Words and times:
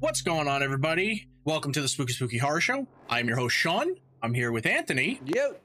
What's 0.00 0.22
going 0.22 0.46
on, 0.46 0.62
everybody? 0.62 1.28
Welcome 1.44 1.72
to 1.72 1.80
the 1.82 1.88
Spooky 1.88 2.12
Spooky 2.12 2.38
Horror 2.38 2.60
Show. 2.60 2.86
I'm 3.10 3.26
your 3.26 3.36
host, 3.36 3.56
Sean. 3.56 3.96
I'm 4.22 4.32
here 4.32 4.52
with 4.52 4.64
Anthony. 4.64 5.20
Yep. 5.24 5.60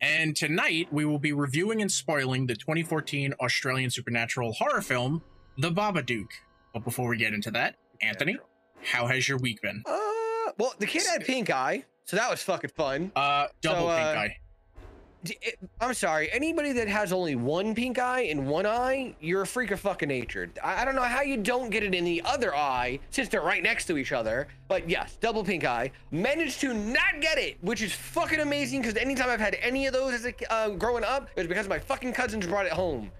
And 0.00 0.34
tonight 0.34 0.88
we 0.90 1.04
will 1.04 1.18
be 1.18 1.32
reviewing 1.32 1.82
and 1.82 1.92
spoiling 1.92 2.46
the 2.46 2.54
2014 2.56 3.34
Australian 3.40 3.90
supernatural 3.90 4.52
horror 4.52 4.80
film, 4.80 5.22
The 5.58 5.70
Babadook. 5.70 6.28
But 6.72 6.84
before 6.84 7.08
we 7.08 7.16
get 7.18 7.34
into 7.34 7.50
that, 7.50 7.76
Anthony, 8.00 8.38
how 8.82 9.06
has 9.08 9.28
your 9.28 9.38
week 9.38 9.60
been? 9.62 9.82
Uh, 9.84 10.52
well, 10.58 10.74
the 10.78 10.86
kid 10.86 11.04
had 11.06 11.24
pink 11.24 11.50
eye, 11.50 11.84
so 12.04 12.16
that 12.16 12.30
was 12.30 12.42
fucking 12.42 12.70
fun. 12.76 13.12
Uh, 13.14 13.48
double 13.60 13.80
So, 13.82 13.88
uh, 13.88 13.96
pink 13.96 14.18
eye. 14.18 14.36
It- 15.24 15.58
I'm 15.80 15.94
sorry, 15.94 16.30
anybody 16.32 16.72
that 16.72 16.88
has 16.88 17.12
only 17.12 17.34
one 17.34 17.74
pink 17.74 17.98
eye 17.98 18.20
in 18.20 18.46
one 18.46 18.64
eye, 18.66 19.14
you're 19.20 19.42
a 19.42 19.46
freak 19.46 19.70
of 19.72 19.80
fucking 19.80 20.08
nature. 20.08 20.50
I, 20.62 20.82
I 20.82 20.84
don't 20.84 20.94
know 20.94 21.02
how 21.02 21.22
you 21.22 21.36
don't 21.36 21.70
get 21.70 21.82
it 21.82 21.94
in 21.94 22.04
the 22.04 22.22
other 22.24 22.54
eye 22.54 23.00
since 23.10 23.28
they're 23.28 23.40
right 23.42 23.62
next 23.62 23.86
to 23.86 23.96
each 23.98 24.12
other. 24.12 24.46
But 24.68 24.88
yes, 24.88 25.16
double 25.20 25.42
pink 25.42 25.64
eye. 25.64 25.90
Managed 26.10 26.60
to 26.60 26.72
not 26.74 27.20
get 27.20 27.38
it, 27.38 27.56
which 27.62 27.82
is 27.82 27.92
fucking 27.92 28.40
amazing 28.40 28.82
because 28.82 28.96
anytime 28.96 29.28
I've 29.30 29.40
had 29.40 29.56
any 29.60 29.86
of 29.86 29.92
those 29.92 30.14
as 30.14 30.26
a, 30.26 30.52
uh, 30.52 30.68
growing 30.70 31.02
up, 31.04 31.28
it 31.34 31.40
was 31.40 31.46
because 31.48 31.68
my 31.68 31.78
fucking 31.78 32.12
cousins 32.12 32.46
brought 32.46 32.66
it 32.66 32.72
home. 32.72 33.10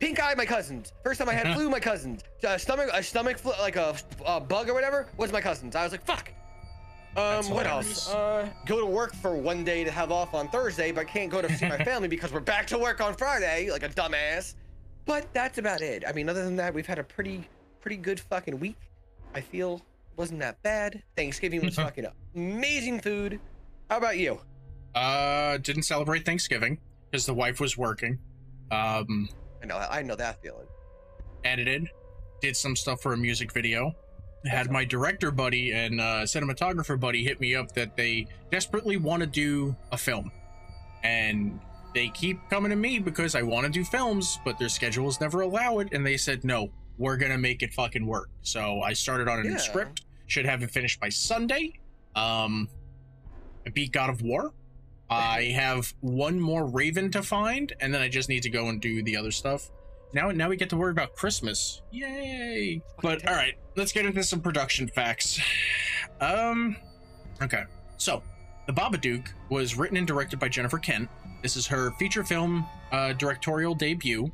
Pink 0.00 0.20
eye, 0.20 0.34
my 0.36 0.46
cousins. 0.46 0.92
First 1.04 1.20
time 1.20 1.28
I 1.28 1.34
had 1.34 1.54
flu, 1.56 1.70
my 1.70 1.78
cousins. 1.78 2.22
Uh, 2.44 2.58
stomach, 2.58 2.90
a 2.92 3.02
stomach 3.02 3.38
flu, 3.38 3.52
like 3.60 3.76
a, 3.76 3.94
a 4.26 4.40
bug 4.40 4.68
or 4.68 4.74
whatever, 4.74 5.06
was 5.16 5.30
my 5.30 5.40
cousins. 5.40 5.76
I 5.76 5.84
was 5.84 5.92
like, 5.92 6.04
fuck. 6.04 6.32
Um, 7.16 7.50
what 7.50 7.66
else? 7.66 8.08
Uh, 8.08 8.48
go 8.64 8.80
to 8.80 8.86
work 8.86 9.14
for 9.14 9.36
one 9.36 9.64
day 9.64 9.84
to 9.84 9.90
have 9.90 10.10
off 10.10 10.32
on 10.34 10.48
Thursday, 10.48 10.92
but 10.92 11.06
can't 11.06 11.30
go 11.30 11.42
to 11.42 11.52
see 11.56 11.68
my 11.68 11.76
family 11.84 12.08
because 12.08 12.32
we're 12.32 12.40
back 12.40 12.66
to 12.68 12.78
work 12.78 13.00
on 13.00 13.14
Friday, 13.14 13.70
like 13.70 13.82
a 13.82 13.88
dumbass. 13.88 14.54
But 15.04 15.26
that's 15.34 15.58
about 15.58 15.82
it. 15.82 16.04
I 16.06 16.12
mean, 16.12 16.28
other 16.28 16.44
than 16.44 16.56
that, 16.56 16.72
we've 16.72 16.86
had 16.86 16.98
a 16.98 17.04
pretty, 17.04 17.46
pretty 17.80 17.96
good 17.96 18.20
fucking 18.20 18.58
week. 18.58 18.76
I 19.34 19.40
feel 19.40 19.82
wasn't 20.16 20.40
that 20.40 20.62
bad. 20.62 21.02
Thanksgiving 21.16 21.64
was 21.64 21.74
fucking 21.74 22.06
amazing 22.34 23.00
food. 23.00 23.40
How 23.90 23.98
about 23.98 24.18
you? 24.18 24.40
Uh, 24.94 25.58
didn't 25.58 25.82
celebrate 25.84 26.24
Thanksgiving 26.24 26.78
because 27.10 27.26
the 27.26 27.34
wife 27.34 27.60
was 27.60 27.76
working. 27.76 28.18
Um, 28.70 29.28
I 29.62 29.66
know, 29.66 29.76
I 29.76 30.02
know 30.02 30.16
that 30.16 30.40
feeling. 30.42 30.66
edited, 31.44 31.88
did 32.40 32.56
some 32.56 32.76
stuff 32.76 33.02
for 33.02 33.12
a 33.12 33.16
music 33.16 33.52
video. 33.52 33.92
Had 34.44 34.70
my 34.70 34.84
director 34.84 35.30
buddy 35.30 35.72
and 35.72 36.00
uh, 36.00 36.22
cinematographer 36.24 36.98
buddy 36.98 37.22
hit 37.22 37.40
me 37.40 37.54
up 37.54 37.72
that 37.72 37.96
they 37.96 38.26
desperately 38.50 38.96
want 38.96 39.20
to 39.20 39.26
do 39.26 39.76
a 39.92 39.96
film, 39.96 40.32
and 41.04 41.60
they 41.94 42.08
keep 42.08 42.38
coming 42.50 42.70
to 42.70 42.76
me 42.76 42.98
because 42.98 43.34
I 43.34 43.42
want 43.42 43.66
to 43.66 43.72
do 43.72 43.84
films, 43.84 44.40
but 44.44 44.58
their 44.58 44.68
schedules 44.68 45.20
never 45.20 45.42
allow 45.42 45.78
it. 45.78 45.92
And 45.92 46.04
they 46.04 46.16
said, 46.16 46.42
"No, 46.44 46.70
we're 46.98 47.16
gonna 47.16 47.38
make 47.38 47.62
it 47.62 47.72
fucking 47.72 48.04
work." 48.04 48.30
So 48.42 48.80
I 48.80 48.94
started 48.94 49.28
on 49.28 49.38
a 49.40 49.42
new 49.44 49.50
script. 49.58 50.02
Should 50.26 50.46
have 50.46 50.62
it 50.62 50.70
finished 50.70 50.98
by 50.98 51.08
Sunday. 51.10 51.78
Um, 52.16 52.68
I 53.66 53.70
beat 53.70 53.92
God 53.92 54.10
of 54.10 54.22
War. 54.22 54.52
I 55.10 55.42
have 55.54 55.92
one 56.00 56.40
more 56.40 56.64
Raven 56.66 57.10
to 57.10 57.22
find, 57.22 57.72
and 57.80 57.92
then 57.92 58.00
I 58.00 58.08
just 58.08 58.28
need 58.30 58.42
to 58.44 58.50
go 58.50 58.68
and 58.70 58.80
do 58.80 59.02
the 59.02 59.16
other 59.16 59.30
stuff. 59.30 59.70
Now, 60.12 60.30
now 60.30 60.48
we 60.48 60.56
get 60.56 60.68
to 60.70 60.76
worry 60.76 60.90
about 60.90 61.14
Christmas. 61.16 61.82
Yay! 61.90 62.82
But 63.00 63.26
all 63.26 63.34
right, 63.34 63.54
let's 63.76 63.92
get 63.92 64.04
into 64.04 64.22
some 64.22 64.40
production 64.40 64.88
facts. 64.88 65.40
Um, 66.20 66.76
okay. 67.40 67.64
So, 67.96 68.22
The 68.66 68.72
Babadook 68.72 69.28
was 69.48 69.76
written 69.76 69.96
and 69.96 70.06
directed 70.06 70.38
by 70.38 70.48
Jennifer 70.48 70.78
Kent. 70.78 71.08
This 71.42 71.56
is 71.56 71.66
her 71.66 71.90
feature 71.92 72.24
film 72.24 72.66
uh, 72.92 73.12
directorial 73.14 73.74
debut. 73.74 74.30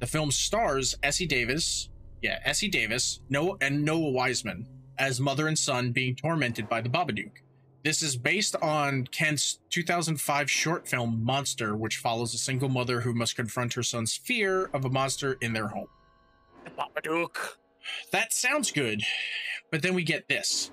The 0.00 0.06
film 0.06 0.30
stars 0.30 0.96
Essie 1.02 1.26
Davis, 1.26 1.88
yeah, 2.22 2.38
Essie 2.44 2.68
Davis, 2.68 3.20
Noah 3.28 3.56
and 3.60 3.84
Noah 3.84 4.10
Wiseman 4.10 4.66
as 4.98 5.20
mother 5.20 5.48
and 5.48 5.58
son 5.58 5.90
being 5.90 6.14
tormented 6.14 6.68
by 6.68 6.80
the 6.80 6.88
Babadook. 6.88 7.41
This 7.84 8.00
is 8.02 8.16
based 8.16 8.54
on 8.62 9.06
Kent's 9.08 9.58
2005 9.70 10.50
short 10.50 10.86
film 10.86 11.24
Monster, 11.24 11.74
which 11.76 11.96
follows 11.96 12.32
a 12.32 12.38
single 12.38 12.68
mother 12.68 13.00
who 13.00 13.12
must 13.12 13.34
confront 13.34 13.74
her 13.74 13.82
son's 13.82 14.14
fear 14.16 14.66
of 14.72 14.84
a 14.84 14.88
monster 14.90 15.36
in 15.40 15.52
their 15.52 15.66
home. 15.68 15.88
The 16.64 16.70
Babadook. 16.70 17.56
That 18.12 18.32
sounds 18.32 18.70
good, 18.70 19.02
but 19.72 19.82
then 19.82 19.94
we 19.94 20.04
get 20.04 20.28
this. 20.28 20.70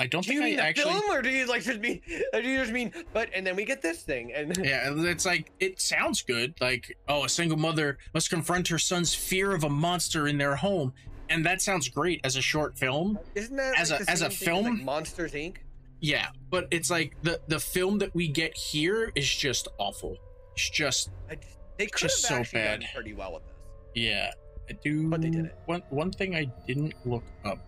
I 0.00 0.06
don't 0.06 0.24
Do 0.24 0.32
you 0.32 0.40
think 0.40 0.50
mean 0.52 0.60
I 0.60 0.62
the 0.62 0.68
actually. 0.68 0.92
film, 1.00 1.10
or 1.10 1.22
do 1.22 1.28
you 1.30 1.44
like 1.46 1.64
just 1.64 1.80
mean? 1.80 2.00
Or 2.32 2.40
do 2.40 2.48
you 2.48 2.58
just 2.58 2.70
mean? 2.70 2.92
But 3.12 3.30
and 3.34 3.44
then 3.44 3.56
we 3.56 3.64
get 3.64 3.82
this 3.82 4.04
thing, 4.04 4.32
and 4.32 4.56
Yeah, 4.64 4.92
it's 4.94 5.26
like 5.26 5.50
it 5.58 5.80
sounds 5.80 6.22
good. 6.22 6.54
Like, 6.60 6.96
oh, 7.08 7.24
a 7.24 7.28
single 7.28 7.58
mother 7.58 7.98
must 8.14 8.30
confront 8.30 8.68
her 8.68 8.78
son's 8.78 9.12
fear 9.12 9.52
of 9.56 9.64
a 9.64 9.68
monster 9.68 10.28
in 10.28 10.38
their 10.38 10.54
home, 10.54 10.92
and 11.28 11.44
that 11.44 11.60
sounds 11.60 11.88
great 11.88 12.20
as 12.22 12.36
a 12.36 12.40
short 12.40 12.78
film. 12.78 13.18
isn't 13.34 13.56
that 13.56 13.76
As 13.76 13.90
like 13.90 14.02
a- 14.02 14.04
the 14.04 14.10
as 14.12 14.22
a 14.22 14.30
same 14.30 14.38
thing 14.38 14.54
like 14.54 14.64
film? 14.76 14.84
Monsters 14.84 15.32
Inc. 15.32 15.56
Yeah, 16.00 16.28
but 16.50 16.68
it's 16.70 16.90
like 16.90 17.14
the 17.22 17.40
the 17.48 17.58
film 17.60 17.98
that 17.98 18.14
we 18.14 18.28
get 18.28 18.56
here 18.56 19.10
is 19.14 19.28
just 19.28 19.68
awful. 19.78 20.16
It's 20.54 20.70
just 20.70 21.10
I 21.30 21.36
they 21.76 21.86
could 21.86 22.00
Just 22.08 22.26
have 22.28 22.46
so 22.46 22.52
bad. 22.56 22.84
pretty 22.94 23.14
well 23.14 23.34
with 23.34 23.44
this. 23.46 23.54
yeah. 23.94 24.30
I 24.70 24.74
do. 24.84 25.08
But 25.08 25.22
they 25.22 25.30
did 25.30 25.46
it. 25.46 25.56
One 25.66 25.82
one 25.90 26.10
thing 26.10 26.34
I 26.36 26.44
didn't 26.66 26.94
look 27.06 27.22
up. 27.44 27.58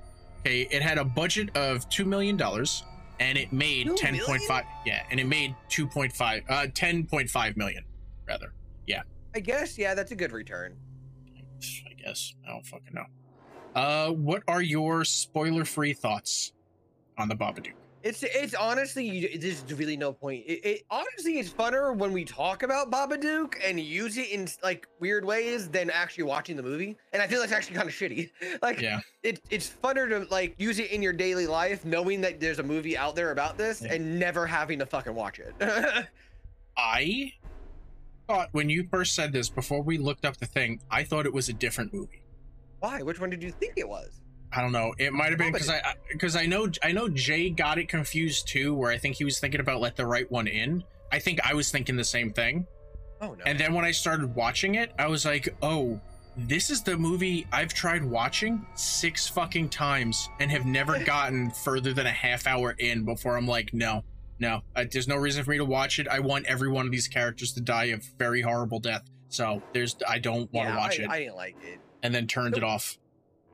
Okay, 0.40 0.68
it 0.70 0.82
had 0.82 0.98
a 0.98 1.04
budget 1.04 1.56
of 1.56 1.88
two 1.88 2.04
million 2.04 2.36
dollars, 2.36 2.82
and 3.20 3.38
it 3.38 3.52
made 3.54 3.96
ten 3.96 4.18
point 4.20 4.42
five. 4.42 4.64
Yeah, 4.84 5.02
and 5.10 5.18
it 5.18 5.24
made 5.26 5.54
two 5.70 5.86
point 5.86 6.12
five. 6.12 6.42
Uh, 6.48 6.66
ten 6.74 7.06
point 7.06 7.30
five 7.30 7.56
million, 7.56 7.84
rather. 8.28 8.52
Yeah. 8.86 9.02
I 9.34 9.40
guess 9.40 9.78
yeah, 9.78 9.94
that's 9.94 10.10
a 10.12 10.16
good 10.16 10.30
return. 10.32 10.76
I 11.88 11.92
guess. 11.94 12.34
I 12.46 12.50
don't 12.50 12.66
fucking 12.66 12.92
know. 12.94 13.06
Uh, 13.74 14.10
what 14.10 14.42
are 14.48 14.60
your 14.62 15.04
spoiler-free 15.04 15.92
thoughts 15.94 16.52
on 17.16 17.28
the 17.28 17.36
Babadook? 17.36 17.72
It's 18.02 18.22
it's 18.22 18.54
honestly 18.54 19.36
there's 19.38 19.62
really 19.76 19.96
no 19.96 20.12
point. 20.12 20.44
It, 20.46 20.64
it 20.64 20.82
honestly 20.90 21.38
is 21.38 21.50
funner 21.52 21.94
when 21.94 22.12
we 22.12 22.24
talk 22.24 22.62
about 22.62 22.90
Babadook 22.90 23.56
and 23.62 23.78
use 23.78 24.16
it 24.16 24.30
in 24.30 24.48
like 24.62 24.86
weird 25.00 25.22
ways 25.24 25.68
than 25.68 25.90
actually 25.90 26.24
watching 26.24 26.56
the 26.56 26.62
movie. 26.62 26.96
And 27.12 27.20
I 27.20 27.26
feel 27.26 27.42
it's 27.42 27.52
actually 27.52 27.76
kind 27.76 27.88
of 27.88 27.94
shitty. 27.94 28.30
Like 28.62 28.80
Yeah, 28.80 29.00
it 29.22 29.40
it's 29.50 29.70
funner 29.82 30.08
to 30.08 30.26
like 30.32 30.54
use 30.58 30.78
it 30.78 30.90
in 30.92 31.02
your 31.02 31.12
daily 31.12 31.46
life, 31.46 31.84
knowing 31.84 32.22
that 32.22 32.40
there's 32.40 32.58
a 32.58 32.62
movie 32.62 32.96
out 32.96 33.14
there 33.16 33.32
about 33.32 33.58
this 33.58 33.82
Yeah. 33.82 33.92
and 33.94 34.18
never 34.18 34.46
having 34.46 34.78
to 34.78 34.86
fucking 34.86 35.14
watch 35.14 35.38
it. 35.38 35.54
I 36.76 37.32
thought 38.26 38.48
when 38.52 38.70
you 38.70 38.86
first 38.90 39.14
said 39.14 39.32
this 39.32 39.48
before 39.50 39.82
we 39.82 39.98
looked 39.98 40.24
up 40.24 40.38
the 40.38 40.46
thing, 40.46 40.80
I 40.90 41.04
thought 41.04 41.26
it 41.26 41.34
was 41.34 41.48
a 41.48 41.52
different 41.52 41.92
movie. 41.92 42.22
Why? 42.78 43.02
Which 43.02 43.20
one 43.20 43.28
did 43.28 43.42
you 43.42 43.50
think 43.50 43.74
it 43.76 43.86
was? 43.88 44.20
I 44.52 44.62
don't 44.62 44.72
know. 44.72 44.94
It 44.98 45.12
might 45.12 45.30
have 45.30 45.38
been 45.38 45.52
because 45.52 45.70
I 45.70 45.94
because 46.10 46.34
I 46.34 46.46
know 46.46 46.68
I 46.82 46.92
know 46.92 47.08
Jay 47.08 47.50
got 47.50 47.78
it 47.78 47.88
confused 47.88 48.48
too, 48.48 48.74
where 48.74 48.90
I 48.90 48.98
think 48.98 49.16
he 49.16 49.24
was 49.24 49.38
thinking 49.38 49.60
about 49.60 49.80
let 49.80 49.96
the 49.96 50.06
right 50.06 50.30
one 50.30 50.46
in. 50.48 50.82
I 51.12 51.18
think 51.18 51.40
I 51.44 51.54
was 51.54 51.70
thinking 51.70 51.96
the 51.96 52.04
same 52.04 52.32
thing. 52.32 52.66
Oh 53.20 53.34
no. 53.34 53.44
And 53.44 53.58
then 53.58 53.74
when 53.74 53.84
I 53.84 53.90
started 53.90 54.34
watching 54.34 54.76
it, 54.76 54.92
I 54.98 55.06
was 55.06 55.24
like, 55.24 55.54
oh, 55.62 56.00
this 56.36 56.70
is 56.70 56.82
the 56.82 56.96
movie 56.96 57.46
I've 57.52 57.74
tried 57.74 58.04
watching 58.04 58.64
six 58.74 59.28
fucking 59.28 59.68
times 59.68 60.28
and 60.40 60.50
have 60.50 60.64
never 60.64 60.98
gotten 61.04 61.50
further 61.50 61.92
than 61.92 62.06
a 62.06 62.12
half 62.12 62.46
hour 62.46 62.74
in 62.78 63.04
before 63.04 63.36
I'm 63.36 63.46
like, 63.46 63.74
no, 63.74 64.04
no, 64.38 64.62
uh, 64.74 64.84
there's 64.90 65.06
no 65.06 65.16
reason 65.16 65.44
for 65.44 65.50
me 65.50 65.58
to 65.58 65.64
watch 65.64 65.98
it. 65.98 66.08
I 66.08 66.20
want 66.20 66.46
every 66.46 66.68
one 66.68 66.86
of 66.86 66.92
these 66.92 67.08
characters 67.08 67.52
to 67.52 67.60
die 67.60 67.84
a 67.84 67.98
very 68.18 68.40
horrible 68.40 68.80
death. 68.80 69.02
So 69.28 69.62
there's, 69.72 69.96
I 70.08 70.18
don't 70.18 70.52
want 70.52 70.68
to 70.68 70.74
yeah, 70.74 70.78
watch 70.78 70.98
I, 70.98 71.02
it. 71.02 71.10
I 71.10 71.18
didn't 71.20 71.36
like 71.36 71.56
it. 71.62 71.78
and 72.02 72.14
then 72.14 72.26
turned 72.26 72.56
it 72.56 72.64
off. 72.64 72.98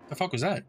The 0.09 0.15
fuck 0.15 0.33
was 0.33 0.43
that? 0.43 0.63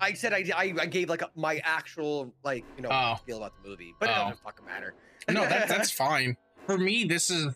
I 0.00 0.12
said 0.12 0.32
I, 0.32 0.44
I, 0.56 0.74
I 0.80 0.86
gave 0.86 1.08
like 1.08 1.22
a, 1.22 1.30
my 1.34 1.60
actual 1.64 2.32
like 2.44 2.64
you 2.76 2.82
know 2.82 2.88
Oh. 2.92 3.16
feel 3.26 3.38
about 3.38 3.52
the 3.62 3.68
movie, 3.68 3.94
but 3.98 4.08
it 4.08 4.12
Oh. 4.16 4.24
doesn't 4.30 4.42
fucking 4.42 4.64
matter. 4.64 4.94
No, 5.30 5.42
that, 5.42 5.68
that's 5.68 5.90
fine. 6.06 6.36
For 6.66 6.78
me, 6.78 7.04
this 7.04 7.28
is 7.30 7.54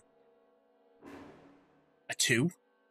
a 2.10 2.14
two. 2.14 2.50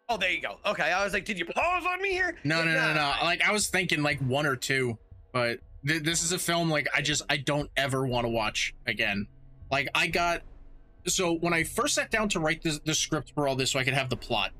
Oh, 0.09 0.17
there 0.17 0.31
you 0.31 0.41
go. 0.41 0.57
Okay, 0.66 0.91
I 0.91 1.03
was 1.03 1.13
like, 1.13 1.23
did 1.25 1.38
you 1.39 1.45
pause 1.45 1.83
on 1.88 2.01
me 2.01 2.09
here? 2.12 2.36
No, 2.44 2.63
no, 2.65 2.71
no, 2.74 2.88
no, 2.88 2.94
no. 2.95 3.13
Like 3.24 3.42
I 3.48 3.51
was 3.51 3.68
thinking 3.69 4.01
like 4.03 4.19
one 4.19 4.45
or 4.45 4.56
two, 4.56 4.98
but 5.31 5.59
th- 5.88 6.04
this 6.04 6.24
is 6.24 6.31
a 6.31 6.39
film 6.39 6.69
like 6.69 6.88
I 6.94 7.01
just 7.01 7.21
I 7.30 7.38
don't 7.38 7.69
ever 7.77 8.06
want 8.06 8.25
to 8.25 8.30
watch 8.30 8.74
again. 8.88 9.27
Like 9.71 9.88
I 9.95 10.07
got 10.07 10.42
so 11.07 11.33
when 11.36 11.54
I 11.54 11.63
first 11.63 11.95
sat 11.95 12.12
down 12.12 12.27
to 12.30 12.39
write 12.39 12.62
the, 12.62 12.80
the 12.86 12.94
script 12.94 13.31
for 13.33 13.47
all 13.47 13.56
this 13.56 13.71
so 13.71 13.80
I 13.80 13.83
could 13.83 13.94
have 13.94 14.09
the 14.09 14.18
plot, 14.18 14.51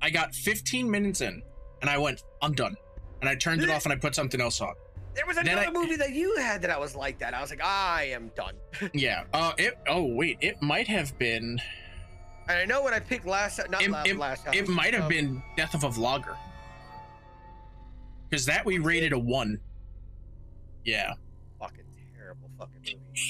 I 0.00 0.10
got 0.10 0.34
15 0.34 0.90
minutes 0.90 1.20
in 1.20 1.42
and 1.82 1.90
I 1.90 1.98
went, 1.98 2.22
I'm 2.40 2.52
done. 2.54 2.76
And 3.20 3.28
I 3.30 3.34
turned 3.34 3.62
it 3.62 3.70
off 3.70 3.84
and 3.84 3.92
I 3.92 3.96
put 3.96 4.14
something 4.14 4.40
else 4.40 4.60
on. 4.60 4.74
There 5.14 5.24
was 5.26 5.36
another 5.38 5.66
I- 5.66 5.70
movie 5.70 5.96
that 5.96 6.10
you 6.12 6.36
had 6.36 6.60
that 6.62 6.70
I 6.70 6.78
was 6.78 6.94
like 6.94 7.18
that. 7.20 7.32
I 7.34 7.40
was 7.40 7.50
like, 7.50 7.64
I 7.64 8.08
am 8.12 8.30
done. 8.36 8.54
Yeah. 8.94 9.24
Uh 9.32 9.52
it 9.58 9.78
oh 9.88 10.02
wait, 10.04 10.36
it 10.40 10.60
might 10.60 10.86
have 10.88 11.16
been 11.18 11.58
And 12.48 12.58
I 12.58 12.64
know 12.66 12.82
when 12.82 12.92
I 12.94 13.00
picked 13.00 13.26
last, 13.26 13.58
not 13.70 13.82
It- 13.82 13.90
la- 13.90 14.02
it- 14.02 14.16
last. 14.18 14.46
it 14.52 14.68
might 14.68 14.92
have 14.94 15.04
um, 15.04 15.08
been 15.08 15.42
Death 15.56 15.74
of 15.74 15.84
a 15.84 15.88
Vlogger. 15.88 16.36
Cause 18.30 18.44
that 18.46 18.64
we 18.66 18.78
rated 18.78 19.12
a 19.12 19.18
one. 19.18 19.60
Yeah. 20.84 21.14
fucking 21.60 21.84
terrible 22.16 22.50
fucking 22.58 22.98
movie. 22.98 23.20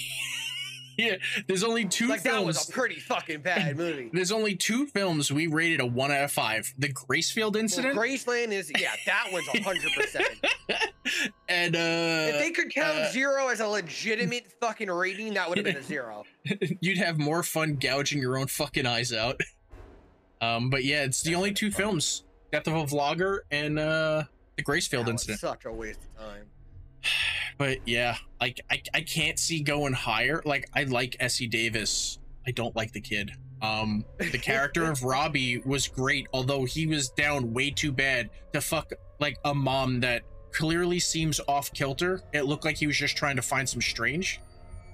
yeah, 0.99 1.17
there's 1.47 1.63
only 1.65 1.85
two 1.87 2.09
Like 2.09 2.23
that 2.23 2.33
films. 2.33 2.47
was 2.59 2.69
a 2.69 2.73
pretty 2.73 3.01
fucking 3.01 3.41
bad 3.43 3.77
movie. 3.79 4.11
there's 4.13 4.33
only 4.33 4.55
two 4.57 4.87
films 4.87 5.33
we 5.33 5.47
rated 5.47 5.81
a 5.81 5.87
one 5.87 6.11
out 6.11 6.25
of 6.25 6.33
five. 6.33 6.73
The 6.79 6.89
Gracefield 6.93 7.53
Well, 7.55 7.57
incident 7.63 7.97
Graceland 7.99 8.53
is 8.53 8.71
yeah, 8.79 8.93
that 9.07 9.29
was 9.33 9.47
hundred 9.65 9.91
percent. 9.97 10.29
and 11.49 11.77
uh 11.77 11.79
If 12.35 12.39
they 12.41 12.51
could 12.51 12.73
count 12.75 12.99
uh, 12.99 13.11
zero 13.13 13.49
as 13.49 13.61
a 13.61 13.67
legitimate 13.69 14.47
fucking 14.61 14.91
rating, 14.91 15.35
that 15.35 15.49
would 15.49 15.59
have 15.59 15.65
been 15.65 15.77
a 15.77 15.83
zero. 15.83 16.25
you'd 16.81 16.99
have 16.99 17.19
more 17.19 17.43
fun 17.43 17.77
gouging 17.77 18.21
your 18.21 18.37
own 18.39 18.47
fucking 18.47 18.87
eyes 18.87 19.13
out. 19.13 19.41
Um, 20.41 20.69
but 20.71 20.85
yeah, 20.85 21.03
it's 21.05 21.23
the 21.23 21.35
only 21.35 21.53
two 21.53 21.71
films: 21.71 22.25
Death 22.53 22.67
of 22.69 22.75
a 22.75 22.85
Vlogger 22.85 23.39
and 23.51 23.79
uh, 23.79 24.25
the 24.57 24.63
Gracefield 24.63 25.05
That 25.07 25.13
incident. 25.13 25.41
such 25.41 25.65
a 25.65 25.73
waste 25.73 26.01
of 26.19 26.27
time. 26.27 26.47
But 27.59 27.79
yeah, 27.87 28.17
like 28.41 28.61
I, 28.71 28.83
I 28.95 29.01
can't 29.01 29.39
see 29.39 29.61
going 29.61 29.93
higher. 29.93 30.43
Like 30.45 30.69
I 30.75 30.85
like 30.85 31.17
Essie 31.21 31.47
Davis. 31.47 32.19
I 32.47 32.51
don't 32.51 32.75
like 32.77 32.93
the 32.93 33.01
kid. 33.01 33.33
Um, 33.63 34.05
the 34.19 34.39
character 34.39 34.91
of 34.91 35.03
Robbie 35.05 35.59
was 35.65 35.89
great, 35.89 36.27
although 36.33 36.65
he 36.65 36.87
was 36.87 37.09
down 37.09 37.53
way 37.53 37.71
too 37.71 37.93
bad 37.93 38.31
to 38.53 38.61
fuck 38.61 38.93
like 39.19 39.39
a 39.45 39.55
mom 39.55 40.01
that 40.01 40.23
clearly 40.53 40.99
seems 40.99 41.41
off 41.49 41.73
kilter. 41.73 42.23
It 42.33 42.43
looked 42.43 42.65
like 42.65 42.77
he 42.77 42.87
was 42.87 42.97
just 42.97 43.17
trying 43.17 43.37
to 43.37 43.43
find 43.43 43.69
some 43.69 43.81
strange. 43.81 44.41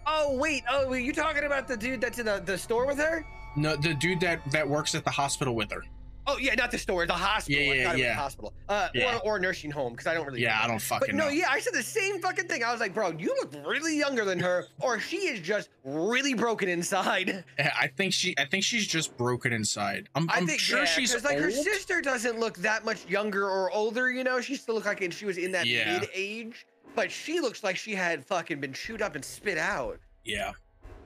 Oh 0.06 0.36
wait, 0.36 0.62
oh 0.70 0.88
were 0.88 0.98
you 0.98 1.12
talking 1.12 1.44
about 1.44 1.68
the 1.68 1.76
dude 1.76 2.00
that's 2.00 2.18
in 2.18 2.26
the, 2.26 2.42
the 2.44 2.58
store 2.58 2.86
with 2.86 2.98
her? 2.98 3.24
No, 3.56 3.76
the 3.76 3.94
dude 3.94 4.20
that 4.20 4.40
that 4.50 4.68
works 4.68 4.94
at 4.94 5.04
the 5.04 5.10
hospital 5.10 5.54
with 5.54 5.70
her. 5.70 5.82
Oh 6.26 6.36
yeah, 6.38 6.54
not 6.54 6.70
the 6.70 6.78
store, 6.78 7.04
the 7.06 7.12
hospital. 7.12 7.60
Yeah, 7.60 7.72
yeah, 7.74 7.82
thought 7.84 7.94
it 7.94 7.98
was 7.98 8.00
yeah. 8.04 8.14
hospital. 8.14 8.52
Uh, 8.68 8.88
Yeah. 8.94 9.16
or, 9.24 9.34
or 9.34 9.38
nursing 9.40 9.70
home 9.70 9.92
because 9.92 10.06
I 10.06 10.14
don't 10.14 10.26
really. 10.26 10.40
Yeah, 10.42 10.56
know. 10.56 10.62
I 10.64 10.68
don't 10.68 10.80
fucking 10.82 11.08
But 11.08 11.14
no, 11.16 11.24
know. 11.24 11.30
yeah, 11.30 11.46
I 11.50 11.58
said 11.60 11.74
the 11.74 11.82
same 11.82 12.20
fucking 12.20 12.46
thing. 12.48 12.62
I 12.62 12.70
was 12.70 12.80
like, 12.80 12.94
bro, 12.94 13.10
you 13.10 13.34
look 13.40 13.52
really 13.66 13.98
younger 13.98 14.24
than 14.24 14.38
her, 14.38 14.66
or 14.80 15.00
she 15.00 15.16
is 15.16 15.40
just 15.40 15.68
really 15.84 16.34
broken 16.34 16.68
inside. 16.68 17.44
I 17.58 17.88
think 17.88 18.12
she. 18.14 18.34
I 18.38 18.44
think 18.44 18.62
she's 18.64 18.86
just 18.86 19.16
broken 19.16 19.52
inside. 19.52 20.08
I'm, 20.14 20.30
I 20.30 20.34
I'm 20.38 20.46
think 20.46 20.60
sure 20.60 20.80
yeah, 20.80 20.84
she's 20.84 21.24
like 21.24 21.38
her 21.38 21.50
sister 21.50 22.00
doesn't 22.00 22.38
look 22.38 22.56
that 22.58 22.84
much 22.84 23.04
younger 23.08 23.48
or 23.48 23.70
older. 23.72 24.10
You 24.10 24.22
know, 24.24 24.40
she 24.40 24.54
still 24.56 24.74
looked 24.76 24.86
like 24.86 25.00
and 25.02 25.12
she 25.12 25.24
was 25.26 25.38
in 25.38 25.50
that 25.52 25.66
Yeah. 25.66 25.98
mid 25.98 26.08
age, 26.14 26.66
but 26.94 27.10
she 27.10 27.40
looks 27.40 27.64
like 27.64 27.76
she 27.76 27.94
had 27.94 28.24
fucking 28.24 28.60
been 28.60 28.72
chewed 28.72 29.02
up 29.02 29.14
and 29.16 29.24
spit 29.24 29.58
out. 29.58 29.98
Yeah. 30.24 30.52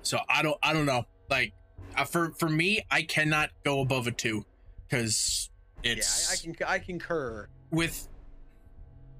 So 0.03 0.19
I 0.29 0.43
don't. 0.43 0.57
I 0.62 0.73
don't 0.75 0.87
know. 0.87 1.05
Like, 1.31 1.53
uh, 1.97 2.05
for 2.05 2.33
for 2.39 2.49
me, 2.49 2.85
I 2.91 3.03
cannot 3.03 3.51
go 3.65 3.81
above 3.81 4.07
a 4.07 4.12
two, 4.12 4.45
because 4.88 5.50
it's 5.83 6.29
yeah, 6.29 6.31
I, 6.31 6.35
I 6.35 6.55
can 6.55 6.67
I 6.67 6.79
concur. 6.85 7.49
with 7.71 8.09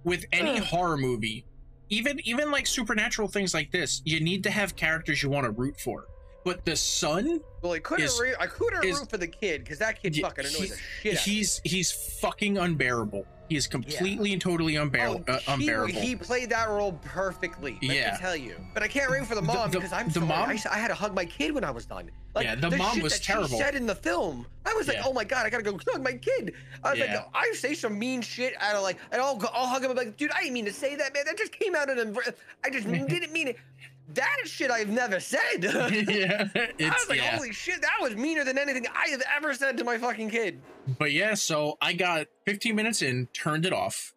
with 0.05 0.25
any 0.33 0.59
Ugh. 0.59 0.63
horror 0.63 0.97
movie, 0.97 1.45
even 1.89 2.21
even 2.25 2.51
like 2.51 2.67
supernatural 2.67 3.29
things 3.29 3.55
like 3.55 3.71
this, 3.73 4.03
you 4.05 4.21
need 4.21 4.43
to 4.45 4.51
have 4.51 4.77
characters 4.77 5.23
you 5.23 5.31
want 5.31 5.45
to 5.45 5.51
root 5.51 5.79
for. 5.81 6.07
But 6.47 6.65
the 6.65 6.77
son, 6.77 7.41
Well, 7.61 7.73
I 7.73 7.81
couldn't 7.81 8.05
Is- 8.05 8.21
root, 8.21 8.37
I 8.39 8.47
couldn't 8.47 8.85
is- 8.85 9.01
root 9.01 9.11
for 9.11 9.17
the 9.17 9.27
kid 9.27 9.65
because 9.65 9.81
that 9.81 10.01
kid 10.01 10.17
Yeah, 10.17 10.29
fucking 10.29 10.47
annoys 10.47 10.71
the 10.71 10.77
shit 11.03 11.15
out 11.17 11.21
of 11.21 11.27
me. 11.27 11.33
he's 11.33 11.61
he's 11.65 11.91
fucking 12.21 12.57
unbearable. 12.57 13.27
He 13.49 13.57
is 13.57 13.67
completely 13.67 14.33
and 14.33 14.41
totally 14.43 14.75
unbearable. 14.77 15.25
Oh, 15.29 15.33
uh, 15.33 15.39
he- 15.39 15.53
unbearable. 15.53 16.01
He, 16.01 16.15
played 16.17 16.51
that 16.51 16.69
role 16.69 16.93
perfectly. 17.05 17.79
Let 17.83 17.97
Yeah. 17.97 18.13
me 18.13 18.19
tell 18.19 18.37
you. 18.37 18.57
But 18.75 18.83
I 18.85 18.89
can't 18.89 19.09
root 19.11 19.27
for 19.27 19.35
the 19.37 19.41
The- 19.41 19.47
mom 19.47 19.71
the- 19.71 19.79
because 19.79 19.93
I'm 19.93 20.07
the 20.09 20.15
sorry. 20.15 20.27
mom- 20.27 20.51
I, 20.51 20.59
I 20.71 20.79
had 20.79 20.89
to 20.89 20.95
hug 20.95 21.15
my 21.15 21.25
kid 21.25 21.53
when 21.53 21.63
I 21.65 21.71
was 21.71 21.87
done. 21.87 22.11
Like, 22.35 22.45
Yeah, 22.45 22.55
the 22.57 22.77
mom 22.77 22.95
shit 22.95 23.03
was 23.05 23.19
terrible. 23.21 23.49
She 23.49 23.57
said 23.59 23.75
in 23.77 23.87
the 23.87 23.95
film, 23.95 24.47
I 24.65 24.75
was 24.75 24.89
like, 24.89 24.97
Yeah. 24.99 25.05
oh 25.07 25.13
my 25.13 25.23
god, 25.25 25.47
I 25.47 25.51
gotta 25.51 25.63
go 25.63 25.79
hug 25.93 26.03
my 26.03 26.13
kid. 26.15 26.55
I 26.85 26.91
was 26.91 26.99
Yeah. 26.99 27.15
like, 27.15 27.27
I 27.35 27.53
say 27.55 27.75
some 27.75 27.97
mean 27.99 28.21
shit 28.21 28.55
out 28.61 28.75
of 28.77 28.83
like, 28.83 28.99
and 29.13 29.21
I'll 29.23 29.37
go, 29.37 29.49
I'll 29.53 29.67
hug 29.67 29.83
him. 29.85 29.91
I'm 29.93 29.97
like, 29.97 30.17
dude, 30.17 30.31
I 30.33 30.41
didn't 30.43 30.55
mean 30.55 30.65
to 30.67 30.73
say 30.73 30.95
that, 30.97 31.15
man. 31.15 31.25
That 31.27 31.39
just 31.39 31.53
came 31.53 31.75
out 31.77 31.89
in 31.89 31.99
a. 31.99 32.13
I 32.65 32.71
just 32.71 32.87
didn't 33.09 33.33
mean 33.33 33.49
it. 33.49 33.57
That 34.15 34.37
is 34.45 34.51
shit 34.51 34.71
I've 34.71 34.89
never 34.89 35.21
said. 35.21 35.41
yeah, 35.63 36.49
I 36.55 36.69
was 36.79 37.09
like, 37.09 37.19
yeah. 37.19 37.37
holy 37.37 37.53
shit, 37.53 37.83
that 37.83 37.97
was 38.01 38.15
meaner 38.15 38.45
than 38.45 38.59
anything 38.59 38.87
I 38.95 39.09
have 39.09 39.23
ever 39.37 39.53
said 39.55 39.77
to 39.79 39.85
my 39.85 39.99
fucking 39.99 40.31
kid. 40.31 40.61
But 40.99 41.13
yeah, 41.13 41.35
so 41.35 41.77
I 41.81 41.93
got 41.93 42.27
15 42.45 42.75
minutes 42.75 43.03
in, 43.03 43.27
turned 43.33 43.67
it 43.67 43.73
off. 43.73 44.15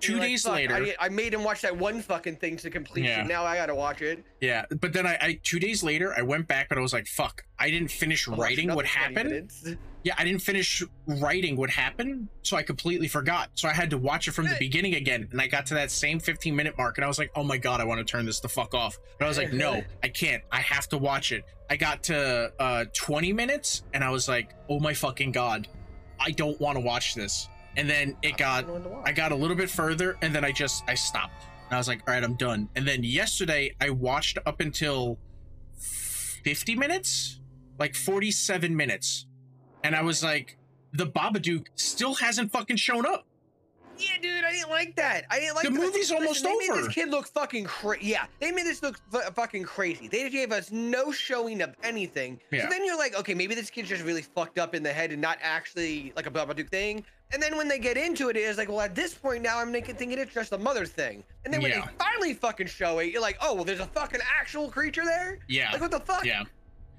Two 0.00 0.14
like, 0.14 0.22
days 0.22 0.46
later, 0.46 0.74
I, 0.74 0.94
I 0.98 1.08
made 1.08 1.32
him 1.32 1.42
watch 1.42 1.62
that 1.62 1.76
one 1.76 2.00
fucking 2.00 2.36
thing 2.36 2.56
to 2.58 2.70
completion. 2.70 3.10
Yeah. 3.10 3.22
Now 3.22 3.44
I 3.44 3.56
gotta 3.56 3.74
watch 3.74 4.02
it. 4.02 4.24
yeah. 4.40 4.64
But 4.80 4.92
then 4.92 5.06
I, 5.06 5.18
I, 5.20 5.40
two 5.42 5.58
days 5.58 5.82
later, 5.82 6.14
I 6.16 6.22
went 6.22 6.46
back, 6.46 6.68
and 6.70 6.78
I 6.78 6.82
was 6.82 6.92
like, 6.92 7.06
fuck, 7.06 7.44
I 7.58 7.70
didn't 7.70 7.90
finish 7.90 8.28
I 8.28 8.32
watched 8.32 8.40
writing 8.40 8.74
what 8.74 8.86
happened. 8.86 9.30
minutes. 9.30 9.68
Yeah, 10.06 10.14
I 10.16 10.22
didn't 10.22 10.42
finish 10.42 10.84
writing 11.08 11.56
what 11.56 11.68
happened, 11.68 12.28
so 12.42 12.56
I 12.56 12.62
completely 12.62 13.08
forgot. 13.08 13.50
So 13.54 13.68
I 13.68 13.72
had 13.72 13.90
to 13.90 13.98
watch 13.98 14.28
it 14.28 14.34
from 14.34 14.46
the 14.46 14.54
beginning 14.56 14.94
again, 14.94 15.26
and 15.32 15.40
I 15.40 15.48
got 15.48 15.66
to 15.66 15.74
that 15.74 15.90
same 15.90 16.20
15 16.20 16.54
minute 16.54 16.78
mark, 16.78 16.96
and 16.98 17.04
I 17.04 17.08
was 17.08 17.18
like, 17.18 17.32
oh 17.34 17.42
my 17.42 17.56
god, 17.56 17.80
I 17.80 17.84
want 17.84 17.98
to 17.98 18.04
turn 18.04 18.24
this 18.24 18.38
the 18.38 18.48
fuck 18.48 18.72
off. 18.72 19.00
But 19.18 19.24
I 19.24 19.28
was 19.28 19.36
like, 19.36 19.52
no, 19.52 19.82
I 20.04 20.08
can't. 20.08 20.44
I 20.52 20.60
have 20.60 20.88
to 20.90 20.98
watch 20.98 21.32
it. 21.32 21.42
I 21.68 21.74
got 21.74 22.04
to 22.04 22.52
uh 22.60 22.84
20 22.92 23.32
minutes, 23.32 23.82
and 23.94 24.04
I 24.04 24.10
was 24.10 24.28
like, 24.28 24.54
oh 24.68 24.78
my 24.78 24.94
fucking 24.94 25.32
god, 25.32 25.66
I 26.20 26.30
don't 26.30 26.60
want 26.60 26.76
to 26.76 26.84
watch 26.84 27.16
this. 27.16 27.48
And 27.76 27.88
then 27.88 28.16
it 28.22 28.36
got 28.36 28.64
I 28.64 28.66
don't 28.66 28.82
know 28.84 28.88
when 28.90 29.02
to 29.04 29.08
I 29.08 29.12
got 29.12 29.32
a 29.32 29.36
little 29.36 29.56
bit 29.56 29.68
further 29.70 30.16
and 30.22 30.34
then 30.34 30.44
I 30.44 30.52
just 30.52 30.84
I 30.88 30.94
stopped. 30.94 31.44
And 31.66 31.74
I 31.74 31.78
was 31.78 31.88
like, 31.88 32.00
all 32.08 32.14
right, 32.14 32.22
I'm 32.22 32.34
done. 32.34 32.68
And 32.76 32.86
then 32.86 33.02
yesterday 33.04 33.74
I 33.80 33.90
watched 33.90 34.38
up 34.46 34.60
until 34.60 35.18
50 35.78 36.76
minutes, 36.76 37.40
like 37.78 37.94
47 37.94 38.74
minutes. 38.76 39.26
And 39.84 39.94
I 39.94 40.02
was 40.02 40.22
like, 40.22 40.56
the 40.92 41.06
Babadook 41.06 41.66
still 41.74 42.14
hasn't 42.14 42.52
fucking 42.52 42.76
shown 42.76 43.04
up. 43.06 43.26
Yeah, 43.98 44.08
dude, 44.20 44.44
I 44.44 44.52
didn't 44.52 44.68
like 44.68 44.94
that. 44.96 45.24
I 45.30 45.40
didn't 45.40 45.54
like 45.56 45.64
The 45.64 45.70
that. 45.70 45.80
movie's 45.80 46.12
almost 46.12 46.42
they 46.44 46.54
made 46.54 46.70
over. 46.70 46.82
this 46.82 46.92
kid 46.94 47.08
look 47.08 47.26
fucking 47.28 47.64
crazy. 47.64 48.06
Yeah, 48.08 48.26
they 48.40 48.52
made 48.52 48.66
this 48.66 48.82
look 48.82 49.00
fu- 49.10 49.20
fucking 49.32 49.64
crazy. 49.64 50.06
They 50.06 50.28
gave 50.28 50.52
us 50.52 50.70
no 50.70 51.10
showing 51.12 51.62
of 51.62 51.74
anything. 51.82 52.38
Yeah. 52.50 52.64
So 52.64 52.68
then 52.70 52.84
you're 52.84 52.98
like, 52.98 53.18
okay, 53.18 53.32
maybe 53.32 53.54
this 53.54 53.70
kid's 53.70 53.88
just 53.88 54.04
really 54.04 54.20
fucked 54.20 54.58
up 54.58 54.74
in 54.74 54.82
the 54.82 54.92
head 54.92 55.12
and 55.12 55.20
not 55.22 55.38
actually 55.40 56.12
like 56.14 56.26
a 56.26 56.30
Babadook 56.30 56.68
thing. 56.68 57.04
And 57.32 57.42
then 57.42 57.56
when 57.56 57.66
they 57.68 57.78
get 57.78 57.96
into 57.96 58.28
it, 58.28 58.36
it's 58.36 58.56
like, 58.56 58.68
well, 58.68 58.80
at 58.80 58.94
this 58.94 59.12
point 59.14 59.42
now, 59.42 59.58
I'm 59.58 59.72
thinking 59.72 60.12
it's 60.12 60.32
just 60.32 60.52
a 60.52 60.58
mother 60.58 60.86
thing. 60.86 61.24
And 61.44 61.52
then 61.52 61.60
when 61.60 61.72
Yeah. 61.72 61.80
they 61.86 61.90
finally 61.98 62.34
fucking 62.34 62.68
show 62.68 63.00
it, 63.00 63.10
you're 63.12 63.20
like, 63.20 63.36
oh, 63.40 63.54
well, 63.54 63.64
there's 63.64 63.80
a 63.80 63.86
fucking 63.86 64.20
actual 64.38 64.68
creature 64.68 65.04
there. 65.04 65.38
Yeah. 65.48 65.72
Like 65.72 65.80
what 65.80 65.90
the 65.90 66.00
fuck? 66.00 66.24
Yeah. 66.24 66.44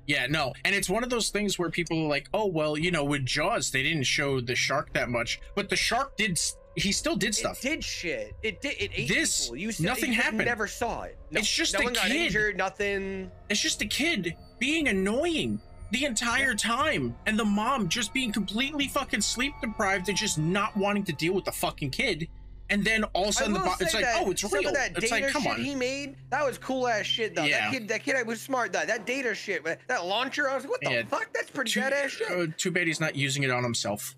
Yeah, 0.06 0.28
no. 0.28 0.54
And 0.64 0.74
it's 0.76 0.90
one 0.90 1.04
of 1.04 1.10
those 1.10 1.30
things 1.30 1.58
where 1.60 1.70
people 1.70 2.02
are 2.06 2.08
like, 2.08 2.28
oh, 2.34 2.46
well, 2.46 2.78
you 2.78 2.92
know, 2.92 3.04
with 3.04 3.26
Jaws, 3.26 3.72
they 3.72 3.84
didn't 3.84 4.04
show 4.04 4.40
the 4.40 4.56
shark 4.56 4.94
that 4.94 5.10
much. 5.10 5.40
But 5.56 5.70
the 5.70 5.76
shark 5.76 6.16
did, 6.18 6.40
he 6.76 6.92
still 6.94 7.16
did 7.18 7.34
stuff. 7.36 7.64
It 7.66 7.70
did 7.70 7.84
shit. 7.84 8.34
It 8.42 8.62
did. 8.62 8.76
It 8.82 8.92
ate 8.96 9.08
This- 9.10 9.46
people. 9.46 9.58
You 9.58 9.72
nothing 9.80 10.12
you 10.14 10.22
happened. 10.22 10.46
Never 10.46 10.68
saw 10.68 11.04
it. 11.04 11.18
No, 11.32 11.40
It's 11.40 11.52
just 11.52 11.74
no 11.74 11.80
a 11.80 11.84
one 11.84 11.94
got 11.94 12.08
kid. 12.08 12.16
injured. 12.16 12.58
Nothing. 12.58 13.32
It's 13.50 13.60
just 13.62 13.82
a 13.82 13.86
kid 13.86 14.36
being 14.60 14.88
annoying 14.88 15.60
the 15.92 16.06
entire 16.06 16.54
time 16.54 17.16
and 17.26 17.38
the 17.40 17.46
mom 17.46 17.88
just 17.88 18.14
being 18.14 18.32
completely 18.32 18.88
fucking 18.88 19.22
sleep 19.22 19.54
deprived 19.62 20.10
and 20.10 20.18
just 20.18 20.38
not 20.38 20.76
wanting 20.76 21.04
to 21.04 21.14
deal 21.14 21.34
with 21.34 21.46
the 21.46 21.52
fucking 21.52 21.90
kid 21.90 22.28
and 22.70 22.84
then 22.84 23.06
all 23.14 23.24
of 23.24 23.30
a 23.30 23.32
sudden 23.34 23.54
the 23.54 23.60
will 23.60 23.66
bo- 23.68 23.76
it's 23.80 23.94
like 23.94 24.06
oh 24.16 24.30
it's 24.32 24.42
some 24.42 24.52
real 24.52 24.68
Of 24.68 24.74
that 24.74 24.92
it's 24.98 25.10
data 25.10 25.26
like 25.26 25.34
come 25.34 25.44
shit 25.44 25.52
on 25.54 25.62
he 25.64 25.74
made 25.76 26.16
that 26.30 26.46
was 26.46 26.58
cool 26.58 26.88
ass 26.88 27.06
shit 27.06 27.34
though. 27.36 27.44
Yeah. 27.46 27.72
That 27.72 27.72
kid, 27.72 27.88
that 27.88 28.04
kid, 28.04 28.28
was 28.28 28.42
smart. 28.42 28.74
That 28.74 28.88
that 28.88 29.06
data 29.06 29.34
shit, 29.34 29.64
that 29.88 30.06
launcher. 30.06 30.50
I 30.50 30.56
was 30.56 30.66
like, 30.66 30.72
what 30.72 30.82
the 30.82 30.92
Yeah. 30.92 31.04
fuck? 31.06 31.30
That's 31.34 31.50
pretty 31.50 31.72
too, 31.72 31.80
badass 31.80 32.10
shit. 32.10 32.30
uh, 32.30 32.48
too 32.58 32.72
bad 32.72 32.88
he's 32.88 33.00
not 33.00 33.16
using 33.16 33.44
it 33.44 33.52
on 33.52 33.64
himself 33.64 34.16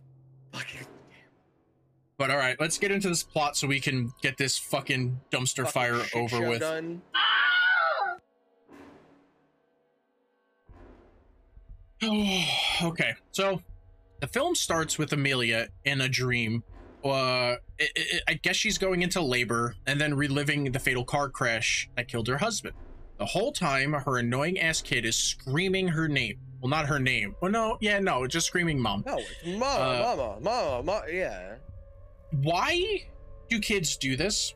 Fucking 0.54 0.88
but 2.18 2.32
all 2.32 2.38
right 2.38 2.60
let's 2.60 2.78
get 2.80 2.92
into 2.92 3.08
this 3.08 3.22
plot 3.24 3.56
so 3.56 3.68
we 3.68 3.80
can 3.80 4.12
get 4.22 4.38
this 4.38 4.58
fucking 4.58 5.20
dumpster 5.32 5.58
fucking 5.68 5.72
fire 5.72 6.02
over 6.16 6.50
with 6.50 6.60
Done. 6.62 7.02
okay, 12.82 13.14
so 13.32 13.62
the 14.22 14.28
film 14.28 14.56
starts 14.56 14.98
with 14.98 15.12
Amelia 15.14 15.68
in 15.86 16.02
a 16.02 16.10
dream. 16.10 16.64
Uh, 17.04 17.08
i 17.10 17.58
i 17.80 18.20
I 18.30 18.34
guess 18.34 18.56
she's 18.56 18.78
going 18.78 19.02
into 19.02 19.22
labor 19.22 19.76
and 19.88 20.00
then 20.00 20.14
reliving 20.14 20.72
the 20.72 20.80
fatal 20.80 21.06
car 21.06 21.30
crash 21.30 21.90
that 21.96 22.08
killed 22.08 22.28
her 22.28 22.38
husband. 22.38 22.76
The 23.18 23.26
whole 23.26 23.52
time, 23.52 23.94
her 23.94 24.18
annoying 24.18 24.60
ass 24.60 24.82
kid 24.82 25.06
is 25.06 25.16
screaming 25.16 25.88
her 25.90 26.08
name. 26.08 26.38
Well, 26.62 26.70
not 26.70 26.88
her 26.88 27.00
name. 27.00 27.36
Well, 27.42 27.52
no, 27.52 27.78
yeah, 27.80 28.00
no, 28.00 28.28
just 28.28 28.48
screaming 28.48 28.80
mom. 28.80 29.04
No, 29.06 29.18
it's 29.18 29.46
mama, 29.46 29.66
Uh, 29.66 30.16
mama, 30.16 30.38
mama, 30.42 30.84
mama. 30.84 31.02
Yeah. 31.12 31.56
Why 32.32 33.04
do 33.50 33.60
kids 33.60 33.98
do 33.98 34.16
this? 34.16 34.54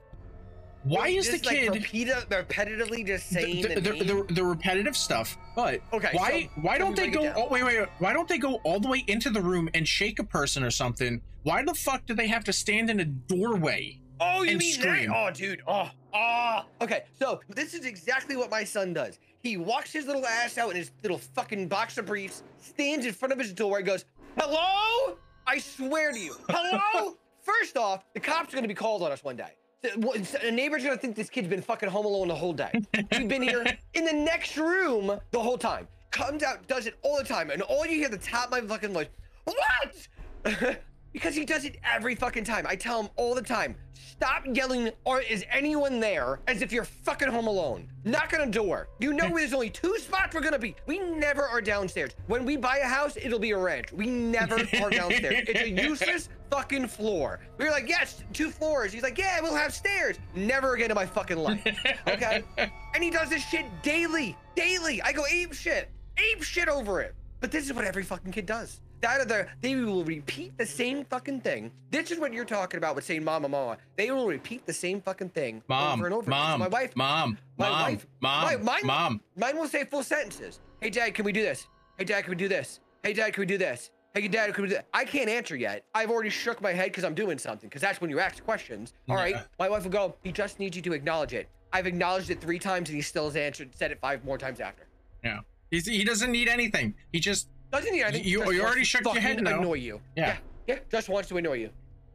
Why 0.83 1.07
is 1.09 1.27
the 1.27 1.33
Just, 1.33 1.45
like, 1.45 1.57
kid 1.59 1.73
repeat- 1.73 2.07
repetitively 2.29 3.05
just 3.07 3.29
saying 3.29 3.61
the, 3.61 3.75
the, 3.75 3.81
the, 3.81 4.03
the, 4.03 4.33
the 4.33 4.43
repetitive 4.43 4.97
stuff? 4.97 5.37
But 5.55 5.81
Okay, 5.93 6.09
why 6.13 6.43
so 6.55 6.61
why 6.61 6.77
don't 6.77 6.95
they 6.95 7.09
go 7.09 7.31
oh 7.35 7.47
wait 7.49 7.63
wait 7.63 7.79
wait, 7.79 7.89
why 7.99 8.11
don't 8.13 8.27
they 8.27 8.37
go 8.37 8.55
all 8.63 8.79
the 8.79 8.89
way 8.89 9.03
into 9.07 9.29
the 9.29 9.41
room 9.41 9.69
and 9.73 9.87
shake 9.87 10.19
a 10.19 10.23
person 10.23 10.63
or 10.63 10.71
something 10.71 11.21
why 11.43 11.63
the 11.63 11.73
fuck 11.73 12.05
do 12.05 12.13
they 12.13 12.27
have 12.27 12.43
to 12.45 12.53
stand 12.53 12.89
in 12.89 12.99
a 12.99 13.05
doorway 13.05 13.99
Oh, 14.21 14.43
you 14.43 14.51
and 14.51 14.59
mean 14.59 14.73
scream. 14.73 15.09
that? 15.09 15.15
Oh, 15.17 15.31
dude. 15.31 15.61
Oh, 15.67 15.89
oh. 16.13 16.59
Okay, 16.81 17.03
so 17.19 17.41
this 17.49 17.73
is 17.73 17.83
exactly 17.85 18.37
what 18.37 18.49
my 18.49 18.63
son 18.63 18.93
does. 18.93 19.19
He 19.41 19.57
walks 19.57 19.91
his 19.91 20.05
little 20.05 20.25
ass 20.25 20.57
out 20.57 20.69
in 20.69 20.77
his 20.77 20.91
little 21.01 21.17
fucking 21.17 21.67
boxer 21.67 22.03
briefs, 22.03 22.43
stands 22.61 23.05
in 23.05 23.11
front 23.13 23.33
of 23.33 23.39
his 23.39 23.51
door, 23.51 23.77
and 23.77 23.85
goes, 23.85 24.05
"Hello? 24.39 25.17
I 25.45 25.57
swear 25.57 26.13
to 26.13 26.19
you, 26.19 26.35
hello." 26.47 27.15
First 27.41 27.75
off, 27.75 28.05
the 28.13 28.19
cops 28.21 28.53
are 28.53 28.57
gonna 28.57 28.67
be 28.67 28.73
called 28.75 29.01
on 29.03 29.11
us 29.11 29.23
one 29.25 29.35
day. 29.35 29.51
A 29.83 30.47
uh, 30.47 30.51
neighbor's 30.51 30.83
gonna 30.83 30.97
think 30.97 31.15
this 31.15 31.29
kid's 31.29 31.49
been 31.49 31.61
fucking 31.61 31.89
home 31.89 32.05
alone 32.05 32.29
the 32.29 32.35
whole 32.35 32.53
day. 32.53 32.71
He's 33.11 33.27
been 33.27 33.41
here 33.41 33.65
in 33.93 34.05
the 34.05 34.13
next 34.13 34.55
room 34.55 35.19
the 35.31 35.39
whole 35.39 35.57
time. 35.57 35.87
Comes 36.11 36.41
out, 36.41 36.65
does 36.67 36.87
it 36.87 36.95
all 37.01 37.17
the 37.17 37.23
time, 37.23 37.49
and 37.49 37.61
all 37.63 37.85
you 37.85 37.97
hear 37.97 38.09
the 38.09 38.17
top 38.17 38.45
of 38.45 38.51
my 38.51 38.61
fucking 38.61 38.93
voice, 38.93 39.07
what? 39.43 40.77
because 41.13 41.35
he 41.35 41.45
does 41.45 41.63
it 41.63 41.77
every 41.83 42.15
fucking 42.15 42.43
time. 42.43 42.65
I 42.67 42.75
tell 42.75 43.01
him 43.01 43.09
all 43.15 43.35
the 43.35 43.41
time, 43.41 43.75
stop 43.93 44.43
yelling, 44.51 44.89
or 45.05 45.21
is 45.21 45.45
anyone 45.51 45.99
there? 45.99 46.39
As 46.47 46.61
if 46.61 46.71
you're 46.71 46.83
fucking 46.83 47.29
home 47.29 47.47
alone. 47.47 47.87
Knock 48.03 48.33
on 48.33 48.41
a 48.41 48.51
door. 48.51 48.89
You 48.99 49.13
know 49.13 49.29
there's 49.29 49.53
only 49.53 49.69
two 49.69 49.97
spots 49.99 50.33
we're 50.35 50.41
gonna 50.41 50.59
be. 50.59 50.75
We 50.87 50.99
never 50.99 51.43
are 51.43 51.61
downstairs. 51.61 52.11
When 52.27 52.43
we 52.43 52.57
buy 52.57 52.79
a 52.79 52.87
house, 52.87 53.15
it'll 53.15 53.39
be 53.39 53.51
a 53.51 53.57
ranch. 53.57 53.93
We 53.93 54.07
never 54.07 54.55
are 54.55 54.89
downstairs. 54.89 55.45
It's 55.47 55.61
a 55.61 55.69
useless 55.87 56.29
fucking 56.49 56.87
floor. 56.87 57.39
We 57.57 57.65
were 57.65 57.71
like, 57.71 57.87
yes, 57.87 58.23
two 58.33 58.49
floors. 58.49 58.91
He's 58.91 59.03
like, 59.03 59.17
yeah, 59.17 59.39
we'll 59.41 59.55
have 59.55 59.73
stairs. 59.73 60.17
Never 60.35 60.73
again 60.73 60.91
in 60.91 60.95
my 60.95 61.05
fucking 61.05 61.37
life. 61.37 61.65
Okay? 62.07 62.43
and 62.57 63.03
he 63.03 63.09
does 63.09 63.29
this 63.29 63.43
shit 63.47 63.65
daily. 63.81 64.35
Daily. 64.55 65.01
I 65.01 65.13
go 65.13 65.25
ape 65.25 65.53
shit. 65.53 65.89
Ape 66.17 66.43
shit 66.43 66.67
over 66.67 67.01
it. 67.01 67.15
But 67.39 67.51
this 67.51 67.65
is 67.65 67.73
what 67.73 67.85
every 67.85 68.03
fucking 68.03 68.31
kid 68.31 68.45
does. 68.45 68.79
That 69.03 69.19
or 69.19 69.25
the, 69.25 69.47
they 69.59 69.75
will 69.75 70.05
repeat 70.05 70.57
the 70.57 70.65
same 70.65 71.03
fucking 71.03 71.41
thing. 71.41 71.71
This 71.91 72.09
is 72.09 72.19
what 72.19 72.31
you're 72.31 72.45
talking 72.45 72.77
about 72.77 72.95
with 72.95 73.03
saying 73.03 73.21
mama, 73.25 73.49
mama. 73.49 73.77
They 73.97 74.09
will 74.11 74.27
repeat 74.27 74.65
the 74.65 74.71
same 74.71 75.01
fucking 75.01 75.29
thing 75.31 75.61
Mom, 75.67 75.99
over 75.99 76.05
and 76.05 76.15
over. 76.15 76.29
mom, 76.29 76.61
My 76.61 76.69
wife, 76.69 76.95
mom, 76.95 77.37
my 77.57 77.67
mom, 77.69 77.81
wife, 77.81 78.07
mom, 78.21 78.43
my- 78.45 78.55
mine, 78.55 78.85
mom. 78.85 79.21
Mine 79.35 79.57
will 79.57 79.67
say 79.67 79.83
full 79.83 80.03
sentences. 80.03 80.61
Hey, 80.79 80.89
dad, 80.89 81.13
can 81.15 81.25
we 81.25 81.33
do 81.33 81.41
this? 81.41 81.67
Hey, 81.97 82.05
dad, 82.05 82.21
can 82.21 82.29
we 82.31 82.37
do 82.37 82.47
this? 82.47 82.79
Hey, 83.03 83.11
dad, 83.11 83.33
can 83.33 83.41
we 83.41 83.45
do 83.45 83.57
this? 83.57 83.91
Hey, 84.13 84.25
dad, 84.29 84.53
can 84.53 84.61
we 84.61 84.69
do 84.69 84.75
that? 84.75 84.87
I 84.93 85.03
can't 85.03 85.27
answer 85.29 85.57
yet. 85.57 85.83
I've 85.93 86.09
already 86.09 86.29
shook 86.29 86.61
my 86.61 86.71
head 86.71 86.85
because 86.85 87.03
I'm 87.03 87.13
doing 87.15 87.37
something. 87.37 87.67
Because 87.67 87.81
that's 87.81 87.99
when 87.99 88.09
you 88.09 88.19
ask 88.21 88.41
questions. 88.45 88.93
All 89.09 89.15
right. 89.17 89.35
Yeah. 89.35 89.43
My 89.59 89.67
wife 89.67 89.83
will 89.83 89.91
go. 89.91 90.15
He 90.23 90.31
just 90.31 90.59
needs 90.59 90.77
you 90.77 90.81
to 90.83 90.93
acknowledge 90.93 91.33
it. 91.33 91.49
I've 91.73 91.87
acknowledged 91.87 92.29
it 92.29 92.39
three 92.39 92.59
times 92.59 92.87
and 92.87 92.95
he 92.95 93.01
still 93.01 93.25
has 93.25 93.35
answered. 93.35 93.75
Said 93.75 93.91
it 93.91 93.99
five 93.99 94.23
more 94.23 94.37
times 94.37 94.61
after. 94.61 94.87
Yeah. 95.25 95.39
He's, 95.71 95.87
he 95.87 96.03
doesn't 96.03 96.31
need 96.31 96.47
anything. 96.47 96.93
He 97.11 97.19
just 97.19 97.49
Doesn't 97.73 97.93
he? 97.93 98.03
I 98.03 98.11
think 98.11 98.25
You- 98.25 98.49
you 98.51 98.61
already 98.63 98.83
shook 98.85 99.03
your 99.03 99.15
head 99.19 99.41
no. 99.41 99.59
Annoy 99.59 99.73
you. 99.75 99.99
Yeah. 100.15 100.27
yeah. 100.27 100.75
Yeah. 100.75 100.79
Just 100.91 101.09
wants 101.09 101.27
to 101.29 101.37
annoy 101.37 101.55
you. 101.55 101.69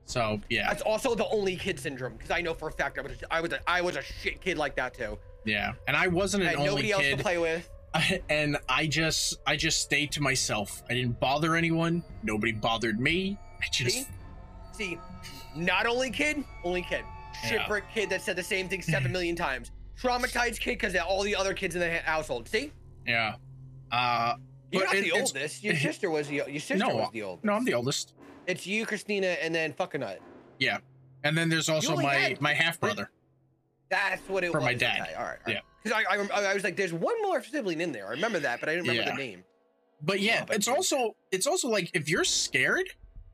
so 0.07 0.41
yeah, 0.49 0.69
That's 0.69 0.81
also 0.83 1.15
the 1.15 1.27
only 1.29 1.55
kid 1.57 1.79
syndrome 1.79 2.15
because 2.15 2.31
I 2.31 2.41
know 2.41 2.55
for 2.55 2.69
a 2.69 2.73
fact 2.73 2.99
I 2.99 3.03
was 3.03 3.13
a, 3.23 3.35
I 3.35 3.41
was 3.43 3.53
a, 3.53 3.71
I 3.71 3.81
was 3.83 3.97
a 3.97 4.03
shit 4.03 4.41
kid 4.41 4.57
like 4.57 4.75
that 4.77 4.95
too. 4.95 5.19
yeah. 5.45 5.73
And 5.87 5.95
I 5.97 6.07
wasn't 6.09 6.45
I 6.45 6.47
an 6.47 6.51
had 6.53 6.59
only 6.61 6.71
nobody 6.71 6.93
else 6.93 7.03
kid. 7.03 7.19
to 7.19 7.23
play 7.23 7.37
with. 7.39 7.69
and 8.31 8.57
I 8.69 8.87
just 8.87 9.39
I 9.47 9.57
just 9.57 9.81
stayed 9.83 10.13
to 10.13 10.23
myself. 10.23 10.83
I 10.89 10.95
didn't 10.95 11.19
bother 11.21 11.57
anyone. 11.57 12.03
Nobody 12.23 12.53
bothered 12.53 12.99
me. 13.01 13.37
I 13.61 13.67
just 13.73 13.97
See? 13.97 14.07
See, 14.73 14.99
not 15.57 15.87
only 15.87 16.11
kid, 16.11 16.45
only 16.65 16.83
kid. 16.83 17.03
Yeah. 17.45 17.51
Shipwreck 17.51 17.85
kid 17.93 18.09
that 18.11 18.23
said 18.23 18.37
the 18.37 18.43
same 18.43 18.69
thing 18.69 18.81
seven 18.83 19.11
million 19.17 19.35
times. 19.37 19.73
Traumatized 20.01 20.61
kid 20.61 20.79
because 20.79 20.95
all 20.97 21.23
the 21.23 21.35
other 21.35 21.53
kids 21.53 21.75
in 21.75 21.81
the 21.81 21.99
household. 21.99 22.49
See, 22.49 22.73
yeah. 23.07 23.35
Uh 23.91 24.35
you're 24.71 24.83
But 24.83 24.87
not 24.87 24.97
it- 24.97 25.05
the 25.05 25.13
oldest. 25.13 25.65
Your 25.65 25.77
sister 25.89 26.11
was 26.11 26.29
the 26.29 26.37
your 26.37 26.61
sister 26.61 26.77
no, 26.77 26.95
was 26.97 27.11
the 27.13 27.23
oldest. 27.23 27.45
no, 27.45 27.53
I'm 27.55 27.65
the 27.65 27.75
oldest. 27.75 28.15
It's 28.47 28.67
you, 28.67 28.87
Christina, 28.87 29.27
and 29.43 29.55
then 29.55 29.73
fucking 29.73 30.01
nut. 30.01 30.21
Yeah. 30.59 30.79
And 31.25 31.37
then 31.37 31.49
there's 31.49 31.69
also 31.69 31.97
my 31.97 32.15
had- 32.15 32.41
my 32.41 32.55
half 32.55 32.81
brother. 32.81 33.11
That's 33.91 34.21
what 34.29 34.45
it 34.45 34.49
was. 34.49 34.53
For 34.53 34.59
was. 34.59 34.65
my 34.67 34.75
dad. 34.75 35.01
Okay, 35.03 35.15
all 35.15 35.25
right. 35.25 35.39
Yeah. 35.47 35.61
Because 35.83 36.03
I, 36.09 36.15
I 36.17 36.51
I 36.51 36.55
was 36.55 36.65
like, 36.65 36.77
there's 36.77 36.93
one 36.93 37.21
more 37.23 37.43
sibling 37.43 37.81
in 37.81 37.93
there. 37.93 38.07
I 38.07 38.11
remember 38.11 38.39
that, 38.41 38.61
but 38.61 38.69
I 38.69 38.73
didn't 38.75 38.89
remember 38.89 39.11
Yeah. 39.11 39.17
the 39.17 39.23
name. 39.23 39.45
But 40.03 40.21
yeah, 40.21 40.45
Oh, 40.49 40.53
it's 40.55 40.69
also 40.69 41.17
it's 41.33 41.47
also 41.47 41.69
like 41.69 41.91
if 41.95 42.09
you're 42.09 42.25
scared, 42.25 42.89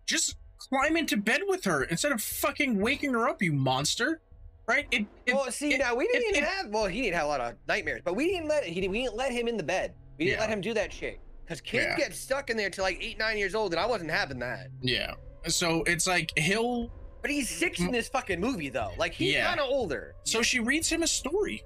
just 0.06 0.36
climb 0.58 0.96
into 0.96 1.16
bed 1.16 1.40
with 1.46 1.64
her 1.64 1.84
instead 1.84 2.12
of 2.12 2.22
fucking 2.22 2.78
waking 2.80 3.12
her 3.12 3.28
up, 3.28 3.42
you 3.42 3.52
monster. 3.52 4.20
Right? 4.66 4.86
It, 4.90 5.04
it 5.26 5.34
well, 5.34 5.50
see, 5.50 5.74
it- 5.74 5.78
now 5.80 5.94
we 5.94 6.06
didn't 6.08 6.36
it- 6.36 6.44
have. 6.44 6.68
Well, 6.68 6.86
he 6.86 7.02
didn't 7.02 7.16
have 7.16 7.24
a 7.26 7.28
lot 7.28 7.40
of 7.40 7.54
nightmares, 7.68 8.00
but 8.04 8.14
we 8.16 8.28
didn't 8.30 8.48
let 8.48 8.64
he 8.64 8.80
didn't, 8.80 8.92
we 8.92 9.02
didn't 9.02 9.16
let 9.16 9.30
him 9.32 9.46
in 9.48 9.56
the 9.56 9.62
bed. 9.62 9.92
We 10.18 10.26
didn't 10.26 10.36
Yeah. 10.38 10.40
let 10.42 10.50
him 10.50 10.60
do 10.60 10.72
that 10.74 10.92
shit 10.92 11.18
because 11.44 11.60
kids 11.60 11.86
Yeah. 11.90 11.96
get 11.96 12.14
stuck 12.14 12.50
in 12.50 12.56
there 12.56 12.70
till 12.70 12.84
like 12.84 12.98
eight, 13.02 13.18
nine 13.18 13.36
years 13.38 13.54
old, 13.54 13.72
and 13.72 13.80
I 13.80 13.86
wasn't 13.86 14.10
having 14.10 14.38
that. 14.40 14.68
yeah. 14.80 15.14
So 15.46 15.82
it's 15.82 16.06
like 16.06 16.32
he'll 16.38 16.90
But 17.20 17.30
he's 17.30 17.48
six 17.50 17.78
in 17.80 17.90
this 17.90 18.08
fucking 18.08 18.40
movie 18.40 18.70
though. 18.70 18.92
Like 18.98 19.12
he's 19.12 19.34
Yeah. 19.34 19.46
kind 19.46 19.60
of 19.60 19.68
older. 19.68 20.14
So 20.24 20.42
she 20.42 20.58
reads 20.60 20.88
him 20.88 21.02
a 21.02 21.06
story. 21.06 21.62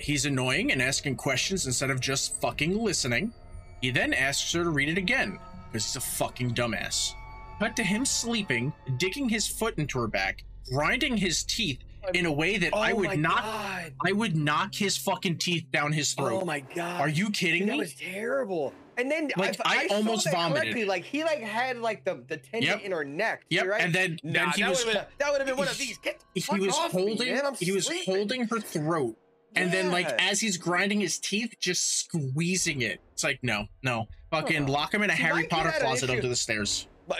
He's 0.00 0.26
annoying 0.26 0.72
and 0.72 0.82
asking 0.82 1.16
questions 1.16 1.66
instead 1.66 1.90
of 1.90 2.00
just 2.00 2.38
fucking 2.42 2.76
listening. 2.78 3.32
He 3.80 3.90
then 3.90 4.12
asks 4.12 4.52
her 4.52 4.64
to 4.64 4.70
read 4.70 4.88
it 4.90 4.98
again, 4.98 5.38
because 5.68 5.86
he's 5.86 5.96
a 5.96 6.00
fucking 6.00 6.54
dumbass. 6.54 7.12
Cut 7.58 7.74
to 7.76 7.82
him 7.82 8.04
sleeping, 8.04 8.72
digging 8.98 9.28
his 9.30 9.46
foot 9.48 9.78
into 9.78 9.98
her 9.98 10.08
back, 10.08 10.44
grinding 10.70 11.16
his 11.16 11.42
teeth 11.44 11.78
in 12.12 12.26
a 12.26 12.32
way 12.32 12.58
that 12.58 12.74
I 12.74 12.92
Oh 12.92 12.96
my 12.96 13.08
would 13.08 13.18
knock 13.18 13.42
God. 13.44 13.94
I 14.06 14.12
would 14.12 14.36
knock 14.36 14.74
his 14.74 14.96
fucking 14.98 15.38
teeth 15.38 15.64
down 15.72 15.92
his 15.92 16.12
throat. 16.12 16.42
Oh 16.42 16.44
my 16.44 16.60
god. 16.60 17.00
Are 17.00 17.08
you 17.08 17.30
kidding 17.30 17.62
Dude, 17.62 17.70
that 17.70 17.78
was 17.78 17.94
terrible. 17.94 18.74
And 18.98 19.10
then 19.10 19.30
Like, 19.36 19.56
I 19.64 19.88
saw 19.88 19.94
almost 19.96 20.30
vomited. 20.30 20.86
Like 20.88 21.04
he 21.04 21.22
like 21.24 21.40
had 21.40 21.78
like 21.78 22.04
the 22.04 22.24
the 22.28 22.36
tendon 22.38 22.70
Yep. 22.70 22.80
in 22.82 22.92
her 22.92 23.04
neck. 23.04 23.44
Yep, 23.50 23.66
Right? 23.66 23.80
and 23.82 23.94
then 23.94 24.18
Nah, 24.22 24.32
then 24.32 24.48
he 24.56 24.62
that 24.62 24.70
was 24.70 24.84
that 24.84 25.30
would 25.30 25.38
have 25.38 25.46
been 25.46 25.56
one 25.56 25.68
of 25.68 25.76
these. 25.78 25.98
Get 25.98 26.24
the 26.34 26.40
he 26.40 26.60
was 26.60 26.74
off 26.74 26.94
me, 26.94 27.02
holding. 27.06 27.40
I'm 27.40 27.54
he 27.56 27.72
was 27.72 27.90
holding 28.04 28.46
her 28.48 28.60
throat 28.60 29.16
and 29.54 29.72
then 29.72 29.90
like 29.90 30.08
as 30.18 30.40
he's 30.40 30.56
grinding 30.58 31.00
his 31.00 31.18
teeth 31.18 31.54
just 31.58 32.00
squeezing 32.00 32.82
it 32.82 33.00
it's 33.12 33.24
like 33.24 33.38
no 33.42 33.64
no 33.82 34.06
fucking 34.30 34.66
lock 34.66 34.92
him 34.92 35.02
in 35.02 35.08
a 35.10 35.16
See, 35.16 35.22
harry 35.22 35.46
potter 35.46 35.72
closet 35.80 36.10
under 36.10 36.28
the 36.28 36.36
stairs 36.36 36.86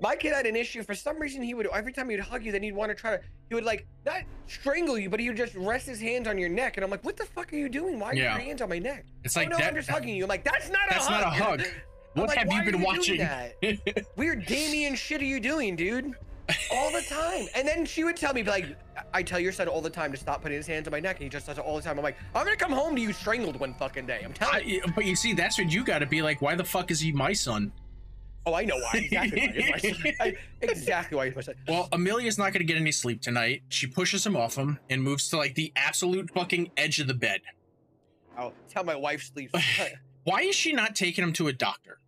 My, 0.00 0.14
kid 0.16 0.32
had 0.32 0.46
an 0.46 0.54
issue. 0.56 0.82
For 0.82 0.94
some 0.94 1.18
reason, 1.18 1.42
he 1.42 1.54
would 1.54 1.66
every 1.74 1.92
time 1.92 2.08
he'd 2.08 2.20
hug 2.20 2.44
you, 2.44 2.52
then 2.52 2.62
he'd 2.62 2.72
want 2.74 2.90
to 2.90 2.94
try 2.94 3.16
to. 3.16 3.22
He 3.48 3.54
would 3.54 3.64
like 3.64 3.86
not 4.06 4.22
strangle 4.46 4.96
you, 4.98 5.10
but 5.10 5.18
he 5.20 5.28
would 5.28 5.36
just 5.36 5.54
rest 5.56 5.86
his 5.86 6.00
hands 6.00 6.28
on 6.28 6.38
your 6.38 6.48
neck, 6.48 6.76
and 6.76 6.84
I'm 6.84 6.90
like, 6.90 7.04
"What 7.04 7.16
the 7.16 7.24
fuck 7.24 7.52
are 7.52 7.56
you 7.56 7.68
doing? 7.68 7.98
Why 7.98 8.10
are 8.10 8.14
Yeah. 8.14 8.34
your 8.36 8.44
hands 8.44 8.62
on 8.62 8.68
my 8.68 8.78
neck?" 8.78 9.04
it's 9.24 9.36
oh 9.36 9.40
like 9.40 9.48
no, 9.48 9.56
that 9.56 9.66
I'm 9.68 9.74
just 9.74 9.88
hugging 9.90 10.14
you. 10.14 10.24
I'm 10.24 10.28
like, 10.28 10.44
"That's 10.44 10.68
not 10.70 10.80
that's 10.88 11.06
a 11.06 11.10
hug." 11.10 11.20
That's 11.20 11.40
not 11.40 11.58
a 11.58 11.62
hug 11.62 11.66
what 12.14 12.28
like, 12.28 12.38
have 12.38 12.52
you 12.52 12.62
been 12.62 12.72
doing 12.80 12.84
watching? 12.84 13.28
Weird 14.16 14.46
Damien 14.46 14.94
shit 14.94 15.20
are 15.20 15.24
you 15.26 15.40
doing, 15.40 15.76
dude? 15.76 16.12
All 16.72 16.90
the 16.90 17.02
time. 17.02 17.46
And 17.54 17.68
then 17.68 17.84
she 17.84 18.04
would 18.04 18.16
tell 18.16 18.32
me, 18.32 18.42
like, 18.42 18.64
I 19.12 19.22
tell 19.22 19.38
your 19.38 19.52
son 19.52 19.68
all 19.68 19.82
the 19.82 19.90
time 19.90 20.10
to 20.12 20.16
stop 20.16 20.40
putting 20.42 20.56
his 20.56 20.66
hands 20.66 20.88
on 20.88 20.92
my 20.92 21.00
neck, 21.00 21.16
and 21.16 21.24
he 21.24 21.28
just 21.28 21.46
does 21.46 21.58
it 21.58 21.60
all 21.64 21.76
the 21.76 21.82
time. 21.82 21.98
I'm 21.98 22.02
like, 22.02 22.16
I'm 22.34 22.44
gonna 22.44 22.56
come 22.56 22.72
home 22.72 22.94
to 22.96 23.02
you 23.02 23.12
strangled 23.12 23.58
one 23.60 23.74
fucking 23.74 24.06
day. 24.06 24.22
I'm 24.24 24.32
telling 24.32 24.66
you. 24.68 24.82
But 24.94 25.04
you 25.04 25.14
see 25.16 25.34
that's 25.34 25.58
what 25.58 25.70
you 25.70 25.84
got 25.84 25.98
to 25.98 26.06
be 26.06 26.22
like 26.22 26.40
why 26.40 26.54
the 26.54 26.64
fuck 26.64 26.90
is 26.90 27.00
he 27.00 27.12
my 27.12 27.32
son 27.32 27.72
Oh, 28.50 28.54
I 28.54 28.64
know 28.64 28.76
why. 28.76 28.90
Exactly 28.94 29.40
why. 29.70 29.78
He's 29.78 30.04
my 30.04 30.14
son. 30.24 30.32
Exactly 30.62 31.16
why 31.16 31.30
he's 31.30 31.48
well 31.68 31.88
amelia's 31.92 32.38
not 32.38 32.52
going 32.52 32.60
to 32.60 32.64
get 32.64 32.76
any 32.76 32.92
sleep 32.92 33.20
tonight 33.22 33.62
she 33.68 33.86
pushes 33.86 34.24
him 34.26 34.36
off 34.36 34.56
him 34.56 34.78
and 34.90 35.02
moves 35.02 35.28
to 35.30 35.36
like 35.36 35.54
the 35.54 35.72
absolute 35.76 36.30
fucking 36.32 36.70
edge 36.76 36.98
of 37.00 37.06
the 37.06 37.14
bed 37.14 37.40
Oh, 38.38 38.52
it's 38.64 38.72
how 38.74 38.82
my 38.84 38.94
wife 38.96 39.22
sleeps. 39.34 39.52
why 40.24 40.42
is 40.42 40.54
she 40.54 40.72
not 40.72 40.94
taking 40.96 41.22
him 41.24 41.32
to 41.34 41.48
a 41.48 41.52
doctor 41.52 41.98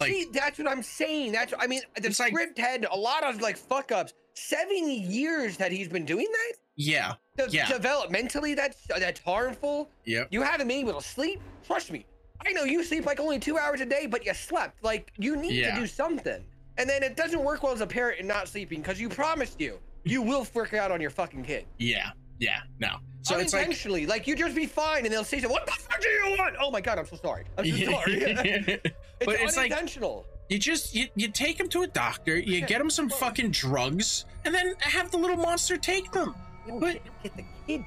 Like- 0.00 0.12
See, 0.12 0.26
that's 0.32 0.58
what 0.58 0.68
I'm 0.68 0.82
saying. 0.82 1.32
That's 1.32 1.52
I 1.58 1.66
mean, 1.66 1.80
the 1.96 2.08
It's 2.08 2.20
like- 2.20 2.32
script 2.32 2.58
had 2.58 2.86
a 2.90 2.96
lot 2.96 3.24
of 3.24 3.40
like 3.40 3.56
fuck 3.56 3.92
ups. 3.92 4.12
Seven 4.34 4.90
years 4.90 5.56
that 5.56 5.72
he's 5.72 5.88
been 5.88 6.04
doing 6.04 6.26
that. 6.30 6.52
yeah 6.76 7.14
De- 7.38 7.48
Yeah. 7.50 7.66
Developmentally, 7.66 8.54
that's 8.54 8.88
uh, 8.94 8.98
that's 8.98 9.20
harmful. 9.20 9.88
yep 10.04 10.28
You 10.30 10.42
haven't 10.42 10.68
been 10.68 10.78
able 10.86 11.00
to 11.00 11.06
sleep. 11.06 11.40
Trust 11.66 11.90
me. 11.90 12.04
I 12.44 12.52
know 12.52 12.64
you 12.64 12.82
sleep 12.84 13.06
like 13.06 13.20
only 13.20 13.38
two 13.38 13.58
hours 13.58 13.80
a 13.80 13.86
day, 13.86 14.06
but 14.06 14.24
you 14.26 14.34
slept. 14.34 14.82
Like 14.82 15.12
you 15.16 15.36
need 15.36 15.54
Yeah. 15.54 15.74
to 15.74 15.80
do 15.80 15.86
something. 15.86 16.44
And 16.78 16.88
then 16.90 17.02
it 17.02 17.16
doesn't 17.16 17.42
work 17.42 17.62
well 17.62 17.72
as 17.72 17.80
a 17.80 17.86
parent 17.86 18.18
and 18.18 18.28
not 18.28 18.48
sleeping 18.48 18.80
because 18.82 19.00
you 19.00 19.08
promised 19.08 19.60
you 19.60 19.78
you 20.04 20.22
will 20.22 20.44
freak 20.44 20.74
out 20.74 20.90
on 20.90 21.00
your 21.00 21.10
fucking 21.10 21.42
kid. 21.44 21.64
yeah 21.78 22.10
yeah 22.38 22.58
no 22.78 22.96
so 23.22 23.38
it's 23.38 23.52
like 23.52 23.62
Unintentionally, 23.62 24.06
like, 24.06 24.28
you 24.28 24.36
just 24.36 24.54
be 24.54 24.66
fine, 24.66 25.04
and 25.04 25.12
they'll 25.12 25.24
say, 25.24 25.40
"What 25.40 25.66
the 25.66 25.72
fuck 25.72 26.00
do 26.00 26.08
you 26.08 26.36
want?" 26.38 26.54
Oh 26.60 26.70
my 26.70 26.80
god, 26.80 26.96
I'm 27.00 27.06
so 27.06 27.16
sorry. 27.16 27.44
I'm 27.58 27.64
so 27.64 27.76
sorry. 27.90 28.12
it's 28.22 28.94
but 29.24 29.40
it's 29.40 29.56
like 29.56 29.72
unintentional. 29.72 30.24
you 30.48 30.58
just 30.60 30.94
you, 30.94 31.08
you 31.16 31.26
take 31.26 31.58
him 31.58 31.68
to 31.70 31.82
a 31.82 31.88
doctor 31.88 32.38
you 32.38 32.60
get 32.60 32.80
him 32.80 32.88
some 32.88 33.08
fucking 33.22 33.50
drugs 33.50 34.26
and 34.44 34.54
then 34.54 34.74
have 34.78 35.10
the 35.10 35.16
little 35.16 35.36
monster 35.38 35.76
take 35.76 36.12
them 36.12 36.36
but- 36.78 37.00
get 37.24 37.36
the 37.36 37.44
kid. 37.66 37.84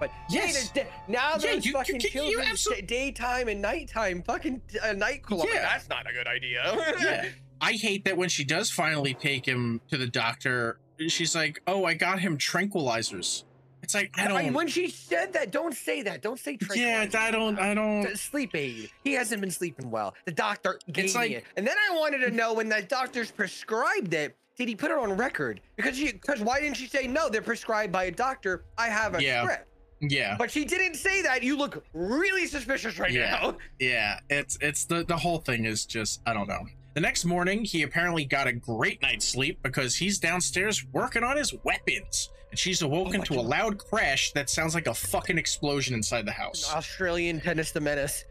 But 0.00 0.10
Yes. 0.30 0.72
now 1.08 1.32
Yeah, 1.32 1.38
there's 1.38 1.64
you- 1.64 1.70
you 1.70 1.76
fucking 1.76 2.00
can- 2.00 2.04
you 2.04 2.10
children 2.10 2.46
absolute- 2.48 2.86
daytime 2.86 3.48
and 3.48 3.60
nighttime 3.62 4.22
fucking 4.22 4.62
uh, 4.82 4.92
night 4.92 5.22
club. 5.22 5.40
Like, 5.40 5.54
Yeah. 5.54 5.62
that's 5.62 5.88
not 5.88 6.08
a 6.08 6.12
good 6.12 6.26
idea. 6.26 6.62
yeah 7.00 7.28
i 7.60 7.72
hate 7.72 8.04
that 8.04 8.16
when 8.16 8.28
she 8.28 8.44
does 8.44 8.70
finally 8.70 9.14
take 9.14 9.44
him 9.44 9.80
to 9.90 9.96
the 9.96 10.06
doctor 10.06 10.78
she's 11.08 11.34
like 11.34 11.60
oh 11.66 11.84
i 11.84 11.92
got 11.92 12.20
him 12.20 12.38
tranquilizers 12.38 13.42
it's 13.82 13.94
like 13.94 14.12
i 14.16 14.28
don't 14.28 14.52
when 14.52 14.68
she 14.68 14.88
said 14.88 15.32
that, 15.32 15.50
don't 15.50 15.74
say 15.74 16.02
that. 16.02 16.22
Don't 16.22 16.38
say 16.38 16.56
tranquilizers. 16.56 17.12
yeah 17.12 17.20
i 17.20 17.30
don't 17.32 17.58
i 17.58 17.74
don't 17.74 18.16
sleep 18.16 18.54
aid. 18.54 18.90
He 19.02 19.12
hasn't 19.14 19.40
been 19.40 19.50
sleeping 19.50 19.90
well. 19.90 20.14
The 20.24 20.30
doctor 20.32 20.78
gave 20.92 21.06
It's 21.06 21.14
me 21.14 21.20
like- 21.20 21.30
it. 21.32 21.44
And 21.56 21.66
then 21.66 21.76
I 21.90 21.96
wanted 21.96 22.18
to 22.18 22.30
know 22.30 22.52
when 22.54 22.68
the 22.68 22.82
doctor's 22.82 23.30
prescribed 23.32 24.14
it, 24.14 24.36
did 24.56 24.68
he 24.68 24.74
put 24.76 24.90
it 24.90 24.96
on 24.98 25.16
record? 25.16 25.60
Because 25.76 25.96
she 25.96 26.12
because 26.12 26.40
why 26.40 26.60
didn't 26.60 26.76
she 26.76 26.86
say 26.86 27.06
no, 27.06 27.28
they're 27.28 27.40
prescribed 27.42 27.92
by 27.92 28.04
a 28.04 28.10
doctor. 28.10 28.64
I 28.76 28.88
have 28.88 29.14
a 29.16 29.22
Yeah. 29.22 29.42
script. 29.42 29.68
Yeah 30.00 30.36
But 30.38 30.50
she 30.50 30.64
didn't 30.64 30.94
say 30.94 31.22
that. 31.22 31.42
You 31.42 31.56
look 31.58 31.84
really 31.92 32.46
suspicious 32.46 32.98
right 32.98 33.10
Yeah. 33.10 33.30
now. 33.42 33.56
yeah 33.78 34.20
it's 34.30 34.56
it's 34.60 34.84
the 34.84 35.04
the 35.04 35.16
whole 35.16 35.38
thing 35.38 35.64
is 35.64 35.86
just 35.86 36.20
i 36.26 36.32
don't 36.32 36.48
know 36.48 36.64
The 36.94 37.00
next 37.00 37.24
morning, 37.24 37.64
he 37.64 37.82
apparently 37.82 38.24
got 38.24 38.46
a 38.46 38.52
great 38.52 39.00
night's 39.02 39.26
sleep 39.28 39.58
because 39.62 39.94
he's 39.96 40.18
downstairs 40.18 40.84
working 40.92 41.22
on 41.22 41.36
his 41.36 41.54
weapons. 41.62 42.30
And 42.50 42.58
she's 42.58 42.80
awoken 42.82 43.20
Oh 43.20 43.24
to 43.24 43.34
a 43.40 43.44
loud 43.56 43.78
crash 43.78 44.32
that 44.32 44.48
sounds 44.50 44.74
like 44.74 44.86
a 44.88 44.94
fucking 44.94 45.36
explosion 45.38 45.94
inside 45.94 46.24
the 46.26 46.32
house. 46.32 46.72
Australian 46.74 47.38
Dennis 47.40 47.70
the 47.72 47.80
Menace. 47.80 48.24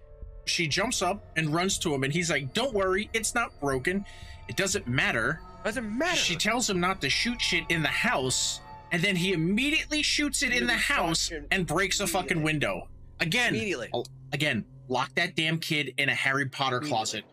She 0.45 0.67
jumps 0.67 1.01
up 1.01 1.23
and 1.37 1.53
runs 1.53 1.77
to 1.79 1.93
him, 1.93 2.03
and 2.03 2.11
he's 2.11 2.29
like, 2.31 2.51
Don't 2.53 2.73
worry, 2.73 3.09
it's 3.13 3.35
not 3.35 3.57
broken. 3.61 4.03
It 4.49 4.55
doesn't 4.57 4.87
matter. 4.87 5.39
Doesn't 5.63 5.87
matter. 5.97 6.17
She 6.17 6.35
tells 6.35 6.69
him 6.69 6.79
not 6.79 6.99
to 7.01 7.09
shoot 7.09 7.39
shit 7.41 7.63
in 7.69 7.81
the 7.83 7.87
house, 8.09 8.59
and 8.91 9.01
then 9.01 9.15
he 9.15 9.33
immediately 9.33 10.01
shoots 10.01 10.43
it 10.43 10.51
in 10.51 10.67
the 10.67 10.73
house 10.73 11.31
and 11.51 11.65
breaks 11.67 11.99
a 11.99 12.07
fucking 12.07 12.41
window. 12.43 12.87
Again, 13.19 13.55
Immediately. 13.55 13.89
Oh, 13.93 14.05
again, 14.33 14.63
lock 14.87 15.13
that 15.15 15.35
damn 15.35 15.57
kid 15.59 15.93
in 15.97 16.09
a 16.09 16.13
Harry 16.15 16.47
Potter 16.47 16.79
closet. 16.79 17.23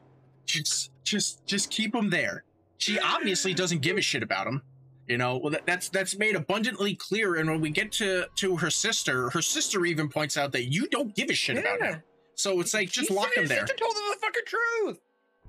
Just, 0.46 0.90
just, 1.04 1.44
just 1.46 1.70
keep 1.70 1.94
him 1.94 2.10
there. 2.10 2.44
She 2.78 2.98
obviously 2.98 3.54
doesn't 3.62 3.82
give 3.82 3.96
a 3.96 4.00
shit 4.00 4.22
about 4.22 4.46
him. 4.46 4.62
You 5.06 5.18
know, 5.18 5.36
well, 5.36 5.50
that, 5.50 5.66
that's 5.66 5.90
that's 5.90 6.16
made 6.16 6.34
abundantly 6.34 6.94
clear. 6.94 7.34
And 7.34 7.50
when 7.50 7.60
we 7.60 7.68
get 7.68 7.92
to 7.92 8.24
to 8.36 8.56
her 8.56 8.70
sister, 8.70 9.28
her 9.30 9.42
sister 9.42 9.84
even 9.84 10.08
points 10.08 10.38
out 10.38 10.50
that 10.52 10.72
you 10.72 10.88
don't 10.88 11.14
give 11.14 11.28
a 11.28 11.34
shit 11.34 11.58
about 11.58 11.78
Yeah. 11.78 11.92
him. 11.96 12.02
So 12.36 12.58
it's 12.60 12.72
like 12.72 12.88
just 12.90 13.08
She 13.08 13.14
lock 13.14 13.28
him 13.36 13.46
there, 13.46 13.66
sister 13.66 13.76
told 13.78 13.94
him 13.94 14.02
the 14.12 14.16
fucking 14.20 14.42
truth. 14.46 15.00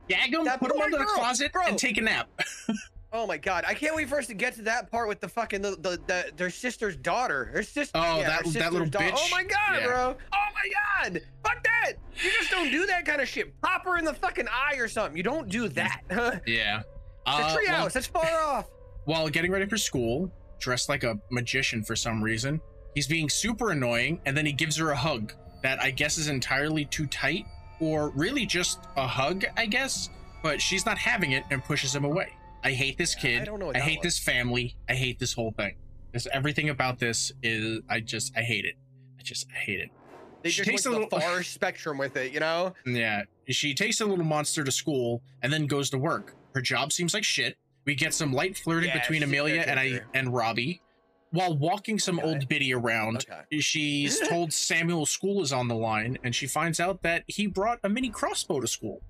gag 0.10 0.34
him, 0.34 0.44
That 0.44 0.60
put 0.60 0.76
him 0.76 0.82
under 0.82 0.98
the 0.98 1.06
closet, 1.06 1.54
bro. 1.54 1.64
and 1.68 1.78
take 1.78 1.98
a 1.98 2.02
nap. 2.02 2.28
Oh 3.16 3.26
my 3.26 3.38
god, 3.38 3.64
I 3.68 3.74
can't 3.74 3.96
wait 3.96 4.10
for 4.10 4.18
us 4.20 4.28
to 4.28 4.34
get 4.34 4.56
to 4.56 4.62
that 4.64 4.92
part 4.92 5.08
with 5.08 5.20
the 5.22 5.28
fucking 5.30 5.62
the, 5.62 5.72
the, 5.72 6.00
the 6.08 6.32
their 6.36 6.50
sister's 6.50 6.96
daughter. 6.98 7.46
Her 7.46 7.64
sister. 7.64 7.98
Oh, 7.98 8.20
yeah, 8.20 8.28
that- 8.42 8.46
that 8.54 8.74
little 8.74 8.88
daughter. 8.88 9.12
Oh 9.16 9.28
my 9.32 9.44
god, 9.44 9.80
Yeah. 9.80 9.86
bro. 9.88 10.16
Oh 10.34 10.46
my 10.54 11.10
god. 11.10 11.22
Fuck 11.44 11.64
that. 11.64 11.94
You 12.24 12.30
just 12.32 12.52
don't 12.52 12.70
do 12.72 12.86
that 12.88 13.06
kind 13.06 13.22
of 13.22 13.28
shit. 13.28 13.60
Pop 13.62 13.86
her 13.86 13.98
in 13.98 14.06
the 14.06 14.14
fucking 14.14 14.48
eye 14.50 14.76
or 14.78 14.88
something. 14.88 15.16
You 15.16 15.24
don't 15.24 15.48
do 15.50 15.70
that. 15.70 16.02
Yeah. 16.46 16.80
It's 16.80 16.86
a 17.28 17.32
Uh, 17.32 17.56
treehouse. 17.58 17.70
well, 17.70 17.90
That's 17.90 18.08
far 18.08 18.26
off. 18.46 18.66
while 19.06 19.30
getting 19.30 19.52
ready 19.52 19.66
for 19.66 19.78
school, 19.78 20.32
dressed 20.60 20.90
like 20.90 21.04
a 21.04 21.18
magician 21.32 21.84
for 21.84 21.96
some 21.96 22.22
reason, 22.22 22.60
he's 22.96 23.08
being 23.08 23.30
super 23.30 23.72
annoying, 23.72 24.20
and 24.26 24.36
then 24.36 24.46
he 24.46 24.52
gives 24.52 24.76
her 24.78 24.92
a 24.92 24.96
hug 24.96 25.34
that 25.64 25.82
I 25.82 25.90
guess 25.92 26.18
is 26.18 26.28
entirely 26.28 26.86
too 26.86 27.08
tight, 27.08 27.46
or 27.80 28.10
really 28.10 28.46
just 28.46 28.80
a 28.98 29.08
hug, 29.08 29.46
I 29.58 29.66
guess. 29.66 30.10
But 30.44 30.62
she's 30.62 30.86
not 30.86 30.98
having 30.98 31.32
it 31.32 31.44
and 31.50 31.64
pushes 31.64 31.96
him 31.96 32.06
away. 32.06 32.30
I 32.66 32.72
hate 32.72 32.98
this 32.98 33.14
kid. 33.16 33.42
I 33.42 33.46
don't 33.46 33.60
know 33.60 33.72
I 33.74 33.80
hate 33.80 34.00
was. 34.00 34.16
this 34.16 34.20
family. 34.20 34.76
I 34.90 34.94
hate 34.96 35.20
this 35.20 35.34
whole 35.34 35.52
thing. 35.52 35.76
This 36.12 36.28
everything 36.34 36.70
about 36.70 36.98
this 37.00 37.32
is 37.44 37.82
I 37.90 38.00
just 38.00 38.34
I 38.36 38.42
hate 38.42 38.66
it. 38.66 38.76
I 39.20 39.24
just 39.24 39.48
I 39.56 39.60
hate 39.60 39.80
it. 39.80 39.90
They 40.42 40.50
she 40.50 40.58
just 40.64 40.70
takes 40.70 40.86
a 40.86 40.90
little- 40.92 41.08
far 41.10 41.44
spectrum 41.58 41.98
with 41.98 42.18
it, 42.18 42.32
you 42.34 42.40
know? 42.40 42.74
Yeah, 42.86 43.24
she 43.48 43.74
takes 43.74 44.02
a 44.02 44.06
little 44.06 44.26
monster 44.26 44.64
to 44.64 44.72
school 44.72 45.22
and 45.42 45.52
then 45.54 45.68
goes 45.68 45.90
to 45.92 45.98
work. 45.98 46.36
Her 46.56 46.62
job 46.62 46.92
seems 46.92 47.14
like 47.14 47.24
shit. 47.24 47.58
We 47.86 47.94
get 47.96 48.14
some 48.16 48.34
light 48.34 48.58
flirting 48.58 48.90
Yeah, 48.90 49.00
between 49.00 49.22
Amelia 49.24 49.62
and 49.62 49.80
I 49.80 50.02
and 50.14 50.34
Robbie. 50.34 50.82
While 51.32 51.58
walking 51.58 52.00
some 52.00 52.18
Okay. 52.20 52.28
old 52.30 52.48
biddy 52.48 52.74
around, 52.74 53.26
Okay. 53.30 53.60
she's 53.60 54.20
told 54.30 54.54
Samuel 54.54 55.06
school 55.06 55.42
is 55.44 55.52
on 55.52 55.68
the 55.68 55.76
line, 55.76 56.18
and 56.24 56.34
she 56.34 56.48
finds 56.48 56.80
out 56.80 57.02
that 57.02 57.24
he 57.28 57.46
brought 57.46 57.80
a 57.84 57.90
mini 57.90 58.10
crossbow 58.10 58.60
to 58.62 58.68
school. 58.68 59.02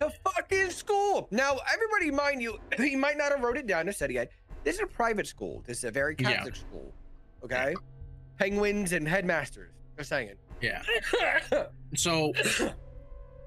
The 0.00 0.10
fucking 0.24 0.70
school. 0.70 1.28
Now, 1.30 1.58
everybody, 1.72 2.10
mind 2.10 2.42
you, 2.42 2.58
he 2.76 2.96
might 2.96 3.16
not 3.16 3.30
have 3.32 3.40
wrote 3.42 3.56
it 3.56 3.66
down 3.66 3.88
or 3.88 3.92
said 3.92 4.10
he 4.10 4.16
had. 4.16 4.28
This 4.64 4.76
is 4.76 4.80
a 4.82 4.86
private 4.86 5.26
school. 5.26 5.62
This 5.66 5.78
is 5.78 5.84
a 5.84 5.90
very 5.90 6.16
Yeah. 6.18 6.32
Catholic 6.34 6.56
school. 6.56 6.92
Okay? 7.44 7.74
Penguins 8.38 8.92
and 8.92 9.06
headmasters. 9.06 9.70
Just 9.96 10.08
saying. 10.08 10.34
Yeah. 10.60 10.82
So 11.96 12.32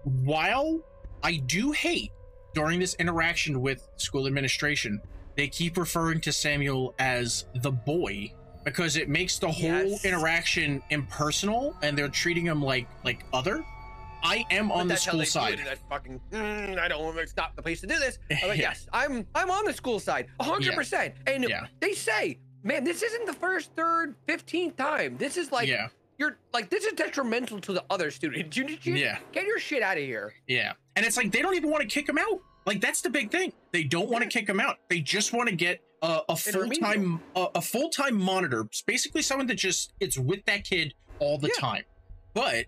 while 0.03 0.79
I 1.23 1.37
do 1.37 1.71
hate 1.71 2.11
during 2.53 2.79
this 2.79 2.95
interaction 2.95 3.61
with 3.61 3.87
school 3.97 4.25
administration, 4.27 5.01
they 5.35 5.47
keep 5.47 5.77
referring 5.77 6.21
to 6.21 6.31
Samuel 6.31 6.95
as 6.99 7.45
the 7.55 7.71
boy 7.71 8.31
because 8.63 8.95
it 8.97 9.09
makes 9.09 9.37
the 9.39 9.51
whole 9.51 9.63
Yes. 9.85 10.05
interaction 10.05 10.81
impersonal 10.89 11.75
and 11.81 11.97
they're 11.97 12.07
treating 12.09 12.45
him 12.45 12.61
like 12.61 12.87
like 13.03 13.25
other. 13.33 13.63
I 14.27 14.45
am 14.51 14.71
on 14.71 14.87
the 14.87 14.97
school 14.97 15.23
side. 15.25 15.59
That 15.65 15.77
fucking, 15.89 16.19
"Mm, 16.31 16.77
I 16.79 16.87
don't. 16.87 17.03
Want. 17.03 17.17
It's 17.19 17.35
not 17.35 17.55
the 17.55 17.61
place 17.61 17.81
to 17.81 17.87
do 17.87 17.97
this. 17.97 18.19
I'm 18.43 18.49
like, 18.49 18.57
Yeah. 18.59 18.69
yes, 18.69 18.87
I'm. 18.91 19.25
I'm 19.33 19.49
on 19.49 19.65
the 19.65 19.73
school 19.73 19.99
side, 19.99 20.27
hundred 20.41 20.73
percent. 20.75 21.15
And 21.27 21.43
Yeah. 21.47 21.67
they 21.79 21.93
say, 21.93 22.39
man, 22.63 22.83
this 22.83 23.01
isn't 23.03 23.25
the 23.25 23.33
first, 23.33 23.71
third, 23.75 24.15
fifteenth 24.27 24.75
time. 24.75 25.17
This 25.17 25.37
is 25.37 25.51
like, 25.51 25.67
yeah, 25.67 25.87
you're 26.17 26.37
like, 26.53 26.69
this 26.69 26.83
is 26.83 26.93
detrimental 26.93 27.59
to 27.61 27.73
the 27.73 27.83
other 27.89 28.11
student. 28.11 28.55
You, 28.55 28.67
you, 28.83 28.95
Yeah. 28.95 29.19
Get 29.31 29.45
your 29.45 29.59
shit 29.59 29.81
out 29.81 29.97
of 29.97 30.03
here. 30.03 30.33
yeah. 30.47 30.73
And 30.95 31.05
it's 31.05 31.15
like 31.17 31.31
they 31.31 31.41
don't 31.41 31.55
even 31.55 31.69
want 31.69 31.83
to 31.83 31.87
kick 31.87 32.09
him 32.09 32.17
out. 32.17 32.41
Like 32.65 32.81
that's 32.81 33.01
the 33.01 33.09
big 33.09 33.31
thing. 33.31 33.53
They 33.71 33.83
don't 33.83 34.09
want 34.09 34.23
to 34.23 34.29
kick 34.29 34.49
him 34.49 34.59
out. 34.59 34.77
They 34.89 34.99
just 34.99 35.31
want 35.31 35.47
to 35.47 35.55
get 35.55 35.79
a, 36.01 36.21
a 36.29 36.35
full 36.35 36.69
time 36.69 37.21
a, 37.35 37.47
a 37.55 37.61
full 37.61 37.89
time 37.91 38.19
monitor. 38.21 38.61
It's 38.61 38.81
basically 38.81 39.21
someone 39.21 39.47
that 39.47 39.55
just 39.55 39.93
it's 40.01 40.17
with 40.17 40.43
that 40.47 40.63
kid 40.65 40.93
all 41.19 41.37
the 41.37 41.47
Yeah. 41.55 41.61
time. 41.61 41.83
But 42.33 42.65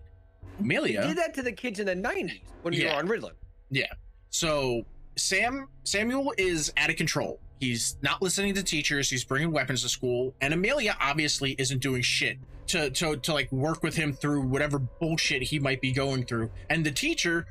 They 1.00 1.08
did 1.08 1.16
that 1.18 1.34
to 1.34 1.42
the 1.42 1.52
kids 1.52 1.80
in 1.80 1.86
the 1.86 1.94
'90s 1.96 2.40
when 2.62 2.74
you 2.74 2.84
Yeah. 2.84 2.92
were 2.94 2.98
on 2.98 3.08
Ritalin. 3.08 3.32
Yeah. 3.70 3.86
So 4.30 4.84
Sam 5.16 5.68
Samuel 5.84 6.32
is 6.38 6.72
out 6.76 6.90
of 6.90 6.96
control. 6.96 7.40
He's 7.60 7.96
not 8.00 8.22
listening 8.22 8.54
to 8.54 8.62
teachers. 8.62 9.10
He's 9.10 9.24
bringing 9.24 9.52
weapons 9.52 9.82
to 9.82 9.88
school, 9.88 10.34
and 10.40 10.54
Amelia 10.54 10.96
obviously 11.00 11.54
isn't 11.58 11.80
doing 11.82 12.02
shit 12.02 12.38
to 12.68 12.90
to 12.90 13.16
to 13.16 13.32
like 13.34 13.50
work 13.52 13.82
with 13.82 13.94
him 13.96 14.12
through 14.12 14.42
whatever 14.42 14.78
bullshit 14.78 15.42
he 15.42 15.58
might 15.58 15.80
be 15.80 15.92
going 15.92 16.24
through. 16.24 16.50
And 16.70 16.86
the 16.86 16.90
teacher, 16.90 17.46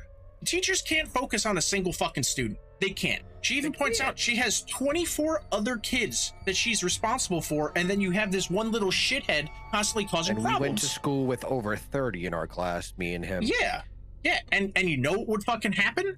teachers 0.45 0.81
can't 0.81 1.07
focus 1.07 1.45
on 1.45 1.57
a 1.57 1.61
single 1.61 1.93
fucking 1.93 2.23
student. 2.23 2.57
They 2.79 2.89
can't. 2.91 3.23
She 3.41 3.55
even 3.55 3.71
They 3.71 3.77
points 3.77 3.99
can't. 3.99 4.09
out 4.11 4.19
she 4.19 4.35
has 4.35 4.63
24 4.63 5.43
other 5.51 5.77
kids 5.77 6.33
that 6.45 6.55
she's 6.55 6.83
responsible 6.83 7.41
for, 7.41 7.71
and 7.75 7.89
then 7.89 8.01
you 8.01 8.11
have 8.11 8.31
this 8.31 8.49
one 8.49 8.71
little 8.71 8.91
shithead 8.91 9.49
constantly 9.71 10.05
causing 10.05 10.35
And 10.35 10.43
we 10.45 10.49
problems. 10.49 10.69
went 10.69 10.77
to 10.79 10.85
school 10.87 11.25
with 11.25 11.43
over 11.45 11.75
30 11.75 12.25
in 12.25 12.33
our 12.33 12.47
class, 12.47 12.93
me 12.97 13.13
and 13.15 13.23
him. 13.25 13.43
Yeah, 13.43 13.81
yeah, 14.23 14.39
and 14.51 14.71
and 14.75 14.89
you 14.89 14.97
know 14.97 15.13
what 15.13 15.27
would 15.27 15.43
fucking 15.43 15.71
happen? 15.73 16.17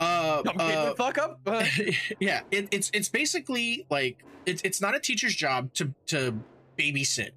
Uh, 0.00 0.42
uh, 0.58 0.88
the 0.90 0.94
fuck 0.96 1.18
up. 1.18 1.40
Uh, 1.46 1.64
yeah, 2.20 2.40
it, 2.50 2.68
it's 2.70 2.90
it's 2.94 3.08
basically 3.08 3.86
like 3.90 4.24
it's 4.46 4.62
it's 4.64 4.80
not 4.80 4.94
a 4.96 5.00
teacher's 5.00 5.34
job 5.34 5.72
to 5.74 5.92
to 6.06 6.38
babysit. 6.78 7.30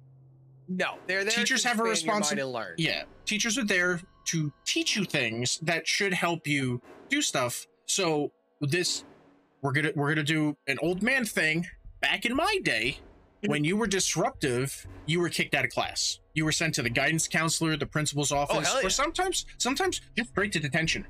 no, 0.68 0.98
they're 1.06 1.22
there. 1.24 1.32
Teachers 1.32 1.62
to 1.62 1.68
have 1.68 1.80
a 1.80 1.82
responsibility. 1.84 2.00
your 2.02 2.14
mind 2.14 2.24
responsi- 2.24 2.42
and 2.42 2.52
learn. 2.52 2.74
Yeah, 2.78 3.02
teachers 3.24 3.58
are 3.58 3.64
there 3.64 4.00
to 4.26 4.52
teach 4.64 4.96
you 4.96 5.04
things 5.04 5.58
that 5.62 5.86
should 5.86 6.12
help 6.14 6.46
you 6.46 6.80
do 7.08 7.22
stuff. 7.22 7.66
So 7.86 8.32
this, 8.60 9.04
we're 9.62 9.72
gonna 9.72 9.92
we're 9.94 10.08
gonna 10.08 10.22
do 10.22 10.56
an 10.66 10.78
old 10.82 11.02
man 11.02 11.24
thing. 11.24 11.66
Back 12.00 12.24
in 12.24 12.34
my 12.36 12.58
day, 12.62 12.98
when 13.46 13.64
you 13.64 13.76
were 13.76 13.86
disruptive, 13.86 14.86
you 15.06 15.20
were 15.20 15.28
kicked 15.28 15.54
out 15.54 15.64
of 15.64 15.70
class. 15.70 16.20
You 16.34 16.44
were 16.44 16.52
sent 16.52 16.74
to 16.76 16.82
the 16.82 16.90
guidance 16.90 17.26
counselor, 17.28 17.76
the 17.76 17.86
principal's 17.86 18.32
office, 18.32 18.68
hell 18.68 18.80
yeah. 18.80 18.86
or 18.86 18.90
sometimes 18.90 19.46
sometimes 19.58 20.00
just 20.16 20.30
straight 20.30 20.52
to 20.52 20.60
detention. 20.60 21.06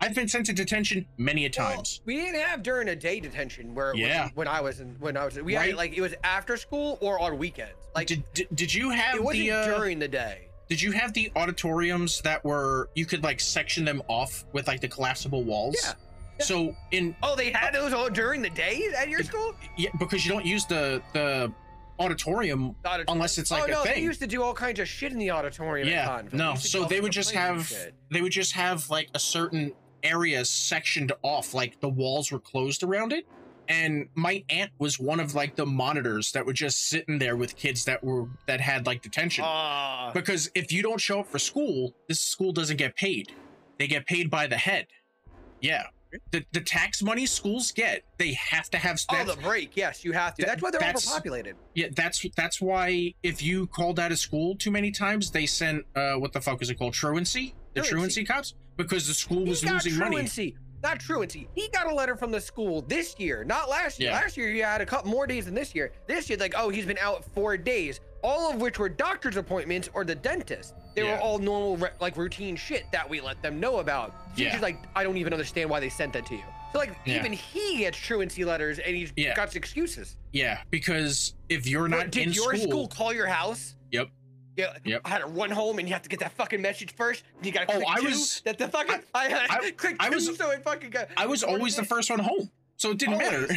I've 0.00 0.16
been 0.16 0.26
sent 0.26 0.46
to 0.46 0.52
detention 0.52 1.06
many 1.16 1.46
a 1.46 1.50
Well, 1.56 1.74
times. 1.76 2.00
we 2.04 2.16
didn't 2.16 2.40
have 2.40 2.64
during 2.64 2.88
a 2.88 2.96
day 2.96 3.20
detention 3.20 3.72
where 3.72 3.94
Yeah. 3.94 4.24
was 4.24 4.32
when 4.34 4.48
I 4.48 4.60
was 4.60 4.80
in 4.80 4.96
when 4.98 5.16
I 5.16 5.24
was 5.24 5.40
we 5.40 5.52
had 5.54 5.60
Right. 5.60 5.70
it 5.70 5.76
like 5.76 5.96
it 5.96 6.00
was 6.00 6.14
after 6.24 6.56
school 6.56 6.98
or 7.00 7.20
on 7.20 7.38
weekends. 7.38 7.74
Like 7.94 8.08
did, 8.08 8.24
did 8.34 8.48
did 8.54 8.74
you 8.74 8.90
have 8.90 9.14
it 9.16 9.22
wasn't 9.22 9.44
the 9.44 9.50
uh, 9.52 9.66
during 9.78 9.98
the 10.00 10.08
day. 10.08 10.48
Did 10.68 10.80
you 10.82 10.90
have 10.92 11.12
the 11.12 11.30
auditoriums 11.36 12.20
that 12.22 12.44
were 12.44 12.88
you 12.96 13.06
could 13.06 13.22
like 13.22 13.38
section 13.38 13.84
them 13.84 14.02
off 14.08 14.44
with 14.52 14.66
like 14.66 14.80
the 14.80 14.88
collapsible 14.88 15.44
walls? 15.44 15.76
Yeah. 15.84 15.92
So 16.40 16.74
in 16.90 17.14
Oh, 17.22 17.36
they 17.36 17.50
had 17.50 17.72
those 17.74 17.92
all 17.92 18.10
during 18.10 18.42
the 18.42 18.50
day 18.50 18.88
at 18.96 19.08
your 19.08 19.22
school? 19.22 19.54
yeah, 19.76 19.90
because 19.98 20.24
you 20.26 20.32
don't 20.32 20.46
use 20.46 20.66
the 20.66 21.02
the 21.12 21.52
auditorium 22.00 22.74
auditorium? 22.84 23.04
unless 23.08 23.38
it's 23.38 23.50
like 23.50 23.62
oh, 23.62 23.66
a 23.66 23.70
no, 23.70 23.84
They 23.84 23.94
thing. 23.94 24.04
used 24.04 24.20
to 24.20 24.26
do 24.26 24.42
all 24.42 24.54
kinds 24.54 24.80
of 24.80 24.88
shit 24.88 25.12
in 25.12 25.18
the 25.18 25.30
auditorium. 25.30 25.88
yeah, 25.88 26.22
no. 26.32 26.52
used 26.52 26.62
to 26.64 26.70
do 26.72 26.78
So 26.82 26.84
they 26.88 27.00
would 27.00 27.12
just 27.12 27.32
have 27.32 27.72
they 28.10 28.20
would 28.22 28.32
just 28.32 28.52
have 28.52 28.88
like 28.90 29.08
a 29.14 29.18
certain 29.20 29.72
area 30.02 30.44
sectioned 30.44 31.12
off, 31.22 31.54
like 31.54 31.80
the 31.80 31.88
walls 31.88 32.32
were 32.32 32.40
closed 32.40 32.82
around 32.82 33.12
it. 33.12 33.26
And 33.68 34.08
my 34.16 34.42
aunt 34.50 34.72
was 34.80 34.98
one 34.98 35.20
of 35.20 35.36
like 35.36 35.54
the 35.54 35.64
monitors 35.64 36.32
that 36.32 36.44
were 36.44 36.52
just 36.52 36.88
sitting 36.88 37.18
there 37.20 37.36
with 37.36 37.54
kids 37.56 37.84
that 37.84 38.02
were 38.02 38.26
that 38.48 38.60
had 38.60 38.86
like 38.86 39.02
detention. 39.02 39.44
Ah, 39.46 40.10
Because 40.12 40.50
if 40.56 40.72
you 40.72 40.82
don't 40.82 41.00
show 41.00 41.20
up 41.20 41.28
for 41.28 41.38
school, 41.38 41.94
this 42.08 42.20
school 42.20 42.52
doesn't 42.52 42.76
get 42.78 42.96
paid. 42.96 43.32
They 43.78 43.86
get 43.86 44.04
paid 44.06 44.28
by 44.30 44.48
the 44.48 44.56
head. 44.56 44.88
Yeah. 45.60 45.84
The, 46.30 46.44
the 46.52 46.60
tax 46.60 47.02
money 47.02 47.26
schools 47.26 47.72
get, 47.72 48.04
they 48.18 48.32
have 48.34 48.68
to 48.70 48.78
have 48.78 48.98
oh, 49.10 49.24
the 49.24 49.36
break. 49.40 49.76
Yes, 49.76 50.04
you 50.04 50.12
have 50.12 50.34
to. 50.34 50.42
that- 50.42 50.48
That's 50.48 50.62
why 50.62 50.70
they're 50.70 50.80
that's- 50.80 51.06
overpopulated. 51.06 51.56
yeah, 51.74 51.88
that's 51.94 52.24
that's 52.36 52.60
why 52.60 53.14
if 53.22 53.42
you 53.42 53.66
called 53.68 53.98
out 53.98 54.12
of 54.12 54.18
school 54.18 54.54
too 54.56 54.70
many 54.70 54.90
times, 54.90 55.30
they 55.30 55.46
sent 55.46 55.84
uh 55.96 56.14
what 56.14 56.32
the 56.32 56.40
fuck 56.40 56.60
is 56.62 56.70
it 56.70 56.78
called? 56.78 56.92
Truancy? 56.94 57.54
The 57.74 57.80
Truancy. 57.80 57.90
truancy 57.90 58.24
cops? 58.24 58.54
Because 58.76 59.06
the 59.06 59.14
school 59.14 59.44
was 59.46 59.60
he 59.62 59.66
got 59.68 59.84
losing 59.84 59.98
money. 59.98 60.16
truancy. 60.16 60.56
Not 60.82 60.98
truancy. 60.98 61.48
He 61.54 61.68
got 61.68 61.86
a 61.90 61.94
letter 61.94 62.16
from 62.16 62.32
the 62.32 62.40
school 62.40 62.82
this 62.82 63.14
year, 63.18 63.44
not 63.44 63.68
last 63.70 64.00
year. 64.00 64.10
Yeah. 64.10 64.16
Last 64.20 64.36
year 64.36 64.50
he 64.50 64.58
had 64.58 64.80
a 64.80 64.86
couple 64.86 65.10
more 65.12 65.26
days 65.28 65.44
than 65.44 65.54
this 65.54 65.74
year. 65.76 65.92
This 66.08 66.28
year, 66.28 66.36
like, 66.38 66.54
oh, 66.56 66.70
he's 66.70 66.86
been 66.86 66.98
out 66.98 67.24
four 67.24 67.56
days, 67.56 68.00
all 68.22 68.50
of 68.52 68.60
which 68.60 68.78
were 68.78 68.88
doctor's 68.88 69.36
appointments 69.36 69.88
or 69.94 70.04
the 70.04 70.14
dentist. 70.14 70.74
They 70.94 71.02
Yeah. 71.02 71.14
were 71.16 71.20
all 71.20 71.38
normal, 71.38 71.88
like 72.00 72.16
routine 72.16 72.56
shit 72.56 72.84
that 72.92 73.08
we 73.08 73.20
let 73.20 73.42
them 73.42 73.58
know 73.60 73.78
about. 73.78 74.10
So 74.36 74.42
Yeah. 74.42 74.52
She's 74.52 74.62
like, 74.62 74.78
I 74.94 75.02
don't 75.02 75.16
even 75.16 75.32
understand 75.32 75.68
why 75.70 75.80
they 75.80 75.88
sent 75.88 76.12
that 76.14 76.26
to 76.26 76.34
you. 76.34 76.44
So 76.72 76.78
like 76.78 76.90
Yeah. 77.04 77.16
even 77.16 77.32
he 77.32 77.78
gets 77.78 77.98
truancy 77.98 78.44
letters 78.44 78.78
and 78.78 78.94
he's 78.96 79.12
Yeah. 79.16 79.34
got 79.34 79.54
excuses. 79.56 80.16
Yeah, 80.32 80.62
because 80.70 81.34
if 81.48 81.66
you're 81.66 81.88
not 81.88 82.10
did 82.10 82.28
in 82.28 82.32
your 82.32 82.54
school, 82.56 82.68
school 82.70 82.88
call 82.88 83.12
your 83.12 83.26
house? 83.26 83.74
Yep. 83.90 84.08
Yeah, 84.56 84.76
Yep. 84.84 85.00
I 85.04 85.08
had 85.08 85.18
to 85.20 85.26
run 85.26 85.50
home 85.50 85.78
and 85.78 85.88
you 85.88 85.94
have 85.94 86.02
to 86.02 86.08
get 86.10 86.20
that 86.20 86.32
fucking 86.32 86.60
message 86.60 86.94
first. 86.94 87.24
You 87.42 87.52
gotta 87.52 87.74
Oh, 87.74 87.82
I 87.88 88.00
two, 88.00 88.06
was- 88.06 88.42
that 88.44 88.58
the 88.58 88.68
fucking 88.68 89.00
I, 89.14 89.24
had 89.28 89.46
I- 89.50 89.70
click 89.76 89.96
I 89.98 90.08
two 90.10 90.16
was- 90.16 90.36
so 90.36 90.50
it 90.50 90.62
fucking 90.62 90.90
got. 90.90 91.08
I 91.16 91.26
was 91.26 91.42
always 91.42 91.74
the 91.76 91.84
first 91.84 92.10
one 92.10 92.18
home, 92.18 92.50
so 92.76 92.90
it 92.90 92.98
didn't 92.98 93.18
matter. 93.18 93.48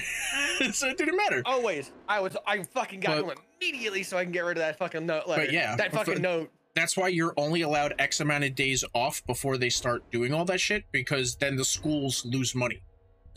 Always. 0.59 0.77
so 0.77 0.87
it 0.87 0.97
didn't 0.97 1.17
matter. 1.17 1.41
Always, 1.45 1.91
I 2.07 2.19
was 2.21 2.35
I 2.47 2.63
fucking 2.63 3.01
got 3.01 3.25
But- 3.25 3.35
home 3.37 3.44
immediately 3.69 4.03
so 4.03 4.17
I 4.17 4.23
can 4.23 4.31
get 4.31 4.45
rid 4.45 4.57
of 4.57 4.61
that 4.61 4.77
fucking 4.77 5.05
note 5.05 5.27
letter. 5.27 5.45
yeah, 5.45 5.75
that 5.75 5.91
but- 5.91 6.05
fucking 6.05 6.21
note. 6.21 6.51
That's 6.75 6.97
why 6.97 7.07
you're 7.07 7.33
only 7.37 7.61
allowed 7.61 7.93
X 7.99 8.19
amount 8.19 8.43
of 8.43 8.53
days 8.53 8.83
off 8.93 9.25
before 9.25 9.57
they 9.57 9.69
start 9.69 10.03
doing 10.11 10.33
all 10.33 10.43
that 10.43 10.59
shit, 10.59 10.83
because 10.91 11.37
then 11.37 11.55
the 11.55 11.63
schools 11.63 12.25
lose 12.25 12.53
money. 12.53 12.81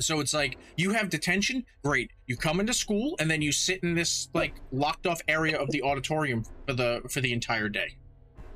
So 0.00 0.18
it's 0.18 0.34
like 0.34 0.58
you 0.76 0.90
have 0.90 1.08
detention, 1.08 1.64
great. 1.84 2.10
You 2.26 2.36
come 2.36 2.58
into 2.58 2.72
school 2.74 3.14
and 3.20 3.30
then 3.30 3.40
you 3.40 3.52
sit 3.52 3.84
in 3.84 3.94
this 3.94 4.28
like 4.34 4.54
locked 4.72 5.06
off 5.06 5.20
area 5.28 5.56
of 5.56 5.70
the 5.70 5.82
auditorium 5.82 6.44
for 6.66 6.72
the 6.72 7.00
for 7.08 7.20
the 7.20 7.32
entire 7.32 7.68
day. 7.68 7.96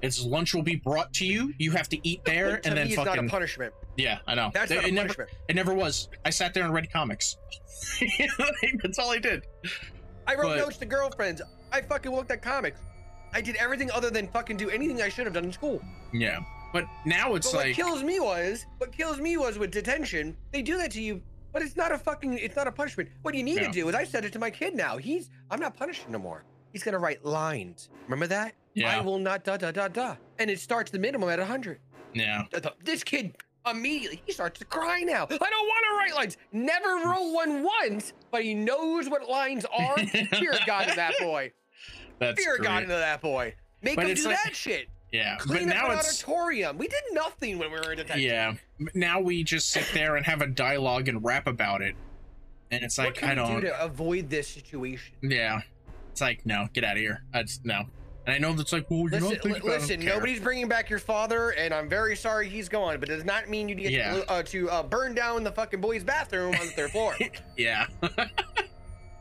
It's 0.02 0.24
lunch 0.24 0.52
will 0.52 0.62
be 0.64 0.74
brought 0.74 1.12
to 1.14 1.24
you. 1.26 1.54
You 1.58 1.70
have 1.72 1.88
to 1.90 1.98
eat 2.08 2.24
there, 2.24 2.56
to 2.58 2.68
and 2.68 2.76
then 2.76 2.88
it's 2.88 2.96
not 2.96 3.06
a 3.06 3.10
fucking 3.10 3.28
punishment. 3.28 3.72
yeah. 3.96 4.18
I 4.26 4.34
know. 4.34 4.50
That's 4.52 4.72
it, 4.72 4.74
not 4.76 4.84
a 4.84 4.88
it 4.88 4.94
never 4.94 5.08
punishment. 5.14 5.30
it 5.48 5.54
never 5.54 5.74
was. 5.74 6.08
I 6.24 6.30
sat 6.30 6.54
there 6.54 6.64
and 6.64 6.74
read 6.74 6.92
comics. 6.92 7.36
That's 8.82 8.98
all 8.98 9.12
I 9.12 9.18
did. 9.18 9.46
I 10.26 10.34
wrote 10.34 10.42
but- 10.42 10.58
notes 10.58 10.78
to 10.78 10.86
girlfriends. 10.86 11.40
I 11.72 11.80
fucking 11.80 12.12
looked 12.14 12.30
at 12.30 12.42
comics. 12.42 12.80
I 13.32 13.40
did 13.40 13.56
everything 13.56 13.90
other 13.90 14.10
than 14.10 14.28
fucking 14.28 14.56
do 14.58 14.68
anything 14.70 15.00
I 15.00 15.08
should 15.08 15.24
have 15.26 15.34
done 15.34 15.44
in 15.44 15.52
school. 15.52 15.80
Yeah, 16.12 16.40
but 16.72 16.84
now 17.06 17.34
it's 17.34 17.50
But 17.50 17.56
what 17.56 17.66
like 17.68 17.76
kills 17.76 18.02
me 18.02 18.20
was 18.20 18.66
what 18.78 18.92
kills 18.92 19.18
me 19.20 19.36
was 19.38 19.58
with 19.58 19.70
detention. 19.70 20.36
They 20.52 20.60
do 20.62 20.76
that 20.78 20.90
to 20.92 21.00
you, 21.02 21.22
but 21.52 21.62
it's 21.62 21.76
not 21.76 21.92
a 21.92 21.98
fucking 21.98 22.34
it's 22.34 22.56
not 22.56 22.66
a 22.66 22.72
punishment. 22.72 23.08
What 23.22 23.34
you 23.34 23.42
need 23.42 23.56
Yeah. 23.56 23.66
to 23.68 23.72
do 23.72 23.88
is 23.88 23.94
I 23.94 24.04
said 24.04 24.24
it 24.24 24.32
to 24.34 24.38
my 24.38 24.50
kid 24.50 24.74
now. 24.74 24.98
He's 24.98 25.30
I'm 25.50 25.60
not 25.60 25.76
punishing 25.76 26.12
no 26.12 26.18
more. 26.18 26.44
He's 26.72 26.82
gonna 26.82 26.98
write 26.98 27.24
lines. 27.24 27.88
Remember 28.06 28.26
that? 28.26 28.54
Yeah. 28.74 28.98
I 28.98 29.00
will 29.00 29.18
not 29.18 29.44
da 29.44 29.56
da 29.56 29.70
da 29.70 29.88
da. 29.88 30.16
And 30.38 30.50
it 30.50 30.60
starts 30.60 30.90
the 30.90 30.98
minimum 30.98 31.28
at 31.30 31.38
hundred. 31.38 31.78
yeah. 32.12 32.42
This 32.84 33.02
kid 33.02 33.34
immediately 33.70 34.20
he 34.26 34.32
starts 34.32 34.58
to 34.58 34.64
cry 34.66 35.00
now. 35.02 35.22
I 35.24 35.28
don't 35.28 35.38
want 35.40 35.84
to 35.90 35.96
write 35.96 36.14
lines. 36.14 36.36
Never 36.52 36.88
wrote 37.06 37.32
one 37.32 37.62
once, 37.64 38.12
but 38.30 38.42
he 38.42 38.52
knows 38.54 39.08
what 39.08 39.26
lines 39.28 39.64
are. 39.66 39.96
Fear 40.06 40.52
of 40.52 40.66
God 40.66 40.90
that 40.96 41.14
boy. 41.20 41.52
That's 42.22 42.42
Fear 42.42 42.58
great. 42.58 42.82
into 42.84 42.88
that 42.94 43.20
boy. 43.20 43.54
Make 43.82 43.96
But 43.96 44.06
him 44.06 44.14
do 44.16 44.24
like- 44.26 44.38
that 44.44 44.56
shit. 44.56 44.88
Yeah, 45.12 45.36
but 45.38 45.46
Clean 45.46 45.68
up 45.68 45.74
now 45.76 45.90
an 45.90 45.98
it's 45.98 46.08
auditorium. 46.24 46.78
We 46.78 46.88
did 46.88 47.02
nothing 47.12 47.58
when 47.58 47.70
we 47.70 47.78
were 47.78 47.92
in 47.92 47.98
detention. 47.98 48.22
yeah. 48.30 48.54
Now 48.94 49.20
we 49.20 49.44
just 49.44 49.68
sit 49.70 49.84
there 49.92 50.16
and 50.16 50.24
have 50.24 50.40
a 50.40 50.46
dialogue 50.46 51.08
and 51.08 51.22
rap 51.22 51.46
about 51.46 51.82
it, 51.82 51.94
and 52.70 52.82
it's 52.82 52.96
like 52.96 53.22
I 53.22 53.34
don't. 53.34 53.56
do 53.60 53.66
to 53.66 53.82
avoid 53.84 54.30
this 54.30 54.48
situation? 54.48 55.14
Yeah, 55.20 55.60
it's 56.10 56.22
like 56.22 56.46
no, 56.46 56.66
get 56.72 56.84
out 56.84 56.92
of 56.96 56.98
here. 57.02 57.24
I 57.34 57.42
just, 57.42 57.62
no. 57.66 57.84
And 58.24 58.34
I 58.36 58.38
know 58.38 58.52
that's 58.54 58.72
like, 58.72 58.88
well, 58.88 59.00
you 59.00 59.08
Listen, 59.10 59.20
don't 59.20 59.30
think 59.32 59.44
li- 59.44 59.50
about 59.50 59.62
don't 59.68 59.80
listen 59.80 60.04
nobody's 60.04 60.40
bringing 60.40 60.68
back 60.68 60.88
your 60.88 61.00
father, 61.00 61.50
and 61.50 61.74
I'm 61.74 61.88
very 61.90 62.16
sorry 62.16 62.48
he's 62.48 62.68
gone, 62.70 62.98
but 62.98 63.10
it 63.10 63.16
does 63.16 63.24
not 63.26 63.50
mean 63.50 63.68
you 63.68 63.74
get 63.74 63.90
Yeah. 63.92 64.12
to, 64.14 64.30
uh, 64.30 64.42
to 64.44 64.70
uh, 64.70 64.82
burn 64.84 65.12
down 65.14 65.42
the 65.44 65.52
fucking 65.52 65.80
boys' 65.82 66.04
bathroom 66.04 66.54
on 66.54 66.66
the 66.66 66.72
third 66.72 66.90
floor. 66.92 67.14
Yeah. 67.58 67.86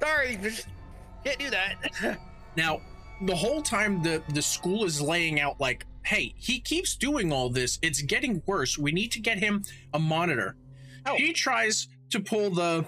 sorry, 0.02 0.38
just 0.42 0.68
can't 1.26 1.40
do 1.40 1.50
that. 1.50 2.18
Now, 2.58 2.82
the 3.24 3.36
whole 3.36 3.62
time 3.62 4.02
the 4.04 4.22
the 4.34 4.42
school 4.42 4.86
is 4.86 5.02
laying 5.02 5.40
out 5.40 5.60
like, 5.60 5.86
hey, 6.04 6.34
he 6.38 6.60
keeps 6.60 6.96
doing 6.96 7.32
all 7.32 7.50
this. 7.50 7.80
It's 7.82 8.02
getting 8.02 8.42
worse. 8.46 8.78
We 8.78 8.92
need 8.92 9.12
to 9.14 9.20
get 9.20 9.40
him 9.40 9.64
a 9.94 10.00
monitor. 10.00 10.56
Oh. 11.06 11.16
He 11.16 11.34
tries 11.34 11.88
to 12.12 12.20
pull 12.20 12.50
the 12.52 12.86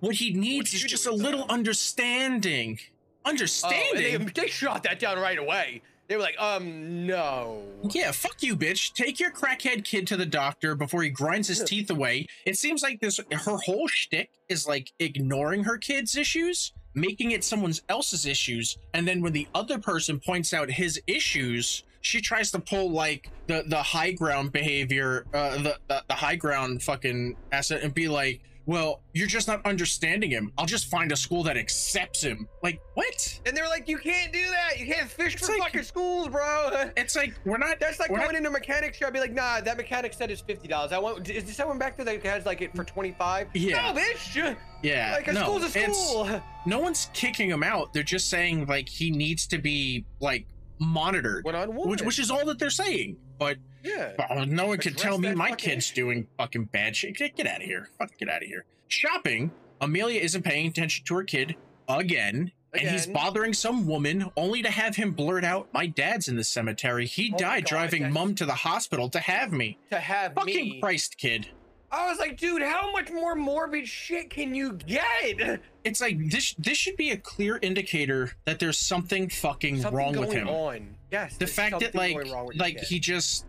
what 0.00 0.16
he 0.16 0.32
needs 0.32 0.72
What 0.72 0.82
is 0.82 0.82
just 0.90 1.06
a 1.06 1.12
little 1.12 1.46
that? 1.46 1.52
understanding. 1.52 2.78
Oh, 2.80 3.30
and 3.30 3.40
Understanding? 3.40 4.26
they, 4.34 4.42
they 4.42 4.48
shot 4.48 4.82
that 4.82 4.98
down 4.98 5.18
right 5.18 5.38
away. 5.38 5.80
They 6.08 6.16
were 6.16 6.22
like, 6.22 6.38
um, 6.38 7.06
no. 7.06 7.62
Yeah, 7.90 8.12
fuck 8.12 8.42
you, 8.42 8.54
bitch. 8.56 8.92
Take 8.92 9.18
your 9.18 9.30
crackhead 9.30 9.84
kid 9.84 10.06
to 10.08 10.18
the 10.18 10.26
doctor 10.26 10.74
before 10.74 11.02
he 11.02 11.08
grinds 11.08 11.48
his 11.48 11.64
teeth 11.64 11.88
away. 11.90 12.26
It 12.44 12.58
seems 12.58 12.82
like 12.82 13.00
this 13.00 13.18
her 13.32 13.56
whole 13.56 13.88
shtick 13.88 14.28
is 14.50 14.68
like 14.68 14.92
ignoring 14.98 15.64
her 15.64 15.78
kid's 15.78 16.14
issues, 16.14 16.74
making 16.94 17.32
it 17.32 17.44
someone 17.44 17.72
else's 17.88 18.26
issues, 18.26 18.78
and 18.92 19.06
then 19.06 19.20
when 19.20 19.32
the 19.32 19.48
other 19.54 19.78
person 19.78 20.20
points 20.20 20.54
out 20.54 20.70
his 20.70 21.00
issues, 21.06 21.84
she 22.00 22.20
tries 22.20 22.50
to 22.52 22.58
pull 22.58 22.90
like 22.90 23.30
the 23.46 23.64
the 23.66 23.82
high 23.82 24.12
ground 24.12 24.52
behavior, 24.52 25.24
uh, 25.32 25.56
the, 25.56 25.78
the 25.88 26.04
the 26.08 26.14
high 26.14 26.36
ground 26.36 26.82
fucking 26.82 27.36
asset, 27.52 27.82
and 27.82 27.94
be 27.94 28.08
like, 28.08 28.40
"Well, 28.66 29.02
you're 29.12 29.26
just 29.26 29.46
not 29.48 29.64
understanding 29.66 30.30
him. 30.30 30.52
I'll 30.58 30.66
just 30.66 30.86
find 30.86 31.12
a 31.12 31.16
school 31.16 31.42
that 31.44 31.56
accepts 31.56 32.22
him." 32.22 32.48
Like 32.62 32.80
what? 32.94 33.40
And 33.46 33.56
they're 33.56 33.68
like, 33.68 33.88
you 33.88 33.98
can't 33.98 34.32
do 34.32 34.42
that. 34.50 34.78
You 34.78 34.86
can't 34.86 35.10
fish 35.10 35.34
It's 35.34 35.46
for 35.46 35.52
like- 35.52 35.62
fucking 35.62 35.82
schools, 35.84 36.28
bro. 36.28 36.90
It's 36.96 37.14
like 37.16 37.34
we're 37.44 37.58
not. 37.58 37.80
That's 37.80 37.98
like 38.00 38.08
going 38.10 38.22
not- 38.22 38.34
into 38.34 38.48
a 38.48 38.52
mechanic 38.52 38.94
shop. 38.94 39.12
Be 39.12 39.20
like, 39.20 39.32
nah, 39.32 39.60
that 39.60 39.76
mechanic 39.76 40.12
said 40.14 40.30
it's 40.30 40.40
fifty 40.40 40.68
dollars. 40.68 40.92
I 40.92 40.98
want. 40.98 41.28
Is 41.28 41.44
there 41.44 41.54
someone 41.54 41.78
back 41.78 41.96
there 41.96 42.04
that 42.06 42.24
has 42.24 42.46
like 42.46 42.60
it 42.62 42.74
for 42.74 42.84
twenty 42.84 43.12
five? 43.12 43.48
Yeah. 43.54 43.92
No, 43.92 44.00
bitch. 44.00 44.56
Yeah, 44.82 45.12
Like 45.14 45.28
a 45.28 45.32
no, 45.32 45.42
school's 45.44 45.64
a 45.64 45.70
school. 45.70 46.42
no 46.66 46.78
one's 46.78 47.08
kicking 47.14 47.48
him 47.48 47.62
out. 47.62 47.92
They're 47.94 48.02
just 48.02 48.28
saying 48.28 48.66
like 48.66 48.86
he 48.88 49.10
needs 49.10 49.46
to 49.46 49.58
be 49.58 50.04
like 50.20 50.46
monitored, 50.78 51.44
One 51.44 51.54
on 51.54 51.74
one. 51.74 51.88
which 51.88 52.02
which 52.02 52.18
is 52.18 52.30
all 52.30 52.44
that 52.46 52.58
they're 52.58 52.68
saying. 52.70 53.16
But 53.38 53.58
yeah. 53.82 54.12
uh, 54.30 54.44
no 54.46 54.66
one 54.68 54.78
could 54.78 54.96
tell 54.96 55.18
me 55.18 55.34
my 55.34 55.50
fucking 55.50 55.70
kid's 55.70 55.90
doing 55.90 56.26
fucking 56.38 56.66
bad 56.66 56.96
shit. 56.96 57.16
Get, 57.16 57.36
get 57.36 57.46
out 57.46 57.58
of 57.58 57.62
here. 57.62 57.88
Fucking 57.98 58.16
get 58.18 58.28
out 58.28 58.42
of 58.42 58.48
here. 58.48 58.64
Shopping. 58.88 59.50
Amelia 59.80 60.20
isn't 60.20 60.42
paying 60.42 60.66
attention 60.68 61.04
to 61.06 61.14
her 61.16 61.24
kid 61.24 61.56
again. 61.88 62.52
And 62.72 62.88
he's 62.88 63.06
bothering 63.06 63.52
some 63.52 63.86
woman 63.86 64.30
only 64.36 64.60
to 64.62 64.70
have 64.70 64.96
him 64.96 65.12
blurt 65.12 65.44
out, 65.44 65.68
My 65.72 65.86
dad's 65.86 66.26
in 66.26 66.34
the 66.34 66.42
cemetery. 66.42 67.06
He 67.06 67.30
Oh 67.32 67.38
died 67.38 67.64
God, 67.64 67.68
driving 67.68 68.02
that's- 68.02 68.14
mum 68.14 68.34
to 68.36 68.46
the 68.46 68.54
hospital 68.54 69.08
to 69.10 69.20
have 69.20 69.52
me. 69.52 69.78
To 69.90 70.00
have 70.00 70.32
me. 70.32 70.40
Fucking 70.40 70.68
me. 70.70 70.80
Christ, 70.80 71.16
kid. 71.16 71.46
I 71.92 72.08
was 72.10 72.18
like, 72.18 72.36
dude, 72.36 72.62
how 72.62 72.90
much 72.90 73.12
more 73.12 73.36
morbid 73.36 73.86
shit 73.86 74.28
can 74.28 74.52
you 74.56 74.72
get? 74.72 75.60
It's 75.84 76.00
like 76.00 76.18
this 76.30 76.54
this 76.54 76.76
should 76.76 76.96
be 76.96 77.12
a 77.12 77.16
clear 77.16 77.60
indicator 77.62 78.32
that 78.46 78.58
there's 78.58 78.78
something 78.78 79.28
fucking 79.28 79.82
Something 79.82 79.96
wrong 79.96 80.12
going 80.14 80.28
with 80.28 80.36
him. 80.36 80.48
on. 80.48 80.96
Yes. 81.14 81.36
the 81.36 81.46
fact 81.46 81.78
that 81.80 81.94
like 81.94 82.14
going 82.14 82.32
wrong 82.32 82.46
with 82.46 82.56
this 82.56 82.60
like 82.60 82.80
he 82.80 82.98
just 82.98 83.46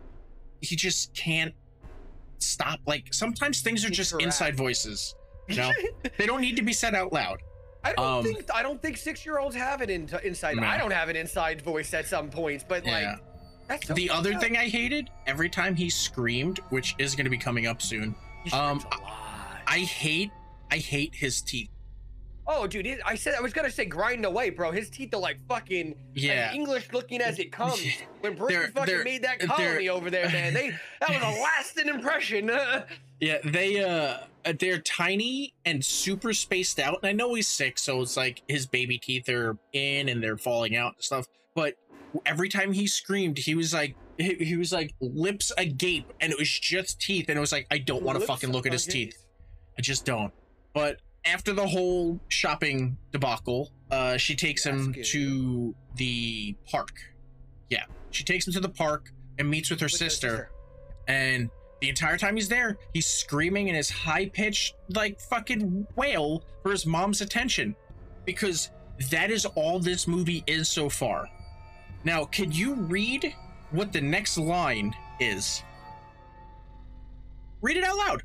he 0.60 0.76
just 0.76 1.12
can't 1.14 1.54
stop 2.38 2.80
like 2.86 3.12
sometimes 3.12 3.60
things 3.60 3.84
are 3.84 3.90
just 3.90 4.12
Interact. 4.12 4.26
inside 4.26 4.56
voices 4.56 5.14
you 5.48 5.56
know 5.56 5.72
they 6.18 6.26
don't 6.26 6.40
need 6.40 6.56
to 6.56 6.62
be 6.62 6.72
said 6.72 6.94
out 6.94 7.12
loud 7.12 7.42
I 7.84 7.92
don't 7.92 8.04
um, 8.04 8.24
think 8.24 8.50
I 8.52 8.62
don't 8.62 8.80
think 8.82 8.96
six 8.96 9.24
year 9.24 9.38
olds 9.38 9.54
have 9.54 9.80
it 9.80 9.90
in, 9.90 10.10
inside. 10.24 10.56
No. 10.56 10.64
I 10.64 10.76
don't 10.76 10.90
have 10.90 11.08
an 11.08 11.14
inside 11.14 11.62
voice 11.62 11.94
at 11.94 12.04
some 12.04 12.30
points, 12.30 12.64
but 12.66 12.84
yeah 12.84 13.10
like 13.12 13.20
that's 13.68 13.86
so 13.86 13.94
the 13.94 14.10
other 14.10 14.34
up. 14.34 14.40
thing 14.40 14.56
i 14.56 14.68
hated 14.68 15.10
every 15.26 15.48
time 15.48 15.74
he 15.74 15.90
screamed 15.90 16.60
which 16.70 16.94
is 16.98 17.14
going 17.14 17.24
to 17.24 17.30
be 17.30 17.38
coming 17.38 17.66
up 17.66 17.82
soon 17.82 18.14
um, 18.52 18.80
i 19.66 19.78
hate 19.78 20.30
i 20.70 20.76
hate 20.76 21.14
his 21.14 21.42
teeth 21.42 21.70
Oh, 22.48 22.66
dude, 22.66 22.86
I 23.04 23.16
said 23.16 23.34
I 23.34 23.40
was 23.40 23.52
gonna 23.52 23.70
say 23.70 23.84
grind 23.86 24.24
away, 24.24 24.50
bro. 24.50 24.70
His 24.70 24.88
teeth 24.88 25.12
are 25.14 25.20
like 25.20 25.38
fucking 25.48 25.94
yeah 26.14 26.52
English 26.52 26.92
looking 26.92 27.20
as 27.20 27.38
it 27.38 27.50
comes. 27.50 27.80
When 28.20 28.36
Britain 28.36 28.60
They're- 28.60 28.70
fucking 28.70 28.94
they're- 28.94 29.04
made 29.04 29.22
that 29.22 29.40
colony 29.40 29.88
over 29.88 30.10
there, 30.10 30.26
man, 30.28 30.54
they 30.54 30.70
that 31.00 31.08
was 31.10 31.22
a 31.22 31.40
lasting 31.42 31.88
impression. 31.88 32.50
yeah 33.20 33.38
they 33.44 33.82
uh 33.82 34.18
they're 34.60 34.78
tiny 34.78 35.54
and 35.64 35.82
super 35.82 36.34
spaced 36.34 36.78
out 36.78 36.98
and 37.02 37.08
i 37.08 37.12
know 37.12 37.32
he's 37.32 37.48
sick 37.48 37.78
so 37.78 38.02
it's 38.02 38.14
like 38.14 38.42
his 38.46 38.66
baby 38.66 38.98
teeth 38.98 39.26
are 39.30 39.56
in 39.72 40.10
and 40.10 40.22
they're 40.22 40.36
falling 40.36 40.76
out 40.76 40.92
and 40.96 41.02
stuff 41.02 41.26
but 41.54 41.74
every 42.26 42.50
time 42.50 42.72
he 42.72 42.86
screamed 42.86 43.38
he 43.38 43.54
was 43.54 43.72
like 43.72 43.96
he, 44.18 44.34
he 44.34 44.56
was 44.58 44.70
like 44.70 44.92
lips 45.00 45.50
agape 45.56 46.12
and 46.20 46.30
it 46.30 46.38
was 46.38 46.48
just 46.50 47.00
teeth 47.00 47.30
and 47.30 47.38
it 47.38 47.40
was 47.40 47.52
like 47.52 47.66
i 47.70 47.78
don't 47.78 48.02
want 48.02 48.20
to 48.20 48.26
fucking 48.26 48.52
look 48.52 48.66
at 48.66 48.72
his 48.72 48.84
teeth 48.84 49.24
i 49.78 49.80
just 49.82 50.04
don't 50.04 50.32
but 50.74 51.00
after 51.26 51.52
the 51.52 51.66
whole 51.66 52.20
shopping 52.28 52.96
debacle 53.12 53.70
uh 53.90 54.16
she 54.16 54.34
takes 54.34 54.64
him 54.64 54.92
good. 54.92 55.04
to 55.04 55.74
the 55.96 56.54
park 56.70 56.92
yeah 57.70 57.84
she 58.10 58.24
takes 58.24 58.46
him 58.46 58.52
to 58.52 58.60
the 58.60 58.68
park 58.68 59.12
and 59.38 59.48
meets 59.48 59.70
with 59.70 59.80
her 59.80 59.84
With 59.84 59.92
his 59.92 59.98
sister 59.98 60.50
and 61.08 61.50
the 61.80 61.88
entire 61.88 62.16
time 62.16 62.36
he's 62.36 62.48
there, 62.48 62.78
he's 62.94 63.06
screaming 63.06 63.68
in 63.68 63.74
his 63.74 63.90
high 63.90 64.26
pitched, 64.26 64.74
like 64.88 65.20
fucking 65.20 65.86
wail 65.94 66.42
for 66.62 66.70
his 66.70 66.86
mom's 66.86 67.20
attention. 67.20 67.76
Because 68.24 68.70
that 69.10 69.30
is 69.30 69.44
all 69.44 69.78
this 69.78 70.08
movie 70.08 70.42
is 70.46 70.68
so 70.68 70.88
far. 70.88 71.28
Now, 72.04 72.24
can 72.24 72.50
you 72.50 72.74
read 72.74 73.34
what 73.70 73.92
the 73.92 74.00
next 74.00 74.38
line 74.38 74.94
is? 75.20 75.62
Read 77.60 77.76
it 77.76 77.84
out 77.84 77.96
loud. 77.96 78.22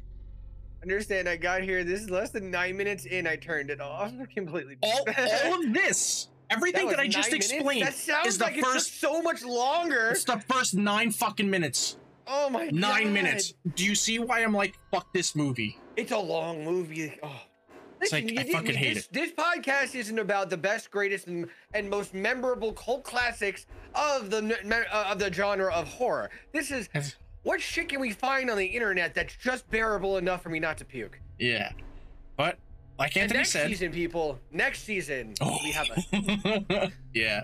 Understand? 0.83 1.29
I 1.29 1.35
got 1.37 1.61
here. 1.61 1.83
This 1.83 2.01
is 2.01 2.09
less 2.09 2.31
than 2.31 2.49
nine 2.49 2.75
minutes 2.77 3.05
in. 3.05 3.27
I 3.27 3.35
turned 3.35 3.69
it 3.69 3.79
off 3.81 4.11
completely. 4.33 4.77
All, 4.81 5.05
all 5.45 5.63
of 5.65 5.73
this, 5.73 6.29
everything 6.49 6.87
that, 6.87 6.97
was 6.97 6.99
I 6.99 7.07
just 7.07 7.31
minutes? 7.31 7.51
explained, 7.51 7.85
That 7.85 7.93
sounds 7.93 8.27
is 8.27 8.37
the 8.37 8.45
like 8.45 8.57
it 8.57 8.63
first- 8.65 8.99
so 8.99 9.21
much 9.21 9.43
longer. 9.43 10.09
it's 10.11 10.23
the 10.23 10.39
first 10.49 10.73
nine 10.75 11.11
fucking 11.11 11.49
minutes. 11.49 11.97
Oh 12.27 12.49
my 12.49 12.65
god. 12.65 12.73
Nine 12.75 13.13
minutes. 13.13 13.53
Do 13.75 13.85
you 13.85 13.93
see 13.95 14.19
why 14.19 14.41
I'm 14.43 14.53
like, 14.53 14.75
fuck 14.91 15.11
this 15.13 15.35
movie? 15.35 15.77
It's 15.97 16.11
a 16.11 16.17
long 16.17 16.63
movie. 16.63 17.17
Oh. 17.21 17.41
It's 17.99 18.11
like, 18.13 18.33
I 18.35 18.43
fucking 18.45 18.73
hate 18.73 18.95
this, 18.95 19.07
This 19.07 19.31
podcast 19.31 19.93
isn't 19.93 20.17
about 20.17 20.49
the 20.49 20.57
best, 20.57 20.89
greatest, 20.89 21.27
and, 21.27 21.47
and 21.75 21.87
most 21.87 22.15
memorable 22.15 22.73
cult 22.73 23.03
classics 23.03 23.67
of 23.93 24.31
the 24.31 24.57
uh, 24.91 25.11
of 25.11 25.19
the 25.19 25.31
genre 25.31 25.71
of 25.71 25.87
horror. 25.87 26.31
This 26.51 26.71
is 26.71 26.89
what 27.43 27.61
shit 27.61 27.89
can 27.89 27.99
we 27.99 28.11
find 28.11 28.49
on 28.49 28.57
the 28.57 28.65
internet 28.65 29.13
that's 29.13 29.35
just 29.35 29.69
bearable 29.71 30.17
enough 30.17 30.41
for 30.43 30.49
me 30.49 30.59
not 30.59 30.77
to 30.79 30.85
puke. 30.85 31.19
Yeah. 31.39 31.71
But 32.37 32.57
like 32.99 33.15
And 33.15 33.23
Anthony 33.23 33.39
next 33.39 33.51
said, 33.51 33.67
season, 33.67 33.91
people, 33.91 34.39
next 34.51 34.83
season 34.83 35.33
Oh. 35.41 35.57
we 35.63 35.71
have 35.71 35.87
a. 35.89 36.91
yeah. 37.13 37.41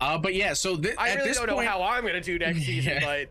Uh, 0.00 0.18
but 0.18 0.34
yeah, 0.34 0.52
so 0.52 0.76
thi- 0.76 0.92
I 0.98 1.14
really 1.14 1.32
don't 1.32 1.48
point, 1.48 1.50
know 1.66 1.70
how 1.70 1.82
I'm 1.82 2.04
gonna 2.04 2.20
do 2.20 2.38
next 2.38 2.58
season, 2.66 2.94
Yeah. 3.00 3.26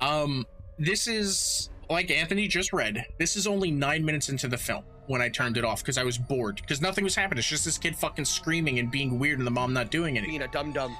but 0.00 0.06
um, 0.06 0.46
this 0.78 1.06
is 1.06 1.70
like 1.88 2.10
Anthony 2.10 2.46
just 2.48 2.72
read. 2.72 3.04
This 3.18 3.36
is 3.36 3.46
only 3.46 3.70
nine 3.70 4.04
minutes 4.04 4.28
into 4.28 4.48
the 4.48 4.58
film 4.58 4.84
when 5.06 5.20
I 5.22 5.28
turned 5.28 5.56
it 5.56 5.64
off 5.64 5.80
because 5.82 5.96
I 5.98 6.04
was 6.04 6.18
bored 6.18 6.56
because 6.56 6.80
nothing 6.80 7.04
was 7.04 7.14
happening. 7.14 7.38
It's 7.38 7.48
just 7.48 7.64
this 7.64 7.78
kid 7.78 7.96
fucking 7.96 8.24
screaming 8.26 8.78
and 8.78 8.90
being 8.90 9.18
weird 9.18 9.38
and 9.38 9.46
the 9.46 9.50
mom 9.50 9.72
not 9.72 9.90
doing 9.90 10.16
anything. 10.18 10.30
being 10.38 10.42
a 10.42 10.52
dum 10.52 10.72
dum. 10.72 10.96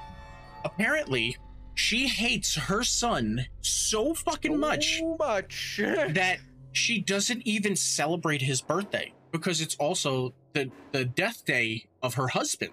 Apparently, 0.65 1.37
she 1.75 2.09
hates 2.09 2.55
her 2.55 2.83
son 2.83 3.47
so 3.61 4.15
fucking 4.15 4.59
much 4.59 5.01
much. 5.19 5.81
that 5.83 6.39
she 6.73 7.01
doesn't 7.01 7.43
even 7.47 7.75
celebrate 7.77 8.43
his 8.43 8.61
birthday 8.61 9.13
because 9.33 9.61
it's 9.61 9.75
also 9.77 10.35
the 10.53 10.71
the 10.93 11.05
death 11.05 11.45
day 11.45 11.87
of 12.03 12.15
her 12.15 12.29
husband. 12.29 12.73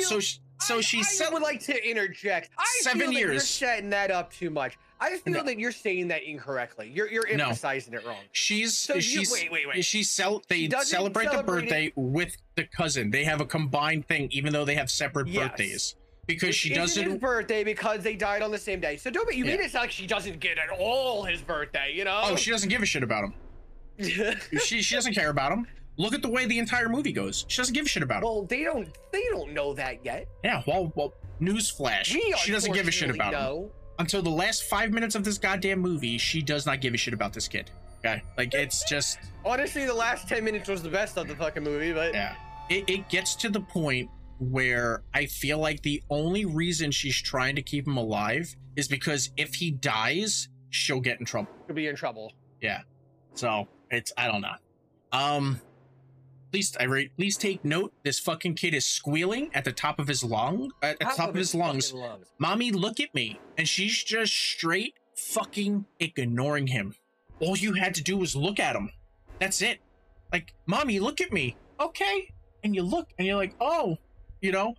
So 0.00 0.20
sh- 0.20 0.38
so 0.60 0.78
I, 0.78 0.80
she 0.80 1.02
I 1.24 1.30
would 1.32 1.42
like 1.42 1.60
to 1.64 1.88
interject. 1.88 2.50
I 2.58 2.64
Seven 2.80 2.98
that 3.06 3.12
you're 3.12 3.32
years. 3.32 3.46
setting 3.48 3.90
that 3.90 4.10
up 4.10 4.32
too 4.32 4.50
much. 4.50 4.76
I 5.00 5.16
feel 5.18 5.34
No. 5.34 5.42
that 5.44 5.58
you're 5.60 5.70
saying 5.70 6.08
that 6.08 6.24
incorrectly. 6.24 6.90
You're 6.92 7.08
you're 7.10 7.36
No. 7.36 7.44
emphasizing 7.44 7.94
it 7.94 8.04
wrong. 8.04 8.16
she's 8.32 8.76
So 8.76 8.94
you- 8.94 9.00
she's 9.00 9.30
wait, 9.32 9.52
wait, 9.52 9.68
wait. 9.68 9.84
she 9.84 10.02
cel- 10.02 10.42
they 10.48 10.56
She 10.60 10.68
doesn't 10.68 10.86
celebrate 10.88 11.26
the 11.26 11.30
celebrate 11.32 11.58
it- 11.58 11.62
birthday 11.64 11.92
with 11.94 12.36
the 12.56 12.64
cousin. 12.64 13.10
They 13.10 13.22
have 13.24 13.40
a 13.40 13.46
combined 13.46 14.08
thing, 14.08 14.28
even 14.32 14.52
though 14.52 14.64
they 14.64 14.74
have 14.74 14.90
separate 14.90 15.28
Yes. 15.28 15.48
birthdays. 15.50 15.94
Because 16.28 16.54
she 16.54 16.72
doesn't. 16.72 17.10
his 17.10 17.18
birthday 17.18 17.64
because 17.64 18.04
they 18.04 18.14
died 18.14 18.42
on 18.42 18.52
the 18.52 18.58
same 18.58 18.78
day. 18.80 18.96
So 18.96 19.10
don't 19.10 19.34
you 19.34 19.44
Yeah. 19.44 19.52
mean 19.56 19.60
it's 19.64 19.74
like 19.74 19.90
she 19.90 20.06
doesn't 20.06 20.38
get 20.38 20.58
at 20.58 20.68
all 20.70 21.24
his 21.24 21.40
birthday, 21.42 21.92
you 21.92 22.04
know? 22.04 22.20
Oh, 22.22 22.36
she 22.36 22.50
doesn't 22.52 22.68
give 22.68 22.82
a 22.82 22.86
shit 22.86 23.02
about 23.02 23.24
him. 23.24 23.34
She 24.64 24.82
she 24.82 24.94
doesn't 24.94 25.14
care 25.14 25.30
about 25.30 25.50
him. 25.52 25.66
Look 25.96 26.14
at 26.14 26.22
the 26.22 26.28
way 26.28 26.46
the 26.46 26.58
entire 26.60 26.88
movie 26.88 27.10
goes. 27.12 27.44
She 27.48 27.56
doesn't 27.56 27.74
give 27.74 27.86
a 27.86 27.88
shit 27.88 28.04
about 28.04 28.18
him. 28.18 28.24
well, 28.24 28.42
they 28.44 28.62
don't 28.62 28.88
they 29.12 29.24
don't 29.30 29.52
know 29.52 29.74
that 29.74 30.04
yet. 30.04 30.28
Yeah. 30.44 30.62
Well, 30.66 30.92
well. 30.94 31.14
Newsflash. 31.40 32.12
We 32.14 32.34
She 32.38 32.50
doesn't 32.52 32.72
give 32.72 32.88
a 32.88 32.90
shit 32.90 33.10
about 33.10 33.32
him. 33.32 33.40
know. 33.40 33.70
Until 34.00 34.22
the 34.22 34.30
last 34.30 34.64
five 34.64 34.92
minutes 34.92 35.14
of 35.14 35.24
this 35.24 35.38
goddamn 35.38 35.80
movie, 35.80 36.18
she 36.18 36.42
does 36.42 36.66
not 36.66 36.80
give 36.80 36.94
a 36.94 36.96
shit 36.96 37.14
about 37.14 37.32
this 37.32 37.48
kid. 37.48 37.70
Okay. 38.04 38.22
Like 38.36 38.54
it's 38.54 38.88
just. 38.88 39.18
Honestly, 39.44 39.86
the 39.86 39.94
last 39.94 40.28
ten 40.28 40.44
minutes 40.44 40.68
was 40.68 40.82
the 40.82 40.88
best 40.88 41.16
of 41.16 41.26
the 41.26 41.34
fucking 41.36 41.62
movie, 41.64 41.92
but 41.92 42.12
Yeah. 42.14 42.34
It, 42.70 42.88
it 42.88 43.08
gets 43.08 43.34
to 43.36 43.48
the 43.48 43.60
point 43.60 44.10
where 44.38 45.02
I 45.14 45.26
feel 45.26 45.58
like 45.58 45.82
the 45.82 46.02
only 46.10 46.44
reason 46.44 46.90
she's 46.90 47.20
trying 47.20 47.56
to 47.56 47.62
keep 47.62 47.86
him 47.86 47.96
alive 47.96 48.54
is 48.76 48.88
because 48.88 49.30
if 49.36 49.54
he 49.54 49.70
dies, 49.70 50.48
she'll 50.70 51.00
get 51.00 51.18
in 51.20 51.26
trouble. 51.26 51.50
could 51.66 51.76
be 51.76 51.86
in 51.88 51.96
trouble. 51.96 52.32
Yeah. 52.60 52.80
So 53.34 53.68
it's 53.90 54.12
I 54.16 54.26
don't 54.26 54.40
know. 54.40 54.54
Um 55.12 55.60
please 56.52 56.76
I 56.78 56.84
rate 56.84 57.10
please 57.16 57.36
take 57.36 57.64
note 57.64 57.92
this 58.04 58.18
fucking 58.18 58.54
kid 58.54 58.74
is 58.74 58.86
squealing 58.86 59.50
at 59.54 59.64
the 59.64 59.72
top 59.72 59.98
of 59.98 60.08
his 60.08 60.24
lung 60.24 60.70
at 60.82 60.98
the 60.98 61.04
top, 61.04 61.30
of 61.30 61.34
his 61.34 61.54
lungs. 61.54 61.92
lungs. 61.92 62.26
Mommy, 62.38 62.70
look 62.72 63.00
at 63.00 63.14
me. 63.14 63.40
And 63.56 63.68
she's 63.68 64.02
just 64.02 64.32
straight 64.32 64.94
fucking 65.16 65.84
ignoring 66.00 66.68
him. 66.68 66.94
All 67.40 67.56
you 67.56 67.74
had 67.74 67.94
to 67.96 68.02
do 68.02 68.16
was 68.16 68.34
look 68.34 68.58
at 68.58 68.76
him. 68.76 68.90
That's 69.40 69.62
it. 69.62 69.78
Like, 70.32 70.54
mommy, 70.66 71.00
look 71.00 71.20
at 71.20 71.32
me. 71.32 71.56
Okay. 71.80 72.30
And 72.64 72.74
you 72.74 72.82
look 72.82 73.08
and 73.18 73.26
you're 73.26 73.36
like, 73.36 73.54
oh, 73.60 73.98
you 74.40 74.52
know, 74.52 74.74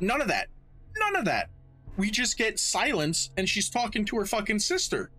none 0.00 0.20
of 0.20 0.28
that. 0.28 0.48
None 0.98 1.16
of 1.16 1.24
that. 1.26 1.50
We 1.96 2.10
just 2.10 2.36
get 2.36 2.58
silence 2.58 3.30
and 3.36 3.48
she's 3.48 3.70
talking 3.70 4.04
to 4.06 4.16
her 4.16 4.26
fucking 4.26 4.58
sister. 4.58 5.10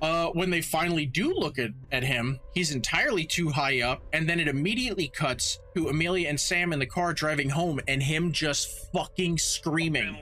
Uh, 0.00 0.26
when 0.30 0.50
they 0.50 0.60
finally 0.60 1.06
do 1.06 1.32
look 1.32 1.60
at, 1.60 1.70
at 1.92 2.02
him, 2.02 2.40
he's 2.54 2.74
entirely 2.74 3.24
too 3.24 3.50
high 3.50 3.82
up, 3.82 4.02
and 4.12 4.28
then 4.28 4.40
it 4.40 4.48
immediately 4.48 5.06
cuts 5.06 5.60
to 5.76 5.88
Amelia 5.90 6.28
and 6.28 6.40
Sam 6.40 6.72
in 6.72 6.80
the 6.80 6.86
car 6.86 7.14
driving 7.14 7.48
home, 7.48 7.78
and 7.86 8.02
him 8.02 8.32
just 8.32 8.90
fucking 8.92 9.38
screaming. 9.38 10.18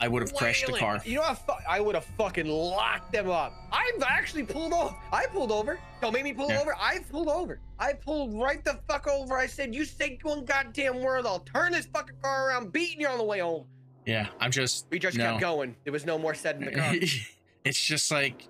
I 0.00 0.08
would 0.08 0.22
have 0.22 0.34
crashed 0.34 0.66
the 0.66 0.72
car. 0.74 1.00
You 1.04 1.16
know 1.16 1.22
what? 1.22 1.58
I 1.68 1.80
would 1.80 1.94
have 1.94 2.04
fucking 2.16 2.46
locked 2.46 3.12
them 3.12 3.30
up. 3.30 3.52
I've 3.72 4.02
actually 4.02 4.44
pulled 4.44 4.72
off. 4.72 4.96
I 5.12 5.26
pulled 5.26 5.50
over. 5.50 5.78
Don't 6.00 6.12
make 6.12 6.24
me 6.24 6.32
pull 6.32 6.48
Yeah. 6.50 6.60
over. 6.60 6.74
I 6.78 7.00
pulled 7.10 7.28
over. 7.28 7.60
I 7.78 7.94
pulled 7.94 8.40
right 8.40 8.64
the 8.64 8.78
fuck 8.88 9.06
over. 9.08 9.36
I 9.36 9.46
said, 9.46 9.74
"You 9.74 9.84
say 9.84 10.18
one 10.22 10.44
goddamn 10.44 11.00
word, 11.00 11.26
I'll 11.26 11.40
turn 11.40 11.72
this 11.72 11.86
fucking 11.86 12.16
car 12.22 12.48
around, 12.48 12.72
beating 12.72 13.00
you 13.00 13.08
on 13.08 13.18
the 13.18 13.24
way 13.24 13.40
home." 13.40 13.66
Yeah, 14.06 14.28
I'm 14.40 14.50
just. 14.50 14.86
We 14.90 14.98
just 14.98 15.16
no. 15.16 15.24
kept 15.24 15.40
going. 15.40 15.76
There 15.84 15.92
was 15.92 16.06
no 16.06 16.18
more 16.18 16.34
said 16.34 16.56
in 16.56 16.64
the 16.64 16.70
car. 16.72 16.94
it's 17.64 17.80
just 17.80 18.10
like. 18.10 18.46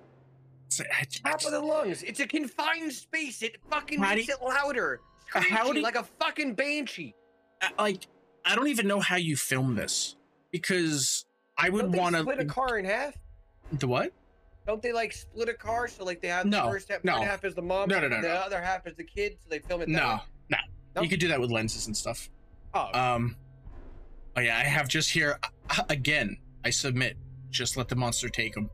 It's, 0.66 0.80
I 0.80 1.04
Top 1.30 1.44
of 1.44 1.50
the 1.50 1.60
lungs. 1.60 2.02
It's 2.02 2.20
a 2.20 2.26
confined 2.26 2.92
space. 2.92 3.42
It 3.42 3.56
fucking 3.70 4.00
do 4.00 4.06
makes 4.06 4.28
it 4.28 4.42
louder. 4.42 5.00
How 5.32 5.72
do 5.72 5.80
like 5.80 5.96
a 5.96 6.04
fucking 6.04 6.54
banshee. 6.54 7.14
I- 7.62 7.70
like, 7.82 8.06
I 8.44 8.54
don't 8.54 8.68
even 8.68 8.86
know 8.86 9.00
how 9.00 9.16
you 9.16 9.36
film 9.36 9.74
this 9.74 10.16
because 10.50 11.24
I 11.58 11.68
would 11.70 11.94
want 11.94 12.14
to 12.14 12.22
split 12.22 12.38
a 12.40 12.44
car 12.44 12.78
in 12.78 12.84
half? 12.84 13.14
The 13.72 13.88
what? 13.88 14.12
Don't 14.66 14.82
they 14.82 14.92
like 14.92 15.12
split 15.12 15.48
a 15.48 15.54
car 15.54 15.88
so 15.88 16.04
like 16.04 16.20
they 16.20 16.28
have 16.28 16.50
the 16.50 16.60
first 16.62 16.88
half, 16.90 17.02
no. 17.02 17.20
half 17.20 17.44
is 17.44 17.54
the 17.54 17.62
mom, 17.62 17.88
No, 17.88 18.00
no, 18.00 18.08
no, 18.08 18.16
and 18.16 18.24
the 18.24 18.28
no. 18.28 18.34
other 18.34 18.60
half 18.60 18.86
is 18.86 18.96
the 18.96 19.04
kid, 19.04 19.36
so 19.42 19.48
they 19.50 19.58
film 19.58 19.80
it. 19.82 19.86
that 19.86 19.92
No, 19.92 20.08
way? 20.50 20.58
no. 20.94 21.02
You 21.02 21.08
could 21.08 21.20
do 21.20 21.28
that 21.28 21.40
with 21.40 21.50
lenses 21.50 21.86
and 21.86 21.96
stuff. 21.96 22.28
Oh, 22.74 22.88
Um. 22.92 23.36
Oh 24.36 24.40
yeah, 24.40 24.56
I 24.58 24.64
have 24.64 24.88
just 24.88 25.10
here 25.10 25.38
uh, 25.42 25.82
again. 25.88 26.36
I 26.64 26.70
submit. 26.70 27.16
Just 27.50 27.76
let 27.76 27.88
the 27.88 27.96
monster 27.96 28.28
take 28.28 28.56
him. 28.56 28.70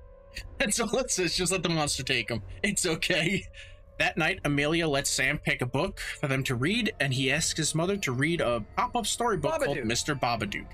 That's 0.58 0.78
all 0.78 0.94
it 0.98 1.10
says. 1.10 1.34
Just 1.36 1.50
let 1.52 1.62
the 1.62 1.68
monster 1.68 2.02
take 2.02 2.30
him. 2.30 2.42
It's 2.62 2.86
okay. 2.86 3.44
That 3.98 4.16
night, 4.16 4.40
Amelia 4.44 4.86
lets 4.88 5.10
Sam 5.10 5.38
pick 5.38 5.62
a 5.62 5.66
book 5.66 6.00
for 6.20 6.28
them 6.28 6.42
to 6.44 6.54
read, 6.54 6.92
and 7.00 7.12
he 7.12 7.30
asks 7.32 7.58
his 7.58 7.74
mother 7.74 7.96
to 7.98 8.12
read 8.12 8.40
a 8.40 8.64
pop-up 8.76 9.06
storybook 9.06 9.62
called 9.62 9.76
Mr. 9.78 10.18
Babadook. 10.18 10.66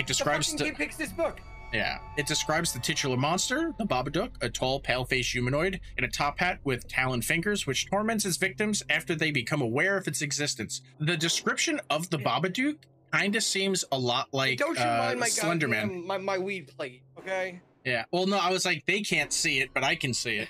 It 0.00 0.06
the 0.06 0.14
describes 0.14 0.50
fucking 0.52 0.66
the 0.66 0.72
picks 0.72 0.96
this 0.96 1.12
book. 1.12 1.40
yeah, 1.74 1.98
it 2.16 2.26
describes 2.26 2.72
the 2.72 2.78
titular 2.78 3.18
monster, 3.18 3.74
the 3.78 3.84
Babadook, 3.84 4.30
a 4.40 4.48
tall, 4.48 4.80
pale-faced 4.80 5.30
humanoid 5.30 5.78
in 5.98 6.04
a 6.04 6.08
top 6.08 6.38
hat 6.38 6.58
with 6.64 6.88
talon 6.88 7.20
fingers, 7.20 7.66
which 7.66 7.86
torments 7.90 8.24
its 8.24 8.38
victims 8.38 8.82
after 8.88 9.14
they 9.14 9.30
become 9.30 9.60
aware 9.60 9.98
of 9.98 10.08
its 10.08 10.22
existence. 10.22 10.80
The 11.00 11.18
description 11.18 11.82
of 11.90 12.08
the 12.08 12.16
Babadook 12.16 12.78
kind 13.12 13.36
of 13.36 13.42
seems 13.42 13.84
a 13.92 13.98
lot 13.98 14.28
like 14.32 14.58
Don't 14.58 14.78
you 14.78 14.84
uh, 14.84 14.98
mind 14.98 15.20
my 15.20 15.28
Slender 15.28 15.68
Man. 15.68 15.88
goddamn- 15.88 16.06
my 16.06 16.16
my 16.18 16.38
weed 16.38 16.68
plate, 16.74 17.02
okay? 17.18 17.60
Yeah. 17.84 18.04
Well, 18.10 18.26
no, 18.26 18.38
I 18.38 18.50
was 18.50 18.64
like, 18.64 18.86
they 18.86 19.02
can't 19.02 19.32
see 19.34 19.60
it, 19.60 19.68
but 19.74 19.84
I 19.84 19.96
can 19.96 20.14
see 20.14 20.36
it. 20.36 20.48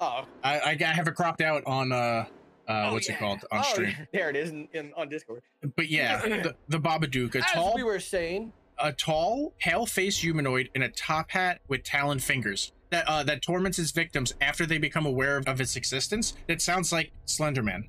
Oh, 0.00 0.26
I, 0.44 0.60
I 0.60 0.78
I 0.80 0.84
have 0.84 1.08
it 1.08 1.16
cropped 1.16 1.40
out 1.40 1.64
on 1.66 1.90
uh, 1.90 1.96
uh 1.96 2.24
oh, 2.68 2.92
what's 2.92 3.08
yeah. 3.08 3.16
it 3.16 3.18
called 3.18 3.44
on 3.50 3.60
oh, 3.60 3.62
stream. 3.62 3.96
There 4.12 4.30
it 4.30 4.36
is 4.36 4.50
in, 4.50 4.68
in, 4.72 4.92
on 4.96 5.08
Discord. 5.08 5.42
But 5.74 5.88
yeah, 5.88 6.20
the, 6.22 6.54
the 6.68 6.78
Babadook, 6.78 7.34
a 7.34 7.38
As 7.38 7.50
tall, 7.50 7.74
we 7.74 7.82
were 7.82 8.00
saying, 8.00 8.52
a 8.78 8.92
tall, 8.92 9.52
pale-faced 9.58 10.20
humanoid 10.20 10.70
in 10.74 10.82
a 10.82 10.88
top 10.90 11.30
hat 11.30 11.60
with 11.68 11.82
talon 11.84 12.18
fingers 12.18 12.72
that 12.90 13.04
uh, 13.08 13.22
that 13.22 13.42
torments 13.42 13.78
its 13.78 13.90
victims 13.90 14.34
after 14.40 14.66
they 14.66 14.78
become 14.78 15.06
aware 15.06 15.36
of, 15.36 15.46
of 15.48 15.60
its 15.60 15.76
existence. 15.76 16.34
That 16.48 16.60
sounds 16.60 16.92
like 16.92 17.10
Slenderman. 17.26 17.84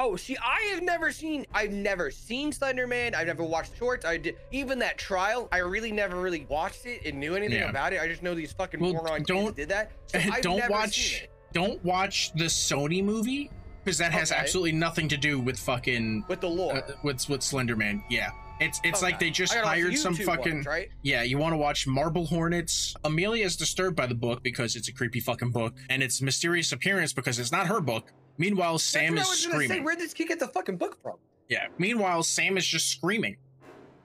Oh, 0.00 0.14
see, 0.14 0.36
I 0.36 0.60
have 0.74 0.82
never 0.84 1.10
seen. 1.10 1.44
I've 1.52 1.72
never 1.72 2.10
seen 2.10 2.52
Slenderman. 2.52 3.14
I've 3.16 3.26
never 3.26 3.42
watched 3.42 3.76
shorts. 3.76 4.04
I 4.04 4.16
did 4.16 4.36
even 4.52 4.78
that 4.78 4.96
trial. 4.96 5.48
I 5.50 5.58
really 5.58 5.90
never 5.90 6.20
really 6.20 6.46
watched 6.48 6.86
it 6.86 7.04
and 7.04 7.18
knew 7.18 7.34
anything 7.34 7.58
Yeah. 7.58 7.70
about 7.70 7.92
it. 7.92 8.00
I 8.00 8.06
just 8.06 8.22
know 8.22 8.34
these 8.34 8.52
fucking 8.52 8.78
Well, 8.78 8.92
moron 8.92 9.24
don't- 9.24 9.56
did 9.56 9.70
that. 9.70 9.90
So 10.06 10.18
I've 10.32 10.40
don't 10.42 10.58
never 10.58 10.72
watch 10.72 10.94
seen 11.14 11.24
it. 11.24 11.30
don't 11.52 11.82
watch 11.84 12.32
the 12.34 12.44
Sony 12.44 13.02
movie 13.02 13.50
because 13.82 13.98
that 13.98 14.12
has 14.12 14.30
Okay. 14.30 14.40
absolutely 14.40 14.72
nothing 14.72 15.08
to 15.08 15.16
do 15.16 15.40
with 15.40 15.58
fucking 15.58 16.24
with 16.28 16.40
the 16.42 16.48
lore. 16.48 16.76
uh, 16.76 16.82
with 17.02 17.28
with 17.28 17.42
Slender 17.42 17.74
Man. 17.74 18.04
Yeah. 18.08 18.30
It's 18.60 18.80
it's 18.84 19.02
like 19.02 19.16
Okay. 19.16 19.26
they 19.26 19.30
just 19.30 19.52
I 19.52 19.56
gotta 19.56 19.66
watch 19.68 19.76
hired 19.78 19.98
some 19.98 20.14
fucking 20.14 20.54
ones, 20.54 20.66
right. 20.66 20.88
Yeah, 21.02 21.22
you 21.22 21.38
want 21.38 21.52
to 21.52 21.56
watch 21.56 21.86
Marble 21.86 22.26
Hornets. 22.26 22.94
Amelia 23.04 23.44
is 23.44 23.56
disturbed 23.56 23.94
by 23.96 24.06
the 24.06 24.14
book 24.14 24.42
because 24.42 24.74
it's 24.76 24.88
a 24.88 24.92
creepy 24.92 25.20
fucking 25.20 25.50
book, 25.50 25.74
and 25.90 26.02
its 26.02 26.20
mysterious 26.20 26.72
appearance 26.72 27.12
because 27.12 27.38
it's 27.38 27.52
not 27.52 27.66
her 27.68 27.80
book. 27.80 28.12
Meanwhile, 28.36 28.78
Sam 28.78 29.14
That's 29.14 29.28
is 29.28 29.28
what 29.28 29.32
I 29.32 29.34
was 29.36 29.46
gonna 29.46 29.58
say. 29.60 29.64
screaming. 29.66 29.84
Where'd 29.84 29.98
this 29.98 30.14
kid 30.14 30.28
get 30.28 30.40
the 30.40 30.48
fucking 30.48 30.76
book 30.76 30.98
from? 31.02 31.16
Yeah. 31.48 31.66
Meanwhile, 31.78 32.22
Sam 32.24 32.56
is 32.56 32.66
just 32.66 32.88
screaming. 32.90 33.36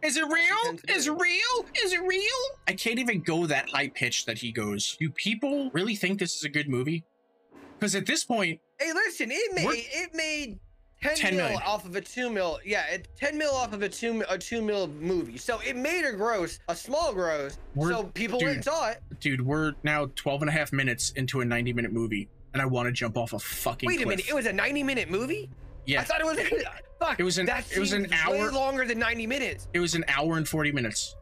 Is 0.02 0.18
it 0.18 0.26
real? 0.26 0.78
Is 0.90 1.08
it 1.08 1.12
real? 1.12 1.66
Is 1.84 1.94
it 1.94 2.02
real? 2.02 2.22
I 2.68 2.74
can't 2.74 3.00
even 3.00 3.22
go 3.22 3.46
that 3.48 3.70
high 3.70 3.88
pitch 3.88 4.26
that 4.26 4.38
he 4.38 4.52
goes. 4.52 4.98
Do 5.00 5.10
people 5.10 5.70
really 5.72 5.96
think 5.96 6.20
this 6.20 6.36
is 6.36 6.44
a 6.44 6.50
good 6.50 6.68
movie? 6.68 7.06
Because 7.80 7.96
at 7.96 8.06
this 8.06 8.24
point, 8.24 8.60
Hey, 8.80 8.92
listen, 8.94 9.30
it 9.32 9.54
made 9.56 9.66
it 9.70 10.10
made 10.14 10.60
10, 11.04 11.16
10 11.16 11.36
mil 11.36 11.44
million. 11.46 11.62
off 11.66 11.86
of 11.86 11.96
a 11.96 12.02
two 12.02 12.30
mil. 12.30 12.60
Yeah, 12.66 12.86
it, 12.88 13.08
ten 13.16 13.38
mil 13.38 13.52
off 13.52 13.74
of 13.74 13.82
a 13.82 13.90
two 13.90 14.24
a 14.30 14.38
two 14.38 14.62
mil 14.62 14.88
movie. 14.88 15.38
So 15.38 15.60
it 15.60 15.76
made 15.76 16.06
a 16.06 16.12
gross, 16.14 16.60
a 16.68 16.76
small 16.76 17.14
gross. 17.14 17.58
We're- 17.76 17.94
so 17.94 18.04
people 18.06 18.40
dude. 18.40 18.46
went 18.48 18.56
and 18.58 18.66
saw 18.66 18.90
it. 18.90 19.02
dude, 19.20 19.46
we're 19.46 19.74
now 19.84 20.10
12 20.16 20.42
and 20.44 20.50
a 20.50 20.54
half 20.54 20.72
minutes 20.74 21.12
into 21.12 21.42
a 21.42 21.46
90 21.46 21.74
minute 21.74 21.92
movie. 21.94 22.28
and 22.54 22.62
I 22.62 22.66
want 22.66 22.88
to 22.88 22.92
jump 22.92 23.18
off 23.18 23.34
a 23.34 23.40
fucking. 23.40 23.88
Wait 23.88 23.96
a 24.02 24.04
cliff. 24.04 24.10
minute, 24.18 24.30
it 24.30 24.34
was 24.36 24.46
a 24.46 24.54
90 24.54 24.84
minute 24.84 25.10
movie? 25.10 25.50
Yeah. 25.86 26.02
I 26.02 26.04
thought 26.04 26.22
it 26.22 26.26
was. 26.26 26.40
Fuck. 27.00 27.20
It 27.20 27.24
was 27.24 27.38
an- 27.38 27.48
That 27.48 27.66
it 27.72 27.80
was 27.80 27.92
an 27.94 28.08
hour- 28.14 28.52
longer 28.52 28.86
than 28.86 29.00
90 29.00 29.28
minutes. 29.28 29.68
It 29.74 29.80
was 29.80 29.96
an 29.96 30.06
hour 30.08 30.38
and 30.38 30.48
forty 30.48 30.72
minutes. 30.72 31.16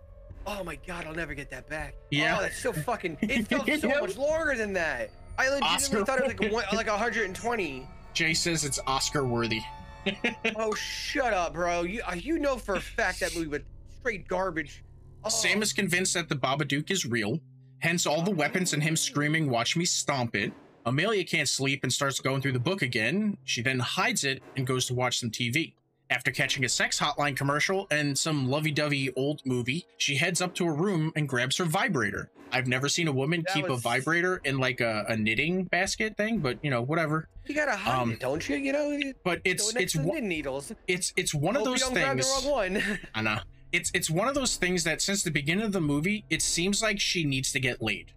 Oh 0.46 0.64
my 0.64 0.76
god, 0.88 1.06
I'll 1.08 1.14
never 1.16 1.34
get 1.34 1.50
that 1.52 1.70
back. 1.70 1.94
Yeah. 2.10 2.38
Oh, 2.38 2.42
that's 2.42 2.58
so 2.60 2.74
fucking. 2.74 3.18
It 3.22 3.48
felt 3.50 3.68
so 3.80 3.88
much 4.02 4.18
longer 4.18 4.56
than 4.56 4.74
that. 4.74 5.10
I 5.38 5.46
legitimately 5.50 5.76
Oscar 5.76 6.06
thought 6.06 6.20
it 6.20 6.24
was 6.28 6.34
like 6.40 6.52
a, 6.52 6.54
one, 6.54 6.66
like 6.74 6.88
120. 6.88 7.88
Jay 8.14 8.34
says 8.34 8.66
it's 8.66 8.80
Oscar 8.88 9.26
worthy. 9.26 9.62
Oh, 10.56 10.74
shut 10.74 11.32
up, 11.32 11.54
bro. 11.54 11.84
You 11.84 12.02
uh, 12.08 12.16
you 12.16 12.40
know 12.40 12.58
for 12.58 12.74
a 12.74 12.82
fact 12.82 13.20
that 13.20 13.36
movie 13.36 13.48
was 13.48 13.62
straight 14.00 14.28
garbage. 14.28 14.84
Oh, 15.24 15.30
Sam 15.30 15.62
is 15.62 15.74
convinced 15.74 16.16
that 16.16 16.28
the 16.28 16.36
Babadook 16.36 16.90
is 16.90 17.06
real, 17.06 17.40
hence 17.80 18.08
all 18.08 18.24
the 18.24 18.32
weapons 18.32 18.74
and 18.74 18.82
him 18.82 18.96
screaming, 18.96 19.50
Watch 19.50 19.78
me 19.78 19.86
stomp 19.86 20.36
it. 20.36 20.52
Amelia 20.88 21.24
can't 21.24 21.48
sleep 21.48 21.84
and 21.84 21.94
starts 21.94 22.20
going 22.20 22.42
through 22.42 22.54
the 22.54 22.60
book 22.60 22.82
again. 22.82 23.38
She 23.44 23.62
then 23.62 23.78
hides 23.78 24.24
it 24.24 24.42
and 24.58 24.66
goes 24.66 24.88
to 24.88 24.96
watch 24.96 25.20
some 25.20 25.30
TV. 25.30 25.74
After 26.10 26.32
catching 26.32 26.66
a 26.66 26.70
sex 26.70 27.00
hotline 27.00 27.38
commercial 27.38 27.88
and 27.92 28.18
some 28.18 28.50
lovey 28.50 28.72
dovey 28.72 29.14
old 29.16 29.42
movie, 29.46 29.86
she 29.98 30.16
heads 30.16 30.42
up 30.42 30.56
to 30.56 30.66
her 30.66 30.74
room 30.74 31.14
and 31.16 31.30
grabs 31.30 31.58
her 31.58 31.66
vibrator. 31.66 32.32
I've 32.52 32.68
never 32.68 32.90
seen 32.90 33.08
a 33.08 33.14
woman 33.14 33.44
That 33.46 33.54
keep 33.54 33.70
a 33.70 33.78
vibrator 33.78 34.42
in 34.44 34.58
like 34.58 34.82
a, 34.82 35.06
a 35.08 35.16
knitting 35.16 35.66
basket 35.66 36.18
thing, 36.18 36.40
but 36.40 36.58
you 36.64 36.70
know, 36.70 36.82
whatever. 36.82 37.30
You 37.52 37.58
gotta 37.58 37.76
hide 37.76 38.02
um, 38.02 38.12
it, 38.14 38.20
don't 38.20 38.48
you? 38.48 38.56
You 38.56 38.72
know, 38.72 39.14
But 39.24 39.42
it's 39.44 39.76
it's 39.76 39.96
one- 39.96 40.28
needles. 40.28 40.72
it's 40.88 41.12
it's 41.18 41.34
one 41.34 41.58
of 41.58 41.66
those 41.66 41.80
you 41.80 41.86
don't 41.88 41.94
grab 41.94 42.18
things. 42.22 42.46
one. 42.46 42.82
I 43.16 43.22
know. 43.22 43.40
It's 43.74 43.92
it's 43.94 44.10
one 44.10 44.28
of 44.28 44.36
those 44.36 44.56
things 44.56 44.84
that 44.86 45.02
since 45.02 45.24
the 45.24 45.32
beginning 45.32 45.66
of 45.66 45.72
the 45.74 45.82
movie, 45.82 46.26
it 46.30 46.42
seems 46.42 46.82
like 46.82 47.00
she 47.00 47.26
needs 47.26 47.52
to 47.52 47.60
get 47.60 47.82
laid. 47.82 48.14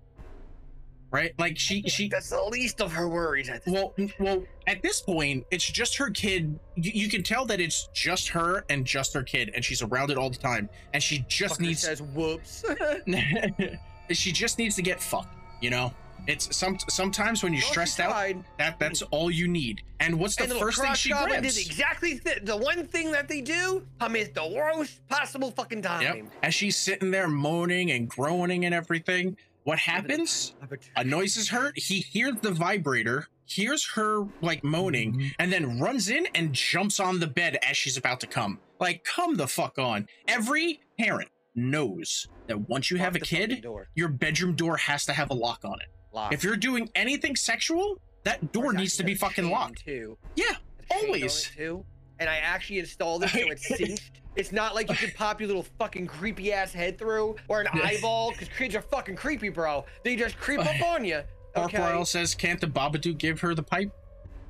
Right? 1.11 1.33
Like 1.39 1.59
she 1.59 1.83
she 1.83 2.09
That's 2.09 2.31
the 2.31 2.43
least 2.43 2.81
of 2.81 2.93
her 2.93 3.09
worries. 3.09 3.49
At 3.49 3.65
this 3.65 3.73
well 3.75 3.95
well 4.19 4.45
at 4.67 4.83
this 4.83 5.01
point, 5.01 5.45
it's 5.51 5.65
just 5.65 5.97
her 5.97 6.11
kid. 6.11 6.59
You, 6.77 6.93
you 6.95 7.09
can 7.09 7.23
tell 7.23 7.45
that 7.47 7.61
it's 7.61 7.89
just 7.93 8.29
her 8.29 8.65
and 8.69 8.85
just 8.85 9.15
her 9.15 9.23
kid, 9.23 9.51
and 9.55 9.65
she's 9.65 9.83
around 9.83 10.11
it 10.11 10.17
all 10.19 10.31
the 10.31 10.39
time. 10.39 10.69
And 10.93 11.03
she 11.03 11.25
just 11.29 11.59
Fucker 11.59 11.67
needs 11.67 11.83
says 11.83 12.03
whoops. 12.03 12.65
she 14.11 14.33
just 14.33 14.59
needs 14.59 14.77
to 14.77 14.83
get 14.83 15.01
fucked, 15.01 15.37
you 15.61 15.71
know? 15.71 15.93
It's 16.27 16.57
some 16.57 16.79
sometimes 16.89 17.43
when 17.43 17.53
you're 17.53 17.63
Well, 17.63 17.71
stressed 17.71 18.01
out, 18.01 18.35
that 18.59 18.79
that's 18.79 19.03
all 19.03 19.31
you 19.31 19.47
need. 19.47 19.83
And 20.01 20.19
what's 20.19 20.37
the 20.37 20.45
And 20.45 20.53
first 20.55 20.81
thing 20.81 20.95
she 20.95 21.11
grabs? 21.11 21.55
did 21.55 21.67
exactly 21.67 22.19
th- 22.19 22.41
the 22.45 22.57
one 22.57 22.87
thing 22.87 23.13
that 23.13 23.29
they 23.29 23.41
do. 23.41 23.87
Commit 24.01 24.35
the 24.35 24.47
worst 24.47 25.07
possible 25.09 25.51
fucking 25.51 25.83
time. 25.83 26.03
Yep. 26.03 26.27
As 26.43 26.55
she's 26.55 26.77
sitting 26.77 27.11
there 27.11 27.29
moaning 27.29 27.91
and 27.91 28.09
groaning 28.09 28.65
and 28.65 28.75
everything, 28.75 29.37
what 29.65 29.79
happens? 29.79 30.55
A 30.97 31.05
noise 31.05 31.37
is 31.37 31.49
heard. 31.49 31.77
He 31.77 32.01
hears 32.01 32.35
the 32.43 32.51
vibrator, 32.53 33.29
hears 33.47 33.87
her 33.95 34.27
like 34.41 34.63
moaning, 34.65 35.13
mm-hmm. 35.15 35.29
and 35.39 35.53
then 35.53 35.79
runs 35.79 36.09
in 36.09 36.27
and 36.35 36.53
jumps 36.53 37.01
on 37.01 37.21
the 37.21 37.27
bed 37.27 37.59
as 37.63 37.77
she's 37.77 37.97
about 37.97 38.21
to 38.21 38.27
come. 38.27 38.59
Like, 38.81 39.05
come 39.05 39.37
the 39.37 39.47
fuck 39.47 39.79
on. 39.79 40.07
Every 40.29 40.81
parent 40.99 41.31
knows 41.55 42.29
that 42.47 42.69
once 42.69 42.91
you 42.91 42.99
have 42.99 43.15
a 43.15 43.19
Lock 43.19 43.29
the 43.29 43.37
fucking 43.37 43.63
kid, 43.63 43.67
your 43.95 44.09
bedroom 44.09 44.55
door 44.55 44.77
has 44.77 45.07
to 45.07 45.13
have 45.13 45.31
a 45.31 45.35
lock 45.35 45.61
on 45.65 45.81
it. 45.81 45.87
Lock. 46.15 46.33
If 46.33 46.45
you're 46.45 46.57
doing 46.57 46.89
anything 46.95 47.37
sexual, 47.37 47.99
that 48.23 48.53
door 48.53 48.73
needs 48.73 48.97
to 48.97 49.05
be 49.05 49.15
fucking 49.15 49.51
locked. 49.51 49.85
too. 49.85 50.17
Yeah, 50.37 50.45
It's 50.79 50.91
a 50.91 50.95
chain 50.95 51.03
on 51.03 51.07
always. 51.07 51.51
too. 51.57 51.85
And 52.21 52.31
I 52.31 52.37
actually 52.37 52.79
installed 52.79 53.25
it 53.25 53.31
so 53.31 53.39
it's 53.41 53.69
cinched. 53.77 54.21
It's 54.37 54.53
not 54.53 54.75
like 54.75 54.89
you 54.89 54.97
can 54.97 55.11
pop 55.17 55.41
your 55.41 55.49
little 55.49 55.67
fucking 55.79 56.07
creepy 56.07 56.53
ass 56.53 56.73
head 56.73 56.99
through 56.99 57.37
or 57.49 57.61
an 57.61 57.69
eyeball 57.73 58.31
because 58.33 58.49
kids 58.57 58.75
are 58.75 58.83
fucking 58.83 59.17
creepy, 59.17 59.49
bro. 59.49 59.85
They 60.05 60.17
just 60.17 60.39
creep 60.39 60.61
up 60.61 60.83
on 60.87 61.05
you. 61.05 61.23
Okay. 61.57 61.79
Royal 61.79 62.05
says, 62.05 62.35
can't 62.35 62.61
the 62.61 62.67
Babadook 62.67 63.19
give 63.19 63.41
her 63.41 63.55
the 63.55 63.63
pipe? 63.63 63.91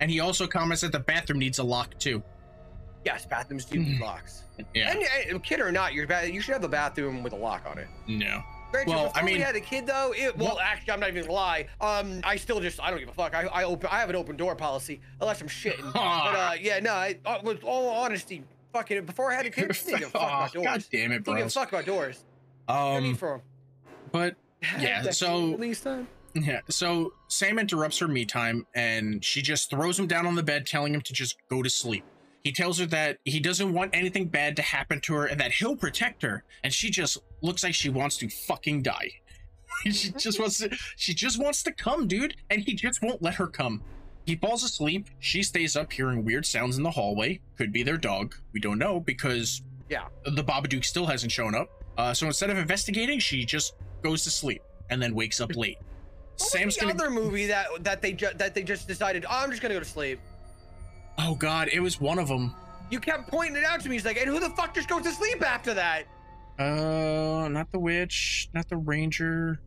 And 0.00 0.10
he 0.10 0.20
also 0.20 0.46
comments 0.46 0.82
that 0.82 0.92
the 0.92 1.00
bathroom 1.00 1.38
needs 1.38 1.58
a 1.58 1.64
lock 1.64 1.98
too. 1.98 2.22
Yes, 3.04 3.26
bathrooms 3.26 3.66
do 3.66 3.78
need 3.78 3.96
hmm. 3.96 4.02
locks. 4.02 4.44
Yeah, 4.74 4.90
And, 4.90 5.02
and 5.30 5.42
kid 5.44 5.60
or 5.60 5.70
not, 5.70 5.92
your 5.92 6.06
you 6.24 6.40
should 6.40 6.54
have 6.54 6.64
a 6.64 6.68
bathroom 6.68 7.22
with 7.22 7.32
a 7.32 7.36
lock 7.36 7.62
on 7.66 7.78
it. 7.78 7.88
no. 8.06 8.42
Granted, 8.74 8.90
Well, 8.92 9.04
before 9.04 9.22
I 9.22 9.24
we 9.24 9.32
mean- 9.34 9.40
had 9.40 9.54
a 9.54 9.60
kid 9.60 9.86
though, 9.86 10.12
it 10.16 10.36
well, 10.36 10.48
Well- 10.56 10.60
actually, 10.60 10.92
I'm 10.94 10.98
not 11.00 11.08
even 11.10 11.22
gonna 11.22 11.32
lie. 11.32 11.68
Um, 11.80 12.20
I 12.24 12.34
still 12.34 12.58
just 12.58 12.80
I 12.82 12.90
don't 12.90 12.98
give 12.98 13.08
a 13.08 13.12
fuck. 13.12 13.32
I 13.32 13.42
I 13.44 13.62
open 13.62 13.88
I 13.92 14.00
have 14.00 14.10
an 14.10 14.16
open 14.16 14.36
door 14.36 14.56
policy 14.56 15.00
unless 15.20 15.40
I'm 15.40 15.46
shitting. 15.48 15.84
but 15.92 16.00
uh, 16.00 16.52
yeah, 16.60 16.80
no, 16.80 16.92
I, 16.92 17.16
uh, 17.24 17.38
with 17.44 17.62
all 17.62 17.88
honesty, 17.88 18.42
fucking 18.72 19.04
before 19.04 19.30
I 19.30 19.36
had 19.36 19.46
a 19.46 19.50
kid, 19.50 19.70
I 19.70 19.74
didn't 19.74 19.98
give 20.00 20.08
a 20.08 20.10
fuck 20.10 20.22
about 20.22 20.50
Oh, 20.50 20.52
doors. 20.54 20.66
God 20.66 20.84
damn 20.90 21.12
it, 21.12 21.22
Didn't 21.24 21.36
give 21.38 21.46
a 21.46 21.50
fuck 21.50 21.68
about 21.68 21.86
doors. 21.86 22.24
Um, 22.66 23.14
for 23.14 23.42
but 24.10 24.34
Yeah, 24.80 25.08
so- 25.12 25.38
least 25.38 25.84
time. 25.84 26.08
yeah, 26.34 26.60
so 26.68 27.12
Sam 27.28 27.60
interrupts 27.60 28.00
her 28.00 28.08
me 28.08 28.24
time 28.24 28.66
and 28.74 29.24
she 29.24 29.40
just 29.40 29.70
throws 29.70 30.00
him 30.00 30.08
down 30.08 30.26
on 30.26 30.34
the 30.34 30.42
bed, 30.42 30.66
telling 30.66 30.92
him 30.92 31.00
to 31.02 31.12
just 31.12 31.36
go 31.48 31.62
to 31.62 31.70
sleep. 31.70 32.02
He 32.44 32.52
tells 32.52 32.78
her 32.78 32.86
that 32.86 33.18
he 33.24 33.40
doesn't 33.40 33.72
want 33.72 33.90
anything 33.94 34.28
bad 34.28 34.54
to 34.56 34.62
happen 34.62 35.00
to 35.02 35.14
her 35.14 35.26
and 35.26 35.40
that 35.40 35.52
he'll 35.52 35.76
protect 35.76 36.22
her. 36.22 36.44
And 36.62 36.72
she 36.72 36.90
just 36.90 37.18
looks 37.40 37.64
like 37.64 37.74
she 37.74 37.88
wants 37.88 38.18
to 38.18 38.28
fucking 38.28 38.82
die. 38.82 39.10
she 39.90 40.10
just 40.10 40.38
wants 40.38 40.58
to, 40.58 40.70
she 40.96 41.14
just 41.14 41.42
wants 41.42 41.62
to 41.64 41.72
come, 41.72 42.06
dude, 42.06 42.36
and 42.50 42.60
he 42.62 42.74
just 42.74 43.02
won't 43.02 43.22
let 43.22 43.34
her 43.34 43.46
come. 43.46 43.82
He 44.26 44.36
falls 44.36 44.62
asleep. 44.62 45.08
She 45.20 45.42
stays 45.42 45.74
up 45.74 45.90
hearing 45.92 46.24
weird 46.24 46.46
sounds 46.46 46.76
in 46.76 46.82
the 46.82 46.90
hallway. 46.90 47.40
Could 47.56 47.72
be 47.72 47.82
their 47.82 47.96
dog. 47.98 48.34
We 48.52 48.60
don't 48.60 48.78
know 48.78 49.00
because 49.00 49.62
Yeah. 49.90 50.08
the 50.24 50.44
Babadook 50.44 50.84
still 50.84 51.06
hasn't 51.06 51.32
shown 51.32 51.54
up. 51.54 51.68
Uh, 51.96 52.12
so 52.14 52.26
instead 52.26 52.50
of 52.50 52.58
investigating, 52.58 53.18
she 53.20 53.44
just 53.44 53.74
goes 54.02 54.22
to 54.24 54.30
sleep 54.30 54.62
and 54.90 55.00
then 55.02 55.14
wakes 55.14 55.40
up 55.40 55.56
late. 55.56 55.78
What 56.38 56.40
Sam's 56.50 56.66
was 56.66 56.76
the 56.76 56.80
gonna. 56.86 56.94
other 56.94 57.10
movie 57.10 57.46
that 57.46 57.66
that 57.80 58.02
they 58.02 58.12
ju- 58.12 58.32
that 58.36 58.54
they 58.54 58.64
just 58.64 58.88
decided 58.88 59.24
oh, 59.24 59.28
I'm 59.30 59.50
just 59.50 59.62
gonna 59.62 59.74
go 59.74 59.80
to 59.80 59.86
sleep. 59.86 60.18
Oh 61.18 61.34
God, 61.34 61.68
it 61.72 61.80
was 61.80 62.00
one 62.00 62.18
of 62.18 62.28
them. 62.28 62.54
You 62.90 63.00
kept 63.00 63.30
pointing 63.30 63.56
it 63.56 63.64
out 63.64 63.80
to 63.80 63.88
me. 63.88 63.96
He's 63.96 64.04
like, 64.04 64.18
and 64.18 64.28
who 64.28 64.40
the 64.40 64.50
fuck 64.50 64.74
just 64.74 64.88
goes 64.88 65.02
to 65.02 65.12
sleep 65.12 65.42
after 65.42 65.74
that? 65.74 66.04
Uh, 66.58 67.48
not 67.48 67.70
the 67.72 67.78
witch, 67.78 68.48
not 68.52 68.68
the 68.68 68.76
ranger. 68.76 69.60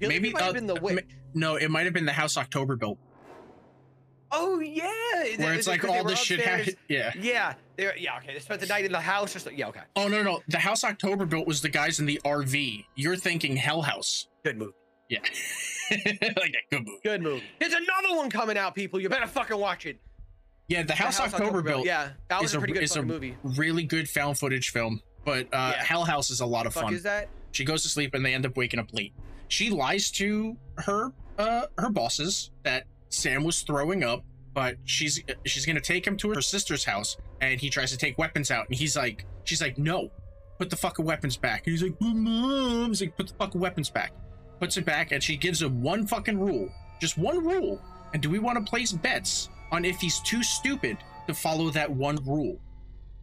Maybe, 0.00 0.28
it 0.28 0.34
might 0.34 0.42
have 0.42 0.50
uh, 0.50 0.52
been 0.54 0.66
the 0.66 0.74
witch. 0.74 1.04
No, 1.34 1.56
it 1.56 1.70
might 1.70 1.84
have 1.84 1.94
been 1.94 2.06
the 2.06 2.12
house 2.12 2.36
October 2.36 2.76
built, 2.76 2.98
Oh 4.32 4.60
yeah, 4.60 4.84
where 5.36 5.54
it's 5.54 5.66
like 5.66 5.84
all 5.84 6.04
this 6.04 6.18
shit. 6.18 6.44
Ha- 6.44 6.72
yeah. 6.88 7.12
Yeah, 7.18 7.54
they're 7.76 7.96
yeah 7.96 8.18
okay. 8.18 8.34
They 8.34 8.40
spent 8.40 8.60
the 8.60 8.66
night 8.66 8.84
in 8.84 8.92
the 8.92 9.00
house 9.00 9.36
or 9.36 9.38
something. 9.38 9.58
Yeah, 9.58 9.68
okay. 9.68 9.80
Oh 9.94 10.08
no, 10.08 10.22
no, 10.22 10.42
the 10.48 10.58
house 10.58 10.84
October 10.84 11.26
built 11.26 11.46
was 11.46 11.62
the 11.62 11.68
guys 11.68 12.00
in 12.00 12.06
the 12.06 12.20
RV. 12.24 12.84
You're 12.96 13.16
thinking 13.16 13.56
Hell 13.56 13.82
House. 13.82 14.26
Good 14.44 14.58
movie. 14.58 14.72
Yeah, 15.08 15.20
like 15.90 16.34
that 16.34 16.62
good 16.70 16.80
movie. 16.86 17.00
Good 17.04 17.22
movie. 17.22 17.44
There's 17.60 17.74
another 17.74 18.16
one 18.16 18.28
coming 18.28 18.58
out, 18.58 18.74
people. 18.74 18.98
You 19.00 19.08
better 19.08 19.28
fucking 19.28 19.56
watch 19.56 19.86
it. 19.86 20.00
Yeah, 20.68 20.82
the 20.82 20.88
The 20.88 20.94
house, 20.94 21.20
October, 21.20 21.62
built. 21.62 21.86
Yeah, 21.86 22.10
that 22.28 22.40
was 22.42 22.50
is 22.50 22.54
a 22.56 22.58
pretty 22.58 22.72
good 22.74 22.82
is 22.82 22.96
a- 22.96 23.02
movie. 23.02 23.36
Really 23.42 23.84
good 23.84 24.08
found 24.08 24.38
footage 24.38 24.70
film. 24.70 25.00
But 25.24 25.46
uh, 25.52 25.72
Yeah. 25.76 25.84
Hell 25.84 26.04
House 26.04 26.30
is 26.30 26.40
a 26.40 26.46
lot 26.46 26.66
of 26.66 26.74
fun. 26.74 26.92
is 26.94 27.02
that? 27.04 27.28
She 27.52 27.64
goes 27.64 27.82
to 27.84 27.88
sleep 27.88 28.14
and 28.14 28.24
they 28.24 28.34
end 28.34 28.46
up 28.46 28.56
waking 28.56 28.78
up 28.80 28.92
late. 28.92 29.12
She 29.48 29.70
lies 29.70 30.10
to 30.12 30.56
her 30.78 31.12
uh 31.38 31.66
her 31.78 31.90
bosses 31.90 32.50
that 32.64 32.84
Sam 33.10 33.44
was 33.44 33.62
throwing 33.62 34.02
up, 34.04 34.24
but 34.54 34.76
she's 34.84 35.22
she's 35.44 35.64
gonna 35.66 35.80
take 35.80 36.06
him 36.06 36.16
to 36.18 36.30
her 36.30 36.40
sister's 36.42 36.84
house 36.84 37.16
and 37.40 37.60
he 37.60 37.70
tries 37.70 37.90
to 37.92 37.96
take 37.96 38.18
weapons 38.18 38.50
out 38.50 38.66
and 38.68 38.74
he's 38.76 38.96
like 38.96 39.24
she's 39.44 39.60
like, 39.62 39.78
No, 39.78 40.10
put 40.58 40.70
the 40.70 40.76
fucking 40.76 41.04
weapons 41.04 41.36
back. 41.36 41.66
And 41.66 41.72
he's 41.72 41.82
like, 41.82 41.94
mom 42.00 42.88
he's 42.88 43.00
like, 43.00 43.16
put 43.16 43.28
the 43.28 43.34
fucking 43.34 43.60
weapons 43.60 43.88
back. 43.90 44.12
Puts 44.60 44.76
it 44.76 44.84
back 44.84 45.12
and 45.12 45.22
she 45.22 45.36
gives 45.36 45.62
him 45.62 45.82
one 45.82 46.06
fucking 46.06 46.38
rule. 46.38 46.68
Just 47.00 47.16
one 47.18 47.44
rule. 47.44 47.80
And 48.12 48.22
do 48.22 48.30
we 48.30 48.38
want 48.38 48.58
to 48.58 48.68
place 48.68 48.92
bets 48.92 49.48
on 49.72 49.84
if 49.84 50.00
he's 50.00 50.20
too 50.20 50.42
stupid 50.42 50.98
to 51.26 51.34
follow 51.34 51.70
that 51.70 51.90
one 51.90 52.16
rule? 52.24 52.58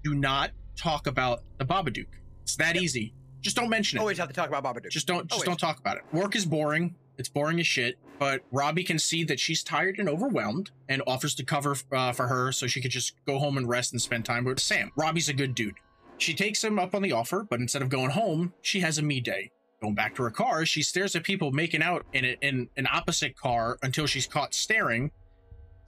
Do 0.03 0.15
not 0.15 0.51
talk 0.75 1.07
about 1.07 1.41
the 1.57 1.65
Babadook. 1.65 2.07
It's 2.41 2.55
that 2.57 2.75
easy. 2.75 3.13
Just 3.41 3.55
don't 3.55 3.69
mention 3.69 3.97
it. 3.97 4.01
Always 4.01 4.17
have 4.17 4.27
to 4.27 4.33
talk 4.33 4.49
about 4.49 4.63
Babadook. 4.63 4.89
Just 4.89 5.07
don't 5.07 5.27
just 5.27 5.33
Always. 5.33 5.47
don't 5.47 5.59
talk 5.59 5.79
about 5.79 5.97
it. 5.97 6.03
Work 6.11 6.35
is 6.35 6.45
boring. 6.45 6.95
It's 7.17 7.29
boring 7.29 7.59
as 7.59 7.67
shit. 7.67 7.97
But 8.19 8.41
Robbie 8.51 8.83
can 8.83 8.99
see 8.99 9.23
that 9.25 9.39
she's 9.39 9.63
tired 9.63 9.99
and 9.99 10.07
overwhelmed, 10.07 10.71
and 10.87 11.01
offers 11.05 11.35
to 11.35 11.43
cover 11.43 11.75
uh, 11.91 12.11
for 12.13 12.27
her 12.27 12.51
so 12.51 12.67
she 12.67 12.81
could 12.81 12.91
just 12.91 13.13
go 13.25 13.39
home 13.39 13.57
and 13.57 13.67
rest 13.67 13.91
and 13.91 14.01
spend 14.01 14.25
time 14.25 14.45
with 14.45 14.59
Sam. 14.59 14.91
Robbie's 14.95 15.29
a 15.29 15.33
good 15.33 15.55
dude. 15.55 15.75
She 16.17 16.33
takes 16.33 16.63
him 16.63 16.79
up 16.79 16.95
on 16.95 17.01
the 17.01 17.11
offer, 17.11 17.45
but 17.49 17.59
instead 17.59 17.81
of 17.81 17.89
going 17.89 18.11
home, 18.11 18.53
she 18.61 18.79
has 18.79 18.97
a 18.97 19.01
me 19.01 19.19
day. 19.19 19.51
Going 19.81 19.95
back 19.95 20.15
to 20.15 20.23
her 20.23 20.31
car, 20.31 20.65
she 20.65 20.81
stares 20.81 21.15
at 21.15 21.23
people 21.23 21.51
making 21.51 21.81
out 21.81 22.05
in, 22.13 22.23
a, 22.23 22.37
in 22.41 22.69
an 22.77 22.87
opposite 22.89 23.35
car 23.35 23.77
until 23.81 24.05
she's 24.05 24.27
caught 24.27 24.53
staring. 24.53 25.11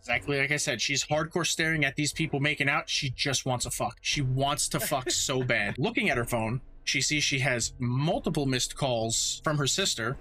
Exactly 0.05 0.39
like 0.39 0.51
I 0.51 0.57
said, 0.57 0.79
she's 0.81 1.03
hardcore 1.03 1.47
staring 1.47 1.83
at 1.83 1.95
these 1.95 2.13
people 2.13 2.39
making 2.39 2.69
out. 2.69 2.87
She 2.87 3.09
just 3.09 3.43
wants 3.47 3.65
a 3.65 3.71
fuck. 3.71 3.97
She 4.01 4.21
wants 4.21 4.69
to 4.69 4.79
fuck 4.79 5.09
so 5.09 5.41
bad. 5.55 5.79
Looking 5.79 6.11
at 6.11 6.17
her 6.17 6.25
phone, 6.25 6.61
she 6.83 7.01
sees 7.01 7.23
she 7.23 7.39
has 7.39 7.73
multiple 7.79 8.45
missed 8.45 8.75
calls 8.75 9.41
from 9.43 9.57
her 9.57 9.65
sister. 9.65 10.15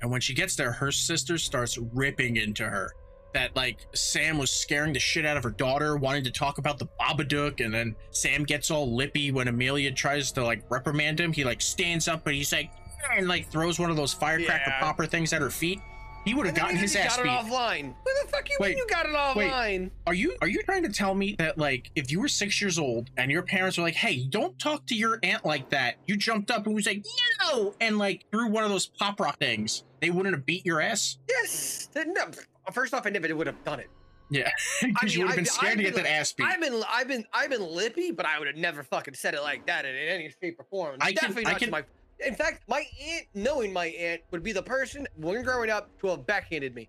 And 0.00 0.10
when 0.10 0.22
she 0.22 0.32
gets 0.32 0.56
there, 0.56 0.72
her 0.72 0.90
sister 0.90 1.36
starts 1.36 1.76
ripping 1.76 2.36
into 2.36 2.64
her. 2.64 2.90
That 3.34 3.54
like 3.54 3.80
Sam 3.94 4.38
was 4.38 4.50
scaring 4.50 4.94
the 4.94 4.98
shit 4.98 5.26
out 5.26 5.36
of 5.36 5.44
her 5.44 5.50
daughter, 5.50 5.98
wanting 5.98 6.24
to 6.24 6.30
talk 6.30 6.56
about 6.56 6.78
the 6.78 6.86
Babadook, 6.98 7.62
and 7.62 7.74
then 7.74 7.94
Sam 8.10 8.44
gets 8.44 8.70
all 8.70 8.94
lippy 8.96 9.30
when 9.30 9.48
Amelia 9.48 9.92
tries 9.92 10.32
to 10.32 10.42
like 10.42 10.62
reprimand 10.70 11.20
him. 11.20 11.34
He 11.34 11.44
like 11.44 11.60
stands 11.60 12.08
up 12.08 12.24
but 12.24 12.32
he's 12.32 12.50
like 12.50 12.70
and 13.14 13.28
like 13.28 13.50
throws 13.50 13.78
one 13.78 13.90
of 13.90 13.96
those 13.96 14.14
firecracker 14.14 14.70
Yeah. 14.70 14.80
popper 14.80 15.04
things 15.04 15.34
at 15.34 15.42
her 15.42 15.50
feet. 15.50 15.80
He 16.28 16.34
would 16.34 16.44
have 16.46 16.54
gotten 16.54 16.76
his 16.76 16.94
got 16.94 17.06
ass 17.06 17.18
it 17.18 17.22
beat. 17.22 17.30
offline. 17.30 17.94
Where 18.02 18.14
the 18.24 18.28
fuck 18.30 18.48
you 18.50 18.56
Wait, 18.60 18.68
mean 18.70 18.78
you 18.78 18.86
got 18.86 19.06
it 19.06 19.12
wait. 19.36 19.50
offline? 19.50 19.90
Are 20.06 20.12
you 20.14 20.36
are 20.42 20.48
you 20.48 20.62
trying 20.62 20.82
to 20.82 20.90
tell 20.90 21.14
me 21.14 21.34
that 21.38 21.56
like 21.56 21.90
if 21.96 22.10
you 22.12 22.20
were 22.20 22.28
six 22.28 22.60
years 22.60 22.78
old 22.78 23.10
and 23.16 23.30
your 23.30 23.42
parents 23.42 23.78
were 23.78 23.84
like, 23.84 23.94
"Hey, 23.94 24.24
don't 24.28 24.58
talk 24.58 24.86
to 24.86 24.94
your 24.94 25.18
aunt 25.22 25.44
like 25.46 25.70
that," 25.70 25.96
you 26.06 26.16
jumped 26.16 26.50
up 26.50 26.66
and 26.66 26.74
was 26.74 26.86
like, 26.86 27.04
"No," 27.42 27.74
and 27.80 27.96
like 27.98 28.24
threw 28.30 28.48
one 28.48 28.62
of 28.64 28.70
those 28.70 28.86
pop 28.86 29.18
rock 29.20 29.38
things, 29.38 29.84
they 30.00 30.10
wouldn't 30.10 30.34
have 30.34 30.44
beat 30.44 30.66
your 30.66 30.80
ass 30.80 31.18
Yes. 31.28 31.88
No, 31.96 32.26
first 32.72 32.92
off, 32.92 33.06
I 33.06 33.10
never 33.10 33.34
would 33.34 33.46
have 33.46 33.64
done 33.64 33.80
it. 33.80 33.88
Yeah, 34.30 34.50
because 34.82 35.12
I 35.14 35.14
you 35.14 35.20
would 35.22 35.28
have 35.28 35.36
been 35.36 35.44
scared 35.46 35.72
I've 35.72 35.76
to 35.78 35.82
get 35.84 35.94
been 35.94 36.04
that 36.04 36.10
ass 36.10 36.32
beat. 36.32 36.46
I've 36.46 36.60
been, 36.60 36.82
I've 36.86 37.08
been, 37.08 37.24
I've 37.32 37.48
been 37.48 37.66
lippy, 37.66 38.10
but 38.12 38.26
I 38.26 38.38
would 38.38 38.46
have 38.46 38.56
never 38.58 38.82
fucking 38.82 39.14
said 39.14 39.32
it 39.32 39.40
like 39.40 39.66
that 39.68 39.86
in, 39.86 39.94
in 39.94 40.08
any 40.08 40.30
shape 40.42 40.56
or 40.60 40.66
form. 40.70 40.96
I 41.00 41.06
can- 41.12 41.14
Definitely 41.14 41.46
I 41.46 41.50
not 41.52 41.60
can- 41.60 41.70
my. 41.70 41.84
In 42.24 42.34
fact, 42.34 42.64
my 42.68 42.84
aunt, 43.00 43.26
knowing 43.34 43.72
my 43.72 43.86
aunt, 43.86 44.22
would 44.30 44.42
be 44.42 44.52
the 44.52 44.62
person 44.62 45.06
when 45.16 45.42
growing 45.42 45.70
up 45.70 45.96
to 46.00 46.08
have 46.08 46.26
backhanded 46.26 46.74
me. 46.74 46.88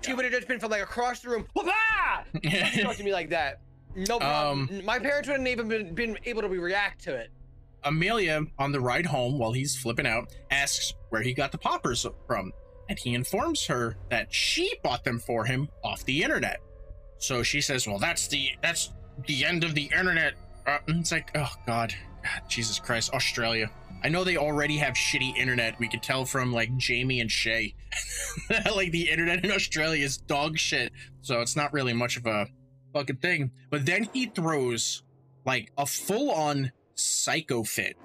She 0.00 0.12
would 0.12 0.24
have 0.24 0.34
just 0.34 0.48
been 0.48 0.60
from 0.60 0.70
like 0.70 0.82
across 0.82 1.20
the 1.20 1.30
room. 1.30 1.46
Whoop-ah! 1.54 2.24
Talk 2.82 2.96
to 2.96 3.04
me 3.04 3.12
like 3.12 3.30
that. 3.30 3.60
No 3.94 4.18
problem. 4.20 4.68
Um, 4.70 4.84
my 4.84 4.98
parents 4.98 5.28
wouldn't 5.28 5.48
even 5.48 5.68
been, 5.68 5.94
been 5.94 6.18
able 6.24 6.42
to 6.42 6.48
react 6.48 7.02
to 7.04 7.14
it. 7.14 7.30
Amelia, 7.84 8.44
on 8.58 8.72
the 8.72 8.80
ride 8.80 9.06
home 9.06 9.38
while 9.38 9.52
he's 9.52 9.76
flipping 9.76 10.06
out, 10.06 10.34
asks 10.50 10.94
where 11.10 11.22
he 11.22 11.32
got 11.32 11.52
the 11.52 11.58
poppers 11.58 12.04
from, 12.26 12.52
and 12.88 12.98
he 12.98 13.14
informs 13.14 13.64
her 13.66 13.96
that 14.10 14.32
she 14.34 14.74
bought 14.82 15.04
them 15.04 15.18
for 15.20 15.44
him 15.44 15.68
off 15.84 16.04
the 16.04 16.22
internet. 16.22 16.60
So 17.18 17.42
she 17.42 17.60
says, 17.60 17.86
"Well, 17.86 17.98
that's 17.98 18.26
the 18.28 18.50
that's 18.60 18.92
the 19.26 19.44
end 19.44 19.62
of 19.64 19.74
the 19.74 19.88
internet." 19.96 20.34
Uh, 20.66 20.78
and 20.88 21.00
it's 21.00 21.12
like, 21.12 21.30
oh 21.36 21.52
god, 21.66 21.94
Jesus 22.48 22.78
Christ, 22.78 23.12
Australia. 23.12 23.70
I 24.04 24.08
know 24.08 24.24
they 24.24 24.36
already 24.36 24.76
have 24.76 24.94
shitty 24.94 25.36
internet. 25.36 25.78
We 25.78 25.88
could 25.88 26.02
tell 26.02 26.24
from 26.24 26.52
like 26.52 26.76
Jamie 26.76 27.20
and 27.20 27.30
Shay, 27.30 27.74
like 28.74 28.92
the 28.92 29.10
internet 29.10 29.44
in 29.44 29.50
Australia 29.50 30.04
is 30.04 30.16
dog 30.18 30.58
shit. 30.58 30.92
So 31.22 31.40
it's 31.40 31.56
not 31.56 31.72
really 31.72 31.92
much 31.92 32.16
of 32.16 32.26
a 32.26 32.46
fucking 32.92 33.16
thing. 33.16 33.50
But 33.70 33.86
then 33.86 34.08
he 34.12 34.26
throws 34.26 35.02
like 35.44 35.72
a 35.78 35.86
full 35.86 36.30
on 36.30 36.72
psycho 36.94 37.62
fit. 37.62 37.96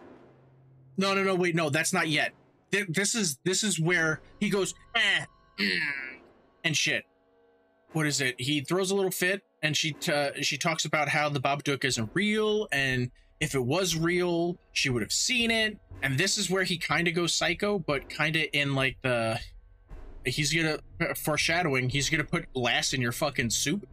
No, 0.97 1.13
no, 1.13 1.23
no, 1.23 1.35
wait, 1.35 1.55
no, 1.55 1.69
that's 1.69 1.93
not 1.93 2.07
yet. 2.07 2.33
Th- 2.71 2.87
This 2.87 3.15
is 3.15 3.37
this 3.43 3.63
is 3.63 3.79
where 3.79 4.21
he 4.39 4.49
goes 4.49 4.73
"Eh, 4.95 5.25
mm," 5.59 5.79
and 6.63 6.75
shit. 6.75 7.03
What 7.93 8.07
is 8.07 8.21
it? 8.21 8.35
He 8.39 8.61
throws 8.61 8.91
a 8.91 8.95
little 8.95 9.11
fit, 9.11 9.41
and 9.61 9.75
she 9.75 9.91
t- 9.91 10.41
she 10.41 10.57
talks 10.57 10.85
about 10.85 11.09
how 11.09 11.27
the 11.29 11.41
Babadook 11.41 11.83
isn't 11.83 12.09
real, 12.13 12.67
and 12.71 13.11
if 13.41 13.55
it 13.55 13.63
was 13.63 13.97
real, 13.97 14.57
she 14.71 14.89
would 14.89 15.01
have 15.01 15.11
seen 15.11 15.51
it. 15.51 15.77
And 16.03 16.17
this 16.17 16.37
is 16.37 16.49
where 16.49 16.63
he 16.63 16.77
kind 16.77 17.07
of 17.07 17.13
goes 17.15 17.33
psycho, 17.33 17.79
but 17.79 18.09
kind 18.09 18.35
of 18.35 18.43
in 18.53 18.75
like 18.75 18.97
the 19.01 19.39
he's 20.25 20.53
gonna 20.53 20.77
foreshadowing. 21.15 21.89
He's 21.89 22.09
gonna 22.09 22.23
put 22.23 22.51
glass 22.53 22.93
in 22.93 23.01
your 23.01 23.11
fucking 23.11 23.49
soup. 23.49 23.87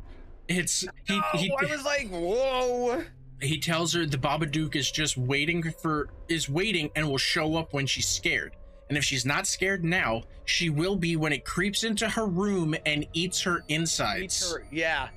It's 0.47 0.83
he 1.05 1.21
oh, 1.35 1.39
he 1.39 1.53
I 1.61 1.65
was 1.65 1.85
like, 1.85 2.09
whoa. 2.09 3.03
he 3.41 3.59
tells 3.59 3.93
her 3.95 4.07
the 4.07 4.17
Babadook 4.17 4.77
is 4.77 4.91
just 4.91 5.17
waiting 5.17 5.63
for 5.83 6.09
is 6.29 6.49
waiting 6.49 6.91
and 6.95 7.09
will 7.09 7.19
show 7.19 7.57
up 7.57 7.73
when 7.73 7.87
she's 7.87 8.07
scared. 8.07 8.55
And 8.89 8.97
if 8.97 9.05
she's 9.05 9.27
not 9.27 9.47
scared 9.47 9.85
now, 9.85 10.23
she 10.47 10.71
will 10.71 10.97
be 10.97 11.17
when 11.17 11.33
it 11.33 11.45
creeps 11.45 11.85
into 11.85 12.09
her 12.09 12.25
room 12.27 12.75
and 12.87 13.07
eats 13.13 13.43
her 13.43 13.63
insides. 13.69 14.23
Eats 14.23 14.53
her- 14.53 14.65
Yeah. 14.73 15.09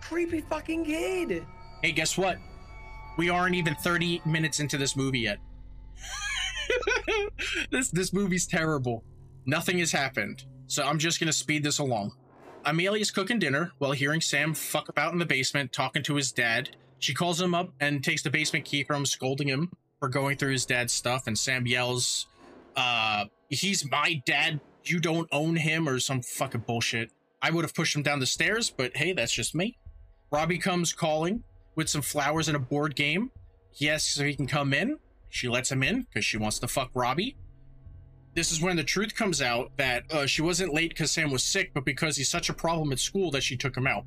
Creepy 0.00 0.40
fucking 0.40 0.86
kid. 0.86 1.44
Hey, 1.82 1.92
guess 1.92 2.16
what? 2.16 2.38
We 3.20 3.28
aren't 3.28 3.54
even 3.54 3.74
30 3.74 4.22
minutes 4.24 4.60
into 4.60 4.78
this 4.78 4.96
movie 4.96 5.18
yet. 5.18 5.40
this 7.70 7.90
this 7.90 8.14
movie's 8.14 8.46
terrible. 8.46 9.04
Nothing 9.44 9.78
has 9.80 9.92
happened. 9.92 10.46
So 10.68 10.86
I'm 10.86 10.98
just 10.98 11.20
gonna 11.20 11.34
speed 11.34 11.62
this 11.62 11.80
along. 11.80 12.12
Amelia's 12.64 13.10
cooking 13.10 13.38
dinner 13.38 13.72
while 13.76 13.92
hearing 13.92 14.22
Sam 14.22 14.54
fuck 14.54 14.88
about 14.88 15.12
in 15.12 15.18
the 15.18 15.26
basement 15.26 15.70
talking 15.70 16.02
to 16.04 16.14
his 16.14 16.32
dad. 16.32 16.70
She 16.98 17.12
calls 17.12 17.38
him 17.38 17.54
up 17.54 17.74
and 17.78 18.02
takes 18.02 18.22
the 18.22 18.30
basement 18.30 18.64
key 18.64 18.84
from 18.84 19.04
scolding 19.04 19.48
him 19.48 19.70
for 19.98 20.08
going 20.08 20.38
through 20.38 20.52
his 20.52 20.64
dad's 20.64 20.94
stuff, 20.94 21.26
and 21.26 21.38
Sam 21.38 21.66
yells, 21.66 22.26
uh, 22.74 23.26
he's 23.50 23.84
my 23.90 24.22
dad, 24.24 24.60
you 24.84 24.98
don't 24.98 25.28
own 25.30 25.56
him, 25.56 25.86
or 25.86 26.00
some 26.00 26.22
fucking 26.22 26.64
bullshit. 26.66 27.10
I 27.42 27.50
would 27.50 27.66
have 27.66 27.74
pushed 27.74 27.94
him 27.94 28.02
down 28.02 28.20
the 28.20 28.24
stairs, 28.24 28.70
but 28.74 28.96
hey, 28.96 29.12
that's 29.12 29.34
just 29.34 29.54
me. 29.54 29.76
Robbie 30.30 30.56
comes 30.56 30.94
calling 30.94 31.44
with 31.80 31.88
some 31.88 32.02
flowers 32.02 32.46
and 32.46 32.56
a 32.58 32.60
board 32.60 32.94
game. 32.94 33.30
Asks 33.82 34.18
if 34.18 34.26
he 34.26 34.34
can 34.34 34.46
come 34.46 34.74
in. 34.74 34.98
She 35.30 35.48
lets 35.48 35.72
him 35.72 35.82
in 35.82 36.02
because 36.02 36.26
she 36.26 36.36
wants 36.36 36.58
to 36.58 36.68
fuck 36.68 36.90
Robbie. 36.92 37.36
This 38.34 38.52
is 38.52 38.60
when 38.60 38.76
the 38.76 38.84
truth 38.84 39.14
comes 39.14 39.40
out 39.40 39.74
that 39.78 40.04
uh, 40.12 40.26
she 40.26 40.42
wasn't 40.42 40.74
late 40.74 40.90
because 40.90 41.10
Sam 41.10 41.30
was 41.30 41.42
sick, 41.42 41.70
but 41.72 41.86
because 41.86 42.18
he's 42.18 42.28
such 42.28 42.50
a 42.50 42.52
problem 42.52 42.92
at 42.92 42.98
school 42.98 43.30
that 43.30 43.42
she 43.42 43.56
took 43.56 43.74
him 43.74 43.86
out. 43.86 44.04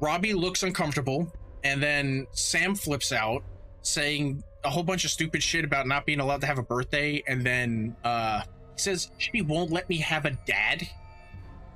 Robbie 0.00 0.34
looks 0.34 0.62
uncomfortable, 0.62 1.32
and 1.64 1.82
then 1.82 2.28
Sam 2.30 2.76
flips 2.76 3.10
out, 3.10 3.42
saying 3.82 4.44
a 4.62 4.70
whole 4.70 4.84
bunch 4.84 5.04
of 5.04 5.10
stupid 5.10 5.42
shit 5.42 5.64
about 5.64 5.88
not 5.88 6.06
being 6.06 6.20
allowed 6.20 6.42
to 6.42 6.46
have 6.46 6.58
a 6.58 6.62
birthday, 6.62 7.24
and 7.26 7.44
then 7.44 7.96
uh, 8.04 8.42
he 8.76 8.78
says 8.78 9.10
she 9.18 9.42
won't 9.42 9.72
let 9.72 9.88
me 9.88 9.96
have 9.96 10.26
a 10.26 10.38
dad. 10.46 10.88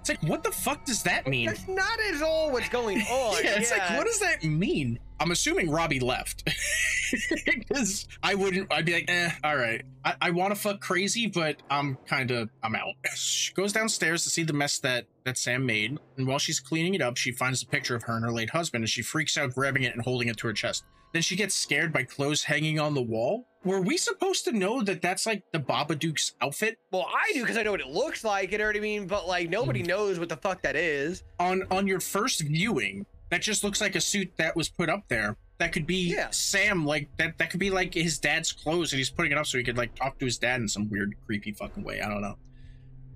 It's 0.03 0.09
like, 0.09 0.23
what 0.25 0.43
the 0.43 0.51
fuck 0.51 0.85
does 0.85 1.05
that 1.05 1.29
mean? 1.29 1.47
That's 1.47 1.69
not 1.69 1.97
at 2.13 2.21
all 2.23 2.51
what's 2.51 2.69
going 2.71 2.99
on. 3.03 3.37
yeah, 3.45 3.61
it's 3.61 3.71
like, 3.71 3.97
what 3.97 4.05
does 4.05 4.19
that 4.19 4.43
mean? 4.43 4.99
I'm 5.21 5.31
assuming 5.31 5.71
Robbie 5.71 6.01
left. 6.01 6.49
Because 7.45 8.09
I 8.23 8.35
wouldn't, 8.35 8.73
I'd 8.73 8.87
be 8.87 8.95
like, 8.95 9.05
eh, 9.09 9.31
all 9.45 9.55
right. 9.55 9.83
I, 10.03 10.15
I 10.23 10.31
want 10.31 10.55
to 10.55 10.59
fuck 10.59 10.81
crazy, 10.81 11.27
but 11.27 11.57
I'm 11.71 11.99
kind 12.07 12.31
of, 12.31 12.49
I'm 12.63 12.75
out. 12.75 12.95
She 13.15 13.53
goes 13.53 13.71
downstairs 13.71 14.25
to 14.25 14.31
see 14.31 14.45
the 14.45 14.55
mess 14.55 14.79
that, 14.79 15.05
that 15.25 15.37
Sam 15.37 15.67
made. 15.67 15.99
And 16.17 16.27
while 16.27 16.39
she's 16.39 16.59
cleaning 16.59 16.95
it 16.95 17.03
up, 17.03 17.19
she 17.19 17.31
finds 17.31 17.63
a 17.63 17.67
picture 17.67 17.95
of 17.95 18.05
her 18.05 18.15
and 18.17 18.25
her 18.25 18.33
late 18.33 18.49
husband 18.49 18.83
and 18.83 18.89
she 18.89 19.03
freaks 19.03 19.37
out, 19.37 19.55
grabbing 19.55 19.83
it 19.83 19.93
and 19.95 20.03
holding 20.03 20.29
it 20.29 20.39
to 20.39 20.47
her 20.47 20.55
chest. 20.55 20.85
Then 21.13 21.23
she 21.23 21.37
gets 21.37 21.55
scared 21.55 21.93
by 21.93 22.05
clothes 22.05 22.43
hanging 22.45 22.81
on 22.81 22.95
the 22.95 23.03
wall. 23.03 23.47
Were 23.65 23.81
we 23.81 23.97
supposed 23.97 24.45
to 24.47 24.53
know 24.53 24.83
that 24.83 25.03
that's 25.03 25.27
like 25.27 25.43
the 25.53 25.61
Babadook's 25.61 26.35
outfit? 26.41 26.79
Well, 26.91 27.07
I 27.09 27.33
do 27.35 27.41
because 27.43 27.57
I 27.57 27.63
know 27.63 27.71
what 27.73 27.81
it 27.81 27.87
looks 27.89 28.25
like. 28.25 28.51
You 28.51 28.59
know 28.59 28.67
what 28.67 28.77
I 28.77 28.81
mean? 28.81 29.07
But 29.07 29.29
like 29.29 29.47
Hmm. 29.47 29.53
nobody 29.53 29.83
knows 29.83 30.19
what 30.19 30.29
the 30.29 30.37
fuck 30.37 30.63
that 30.63 30.75
is. 30.77 31.23
on 31.39 31.63
on 31.71 31.87
your 31.87 32.01
first 32.01 32.41
viewing 32.41 33.07
that 33.31 33.43
just 33.43 33.63
looks 33.65 33.81
like 33.81 33.95
a 33.95 34.01
suit 34.01 34.33
that 34.37 34.57
was 34.57 34.69
put 34.69 34.89
up 34.91 35.05
there 35.09 35.37
that 35.59 35.73
could 35.73 35.87
be 35.87 36.09
Yeah. 36.13 36.29
sam 36.31 36.85
like 36.85 37.09
that 37.19 37.39
that 37.39 37.51
could 37.51 37.61
be 37.61 37.71
like 37.71 37.95
his 37.95 38.19
dad's 38.19 38.53
clothes 38.53 38.93
and 38.93 38.99
he's 38.99 39.11
putting 39.11 39.33
it 39.33 39.39
up 39.39 39.47
so 39.47 39.59
he 39.59 39.65
could 39.65 39.77
like 39.79 39.95
talk 39.95 40.19
to 40.19 40.25
his 40.25 40.37
dad 40.39 40.61
in 40.61 40.69
some 40.69 40.91
weird 40.91 41.15
creepy 41.25 41.53
fucking 41.53 41.83
way 41.85 42.01
i 42.03 42.09
don't 42.09 42.21
know 42.21 42.37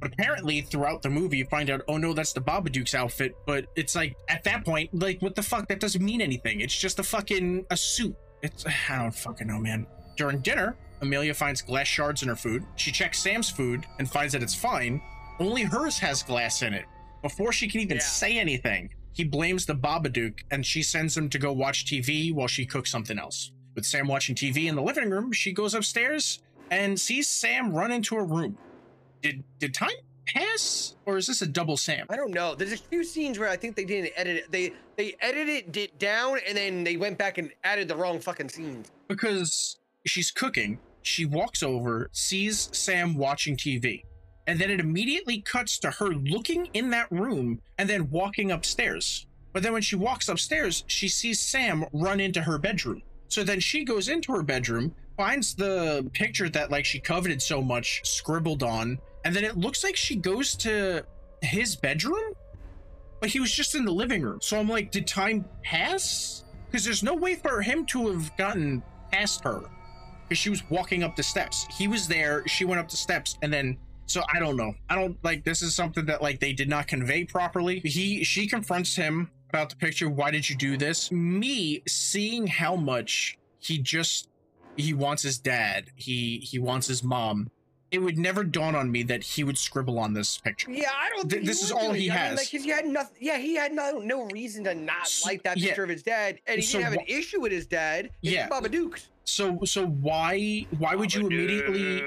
apparently 0.02 0.60
throughout 0.60 1.02
the 1.02 1.10
movie 1.10 1.38
you 1.38 1.44
find 1.46 1.70
out 1.70 1.80
oh 1.88 1.96
no 1.96 2.12
that's 2.12 2.32
the 2.32 2.40
babadook's 2.40 2.94
outfit 2.94 3.34
but 3.46 3.66
it's 3.76 3.94
like 3.94 4.14
at 4.28 4.44
that 4.44 4.64
point 4.64 4.90
like 4.92 5.20
what 5.22 5.34
the 5.34 5.42
fuck? 5.42 5.66
That 5.68 5.80
doesn't 5.80 6.04
mean 6.04 6.20
anything. 6.20 6.60
It's 6.60 6.76
just 6.76 6.98
a 6.98 7.02
fucking 7.02 7.64
a 7.70 7.76
suit. 7.76 8.14
It's 8.42 8.64
i 8.90 8.98
don't 8.98 9.14
fucking 9.14 9.46
know 9.46 9.58
man. 9.58 9.86
During 10.16 10.40
dinner 10.40 10.76
amelia 11.02 11.34
finds 11.34 11.62
glass 11.62 11.86
shards 11.86 12.22
in 12.22 12.28
her 12.28 12.36
food. 12.36 12.64
She 12.76 12.90
checks 12.92 13.18
sam's 13.18 13.50
food 13.50 13.86
and 13.98 14.10
finds 14.10 14.32
that 14.32 14.42
it's 14.42 14.54
fine. 14.54 15.00
Only 15.38 15.62
hers 15.62 15.98
has 15.98 16.22
glass 16.22 16.62
in 16.62 16.72
it. 16.72 16.84
Before 17.22 17.52
she 17.52 17.68
can 17.68 17.80
even 17.80 17.96
Yeah. 17.98 18.02
say 18.02 18.38
anything, 18.38 18.90
he 19.12 19.24
blames 19.24 19.66
the 19.66 19.74
Babadook 19.74 20.40
and 20.50 20.64
she 20.64 20.82
sends 20.82 21.16
him 21.16 21.28
to 21.30 21.38
go 21.38 21.52
watch 21.52 21.84
TV 21.86 22.32
while 22.32 22.46
she 22.48 22.64
cooks 22.66 22.90
something 22.90 23.18
else. 23.18 23.52
With 23.74 23.84
Sam 23.84 24.06
watching 24.08 24.34
TV 24.34 24.66
in 24.68 24.74
the 24.76 24.82
living 24.82 25.10
room, 25.10 25.32
she 25.32 25.52
goes 25.52 25.74
upstairs 25.74 26.40
and 26.70 26.98
sees 26.98 27.28
Sam 27.28 27.72
run 27.72 27.90
into 27.92 28.14
her 28.16 28.24
room. 28.24 28.56
Did 29.26 29.42
did 29.58 29.74
time 29.74 29.90
pass 30.28 30.94
or 31.04 31.16
is 31.16 31.26
this 31.26 31.42
a 31.42 31.46
double 31.48 31.76
Sam? 31.76 32.06
I 32.08 32.14
don't 32.14 32.30
know. 32.30 32.54
There's 32.54 32.72
a 32.72 32.76
few 32.76 33.02
scenes 33.02 33.40
where 33.40 33.48
I 33.48 33.56
think 33.56 33.74
they 33.74 33.84
didn't 33.84 34.12
edit 34.14 34.36
it. 34.36 34.52
They 34.52 34.72
they 34.96 35.16
edited 35.20 35.76
it 35.76 35.98
down 35.98 36.38
and 36.46 36.56
then 36.56 36.84
they 36.84 36.96
went 36.96 37.18
back 37.18 37.38
and 37.38 37.50
added 37.64 37.88
the 37.88 37.96
wrong 37.96 38.20
fucking 38.20 38.50
scenes. 38.50 38.92
Because 39.08 39.78
she's 40.04 40.30
cooking, 40.30 40.78
she 41.02 41.24
walks 41.24 41.64
over, 41.64 42.08
sees 42.12 42.68
Sam 42.70 43.16
watching 43.16 43.56
TV, 43.56 44.04
and 44.46 44.60
then 44.60 44.70
it 44.70 44.78
immediately 44.78 45.40
cuts 45.40 45.76
to 45.80 45.90
her 45.90 46.10
looking 46.10 46.68
in 46.72 46.90
that 46.90 47.10
room 47.10 47.60
and 47.78 47.90
then 47.90 48.08
walking 48.10 48.52
upstairs. 48.52 49.26
But 49.52 49.64
then 49.64 49.72
when 49.72 49.82
she 49.82 49.96
walks 49.96 50.28
upstairs, 50.28 50.84
she 50.86 51.08
sees 51.08 51.40
Sam 51.40 51.84
run 51.92 52.20
into 52.20 52.42
her 52.42 52.58
bedroom. 52.58 53.02
So 53.26 53.42
then 53.42 53.58
she 53.58 53.84
goes 53.84 54.08
into 54.08 54.32
her 54.34 54.42
bedroom, 54.44 54.94
finds 55.16 55.54
the 55.54 56.08
picture 56.12 56.48
that 56.50 56.70
like 56.70 56.84
she 56.84 57.00
coveted 57.00 57.42
so 57.42 57.62
much 57.62 58.02
scribbled 58.04 58.62
on, 58.62 58.98
and 59.26 59.34
then 59.34 59.42
it 59.42 59.56
looks 59.56 59.82
like 59.82 59.96
she 59.96 60.14
goes 60.14 60.54
to 60.54 61.04
his 61.42 61.74
bedroom, 61.74 62.32
but 63.18 63.28
he 63.28 63.40
was 63.40 63.50
just 63.50 63.74
in 63.74 63.84
the 63.84 63.90
living 63.90 64.22
room. 64.22 64.38
So 64.40 64.56
I'm 64.56 64.68
like, 64.68 64.92
did 64.92 65.04
time 65.04 65.44
pass? 65.64 66.44
Because 66.66 66.84
there's 66.84 67.02
no 67.02 67.12
way 67.12 67.34
for 67.34 67.60
him 67.60 67.84
to 67.86 68.06
have 68.12 68.36
gotten 68.36 68.84
past 69.10 69.42
her 69.42 69.62
because 70.22 70.38
she 70.38 70.48
was 70.48 70.62
walking 70.70 71.02
up 71.02 71.16
the 71.16 71.24
steps. 71.24 71.66
He 71.76 71.88
was 71.88 72.06
there, 72.06 72.46
she 72.46 72.64
went 72.64 72.78
up 72.78 72.88
the 72.88 72.96
steps, 72.96 73.36
and 73.42 73.52
then 73.52 73.76
so 74.06 74.22
I 74.32 74.38
don't 74.38 74.56
know. 74.56 74.72
I 74.88 74.94
don't 74.94 75.18
like 75.24 75.42
this 75.42 75.60
is 75.60 75.74
something 75.74 76.06
that 76.06 76.22
like 76.22 76.38
they 76.38 76.52
did 76.52 76.68
not 76.68 76.86
convey 76.86 77.24
properly. 77.24 77.80
He 77.80 78.22
she 78.22 78.46
confronts 78.46 78.94
him 78.94 79.28
about 79.48 79.70
the 79.70 79.76
picture. 79.76 80.08
Why 80.08 80.30
did 80.30 80.48
you 80.48 80.54
do 80.54 80.76
this? 80.76 81.10
Me 81.10 81.82
seeing 81.88 82.46
how 82.46 82.76
much 82.76 83.38
he 83.58 83.78
just 83.78 84.28
he 84.76 84.94
wants 84.94 85.24
his 85.24 85.38
dad. 85.38 85.90
He 85.96 86.38
he 86.38 86.60
wants 86.60 86.86
his 86.86 87.02
mom. 87.02 87.50
It 87.96 88.02
would 88.02 88.18
never 88.18 88.44
dawn 88.44 88.74
on 88.74 88.92
me 88.92 89.02
that 89.04 89.22
he 89.22 89.42
would 89.42 89.56
scribble 89.56 89.98
on 89.98 90.12
this 90.12 90.36
picture. 90.36 90.70
Yeah, 90.70 90.90
I 90.94 91.08
don't. 91.16 91.30
Th- 91.30 91.46
this 91.46 91.62
is 91.62 91.72
all 91.72 91.88
do 91.88 91.94
it. 91.94 92.00
he 92.00 92.10
I 92.10 92.14
mean, 92.14 92.18
has. 92.24 92.38
like, 92.38 92.50
'cause 92.50 92.62
he 92.62 92.68
had 92.68 92.86
nothing. 92.86 93.16
Yeah, 93.20 93.38
he 93.38 93.54
had 93.54 93.72
no 93.72 93.98
no 94.00 94.24
reason 94.26 94.64
to 94.64 94.74
not 94.74 95.08
So- 95.08 95.26
like 95.28 95.42
that 95.44 95.56
yeah. 95.56 95.68
picture 95.68 95.84
of 95.84 95.88
his 95.88 96.02
dad, 96.02 96.38
and 96.46 96.56
he 96.60 96.62
So 96.66 96.78
didn't 96.78 96.92
have 96.92 97.00
wh- 97.00 97.10
an 97.10 97.18
issue 97.18 97.40
with 97.40 97.52
his 97.52 97.64
dad. 97.66 98.06
It's 98.22 98.32
Yeah. 98.34 98.48
Babadook's. 98.50 99.08
So 99.24 99.60
so 99.64 99.86
why 99.86 100.66
why 100.78 100.94
would 100.94 101.14
you 101.14 101.26
immediately 101.26 102.02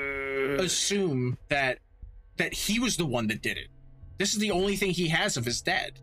assume 0.64 1.38
that 1.50 1.80
that 2.38 2.54
he 2.54 2.80
was 2.80 2.98
the 2.98 3.06
one 3.08 3.26
that 3.28 3.42
did 3.42 3.58
it? 3.58 3.68
This 4.20 4.34
is 4.34 4.40
the 4.40 4.52
only 4.52 4.76
thing 4.76 4.92
he 4.92 5.08
has 5.10 5.38
of 5.38 5.46
his 5.46 5.62
dad. 5.62 6.00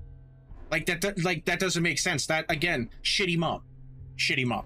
Like 0.71 0.87
that 0.87 1.01
that- 1.03 1.23
like 1.23 1.45
that 1.45 1.61
doesn't 1.61 1.83
make 1.83 2.01
sense. 2.01 2.27
That 2.27 2.45
again, 2.49 2.91
shitty 3.05 3.37
mom. 3.39 3.63
Shitty 4.19 4.47
mom. 4.47 4.65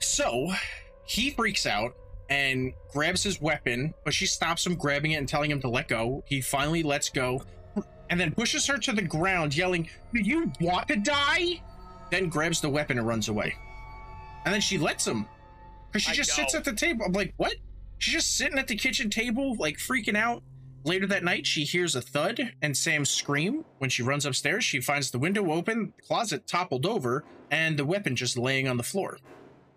So 0.00 0.52
he 1.06 1.30
freaks 1.30 1.66
out 1.66 1.94
and 2.30 2.72
grabs 2.92 3.22
his 3.22 3.40
weapon, 3.40 3.92
but 4.04 4.14
she 4.14 4.24
stops 4.24 4.64
him 4.64 4.76
grabbing 4.76 5.12
it 5.12 5.16
and 5.16 5.28
telling 5.28 5.50
him 5.50 5.60
to 5.60 5.68
let 5.68 5.88
go. 5.88 6.22
He 6.26 6.40
finally 6.40 6.82
lets 6.82 7.10
go 7.10 7.42
and 8.08 8.18
then 8.18 8.32
pushes 8.32 8.66
her 8.66 8.78
to 8.78 8.92
the 8.92 9.02
ground, 9.02 9.56
yelling, 9.56 9.88
Do 10.14 10.20
you 10.20 10.52
want 10.60 10.88
to 10.88 10.96
die? 10.96 11.60
Then 12.10 12.28
grabs 12.28 12.60
the 12.60 12.68
weapon 12.68 12.98
and 12.98 13.06
runs 13.06 13.28
away. 13.28 13.54
And 14.44 14.54
then 14.54 14.60
she 14.60 14.78
lets 14.78 15.06
him. 15.06 15.26
Because 15.90 16.02
she 16.04 16.12
I 16.12 16.14
just 16.14 16.34
sits 16.34 16.54
at 16.54 16.64
the 16.64 16.72
table. 16.72 17.04
I'm 17.04 17.12
like, 17.12 17.34
what? 17.36 17.54
She's 17.98 18.14
just 18.14 18.36
sitting 18.36 18.58
at 18.58 18.68
the 18.68 18.76
kitchen 18.76 19.10
table, 19.10 19.56
like 19.58 19.76
freaking 19.76 20.16
out. 20.16 20.42
Later 20.84 21.06
that 21.08 21.22
night, 21.22 21.46
she 21.46 21.64
hears 21.64 21.94
a 21.94 22.00
thud 22.00 22.54
and 22.62 22.74
Sam 22.74 23.04
scream. 23.04 23.64
When 23.78 23.90
she 23.90 24.02
runs 24.02 24.24
upstairs, 24.24 24.64
she 24.64 24.80
finds 24.80 25.10
the 25.10 25.18
window 25.18 25.52
open, 25.52 25.92
the 25.96 26.02
closet 26.02 26.46
toppled 26.46 26.86
over, 26.86 27.24
and 27.50 27.76
the 27.76 27.84
weapon 27.84 28.16
just 28.16 28.38
laying 28.38 28.66
on 28.66 28.78
the 28.78 28.82
floor. 28.82 29.18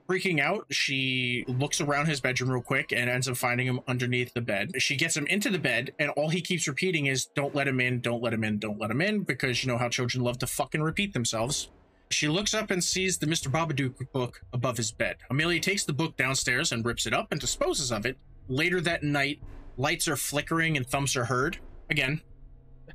Freaking 0.10 0.40
out, 0.40 0.66
she 0.70 1.46
looks 1.48 1.80
around 1.80 2.08
his 2.08 2.20
bedroom 2.20 2.52
real 2.52 2.62
quick 2.62 2.92
and 2.92 3.10
ends 3.10 3.30
up 3.30 3.38
finding 3.38 3.68
him 3.68 3.80
underneath 3.88 4.34
the 4.34 4.42
bed. 4.42 4.72
She 4.82 4.98
gets 4.98 5.16
him 5.16 5.26
into 5.28 5.50
the 5.50 5.60
bed, 5.60 5.94
and 5.98 6.10
all 6.12 6.30
he 6.30 6.42
keeps 6.42 6.68
repeating 6.68 7.06
is, 7.06 7.26
Don't 7.26 7.56
let 7.56 7.68
him 7.68 7.80
in, 7.80 8.02
don't 8.02 8.22
let 8.22 8.34
him 8.34 8.44
in, 8.44 8.60
don't 8.60 8.80
let 8.80 8.92
him 8.92 9.02
in, 9.02 9.24
because 9.24 9.64
you 9.64 9.72
know 9.72 9.78
how 9.78 9.88
children 9.88 10.24
love 10.24 10.40
to 10.40 10.48
fucking 10.48 10.82
repeat 10.82 11.14
themselves. 11.14 11.70
She 12.10 12.28
looks 12.28 12.54
up 12.54 12.70
and 12.70 12.84
sees 12.84 13.18
the 13.18 13.26
Mr. 13.26 13.48
Babadook 13.50 14.12
book 14.12 14.42
above 14.52 14.78
his 14.78 14.92
bed. 14.92 15.18
Amelia 15.32 15.60
takes 15.60 15.86
the 15.86 15.94
book 15.94 16.18
downstairs 16.18 16.72
and 16.72 16.86
rips 16.86 17.08
it 17.08 17.14
up 17.14 17.32
and 17.32 17.40
disposes 17.40 17.92
of 17.92 18.06
it. 18.06 18.18
Later 18.50 18.82
that 18.82 19.04
night, 19.04 19.40
lights 19.78 20.08
are 20.08 20.18
flickering 20.18 20.76
and 20.78 20.86
thumps 20.86 21.16
are 21.16 21.26
heard. 21.26 21.58
Again, 21.90 22.22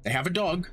they 0.02 0.10
have 0.10 0.26
a 0.26 0.30
dog, 0.30 0.68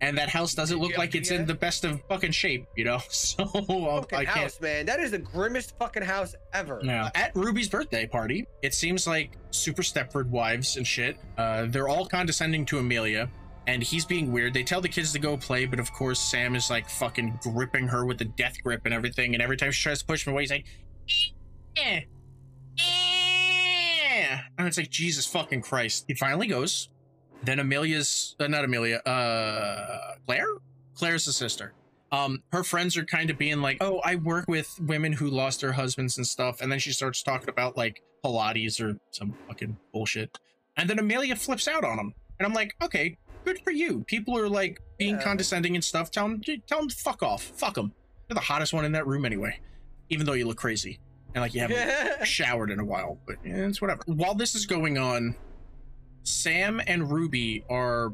and 0.00 0.18
that 0.18 0.28
house 0.28 0.54
doesn't 0.54 0.78
look 0.78 0.92
Yeah, 0.92 0.98
like 0.98 1.14
it's 1.14 1.30
yeah. 1.30 1.38
in 1.38 1.46
the 1.46 1.54
best 1.54 1.84
of 1.84 2.02
fucking 2.08 2.32
shape, 2.32 2.66
you 2.76 2.84
know? 2.84 2.98
So 3.10 3.44
uh, 3.44 4.00
Fucking 4.02 4.18
I 4.18 4.24
can't. 4.24 4.28
house, 4.38 4.60
man. 4.60 4.86
That 4.86 5.00
is 5.00 5.10
the 5.12 5.18
grimmest 5.18 5.78
fucking 5.78 6.02
house 6.02 6.34
ever. 6.52 6.80
Yeah. 6.82 7.10
At 7.14 7.34
Ruby's 7.34 7.68
birthday 7.68 8.06
party, 8.06 8.46
it 8.62 8.74
seems 8.74 9.06
like 9.06 9.38
super 9.50 9.82
Stepford 9.82 10.26
wives 10.28 10.76
and 10.76 10.86
shit. 10.86 11.16
Uh, 11.38 11.66
they're 11.68 11.88
all 11.88 12.06
condescending 12.06 12.66
to 12.66 12.78
Amelia, 12.78 13.30
and 13.66 13.82
he's 13.82 14.04
being 14.04 14.30
weird. 14.32 14.52
They 14.52 14.62
tell 14.64 14.80
the 14.80 14.88
kids 14.88 15.12
to 15.12 15.18
go 15.18 15.36
play, 15.36 15.64
but 15.64 15.78
of 15.80 15.90
course 15.92 16.18
Sam 16.20 16.54
is 16.54 16.68
like 16.70 16.88
fucking 16.90 17.38
gripping 17.42 17.86
her 17.88 18.04
with 18.04 18.18
the 18.18 18.26
death 18.26 18.56
grip 18.62 18.82
and 18.84 18.92
everything. 18.92 19.34
And 19.34 19.42
every 19.42 19.56
time 19.56 19.70
she 19.72 19.82
tries 19.82 20.00
to 20.00 20.04
push 20.04 20.26
him 20.26 20.32
away, 20.34 20.42
he's 20.42 20.50
like, 20.50 20.66
eh, 21.78 22.00
eh. 22.80 24.38
and 24.58 24.66
it's 24.68 24.76
like 24.76 24.90
Jesus 24.90 25.26
fucking 25.26 25.62
Christ. 25.62 26.04
He 26.08 26.14
finally 26.14 26.46
goes. 26.46 26.90
Then 27.44 27.58
Amelia's 27.60 28.36
uh, 28.40 28.46
not 28.46 28.64
Amelia, 28.64 28.96
uh, 28.98 30.14
Claire. 30.26 30.46
Claire's 30.94 31.24
the 31.26 31.32
sister. 31.32 31.72
Um 32.12 32.42
her 32.52 32.62
friends 32.62 32.96
are 32.96 33.04
kind 33.04 33.28
of 33.30 33.38
being 33.38 33.60
like 33.60 33.78
oh 33.80 34.00
i 34.04 34.14
work 34.14 34.44
with 34.46 34.78
women 34.80 35.12
who 35.12 35.28
lost 35.28 35.60
their 35.62 35.72
husbands 35.72 36.16
and 36.16 36.24
stuff 36.26 36.60
and 36.60 36.70
then 36.70 36.78
she 36.78 36.92
starts 36.92 37.22
talking 37.24 37.48
about 37.48 37.76
like 37.76 38.02
pilates 38.24 38.80
or 38.80 38.96
some 39.10 39.34
fucking 39.48 39.76
bullshit. 39.92 40.38
And 40.76 40.88
then 40.88 40.98
amelia 41.00 41.34
flips 41.34 41.66
out 41.66 41.82
on 41.82 41.98
him 41.98 42.14
and 42.38 42.46
i'm 42.46 42.52
like 42.52 42.76
okay 42.82 43.16
good 43.44 43.58
for 43.64 43.72
you. 43.72 44.04
People 44.06 44.38
are 44.38 44.48
like 44.48 44.80
being 44.96 45.16
Yeah. 45.16 45.22
condescending 45.24 45.74
and 45.74 45.82
stuff. 45.84 46.10
Tell 46.12 46.28
them 46.28 46.40
tell 46.68 46.78
them 46.80 46.88
fuck 46.88 47.22
off. 47.22 47.42
Fuck 47.42 47.74
them 47.74 47.92
you're 48.28 48.34
the 48.34 48.40
hottest 48.40 48.72
one 48.72 48.84
in 48.84 48.92
that 48.92 49.06
room 49.08 49.24
anyway 49.24 49.58
even 50.10 50.24
though 50.24 50.34
you 50.34 50.46
look 50.46 50.58
crazy. 50.58 51.00
And 51.34 51.42
like 51.42 51.52
you 51.54 51.62
haven't 51.62 52.24
showered 52.26 52.70
in 52.70 52.78
a 52.78 52.84
while, 52.84 53.18
but 53.26 53.36
eh, 53.44 53.66
it's 53.66 53.80
whatever. 53.80 54.02
While 54.06 54.34
this 54.36 54.54
is 54.54 54.66
going 54.66 54.98
on, 54.98 55.34
Sam 56.24 56.80
and 56.86 57.10
Ruby 57.10 57.64
are 57.70 58.12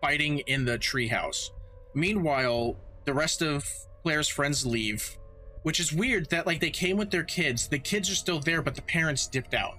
fighting 0.00 0.38
in 0.40 0.64
the 0.64 0.78
treehouse. 0.78 1.50
Meanwhile, 1.94 2.76
the 3.04 3.14
rest 3.14 3.42
of 3.42 3.64
Claire's 4.02 4.28
friends 4.28 4.66
leave, 4.66 5.16
which 5.62 5.78
is 5.78 5.92
weird 5.92 6.30
that 6.30 6.46
like 6.46 6.60
they 6.60 6.70
came 6.70 6.96
with 6.96 7.10
their 7.10 7.22
kids. 7.24 7.68
The 7.68 7.78
kids 7.78 8.10
are 8.10 8.14
still 8.14 8.40
there, 8.40 8.62
but 8.62 8.74
the 8.74 8.82
parents 8.82 9.26
dipped 9.28 9.54
out. 9.54 9.76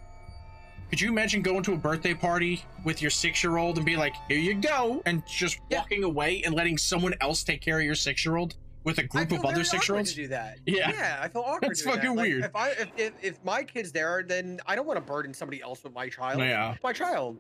Could 0.89 1.01
you 1.01 1.09
imagine 1.09 1.41
going 1.41 1.63
to 1.63 1.74
a 1.74 1.78
birthday 1.78 2.13
party 2.13 2.63
with 2.86 3.01
your 3.01 3.09
six-year-old 3.09 3.78
and 3.78 3.86
be 3.86 3.95
like, 3.97 4.13
"Here 4.28 4.38
you 4.38 4.53
go," 4.53 5.01
and 5.07 5.24
just 5.26 5.57
Yeah. 5.69 5.80
walking 5.80 6.03
away 6.03 6.43
and 6.45 6.53
letting 6.53 6.78
someone 6.78 7.15
else 7.19 7.43
take 7.43 7.61
care 7.61 7.80
of 7.80 7.84
your 7.84 7.95
six-year-old 7.95 8.55
with 8.84 8.99
a 8.99 9.03
group 9.03 9.32
of 9.32 9.43
other 9.43 9.63
six-year-olds? 9.63 10.11
to 10.11 10.15
do 10.15 10.28
that. 10.28 10.59
Yeah. 10.67 10.91
yeah, 10.91 11.19
I 11.19 11.30
feel 11.30 11.41
awkward. 11.41 11.71
It's 11.71 11.82
doing 11.82 11.95
that. 11.95 12.01
fucking 12.03 12.15
Like, 12.15 12.28
weird. 12.28 12.43
If 12.45 12.55
I 12.55 12.69
if, 12.71 12.88
if 12.97 13.13
if 13.24 13.43
my 13.43 13.63
kid's 13.63 13.91
there, 13.91 14.21
then 14.21 14.59
I 14.67 14.76
don't 14.76 14.86
want 14.86 14.97
to 14.97 15.01
burden 15.01 15.34
somebody 15.34 15.63
else 15.63 15.84
with 15.84 15.93
my 15.93 16.09
child. 16.09 16.39
Yeah. 16.41 16.76
my 16.84 16.93
child. 16.93 17.39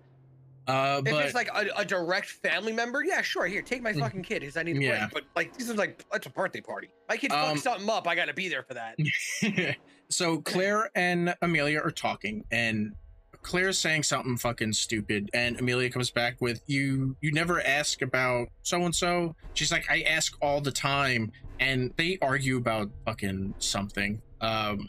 Uh, 0.67 1.01
If 1.05 1.11
but 1.11 1.25
it's 1.25 1.35
like 1.35 1.49
a, 1.53 1.67
a 1.77 1.83
direct 1.85 2.27
family 2.29 2.71
member, 2.71 3.03
yeah, 3.03 3.21
sure. 3.21 3.45
Here, 3.47 3.61
take 3.61 3.81
my 3.81 3.91
Mm. 3.93 3.99
fucking 3.99 4.23
kid 4.23 4.39
because 4.41 4.55
I 4.57 4.63
need 4.63 4.77
a 4.77 4.81
Yeah. 4.81 4.99
break. 5.07 5.13
But 5.13 5.23
like, 5.35 5.57
this 5.57 5.69
is 5.69 5.75
like 5.75 6.05
it's 6.13 6.25
a 6.25 6.29
birthday 6.29 6.61
party. 6.61 6.89
My 7.09 7.17
kid 7.17 7.31
Um, 7.31 7.55
fucks 7.57 7.59
something 7.63 7.89
up. 7.89 8.07
I 8.07 8.15
got 8.15 8.25
to 8.25 8.33
be 8.33 8.47
there 8.49 8.63
for 8.63 8.73
that. 8.75 8.97
so 10.09 10.39
Claire 10.41 10.89
and 10.95 11.35
Amelia 11.41 11.79
are 11.79 11.91
talking, 11.91 12.45
and 12.51 12.93
Claire's 13.41 13.77
saying 13.77 14.03
something 14.03 14.37
fucking 14.37 14.71
stupid, 14.73 15.29
and 15.33 15.59
Amelia 15.59 15.89
comes 15.89 16.11
back 16.11 16.39
with, 16.39 16.61
"You, 16.65 17.17
you 17.19 17.31
never 17.33 17.61
ask 17.61 18.01
about 18.01 18.47
so 18.61 18.83
and 18.85 18.95
so." 18.95 19.35
She's 19.53 19.71
like, 19.71 19.83
"I 19.89 20.01
ask 20.03 20.33
all 20.41 20.61
the 20.61 20.71
time," 20.71 21.31
and 21.59 21.91
they 21.97 22.17
argue 22.21 22.55
about 22.57 22.89
fucking 23.05 23.55
something. 23.59 24.21
Um, 24.39 24.87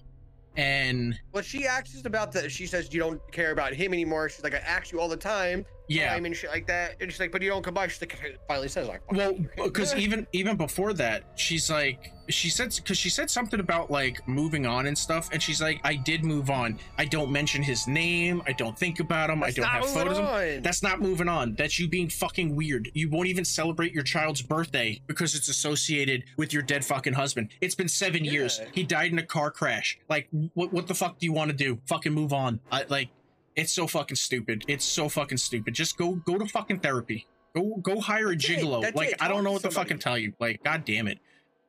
and 0.56 1.18
Well, 1.32 1.42
she 1.42 1.66
asks 1.66 2.04
about 2.04 2.32
that 2.32 2.50
She 2.50 2.66
says 2.66 2.92
you 2.92 3.00
don't 3.00 3.20
care 3.32 3.50
about 3.50 3.74
him 3.74 3.92
anymore. 3.92 4.28
She's 4.28 4.44
like, 4.44 4.54
I 4.54 4.58
ask 4.58 4.92
you 4.92 5.00
all 5.00 5.08
the 5.08 5.16
time. 5.16 5.66
Yeah, 5.88 6.14
I 6.14 6.20
mean, 6.20 6.32
shit 6.32 6.50
like 6.50 6.66
that. 6.68 6.96
And 7.00 7.10
she's 7.10 7.20
like, 7.20 7.32
but 7.32 7.42
you 7.42 7.50
don't 7.50 7.62
come 7.62 7.74
by. 7.74 7.86
She's 7.88 8.00
like, 8.00 8.38
finally 8.48 8.68
says 8.68 8.88
like, 8.88 9.02
Well, 9.12 9.34
because 9.56 9.94
even 9.96 10.26
even 10.32 10.56
before 10.56 10.92
that, 10.94 11.24
she's 11.36 11.70
like, 11.70 12.12
she 12.28 12.48
said 12.48 12.74
because 12.74 12.96
she 12.96 13.10
said 13.10 13.28
something 13.28 13.60
about 13.60 13.90
like 13.90 14.26
moving 14.26 14.64
on 14.66 14.86
and 14.86 14.96
stuff, 14.96 15.28
and 15.32 15.42
she's 15.42 15.60
like, 15.60 15.80
I 15.84 15.96
did 15.96 16.24
move 16.24 16.48
on. 16.50 16.78
I 16.96 17.04
don't 17.04 17.30
mention 17.30 17.62
his 17.62 17.86
name. 17.86 18.42
I 18.46 18.52
don't 18.52 18.78
think 18.78 19.00
about 19.00 19.28
him. 19.30 19.40
That's 19.40 19.58
I 19.58 19.62
don't 19.62 19.70
have 19.70 19.86
photos 19.86 20.18
of 20.18 20.24
him. 20.24 20.56
on. 20.56 20.62
That's 20.62 20.82
not 20.82 21.00
moving 21.00 21.28
on. 21.28 21.54
That's 21.54 21.78
you 21.78 21.88
being 21.88 22.08
fucking 22.08 22.56
weird. 22.56 22.90
You 22.94 23.10
won't 23.10 23.28
even 23.28 23.44
celebrate 23.44 23.92
your 23.92 24.04
child's 24.04 24.40
birthday 24.42 25.00
because 25.06 25.34
it's 25.34 25.48
associated 25.48 26.24
with 26.38 26.52
your 26.52 26.62
dead 26.62 26.84
fucking 26.84 27.12
husband. 27.12 27.50
It's 27.60 27.74
been 27.74 27.88
seven 27.88 28.24
years. 28.24 28.60
He 28.72 28.84
died 28.84 29.12
in 29.12 29.18
a 29.18 29.26
car 29.26 29.50
crash. 29.50 29.98
Like, 30.08 30.28
what 30.54 30.72
what 30.72 30.86
the 30.86 30.94
fuck 30.94 31.18
do 31.18 31.26
you 31.26 31.32
want 31.32 31.50
to 31.50 31.56
do? 31.56 31.78
Fucking 31.86 32.12
move 32.12 32.32
on. 32.32 32.60
I 32.72 32.84
like. 32.88 33.08
It's 33.56 33.72
so 33.72 33.86
fucking 33.86 34.16
stupid. 34.16 34.64
It's 34.68 34.84
so 34.84 35.08
fucking 35.08 35.38
stupid. 35.38 35.74
Just 35.74 35.96
go 35.96 36.16
go 36.16 36.38
to 36.38 36.46
fucking 36.46 36.80
therapy. 36.80 37.26
Go 37.54 37.76
go 37.82 38.00
hire 38.00 38.30
a 38.32 38.36
gigolo. 38.36 38.82
That's 38.82 38.96
like. 38.96 39.14
I 39.20 39.28
don't 39.28 39.44
know 39.44 39.52
what 39.52 39.62
to 39.62 39.70
fucking 39.70 39.98
tell 40.00 40.18
you. 40.18 40.32
Like 40.40 40.62
god 40.64 40.84
damn 40.84 41.06
it. 41.08 41.18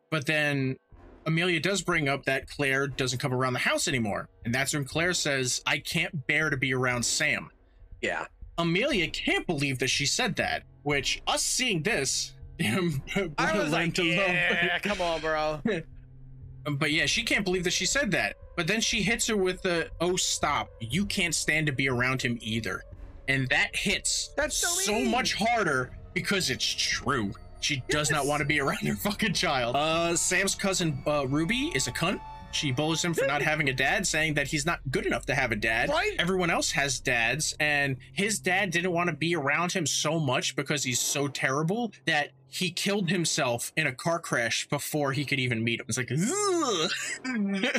But 0.10 0.26
then 0.26 0.78
Amelia 1.26 1.60
does 1.60 1.82
bring 1.82 2.08
up 2.08 2.26
that 2.26 2.50
Claire 2.50 2.88
doesn't 2.88 3.20
come 3.20 3.34
around 3.34 3.54
the 3.54 3.60
house 3.60 3.88
anymore. 3.88 4.30
And 4.46 4.54
that's 4.54 4.74
when 4.74 4.86
Claire 4.86 5.14
says, 5.14 5.62
I 5.66 5.80
can't 5.80 6.26
bear 6.28 6.50
to 6.50 6.58
be 6.58 6.74
around 6.74 7.04
Sam. 7.04 7.50
yeah. 8.02 8.26
Amelia 8.58 9.10
can't 9.10 9.46
believe 9.46 9.80
that 9.80 9.90
she 9.90 10.06
said 10.06 10.38
that, 10.38 10.64
which 10.84 11.22
us 11.28 11.44
seeing 11.44 11.84
this, 11.84 12.32
I 12.62 13.52
was 13.54 13.74
like, 13.74 13.98
yeah, 13.98 14.80
come 14.80 15.02
on, 15.02 15.20
bro. 15.20 15.60
But 16.78 16.92
yeah, 16.94 17.06
she 17.06 17.24
can't 17.24 17.44
believe 17.44 17.66
that 17.66 17.74
she 17.74 17.86
said 17.86 18.12
that. 18.12 18.38
But 18.56 18.68
then 18.68 18.82
she 18.82 19.02
hits 19.02 19.28
her 19.28 19.38
with 19.38 19.62
the, 19.62 19.90
oh, 20.00 20.16
stop. 20.16 20.70
You 20.80 21.06
can't 21.06 21.36
stand 21.36 21.68
to 21.68 21.74
be 21.74 21.90
around 21.90 22.22
him 22.22 22.38
either. 22.42 22.84
And 23.28 23.48
that 23.50 23.76
hits 23.76 24.30
That's 24.38 24.56
so 24.56 24.68
so 24.68 25.00
much 25.00 25.34
harder 25.34 25.92
because 26.14 26.50
it's 26.50 26.66
true. 26.66 27.34
She 27.60 27.84
does 27.90 28.12
not 28.12 28.28
want 28.28 28.42
to 28.42 28.46
be 28.46 28.60
around 28.60 28.78
her 28.88 28.96
fucking 28.96 29.34
child. 29.34 29.76
Uh, 29.76 30.16
Sam's 30.16 30.56
cousin 30.56 31.02
uh, 31.08 31.28
Ruby 31.28 31.72
is 31.74 31.88
a 31.88 31.92
cunt. 31.92 32.20
She 32.52 32.72
bullies 32.72 33.04
him 33.04 33.14
for 33.14 33.28
not 33.28 33.42
having 33.42 33.68
a 33.68 33.74
dad, 33.74 34.08
saying 34.08 34.36
that 34.36 34.48
he's 34.48 34.66
not 34.66 34.80
good 34.90 35.06
enough 35.06 35.26
to 35.26 35.36
have 35.36 35.52
a 35.52 35.58
dad. 35.58 35.90
Right. 35.90 36.16
Everyone 36.18 36.50
else 36.50 36.72
has 36.72 37.02
dads, 37.02 37.54
and 37.60 37.98
his 38.14 38.40
dad 38.40 38.72
didn't 38.72 38.94
want 38.94 39.10
to 39.10 39.16
be 39.16 39.36
around 39.36 39.74
him 39.74 39.86
so 39.86 40.20
much 40.22 40.56
because 40.56 40.82
he's 40.82 41.00
so 41.00 41.28
terrible 41.28 41.92
that 42.06 42.30
he 42.48 42.72
killed 42.72 43.10
himself 43.10 43.72
in 43.76 43.86
a 43.88 43.92
car 43.92 44.20
crash 44.20 44.68
before 44.70 45.12
he 45.12 45.26
could 45.26 45.40
even 45.40 45.64
meet 45.64 45.80
him. 45.80 45.86
It's 45.90 45.98
like, 45.98 46.10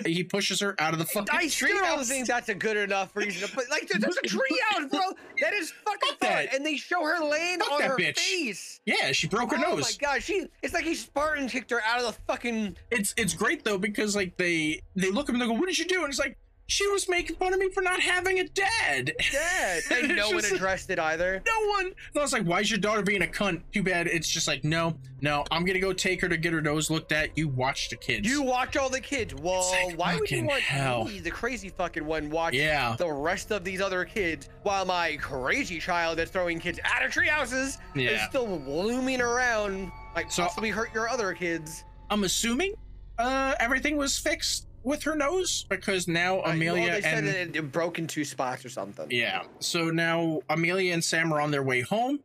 he 0.06 0.22
pushes 0.24 0.60
her 0.60 0.74
out 0.78 0.92
of 0.92 0.98
the 0.98 1.04
fucking 1.06 1.28
I 1.32 1.48
still 1.48 1.68
don't 1.78 2.04
think 2.04 2.26
that's 2.26 2.48
a 2.48 2.54
good 2.54 2.76
enough 2.76 3.14
reason. 3.16 3.48
To, 3.48 3.54
but 3.54 3.64
like, 3.70 3.88
there's 3.88 4.16
a 4.16 4.20
tree 4.26 4.62
out, 4.74 4.90
bro. 4.90 5.00
That 5.40 5.54
is 5.54 5.72
fucking 5.84 6.16
Fuck 6.20 6.30
fun. 6.30 6.46
And 6.52 6.64
they 6.64 6.76
show 6.76 7.02
her 7.02 7.24
land 7.24 7.62
Fuck 7.62 7.72
on 7.72 7.82
her 7.82 7.96
bitch. 7.96 8.18
face. 8.18 8.80
Yeah, 8.84 9.12
she 9.12 9.28
broke 9.28 9.52
her 9.52 9.58
oh 9.58 9.76
nose. 9.76 9.98
Oh 10.00 10.06
my 10.06 10.14
god, 10.14 10.22
she 10.22 10.46
it's 10.62 10.74
like 10.74 10.84
he 10.84 10.94
Spartan 10.94 11.48
kicked 11.48 11.70
her 11.70 11.80
out 11.82 12.00
of 12.00 12.06
the 12.06 12.12
fucking 12.26 12.76
it's 12.90 13.14
it's 13.16 13.34
great 13.34 13.64
though 13.64 13.78
because 13.78 14.14
like 14.14 14.36
they 14.36 14.80
they 14.94 15.10
look 15.10 15.28
at 15.28 15.34
him 15.34 15.40
and 15.40 15.50
they 15.50 15.54
go, 15.54 15.58
"What 15.58 15.66
did 15.68 15.78
you 15.78 15.86
do?" 15.86 16.00
And 16.00 16.10
it's 16.10 16.18
like, 16.18 16.36
she 16.68 16.86
was 16.88 17.08
making 17.08 17.36
fun 17.36 17.52
of 17.54 17.60
me 17.60 17.70
for 17.70 17.80
not 17.80 18.00
having 18.00 18.40
a 18.40 18.44
dad. 18.48 19.12
Dead. 19.32 19.82
And 19.90 20.10
It's 20.10 20.16
no 20.16 20.30
one 20.34 20.44
addressed 20.44 20.90
it 20.90 20.98
either. 20.98 21.42
No 21.46 21.66
one. 21.68 21.86
And 21.86 21.94
I 22.16 22.20
was 22.20 22.32
like, 22.32 22.44
why 22.44 22.60
is 22.60 22.70
your 22.70 22.78
daughter 22.80 23.02
being 23.02 23.22
a 23.22 23.26
cunt? 23.26 23.62
Too 23.72 23.82
bad. 23.82 24.06
It's 24.08 24.28
just 24.28 24.48
like, 24.48 24.64
no, 24.64 24.96
no, 25.20 25.44
I'm 25.50 25.64
gonna 25.64 25.78
go 25.78 25.92
take 25.92 26.20
her 26.22 26.28
to 26.28 26.36
get 26.36 26.52
her 26.52 26.60
nose 26.60 26.90
looked 26.90 27.12
at. 27.12 27.36
You 27.38 27.48
watch 27.48 27.88
the 27.88 27.96
kids. 27.96 28.28
You 28.28 28.42
watch 28.42 28.76
all 28.76 28.88
the 28.88 29.00
kids. 29.00 29.34
Well, 29.34 29.70
like 29.86 29.96
why 29.98 30.16
would 30.16 30.30
you 30.30 30.44
want 30.44 30.60
hell. 30.62 31.04
me, 31.04 31.20
the 31.20 31.30
crazy 31.30 31.68
fucking 31.68 32.04
one, 32.04 32.30
watch 32.30 32.54
Yeah. 32.54 32.96
the 32.98 33.10
rest 33.12 33.52
of 33.52 33.62
these 33.64 33.80
other 33.80 34.04
kids 34.04 34.48
while 34.62 34.84
my 34.84 35.16
crazy 35.16 35.78
child 35.78 36.18
that's 36.18 36.30
throwing 36.30 36.58
kids 36.58 36.80
out 36.84 37.04
of 37.04 37.12
tree 37.12 37.28
houses 37.28 37.78
is 37.94 38.20
still 38.22 38.58
looming 38.66 39.20
around, 39.20 39.90
like 40.14 40.30
So- 40.32 40.42
possibly 40.44 40.70
hurt 40.70 40.92
your 40.92 41.08
other 41.08 41.32
kids? 41.32 41.84
I'm 42.10 42.24
assuming 42.24 42.74
uh 43.18 43.54
everything 43.60 43.96
was 43.96 44.18
fixed 44.18 44.66
with 44.86 45.02
her 45.02 45.14
nose 45.16 45.66
because 45.68 46.06
now 46.08 46.38
Uh, 46.38 46.42
well, 46.44 46.52
Amelia 46.54 46.92
they 46.92 47.00
said 47.02 47.18
and 47.18 47.26
that 47.26 47.36
it, 47.36 47.56
it 47.56 47.72
broke 47.72 47.98
in 47.98 48.06
two 48.06 48.24
spots 48.24 48.64
or 48.64 48.70
something. 48.70 49.08
yeah. 49.10 49.42
So 49.58 49.90
now 49.90 50.40
Amelia 50.48 50.94
and 50.94 51.04
Sam 51.04 51.32
are 51.34 51.40
on 51.42 51.50
their 51.50 51.62
way 51.62 51.80
home. 51.82 52.20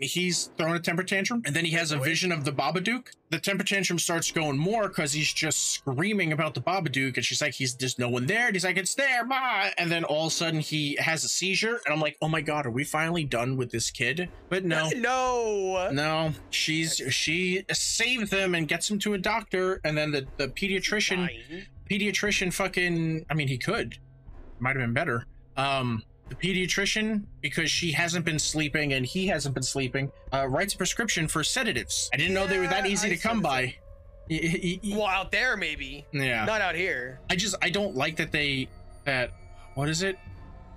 He's 0.00 0.50
throwing 0.56 0.76
a 0.76 0.78
temper 0.78 1.02
tantrum, 1.02 1.42
and 1.44 1.56
then 1.56 1.64
he 1.64 1.72
has 1.72 1.90
a 1.90 1.98
vision 1.98 2.30
of 2.30 2.44
the 2.44 2.52
Babadook. 2.52 3.08
The 3.30 3.40
temper 3.40 3.64
tantrum 3.64 3.98
starts 3.98 4.30
going 4.30 4.56
more 4.56 4.86
because 4.86 5.12
he's 5.12 5.32
just 5.32 5.72
screaming 5.72 6.30
about 6.32 6.54
the 6.54 6.60
Babadook, 6.60 7.16
and 7.16 7.24
she's 7.26 7.42
like, 7.42 7.54
"He's 7.54 7.74
there's 7.74 7.98
no 7.98 8.08
one 8.08 8.26
there." 8.26 8.46
And 8.46 8.54
he's 8.54 8.64
like, 8.64 8.76
"It's 8.76 8.94
there, 8.94 9.24
ma!" 9.24 9.70
And 9.76 9.90
then 9.90 10.04
all 10.04 10.26
of 10.26 10.32
a 10.32 10.36
sudden 10.36 10.60
he 10.60 10.94
has 11.00 11.24
a 11.24 11.28
seizure, 11.28 11.80
and 11.84 11.92
I'm 11.92 12.00
like, 12.00 12.16
"Oh 12.22 12.28
my 12.28 12.42
god, 12.42 12.64
are 12.64 12.70
we 12.70 12.84
finally 12.84 13.24
done 13.24 13.56
with 13.56 13.72
this 13.72 13.90
kid?" 13.90 14.28
But 14.48 14.64
no, 14.64 14.88
No. 14.96 15.90
no, 15.90 16.32
she's 16.50 17.02
she 17.10 17.64
saves 17.72 18.30
them 18.30 18.54
and 18.54 18.68
gets 18.68 18.88
him 18.88 19.00
to 19.00 19.14
a 19.14 19.18
doctor, 19.18 19.80
and 19.82 19.98
then 19.98 20.12
the 20.12 20.28
the 20.36 20.46
pediatrician 20.46 21.26
Fine. 21.26 21.66
Pediatrician 21.90 22.52
fucking 22.52 23.26
I 23.30 23.34
mean 23.34 23.48
he 23.48 23.58
could. 23.58 23.98
Might 24.60 24.76
have 24.76 24.82
been 24.84 24.94
better. 24.94 25.24
Um 25.56 26.02
the 26.28 26.34
pediatrician, 26.34 27.24
because 27.40 27.70
she 27.70 27.90
hasn't 27.92 28.24
been 28.26 28.38
sleeping 28.38 28.92
and 28.92 29.06
he 29.06 29.26
hasn't 29.28 29.54
been 29.54 29.62
sleeping, 29.62 30.12
uh, 30.30 30.46
writes 30.46 30.74
a 30.74 30.76
prescription 30.76 31.26
for 31.26 31.42
sedatives. 31.42 32.10
I 32.12 32.18
didn't 32.18 32.34
know 32.34 32.46
they 32.46 32.58
were 32.58 32.66
that 32.66 32.84
easy 32.86 33.06
I 33.06 33.14
to 33.14 33.16
come 33.16 33.40
by. 33.40 33.74
Well, 34.84 35.06
out 35.06 35.32
there 35.32 35.56
maybe, 35.56 36.04
Yeah. 36.12 36.44
not 36.44 36.60
out 36.60 36.74
here. 36.74 37.18
I 37.30 37.36
just 37.36 37.54
I 37.62 37.70
don't 37.70 37.96
like 37.96 38.16
that 38.16 38.30
they 38.30 38.68
that 39.06 39.32
what 39.74 39.88
is 39.88 40.02
it? 40.02 40.18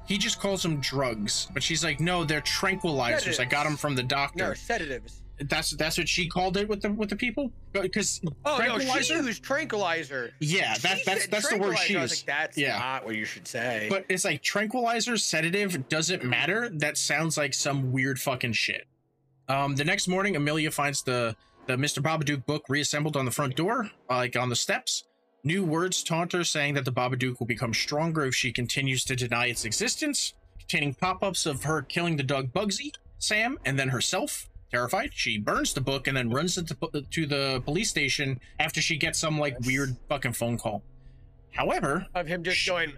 He 0.07 0.17
just 0.17 0.39
calls 0.39 0.63
them 0.63 0.79
drugs, 0.79 1.47
but 1.53 1.61
she's 1.61 1.83
like, 1.83 1.99
no, 1.99 2.23
they're 2.23 2.39
tranquilizers. 2.41 3.39
I 3.41 3.45
got 3.45 3.65
them 3.65 3.75
from 3.75 3.93
the 3.95 4.03
doctor. 4.03 4.47
No 4.47 4.53
sedatives. 4.53 5.20
That's 5.49 5.71
that's 5.71 5.97
what 5.97 6.07
she 6.07 6.27
called 6.27 6.57
it 6.57 6.67
with 6.67 6.81
the 6.81 6.91
with 6.91 7.09
the 7.09 7.15
people. 7.15 7.51
Because 7.73 8.21
Oh 8.45 8.57
no, 8.59 8.77
she 8.79 9.13
used 9.13 9.43
tranquilizer. 9.43 10.31
yeah, 10.39 10.77
that, 10.77 10.97
She 10.99 11.03
that's 11.05 11.27
that's 11.27 11.49
the 11.49 11.57
word 11.57 11.75
tranquilizer. 11.75 11.83
she 11.87 11.93
used. 11.93 12.27
like, 12.27 12.37
that's 12.37 12.57
Yeah. 12.57 12.77
not 12.77 13.05
what 13.05 13.15
you 13.15 13.25
should 13.25 13.47
say. 13.47 13.87
But 13.89 14.05
it's 14.09 14.23
like 14.25 14.41
tranquilizer, 14.43 15.17
sedative, 15.17 15.89
doesn't 15.89 16.23
matter. 16.23 16.69
That 16.69 16.97
sounds 16.97 17.37
like 17.37 17.53
some 17.53 17.91
weird 17.91 18.19
fucking 18.19 18.53
shit. 18.53 18.85
Um, 19.47 19.75
the 19.75 19.83
next 19.83 20.07
morning, 20.07 20.35
Amelia 20.35 20.71
finds 20.71 21.01
the 21.03 21.35
the 21.67 21.75
Mr. 21.75 22.01
Babadook 22.03 22.45
book 22.45 22.65
reassembled 22.69 23.15
on 23.17 23.25
the 23.25 23.31
front 23.31 23.55
door, 23.55 23.89
like 24.09 24.35
on 24.35 24.49
the 24.49 24.55
steps. 24.55 25.05
New 25.43 25.63
words 25.63 26.03
taunt 26.03 26.33
her, 26.33 26.43
saying 26.43 26.75
that 26.75 26.85
the 26.85 26.91
Babadook 26.91 27.39
will 27.39 27.47
become 27.47 27.73
stronger 27.73 28.25
if 28.25 28.35
she 28.35 28.51
continues 28.51 29.03
to 29.05 29.15
deny 29.15 29.47
its 29.47 29.65
existence. 29.65 30.33
Containing 30.59 30.93
pop-ups 30.93 31.45
of 31.47 31.63
her 31.63 31.81
killing 31.81 32.15
the 32.17 32.23
dog 32.23 32.53
Bugsy, 32.53 32.91
Sam, 33.17 33.57
and 33.65 33.77
then 33.79 33.89
herself. 33.89 34.47
Terrified, 34.71 35.11
she 35.13 35.37
burns 35.37 35.73
the 35.73 35.81
book 35.81 36.07
and 36.07 36.15
then 36.15 36.29
runs 36.29 36.57
into 36.57 36.75
to 37.11 37.25
the 37.25 37.61
police 37.65 37.89
station 37.89 38.39
after 38.59 38.81
she 38.81 38.95
gets 38.97 39.19
some 39.19 39.37
like 39.37 39.59
weird 39.65 39.97
fucking 40.07 40.31
phone 40.33 40.57
call. 40.57 40.81
However, 41.51 42.05
of 42.15 42.25
him 42.27 42.41
just 42.43 42.57
Sh- 42.57 42.69
going, 42.69 42.93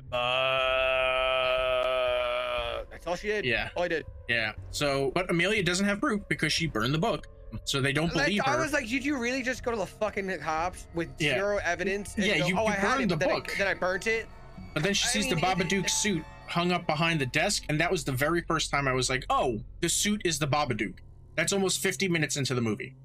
uh, 1.54 2.84
that's 2.92 3.08
all 3.08 3.16
she 3.16 3.28
did. 3.28 3.46
yeah, 3.46 3.70
All 3.76 3.84
I 3.84 3.88
did. 3.88 4.06
Yeah. 4.30 4.52
So, 4.70 5.12
but 5.16 5.30
Amelia 5.32 5.64
doesn't 5.64 5.86
have 5.88 6.00
proof 6.00 6.22
because 6.30 6.54
she 6.54 6.68
burned 6.68 6.94
the 6.94 7.00
book, 7.00 7.26
so 7.66 7.82
they 7.82 7.92
don't 7.94 8.14
Like, 8.16 8.28
believe 8.28 8.44
her. 8.46 8.52
I 8.52 8.60
was 8.60 8.72
like, 8.74 8.88
did 8.88 9.04
you 9.04 9.18
really 9.18 9.42
just 9.42 9.64
go 9.64 9.72
to 9.72 9.78
the 9.78 9.86
fucking 9.88 10.30
cops 10.40 10.86
with 10.94 11.10
Yeah. 11.18 11.34
zero 11.36 11.60
evidence? 11.64 12.14
Yeah, 12.18 12.38
go, 12.40 12.46
you- 12.48 12.58
oh, 12.60 12.62
you 12.64 12.68
I 12.68 12.72
had 12.74 12.98
burned 12.98 13.04
it, 13.04 13.10
the 13.10 13.16
then 13.16 13.30
I- 13.30 13.34
book. 13.34 13.56
then 13.58 13.68
I 13.68 13.74
burnt 13.74 14.06
it. 14.06 14.28
but 14.76 14.84
then 14.84 14.94
she 14.94 15.08
I 15.08 15.12
sees 15.12 15.26
mean, 15.26 15.36
the 15.36 15.42
Babadook 15.42 15.86
it- 15.86 15.90
suit 16.04 16.24
hung 16.48 16.72
up 16.72 16.86
behind 16.86 17.20
the 17.20 17.26
desk, 17.26 17.64
and 17.70 17.80
that 17.80 17.90
was 17.92 18.04
the 18.04 18.12
very 18.12 18.42
first 18.42 18.70
time 18.70 18.88
I 18.88 18.94
was 18.94 19.10
like, 19.10 19.26
"Oh, 19.32 19.60
the 19.82 19.90
suit 19.90 20.22
is 20.26 20.38
the 20.38 20.48
Babadook." 20.48 20.94
That's 21.36 21.54
almost 21.54 21.80
50 21.82 22.08
minutes 22.10 22.38
into 22.38 22.54
the 22.54 22.62
movie. 22.62 22.96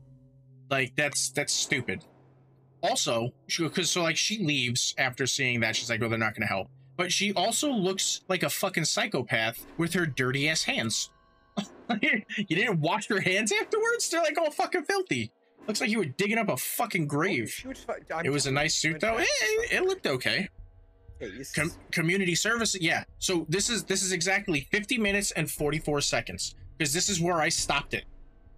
Like 0.71 0.95
that's 0.97 1.31
that's 1.31 1.53
stupid. 1.53 2.05
Also, 2.83 3.31
because 3.59 3.91
so 3.91 4.03
like 4.03 4.17
she 4.17 4.39
leaves 4.45 4.95
after 4.99 5.27
seeing 5.27 5.61
that, 5.61 5.75
she's 5.75 5.91
like, 5.91 6.03
"Oh, 6.03 6.09
they're 6.09 6.19
not 6.19 6.35
going 6.35 6.43
to 6.43 6.49
help." 6.49 6.69
But 6.97 7.11
she 7.13 7.33
also 7.33 7.71
looks 7.71 8.21
like 8.29 8.43
a 8.43 8.51
fucking 8.51 8.85
psychopath 8.85 9.65
with 9.79 9.95
her 9.95 10.05
dirty 10.07 10.49
ass 10.49 10.65
hands. 10.65 11.11
you 12.03 12.23
didn't 12.49 12.81
wash 12.81 13.09
your 13.09 13.21
hands 13.21 13.53
afterwards? 13.53 14.09
They're 14.11 14.23
like 14.23 14.37
all 14.39 14.51
fucking 14.51 14.85
filthy. 14.85 15.33
Looks 15.67 15.81
like 15.81 15.91
you 15.91 15.99
were 15.99 16.05
digging 16.05 16.39
up 16.39 16.49
a 16.49 16.57
fucking 16.57 17.07
grave. 17.09 17.53
Was 17.67 17.79
fu- 17.85 18.17
It 18.25 18.31
was 18.31 18.47
a 18.47 18.53
nice 18.53 18.75
suit 18.77 19.01
though. 19.01 19.19
It, 19.19 19.27
it- 19.43 19.73
it 19.73 19.83
looked 19.85 20.07
okay. 20.07 20.49
Com- 21.55 21.73
community 21.91 22.35
service, 22.37 22.77
yeah. 22.81 23.03
So 23.19 23.45
this 23.49 23.71
is 23.71 23.83
this 23.85 24.03
is 24.05 24.13
exactly 24.13 24.69
50 24.71 24.99
minutes 24.99 25.33
and 25.33 25.51
44 25.51 26.01
seconds 26.03 26.55
because 26.77 26.93
this 26.93 27.09
is 27.09 27.21
where 27.21 27.41
I 27.41 27.49
stopped 27.49 27.93
it 27.95 28.05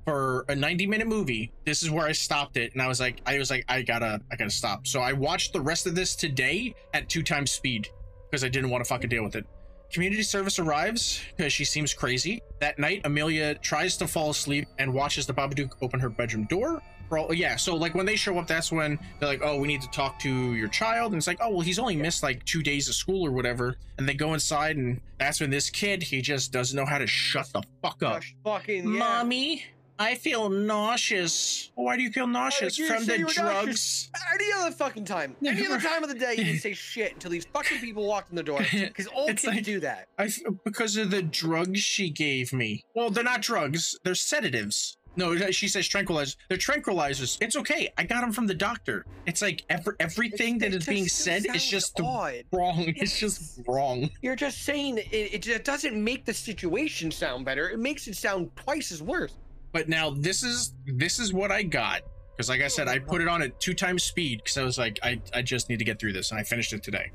for 0.04 0.44
a 0.48 0.54
90 0.54 0.86
minute 0.86 1.06
movie. 1.06 1.52
This 1.64 1.82
is 1.82 1.90
where 1.90 2.06
I 2.06 2.12
stopped 2.12 2.56
it, 2.56 2.72
and 2.72 2.82
I 2.82 2.88
was 2.88 3.00
like, 3.00 3.20
I 3.26 3.38
was 3.38 3.50
like, 3.50 3.64
I 3.68 3.82
gotta, 3.82 4.20
I 4.30 4.36
gotta 4.36 4.50
stop. 4.50 4.86
So 4.86 5.00
I 5.00 5.12
watched 5.12 5.52
the 5.52 5.60
rest 5.60 5.86
of 5.86 5.94
this 5.94 6.14
today 6.14 6.74
at 6.94 7.08
two 7.08 7.22
times 7.22 7.50
speed 7.50 7.88
because 8.30 8.44
I 8.44 8.48
didn't 8.48 8.70
want 8.70 8.84
to 8.84 8.88
fucking 8.88 9.10
deal 9.10 9.24
with 9.24 9.36
it. 9.36 9.46
Community 9.92 10.22
service 10.22 10.60
arrives 10.60 11.20
because 11.36 11.52
she 11.52 11.64
seems 11.64 11.92
crazy. 11.92 12.40
That 12.60 12.78
night, 12.78 13.00
Amelia 13.04 13.56
tries 13.56 13.96
to 13.96 14.06
fall 14.06 14.30
asleep 14.30 14.68
and 14.78 14.94
watches 14.94 15.26
the 15.26 15.34
Babadook 15.34 15.72
open 15.82 15.98
her 15.98 16.08
bedroom 16.08 16.44
door. 16.44 16.80
Bro, 17.08 17.32
yeah, 17.32 17.56
so 17.56 17.74
like 17.74 17.96
when 17.96 18.06
they 18.06 18.14
show 18.14 18.38
up, 18.38 18.46
that's 18.46 18.70
when 18.70 18.96
they're 19.18 19.28
like, 19.28 19.40
"Oh, 19.42 19.58
we 19.58 19.66
need 19.66 19.82
to 19.82 19.90
talk 19.90 20.20
to 20.20 20.54
your 20.54 20.68
child," 20.68 21.10
and 21.10 21.18
it's 21.18 21.26
like, 21.26 21.38
"Oh, 21.40 21.50
well, 21.50 21.60
he's 21.60 21.80
only 21.80 21.96
missed 21.96 22.22
like 22.22 22.44
two 22.44 22.62
days 22.62 22.88
of 22.88 22.94
school 22.94 23.26
or 23.26 23.32
whatever." 23.32 23.74
And 23.98 24.08
they 24.08 24.14
go 24.14 24.32
inside, 24.32 24.76
and 24.76 25.00
that's 25.18 25.40
when 25.40 25.50
this 25.50 25.70
kid 25.70 26.04
he 26.04 26.22
just 26.22 26.52
doesn't 26.52 26.76
know 26.76 26.86
how 26.86 26.98
to 26.98 27.08
shut 27.08 27.52
the 27.52 27.64
fuck 27.82 28.00
up. 28.04 28.12
Gosh, 28.12 28.36
fucking 28.44 28.84
yeah. 28.92 28.98
Mommy, 29.00 29.64
I 30.00 30.14
feel 30.14 30.48
nauseous. 30.48 31.70
Why 31.74 31.94
do 31.98 32.02
you 32.02 32.10
feel 32.10 32.24
oh, 32.24 32.28
nauseous 32.28 32.78
you 32.78 32.86
from 32.86 33.04
the 33.04 33.18
drugs? 33.18 33.36
nauseous. 33.36 34.10
Any 34.34 34.46
other 34.56 34.70
fucking 34.70 35.04
time. 35.04 35.36
Any 35.46 35.66
other 35.66 35.78
time 35.78 36.02
of 36.02 36.08
the 36.08 36.14
day, 36.14 36.36
you 36.38 36.44
didn't 36.44 36.60
say 36.62 36.72
shit 36.72 37.12
until 37.12 37.30
these 37.30 37.44
fucking 37.44 37.80
people 37.80 38.06
walk 38.06 38.26
in 38.30 38.36
the 38.36 38.42
door. 38.42 38.60
Because 38.60 39.08
It's 39.14 39.42
kids 39.42 39.46
like- 39.46 39.62
do 39.62 39.78
that. 39.80 40.08
I 40.18 40.30
because 40.64 40.96
of 40.96 41.10
the 41.10 41.20
drugs 41.20 41.80
she 41.80 42.08
gave 42.08 42.54
me. 42.54 42.82
Well, 42.94 43.10
they're 43.10 43.22
not 43.22 43.42
drugs; 43.42 43.98
they're 44.02 44.14
sedatives. 44.14 44.96
No, 45.16 45.34
uh, 45.34 45.50
she 45.50 45.68
says 45.68 45.86
tranquilizers. 45.86 46.36
They're 46.48 46.56
tranquilizers. 46.56 47.36
It's 47.42 47.56
okay. 47.56 47.92
I 47.98 48.04
got 48.04 48.22
them 48.22 48.32
from 48.32 48.46
the 48.46 48.54
doctor. 48.54 49.04
It's 49.26 49.42
like 49.42 49.64
every, 49.68 49.94
everything 50.00 50.56
that 50.58 50.72
is 50.72 50.86
being 50.86 51.08
said 51.08 51.44
is 51.54 51.66
just 51.66 52.00
odd. 52.00 52.44
wrong. 52.52 52.84
It's 52.96 53.18
just 53.18 53.60
wrong. 53.66 54.08
You're 54.22 54.36
just 54.36 54.62
saying 54.62 54.98
it, 54.98 55.46
it 55.46 55.64
doesn't 55.64 56.02
make 56.02 56.24
the 56.24 56.32
situation 56.32 57.10
sound 57.10 57.44
better. 57.44 57.68
It 57.68 57.80
makes 57.80 58.06
it 58.06 58.16
sound 58.16 58.50
twice 58.56 58.92
as 58.92 59.02
worse. 59.02 59.34
But 59.72 59.88
now 59.88 60.10
this 60.10 60.42
is 60.42 60.74
this 60.86 61.18
is 61.18 61.32
what 61.32 61.50
I 61.52 61.62
got 61.62 62.02
because, 62.36 62.48
like 62.48 62.62
I 62.62 62.68
said, 62.68 62.88
I 62.88 62.98
put 62.98 63.20
it 63.20 63.28
on 63.28 63.42
at 63.42 63.58
two 63.60 63.74
times 63.74 64.02
speed 64.02 64.38
because 64.42 64.56
I 64.56 64.64
was 64.64 64.78
like, 64.78 64.98
I 65.02 65.20
I 65.34 65.42
just 65.42 65.68
need 65.68 65.78
to 65.78 65.84
get 65.84 65.98
through 66.00 66.12
this, 66.12 66.30
and 66.30 66.40
I 66.40 66.42
finished 66.42 66.72
it 66.72 66.82
today. 66.82 67.10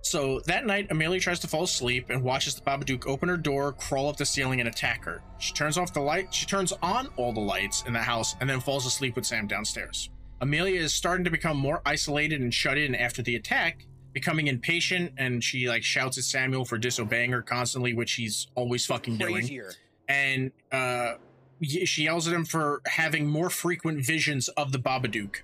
So 0.00 0.40
that 0.46 0.64
night, 0.64 0.86
Amelia 0.90 1.20
tries 1.20 1.38
to 1.40 1.48
fall 1.48 1.64
asleep 1.64 2.08
and 2.08 2.22
watches 2.22 2.54
the 2.54 2.62
Babadook 2.62 3.06
open 3.06 3.28
her 3.28 3.36
door, 3.36 3.72
crawl 3.72 4.08
up 4.08 4.16
the 4.16 4.24
ceiling, 4.24 4.60
and 4.60 4.68
attack 4.68 5.04
her. 5.04 5.22
She 5.38 5.52
turns 5.52 5.76
off 5.76 5.92
the 5.92 6.00
light. 6.00 6.32
She 6.32 6.46
turns 6.46 6.72
on 6.82 7.08
all 7.16 7.32
the 7.32 7.40
lights 7.40 7.84
in 7.86 7.92
the 7.92 7.98
house 7.98 8.34
and 8.40 8.48
then 8.48 8.60
falls 8.60 8.86
asleep 8.86 9.16
with 9.16 9.26
Sam 9.26 9.46
downstairs. 9.46 10.08
Amelia 10.40 10.80
is 10.80 10.94
starting 10.94 11.24
to 11.24 11.30
become 11.30 11.56
more 11.56 11.82
isolated 11.84 12.40
and 12.40 12.54
shut 12.54 12.78
in 12.78 12.94
after 12.94 13.22
the 13.22 13.34
attack, 13.34 13.86
becoming 14.12 14.46
impatient, 14.46 15.12
and 15.18 15.42
she 15.42 15.68
like 15.68 15.82
shouts 15.82 16.16
at 16.16 16.24
Samuel 16.24 16.64
for 16.64 16.78
disobeying 16.78 17.32
her 17.32 17.42
constantly, 17.42 17.92
which 17.92 18.12
he's 18.12 18.46
always 18.54 18.86
fucking 18.86 19.16
doing 19.16 19.34
Crazier. 19.34 19.72
and 20.08 20.52
uh, 20.70 21.14
she 21.62 22.04
yells 22.04 22.26
at 22.28 22.34
him 22.34 22.44
for 22.44 22.80
having 22.86 23.26
more 23.26 23.50
frequent 23.50 24.04
visions 24.04 24.48
of 24.48 24.72
the 24.72 24.78
Babadook 24.78 25.36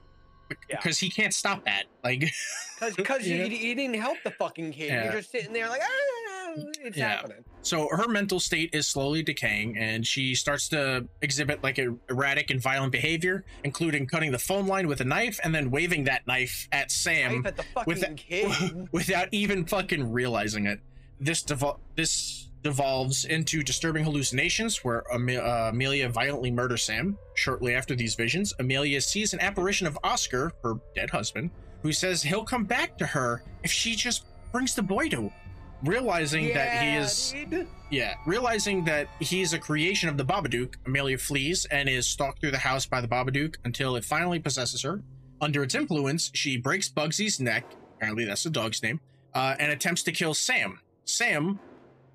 Yeah. 0.69 0.77
because 0.77 0.99
he 0.99 1.11
can't 1.11 1.35
stop 1.35 1.65
that. 1.65 1.85
Like, 2.03 2.31
Because 2.97 3.27
you, 3.27 3.37
Yeah. 3.37 3.45
you 3.45 3.75
didn't 3.75 3.97
help 4.01 4.19
the 4.25 4.31
fucking 4.33 4.73
kid. 4.73 4.89
Yeah. 4.89 5.05
You're 5.05 5.13
just 5.15 5.31
sitting 5.31 5.53
there 5.53 5.69
like, 5.69 5.81
ah, 5.83 6.55
it's 6.83 6.97
Yeah. 6.97 7.09
happening. 7.17 7.45
so 7.63 7.89
her 7.91 8.07
mental 8.09 8.39
state 8.39 8.71
is 8.75 8.87
slowly 8.87 9.23
decaying, 9.23 9.77
and 9.79 10.07
she 10.07 10.35
starts 10.35 10.69
to 10.69 11.09
exhibit 11.23 11.63
like 11.65 11.79
a 11.79 11.95
erratic 12.11 12.51
and 12.51 12.61
violent 12.61 12.93
behavior, 12.93 13.45
including 13.65 14.07
cutting 14.07 14.31
the 14.33 14.39
phone 14.39 14.67
line 14.67 14.87
with 14.87 15.01
a 15.01 15.05
knife 15.05 15.41
and 15.43 15.55
then 15.55 15.71
waving 15.71 16.05
that 16.05 16.27
knife 16.27 16.69
at 16.73 16.91
Sam 16.93 17.37
Knife 17.43 17.47
at 17.47 17.57
the 17.57 17.63
fucking 17.75 17.95
with 17.95 18.17
kid. 18.17 18.89
without 18.93 19.29
even 19.33 19.65
fucking 19.65 20.13
realizing 20.13 20.67
it. 20.67 20.81
This 21.19 21.43
devol- 21.43 21.81
this 21.97 22.49
devolves 22.65 23.27
into 23.27 23.63
disturbing 23.63 24.03
hallucinations 24.03 24.83
where 24.83 25.05
uh, 25.13 25.69
Amelia 25.69 26.09
violently 26.09 26.51
murders 26.51 26.83
Sam. 26.83 27.17
Shortly 27.35 27.75
after 27.75 27.95
these 27.95 28.15
visions, 28.15 28.53
Amelia 28.59 29.01
sees 29.01 29.35
an 29.35 29.41
apparition 29.41 29.87
of 29.87 29.99
Oscar, 30.03 30.51
her 30.63 30.75
dead 30.97 31.11
husband, 31.11 31.51
who 31.83 31.93
says 31.93 32.23
he'll 32.23 32.43
come 32.45 32.65
back 32.65 32.97
to 32.99 33.07
her 33.07 33.45
if 33.63 33.71
she 33.71 33.95
just 33.95 34.25
brings 34.51 34.75
the 34.75 34.83
boy 34.83 35.09
to 35.11 35.31
realizing 35.83 36.55
that 36.55 36.83
he 36.83 36.95
is 36.95 37.35
dude. 37.51 37.67
yeah 37.91 38.15
realizing 38.27 38.85
that 38.85 39.07
he's 39.21 39.53
a 39.53 39.59
creation 39.59 40.09
of 40.09 40.17
the 40.17 40.25
babadook 40.25 40.75
amelia 40.87 41.19
flees 41.19 41.67
and 41.67 41.89
is 41.89 42.07
stalked 42.07 42.41
through 42.41 42.53
the 42.53 42.57
house 42.57 42.87
by 42.87 43.01
the 43.01 43.09
babadook 43.09 43.57
until 43.65 43.97
it 43.97 44.05
finally 44.05 44.39
possesses 44.39 44.81
her 44.81 45.03
under 45.43 45.63
its 45.63 45.75
influence 45.75 46.31
she 46.33 46.57
breaks 46.57 46.89
bugsy's 46.89 47.39
neck 47.39 47.67
apparently 47.97 48.25
that's 48.25 48.45
the 48.45 48.51
dog's 48.51 48.83
name 48.83 48.99
uh, 49.35 49.57
and 49.59 49.73
attempts 49.73 50.03
to 50.03 50.13
kill 50.13 50.33
sam 50.33 50.79
sam 51.05 51.59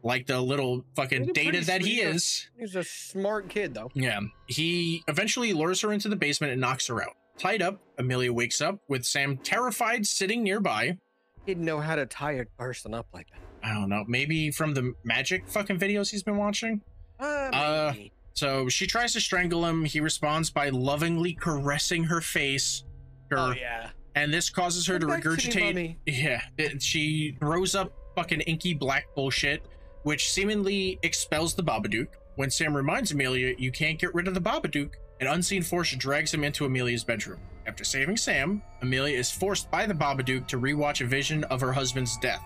like 0.04 0.28
the 0.28 0.40
little 0.40 0.86
fucking 0.96 1.28
data 1.34 1.66
that 1.66 1.82
he 1.82 2.00
is 2.02 2.50
He's 2.58 2.76
a 2.76 2.84
smart 2.84 3.50
kid, 3.50 3.74
though. 3.74 3.92
yeah. 3.94 4.20
He 4.48 5.04
eventually 5.08 5.54
lures 5.54 5.82
her 5.82 5.92
into 5.92 6.10
the 6.10 6.16
basement 6.16 6.52
and 6.54 6.62
knocks 6.62 6.88
her 6.88 7.02
out. 7.04 7.16
Tied 7.38 7.62
up, 7.62 7.80
Amelia 7.98 8.34
wakes 8.34 8.60
up 8.62 8.80
with 8.88 9.06
Sam 9.06 9.38
terrified 9.38 10.06
sitting 10.06 10.44
nearby. 10.44 10.98
Didn't 11.46 11.64
know 11.66 11.80
how 11.80 11.96
to 11.96 12.06
tie 12.06 12.34
a 12.34 12.46
person 12.58 12.94
up 12.94 13.08
like 13.14 13.28
that. 13.32 13.40
I 13.68 13.74
don't 13.74 13.90
know, 13.90 14.04
maybe 14.08 14.52
from 14.52 14.74
the 14.74 14.94
magic 15.04 15.48
fucking 15.48 15.80
videos 15.80 16.10
he's 16.12 16.24
been 16.24 16.38
watching. 16.38 16.82
Uh, 17.20 17.24
Uh. 17.54 17.94
So 18.34 18.70
she 18.70 18.88
tries 18.88 19.12
to 19.14 19.20
strangle 19.20 19.66
him. 19.66 19.84
He 19.84 20.00
responds 20.00 20.50
by 20.50 20.70
lovingly 20.70 21.34
caressing 21.34 22.06
her 22.06 22.22
face. 22.22 22.84
Her, 23.30 23.38
oh 23.38 23.52
yeah. 23.52 23.90
And 24.16 24.34
this 24.34 24.50
causes 24.50 24.88
her 24.88 24.98
to 24.98 25.06
Come 25.06 25.16
back 25.20 25.24
to 25.24 25.30
me, 25.30 25.36
regurgitate. 25.36 25.96
Yeah, 26.06 26.42
it, 26.58 26.82
she 26.82 27.36
throws 27.40 27.76
up 27.76 27.92
fucking 28.16 28.42
inky 28.42 28.74
black 28.74 29.06
bullshit, 29.16 29.62
which 30.10 30.32
seemingly 30.32 30.98
expels 31.04 31.54
the 31.54 31.62
Babadook. 31.62 32.08
When 32.34 32.50
Sam 32.50 32.76
reminds 32.76 33.12
Amelia, 33.12 33.54
you 33.60 33.72
can't 33.72 34.00
get 34.00 34.12
rid 34.16 34.28
of 34.28 34.34
the 34.34 34.42
Babadook, 34.42 34.94
an 35.22 35.28
unseen 35.28 35.62
force 35.62 35.92
drags 35.96 36.34
him 36.34 36.44
into 36.44 36.66
Amelia's 36.66 37.04
bedroom. 37.04 37.40
After 37.68 37.84
saving 37.84 38.18
Sam, 38.18 38.64
Amelia 38.82 39.16
is 39.16 39.30
forced 39.30 39.70
by 39.70 39.86
the 39.86 39.94
Babadook 39.94 40.48
to 40.48 40.60
rewatch 40.60 41.02
a 41.02 41.08
vision 41.08 41.44
of 41.44 41.62
her 41.62 41.72
husband's 41.72 42.18
death. 42.18 42.42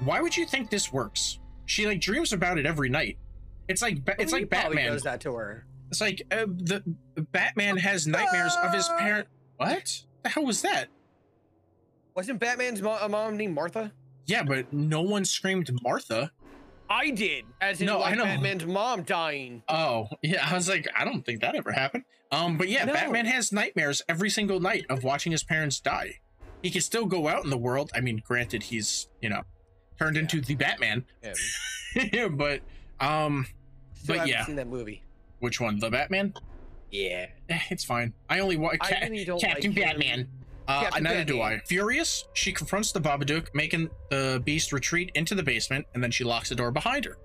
Why 0.00 0.20
would 0.20 0.36
you 0.36 0.44
think 0.44 0.68
this 0.68 0.92
works? 0.92 1.38
She 1.64 1.86
like 1.86 2.02
dreams 2.02 2.34
about 2.34 2.58
it 2.58 2.66
every 2.66 2.90
night. 2.90 3.16
It's 3.68 3.80
like 3.80 4.04
Ba- 4.04 4.16
it's 4.18 4.34
like 4.34 4.50
Batman. 4.50 4.92
does 4.92 5.02
that 5.04 5.22
to 5.22 5.32
her. 5.32 5.64
It's 5.90 6.02
like 6.02 6.20
uh, 6.30 6.44
the 6.46 6.82
Batman 7.32 7.78
has 7.78 8.06
nightmares 8.18 8.54
of 8.62 8.74
his 8.74 8.86
parent. 8.98 9.28
What? 9.56 10.02
The 10.24 10.28
hell 10.28 10.44
was 10.44 10.60
that? 10.60 10.88
Wasn't 12.14 12.38
Batman's 12.38 12.82
mo- 12.82 12.98
a 13.00 13.08
mom 13.08 13.38
named 13.38 13.54
Martha? 13.54 13.92
Yeah, 14.26 14.42
but 14.42 14.70
no 14.74 15.00
one 15.00 15.24
screamed 15.24 15.70
Martha. 15.82 16.30
I 16.90 17.10
did, 17.10 17.44
as 17.60 17.80
in 17.80 17.86
No, 17.86 17.98
I 17.98 18.10
like 18.10 18.18
know. 18.18 18.24
Batman's 18.24 18.64
mom 18.66 19.02
dying. 19.02 19.62
Oh, 19.68 20.08
yeah. 20.22 20.46
I 20.50 20.54
was 20.54 20.68
like, 20.68 20.86
I 20.96 21.04
don't 21.04 21.22
think 21.24 21.40
that 21.42 21.54
ever 21.54 21.72
happened. 21.72 22.04
Um, 22.32 22.56
but 22.56 22.68
yeah, 22.68 22.84
No. 22.84 22.92
Batman 22.94 23.26
has 23.26 23.52
nightmares 23.52 24.02
every 24.08 24.30
single 24.30 24.60
night 24.60 24.84
of 24.88 25.02
watching 25.04 25.32
his 25.32 25.42
parents 25.44 25.80
die. 25.80 26.20
He 26.62 26.70
can 26.70 26.80
still 26.80 27.06
go 27.06 27.28
out 27.28 27.44
in 27.44 27.50
the 27.50 27.58
world. 27.58 27.90
I 27.94 28.00
mean, 28.00 28.22
granted, 28.26 28.64
he's 28.64 29.08
you 29.20 29.28
know 29.28 29.42
turned 29.98 30.16
Yeah. 30.16 30.22
into 30.22 30.40
the 30.40 30.54
Batman, 30.54 31.04
Him. 31.94 32.36
but 32.36 32.60
um, 33.00 33.46
Still 33.94 34.16
But 34.16 34.28
yeah. 34.28 34.44
seen 34.46 34.56
that 34.56 34.66
movie. 34.68 35.02
which 35.40 35.60
one? 35.60 35.78
The 35.78 35.90
Batman? 35.90 36.34
Yeah. 36.90 37.26
Eh, 37.48 37.58
it's 37.70 37.84
fine. 37.84 38.14
I 38.30 38.40
only 38.40 38.56
watch 38.56 38.78
I 38.80 39.06
really 39.08 39.24
Captain 39.24 39.74
like 39.74 40.02
him. 40.02 40.28
Uh, 40.68 40.90
neither 41.00 41.24
do 41.24 41.40
I. 41.40 41.58
Furious, 41.66 42.26
she 42.34 42.52
confronts 42.52 42.92
the 42.92 43.00
Babadook, 43.00 43.48
making 43.54 43.88
the 44.10 44.40
beast 44.44 44.72
retreat 44.72 45.10
into 45.14 45.34
the 45.34 45.42
basement, 45.42 45.86
and 45.94 46.02
then 46.02 46.10
she 46.10 46.24
locks 46.24 46.50
the 46.50 46.54
door 46.54 46.70
behind 46.70 47.06
her. 47.06 47.16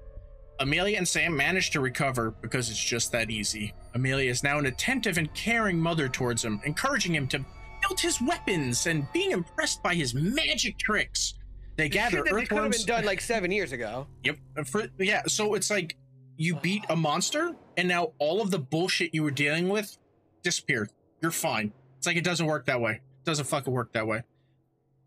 Amelia 0.59 0.97
and 0.97 1.07
Sam 1.07 1.35
manage 1.35 1.71
to 1.71 1.81
recover 1.81 2.31
because 2.31 2.69
it's 2.69 2.81
just 2.81 3.11
that 3.11 3.29
easy. 3.29 3.73
Amelia 3.95 4.29
is 4.29 4.43
now 4.43 4.59
an 4.59 4.67
attentive 4.67 5.17
and 5.17 5.33
caring 5.33 5.77
mother 5.77 6.07
towards 6.07 6.43
him, 6.43 6.61
encouraging 6.63 7.13
him 7.13 7.27
to 7.27 7.45
build 7.81 7.99
his 7.99 8.21
weapons 8.21 8.87
and 8.87 9.11
being 9.11 9.31
impressed 9.31 9.83
by 9.83 9.93
his 9.93 10.13
magic 10.13 10.77
tricks. 10.77 11.33
They 11.75 11.89
gather 11.89 12.17
Shit 12.17 12.25
that 12.25 12.35
they 12.35 12.45
could 12.45 12.57
have 12.59 12.71
been 12.71 12.85
done 12.85 13.03
like 13.03 13.19
seven 13.19 13.51
years 13.51 13.71
ago. 13.71 14.07
Yep. 14.23 14.37
For, 14.65 14.87
yeah. 14.99 15.23
So 15.27 15.55
it's 15.55 15.69
like 15.69 15.97
you 16.37 16.55
beat 16.55 16.85
a 16.89 16.95
monster, 16.95 17.53
and 17.75 17.87
now 17.87 18.13
all 18.19 18.41
of 18.41 18.51
the 18.51 18.59
bullshit 18.59 19.13
you 19.13 19.23
were 19.23 19.31
dealing 19.31 19.69
with 19.69 19.97
disappeared. 20.43 20.91
You're 21.21 21.31
fine. 21.31 21.73
It's 21.97 22.07
like 22.07 22.15
it 22.15 22.23
doesn't 22.23 22.45
work 22.45 22.67
that 22.67 22.79
way. 22.79 23.01
It 23.23 23.25
doesn't 23.25 23.45
fucking 23.45 23.71
work 23.71 23.93
that 23.93 24.05
way. 24.05 24.23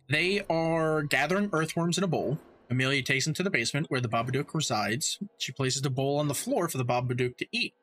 They 0.09 0.41
are 0.49 1.03
gathering 1.03 1.51
earthworms 1.53 1.99
in 1.99 2.05
a 2.05 2.07
bowl. 2.07 2.39
Amelia 2.71 3.03
takes 3.03 3.27
them 3.27 3.35
to 3.35 3.43
the 3.43 3.51
basement 3.51 3.91
where 3.91 4.01
the 4.01 4.09
Babadook 4.09 4.55
resides. 4.55 5.19
She 5.37 5.53
places 5.53 5.83
the 5.83 5.91
bowl 5.91 6.19
on 6.19 6.27
the 6.27 6.35
floor 6.35 6.67
for 6.69 6.79
the 6.79 6.85
Babadook 6.85 7.37
to 7.37 7.47
eat. 7.53 7.75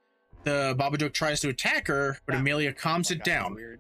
The 0.44 0.76
Babadook 0.78 1.14
tries 1.14 1.40
to 1.42 1.50
attack 1.50 1.86
her, 1.88 2.18
but 2.26 2.34
Ah. 2.34 2.40
Amelia 2.40 2.74
calms 2.74 3.12
Oh 3.12 3.14
it 3.14 3.18
God, 3.20 3.24
down 3.26 3.78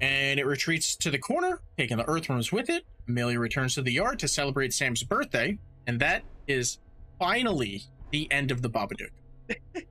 and 0.00 0.40
it 0.40 0.46
retreats 0.46 0.96
to 0.96 1.10
the 1.10 1.18
corner, 1.18 1.60
taking 1.76 1.98
the 1.98 2.08
earthworms 2.08 2.50
with 2.50 2.70
it. 2.70 2.84
Amelia 3.06 3.38
returns 3.38 3.74
to 3.74 3.82
the 3.82 3.92
yard 3.92 4.18
to 4.20 4.28
celebrate 4.28 4.72
Sam's 4.72 5.02
birthday, 5.02 5.58
and 5.86 6.00
that 6.00 6.22
is 6.48 6.78
finally 7.18 7.82
the 8.10 8.26
end 8.32 8.50
of 8.50 8.62
the 8.62 8.70
Babadook. 8.70 9.10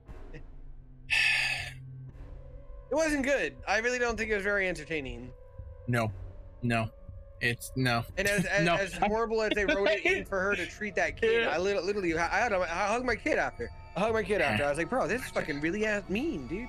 It 2.91 2.95
wasn't 2.95 3.23
good. 3.23 3.55
I 3.67 3.77
really 3.79 3.99
don't 3.99 4.17
think 4.17 4.31
it 4.31 4.35
was 4.35 4.43
very 4.43 4.67
entertaining. 4.67 5.29
No, 5.89 6.11
no, 6.61 6.89
it's 7.41 7.71
no. 7.75 8.03
And 8.17 8.27
as 8.27 8.45
as, 8.57 8.63
No. 8.65 8.75
as 8.75 8.93
horrible 8.93 9.41
as 9.41 9.51
they 9.55 9.65
wrote 9.65 9.87
it 9.89 10.05
in 10.05 10.23
for 10.25 10.39
her 10.39 10.55
to 10.55 10.65
treat 10.67 10.93
that 10.95 11.19
kid, 11.19 11.47
I 11.47 11.57
lit- 11.57 11.83
literally 11.83 12.15
I 12.17 12.27
had 12.27 12.53
I 12.53 12.65
hugged 12.65 13.05
my 13.05 13.15
kid 13.15 13.37
after. 13.39 13.69
I 13.95 14.01
hugged 14.01 14.13
my 14.13 14.23
kid 14.23 14.39
after. 14.39 14.65
I 14.65 14.69
was 14.69 14.77
like, 14.77 14.89
bro, 14.89 15.07
this 15.07 15.23
is 15.23 15.31
fucking 15.31 15.59
really 15.61 15.85
ass 15.85 16.03
mean, 16.09 16.47
dude. 16.47 16.67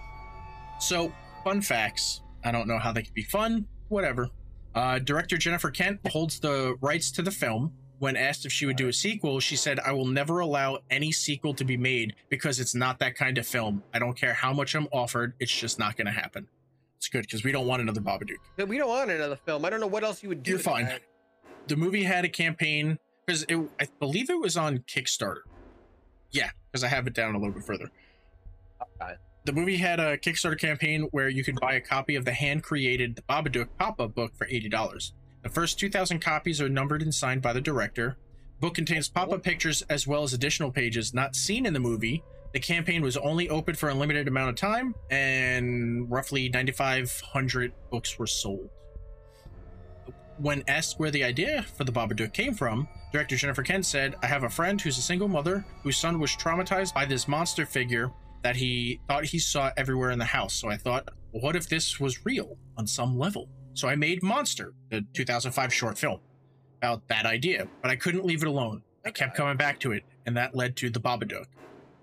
So, 0.80 1.12
fun 1.44 1.60
facts. 1.60 2.22
I 2.42 2.50
don't 2.50 2.66
know 2.66 2.78
how 2.78 2.92
they 2.92 3.02
could 3.02 3.12
be 3.14 3.22
fun. 3.24 3.66
Whatever. 3.88 4.28
Uh, 4.74 4.98
director 5.00 5.36
Jennifer 5.36 5.70
Kent 5.70 6.00
holds 6.08 6.40
the 6.40 6.76
rights 6.80 7.10
to 7.12 7.22
the 7.22 7.30
film. 7.30 7.74
When 7.98 8.16
asked 8.16 8.46
if 8.46 8.52
she 8.52 8.64
would 8.64 8.76
do 8.78 8.88
a 8.88 8.92
sequel, 8.94 9.40
she 9.40 9.56
said, 9.56 9.78
I 9.80 9.92
will 9.92 10.06
never 10.06 10.38
allow 10.38 10.78
any 10.88 11.12
sequel 11.12 11.52
to 11.54 11.64
be 11.66 11.76
made 11.76 12.14
because 12.30 12.58
it's 12.58 12.74
not 12.74 12.98
that 13.00 13.14
kind 13.14 13.36
of 13.36 13.46
film. 13.46 13.82
I 13.92 13.98
don't 13.98 14.16
care 14.16 14.32
how 14.32 14.54
much 14.54 14.74
I'm 14.74 14.88
offered, 14.90 15.34
it's 15.38 15.54
just 15.54 15.78
not 15.78 15.98
going 15.98 16.06
to 16.06 16.12
happen. 16.12 16.48
It's 17.00 17.08
good 17.08 17.22
because 17.22 17.42
we 17.42 17.50
don't 17.50 17.66
want 17.66 17.80
another 17.80 18.02
Babadook. 18.02 18.68
We 18.68 18.76
don't 18.76 18.90
want 18.90 19.10
another 19.10 19.36
film. 19.36 19.64
I 19.64 19.70
don't 19.70 19.80
know 19.80 19.86
what 19.86 20.04
else 20.04 20.22
you 20.22 20.28
would 20.28 20.42
do. 20.42 20.50
You're 20.50 20.60
fine. 20.60 20.84
that. 20.84 21.00
The 21.66 21.74
movie 21.76 22.02
had 22.02 22.26
a 22.26 22.28
campaign 22.28 22.98
because 23.24 23.44
it, 23.44 23.58
I 23.80 23.88
believe 23.98 24.28
it 24.28 24.38
was 24.38 24.58
on 24.58 24.80
Kickstarter. 24.80 25.40
Yeah, 26.30 26.50
because 26.70 26.84
I 26.84 26.88
have 26.88 27.06
it 27.06 27.14
down 27.14 27.34
a 27.34 27.38
little 27.38 27.54
bit 27.54 27.64
further. 27.64 27.90
Okay. 29.00 29.14
The 29.46 29.52
movie 29.54 29.78
had 29.78 29.98
a 29.98 30.18
Kickstarter 30.18 30.58
campaign 30.58 31.08
where 31.10 31.30
you 31.30 31.42
could 31.42 31.58
buy 31.58 31.72
a 31.72 31.80
copy 31.80 32.16
of 32.16 32.26
the 32.26 32.34
hand 32.34 32.62
created 32.62 33.22
Babadook 33.26 33.68
pop 33.78 33.98
up 33.98 34.14
book 34.14 34.34
for 34.36 34.46
$80. 34.46 35.12
The 35.42 35.48
first 35.48 35.78
2,000 35.78 36.18
copies 36.18 36.60
are 36.60 36.68
numbered 36.68 37.00
and 37.00 37.14
signed 37.14 37.40
by 37.40 37.54
the 37.54 37.62
director. 37.62 38.18
Book 38.60 38.74
contains 38.74 39.08
pop 39.08 39.32
up 39.32 39.42
pictures 39.42 39.80
as 39.88 40.06
well 40.06 40.22
as 40.22 40.34
additional 40.34 40.70
pages 40.70 41.14
not 41.14 41.34
seen 41.34 41.64
in 41.64 41.72
the 41.72 41.80
movie. 41.80 42.22
The 42.52 42.60
campaign 42.60 43.02
was 43.02 43.16
only 43.16 43.48
open 43.48 43.76
for 43.76 43.90
a 43.90 43.94
limited 43.94 44.26
amount 44.26 44.50
of 44.50 44.56
time, 44.56 44.94
and 45.10 46.10
roughly 46.10 46.48
9,500 46.48 47.72
books 47.90 48.18
were 48.18 48.26
sold. 48.26 48.68
When 50.38 50.64
asked 50.66 50.98
where 50.98 51.10
the 51.10 51.22
idea 51.22 51.62
for 51.76 51.84
the 51.84 51.92
Babadook 51.92 52.32
came 52.32 52.54
from, 52.54 52.88
director 53.12 53.36
Jennifer 53.36 53.62
Kent 53.62 53.86
said, 53.86 54.16
I 54.22 54.26
have 54.26 54.42
a 54.42 54.48
friend 54.48 54.80
who's 54.80 54.98
a 54.98 55.02
single 55.02 55.28
mother 55.28 55.64
whose 55.82 55.96
son 55.96 56.18
was 56.18 56.30
traumatized 56.30 56.94
by 56.94 57.04
this 57.04 57.28
monster 57.28 57.66
figure 57.66 58.10
that 58.42 58.56
he 58.56 59.00
thought 59.06 59.24
he 59.24 59.38
saw 59.38 59.70
everywhere 59.76 60.10
in 60.10 60.18
the 60.18 60.24
house. 60.24 60.54
So 60.54 60.68
I 60.68 60.76
thought, 60.76 61.08
what 61.32 61.56
if 61.56 61.68
this 61.68 62.00
was 62.00 62.24
real 62.24 62.56
on 62.76 62.86
some 62.86 63.18
level? 63.18 63.48
So 63.74 63.88
I 63.88 63.94
made 63.94 64.22
Monster, 64.22 64.72
the 64.90 65.04
2005 65.14 65.72
short 65.72 65.98
film, 65.98 66.20
about 66.78 67.06
that 67.08 67.26
idea, 67.26 67.68
but 67.82 67.90
I 67.90 67.96
couldn't 67.96 68.24
leave 68.24 68.42
it 68.42 68.48
alone. 68.48 68.82
I 69.04 69.10
kept 69.10 69.36
coming 69.36 69.56
back 69.56 69.78
to 69.80 69.92
it, 69.92 70.04
and 70.26 70.36
that 70.36 70.54
led 70.54 70.76
to 70.76 70.90
the 70.90 71.00
Babadook. 71.00 71.46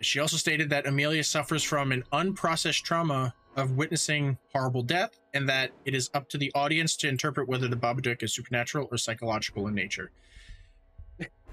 She 0.02 0.20
also 0.20 0.38
stated 0.38 0.70
that 0.70 0.86
Amelia 0.88 1.24
suffers 1.24 1.64
from 1.64 1.92
an 1.92 2.04
unprocessed 2.14 2.84
trauma 2.84 3.34
of 3.56 3.72
witnessing 3.72 4.38
horrible 4.54 4.84
death, 4.84 5.20
and 5.34 5.50
that 5.50 5.72
it 5.86 5.96
is 5.96 6.12
up 6.14 6.30
to 6.30 6.38
the 6.38 6.52
audience 6.54 6.96
to 6.98 7.08
interpret 7.08 7.48
whether 7.48 7.68
the 7.68 7.76
Babadook 7.76 8.22
is 8.22 8.34
supernatural 8.34 8.88
or 8.92 8.98
psychological 8.98 9.68
in 9.68 9.74
nature. 9.74 10.12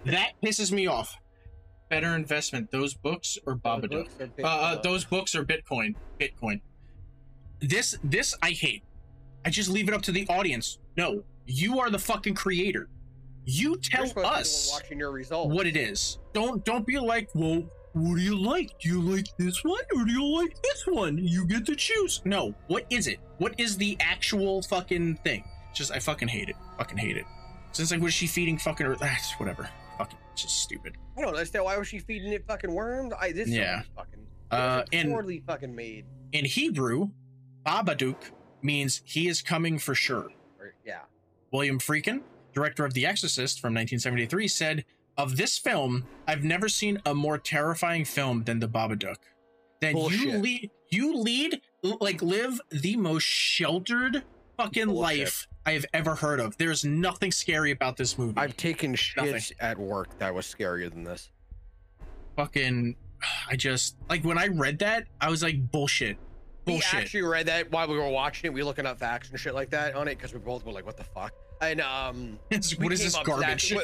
that 0.05 0.33
pisses 0.45 0.71
me 0.71 0.87
off. 0.87 1.17
Better 1.89 2.15
investment, 2.15 2.71
those 2.71 2.93
books 2.93 3.39
or 3.47 3.57
Babadook? 3.57 3.91
Books 3.91 4.15
are 4.21 4.45
Uh, 4.45 4.49
uh, 4.49 4.83
those 4.83 5.05
books 5.05 5.35
are 5.35 5.45
Bitcoin. 5.45 5.95
Bitcoin. 6.21 6.61
This 7.61 7.97
this 8.05 8.35
I 8.43 8.51
hate. 8.51 8.83
I 9.47 9.51
just 9.51 9.71
leave 9.71 9.89
it 9.89 9.95
up 9.95 10.03
to 10.03 10.13
the 10.13 10.27
audience. 10.29 10.79
No, 10.97 11.23
you 11.47 11.81
are 11.81 11.89
the 11.91 11.99
fucking 11.99 12.35
creator. 12.35 12.89
You 13.47 13.77
tell 13.77 14.07
supposed 14.07 14.11
to 14.11 14.15
be 14.15 14.21
the 14.23 14.27
one 14.29 14.41
us 14.41 14.71
watching 14.73 14.99
your 14.99 15.11
results. 15.13 15.55
what 15.55 15.67
it 15.67 15.77
is. 15.77 16.19
Don't 16.33 16.65
don't 16.65 16.87
be 16.87 16.99
like, 16.99 17.29
well, 17.35 17.63
what 17.95 18.17
do 18.17 18.23
you 18.23 18.37
like? 18.39 18.79
Do 18.79 18.89
you 18.89 19.01
like 19.01 19.27
this 19.39 19.65
one 19.65 19.83
or 19.97 20.05
do 20.05 20.13
you 20.13 20.25
like 20.41 20.61
this 20.63 20.85
one? 20.87 21.17
You 21.19 21.47
get 21.47 21.65
to 21.67 21.75
choose. 21.77 22.21
No, 22.25 22.55
what 22.67 22.85
is 22.91 23.07
it? 23.07 23.19
What 23.39 23.59
is 23.59 23.77
the 23.77 23.97
actual 24.01 24.63
fucking 24.63 25.17
thing? 25.25 25.45
Just 25.75 25.91
I 25.93 25.99
fucking 25.99 26.29
hate 26.29 26.49
it. 26.49 26.57
Fucking 26.79 26.99
hate 26.99 27.17
it. 27.17 27.25
Since 27.73 27.91
like, 27.91 28.01
was 28.01 28.15
she 28.15 28.27
feeding 28.27 28.59
fucking 28.59 28.87
her? 28.87 28.97
Ah, 29.03 29.19
whatever. 29.39 29.69
Fucking 29.99 30.19
it's 30.33 30.43
just 30.43 30.59
stupid. 30.59 30.97
I 31.17 31.21
don't 31.23 31.31
understand 31.35 31.65
why 31.65 31.77
was 31.77 31.89
she 31.89 31.99
feeding 31.99 32.33
it 32.33 32.45
fucking 32.47 32.73
worms. 32.73 33.13
I 33.19 33.33
this 33.33 33.49
Yeah. 33.49 33.81
is 33.81 33.87
fucking. 33.97 34.27
Uh, 34.51 34.85
and- 34.93 35.11
poorly 35.11 35.43
fucking 35.47 35.75
made. 35.75 36.05
In 36.33 36.45
Hebrew, 36.45 37.11
Babadook 37.65 38.17
means 38.63 39.03
he 39.05 39.29
is 39.29 39.41
coming 39.43 39.79
for 39.79 39.95
sure. 39.95 40.29
Yeah. 40.85 41.01
William 41.53 41.79
Friedkin 41.79 42.23
director 42.53 42.85
of 42.85 42.95
The 42.95 43.05
Exorcist 43.05 43.61
from 43.61 43.75
1973, 43.75 44.47
said, 44.49 44.85
Of 45.17 45.37
this 45.37 45.59
film, 45.59 46.05
I've 46.27 46.43
never 46.43 46.69
seen 46.69 47.01
a 47.07 47.15
more 47.15 47.39
terrifying 47.39 48.05
film 48.05 48.45
than 48.45 48.59
The 48.59 48.69
Babadook. 48.69 49.17
That 49.81 49.95
you 49.95 50.39
lead, 50.39 50.71
you 50.91 51.17
lead, 51.17 51.61
like, 51.83 52.21
live 52.23 52.61
the 52.71 52.97
most 52.97 53.23
sheltered 53.25 54.25
fucking 54.57 54.87
Bullshit. 54.87 55.19
life 55.21 55.49
I 55.67 55.73
have 55.73 55.87
ever 55.93 56.15
heard 56.17 56.41
of. 56.41 56.57
There's 56.57 56.85
nothing 56.85 57.31
scary 57.33 57.71
about 57.71 57.97
this 57.97 58.19
movie. 58.19 58.35
I've 58.37 58.57
taken 58.57 58.97
Nothing. 59.17 59.41
at 59.61 59.79
work 59.79 60.19
that 60.19 60.35
was 60.35 60.47
scarier 60.47 60.91
than 60.91 61.05
this. 61.05 61.31
fucking, 62.37 62.97
I 63.51 63.57
just, 63.57 63.97
like, 64.09 64.25
when 64.25 64.39
I 64.39 64.49
read 64.49 64.79
that, 64.81 65.07
I 65.21 65.31
was 65.31 65.43
like, 65.43 65.71
bullshit. 65.71 66.17
Bullshit. 66.65 66.93
We 66.93 66.99
actually 66.99 67.23
read 67.23 67.47
that 67.47 67.71
while 67.71 67.87
we 67.87 67.97
were 67.99 68.09
watching 68.09 68.49
it. 68.49 68.55
We 68.55 68.63
were 68.63 68.67
looking 68.67 68.87
up 68.87 68.99
facts 68.99 69.29
and 69.31 69.39
shit 69.39 69.55
like 69.55 69.71
that 69.71 69.95
on 69.95 70.09
it 70.09 70.17
because 70.17 70.33
we 70.33 70.39
both 70.41 70.65
were 70.65 70.73
like, 70.73 70.87
"What 70.87 70.97
the 70.97 71.05
fuck?" 71.05 71.35
And 71.73 71.81
um, 71.81 72.39
what 72.79 72.93
is 72.93 73.01
this 73.01 73.13
to 73.15 73.19
that- 73.19 73.25
garbage? 73.27 73.75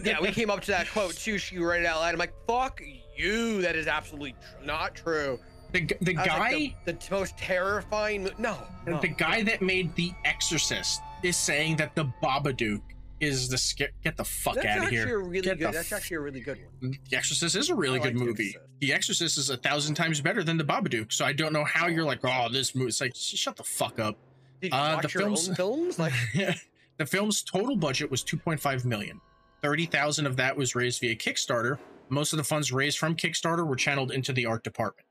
yeah, 0.04 0.20
we 0.20 0.30
came 0.32 0.50
up 0.50 0.60
to 0.62 0.70
that 0.72 0.90
quote 0.90 1.16
too. 1.16 1.38
She 1.38 1.58
read 1.58 1.80
it 1.82 1.86
out 1.86 2.00
loud. 2.00 2.12
I'm 2.12 2.18
like, 2.18 2.34
"Fuck 2.46 2.80
you! 3.16 3.62
That 3.62 3.76
is 3.76 3.86
absolutely 3.86 4.32
tr- 4.32 4.64
not 4.64 4.94
true." 4.94 5.38
the, 5.72 5.90
the 6.02 6.12
guy. 6.12 6.38
like, 6.50 6.84
the, 6.84 6.92
the 6.92 6.98
most 7.10 7.36
terrifying. 7.38 8.28
No, 8.38 8.58
no. 8.86 9.00
The 9.00 9.08
guy 9.08 9.42
that 9.44 9.62
made 9.62 9.94
The 9.94 10.12
Exorcist 10.26 11.00
is 11.22 11.36
saying 11.36 11.76
that 11.76 11.94
the 11.94 12.12
Babadook 12.22 12.82
is 13.20 13.48
the 13.48 13.56
scare. 13.56 13.88
Get 14.04 14.16
the 14.18 14.24
fuck 14.24 14.56
That's 14.56 14.66
out 14.66 14.84
of 14.84 14.90
here. 14.90 15.18
a 15.20 15.22
really 15.22 15.40
Get 15.40 15.58
good. 15.58 15.72
That's 15.72 15.90
f- 15.92 15.96
actually 15.98 16.16
a 16.16 16.20
really 16.20 16.40
good 16.40 16.58
one. 16.80 16.98
The 17.08 17.16
Exorcist 17.16 17.56
is 17.56 17.70
a 17.70 17.74
really 17.74 18.00
I 18.00 18.02
good 18.02 18.14
like 18.16 18.18
The 18.18 18.24
movie. 18.26 18.44
Exorcist. 18.48 18.68
The 18.80 18.92
Exorcist 18.92 19.38
is 19.38 19.48
a 19.50 19.56
thousand 19.56 19.94
times 19.94 20.20
better 20.20 20.42
than 20.44 20.58
the 20.58 20.64
Babadook. 20.64 21.12
So 21.12 21.24
I 21.24 21.32
don't 21.32 21.52
know 21.54 21.64
how 21.64 21.86
you're 21.86 22.04
like, 22.04 22.20
oh, 22.24 22.48
this 22.50 22.74
movie. 22.74 22.88
It's 22.88 23.00
like, 23.00 23.12
shut 23.14 23.56
the 23.56 23.62
fuck 23.64 23.98
up. 23.98 24.18
Did 24.60 24.72
you 24.72 24.78
Uh, 24.78 24.90
the 24.90 24.96
watch 24.96 25.14
your 25.14 25.22
film's- 25.22 25.48
own 25.48 25.54
films? 25.54 25.98
Like, 25.98 26.12
the 26.98 27.06
film's 27.06 27.42
total 27.42 27.76
budget 27.76 28.10
was 28.10 28.22
2.5 28.22 28.84
million. 28.84 29.20
30,000 29.62 30.26
of 30.26 30.36
that 30.36 30.56
was 30.56 30.74
raised 30.74 31.00
via 31.00 31.14
Kickstarter. 31.14 31.78
Most 32.08 32.32
of 32.32 32.36
the 32.36 32.44
funds 32.44 32.72
raised 32.72 32.98
from 32.98 33.16
Kickstarter 33.16 33.66
were 33.66 33.76
channeled 33.76 34.12
into 34.12 34.32
the 34.32 34.46
art 34.46 34.64
department 34.64 35.06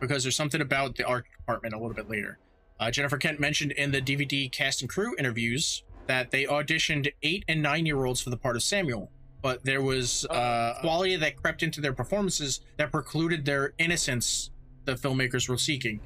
because 0.00 0.22
there's 0.22 0.36
something 0.36 0.60
about 0.60 0.96
the 0.96 1.04
art 1.04 1.24
department 1.38 1.74
a 1.74 1.78
little 1.78 1.94
bit 1.94 2.08
later. 2.10 2.38
Uh, 2.78 2.90
Jennifer 2.90 3.16
Kent 3.16 3.40
mentioned 3.40 3.72
in 3.72 3.90
the 3.90 4.02
DVD 4.02 4.50
cast 4.50 4.82
and 4.82 4.90
crew 4.90 5.14
interviews 5.18 5.84
that 6.06 6.30
they 6.30 6.44
auditioned 6.44 7.10
eight 7.22 7.44
and 7.48 7.62
nine 7.62 7.86
year 7.86 8.04
olds 8.04 8.20
for 8.20 8.30
the 8.30 8.36
part 8.36 8.56
of 8.56 8.62
Samuel, 8.62 9.10
but 9.42 9.64
there 9.64 9.82
was 9.82 10.24
uh, 10.26 10.74
quality 10.80 11.16
that 11.16 11.36
crept 11.36 11.62
into 11.62 11.80
their 11.80 11.92
performances 11.92 12.60
that 12.76 12.92
precluded 12.92 13.44
their 13.44 13.72
innocence 13.78 14.50
the 14.84 14.94
filmmakers 14.94 15.48
were 15.48 15.58
seeking. 15.58 16.00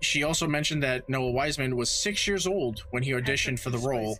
She 0.00 0.22
also 0.22 0.46
mentioned 0.46 0.82
that 0.82 1.08
Noah 1.08 1.30
Wiseman 1.30 1.76
was 1.76 1.90
six 1.90 2.26
years 2.26 2.46
old 2.46 2.84
when 2.90 3.02
he 3.02 3.12
auditioned 3.12 3.60
for 3.60 3.70
the 3.70 3.78
role. 3.78 4.18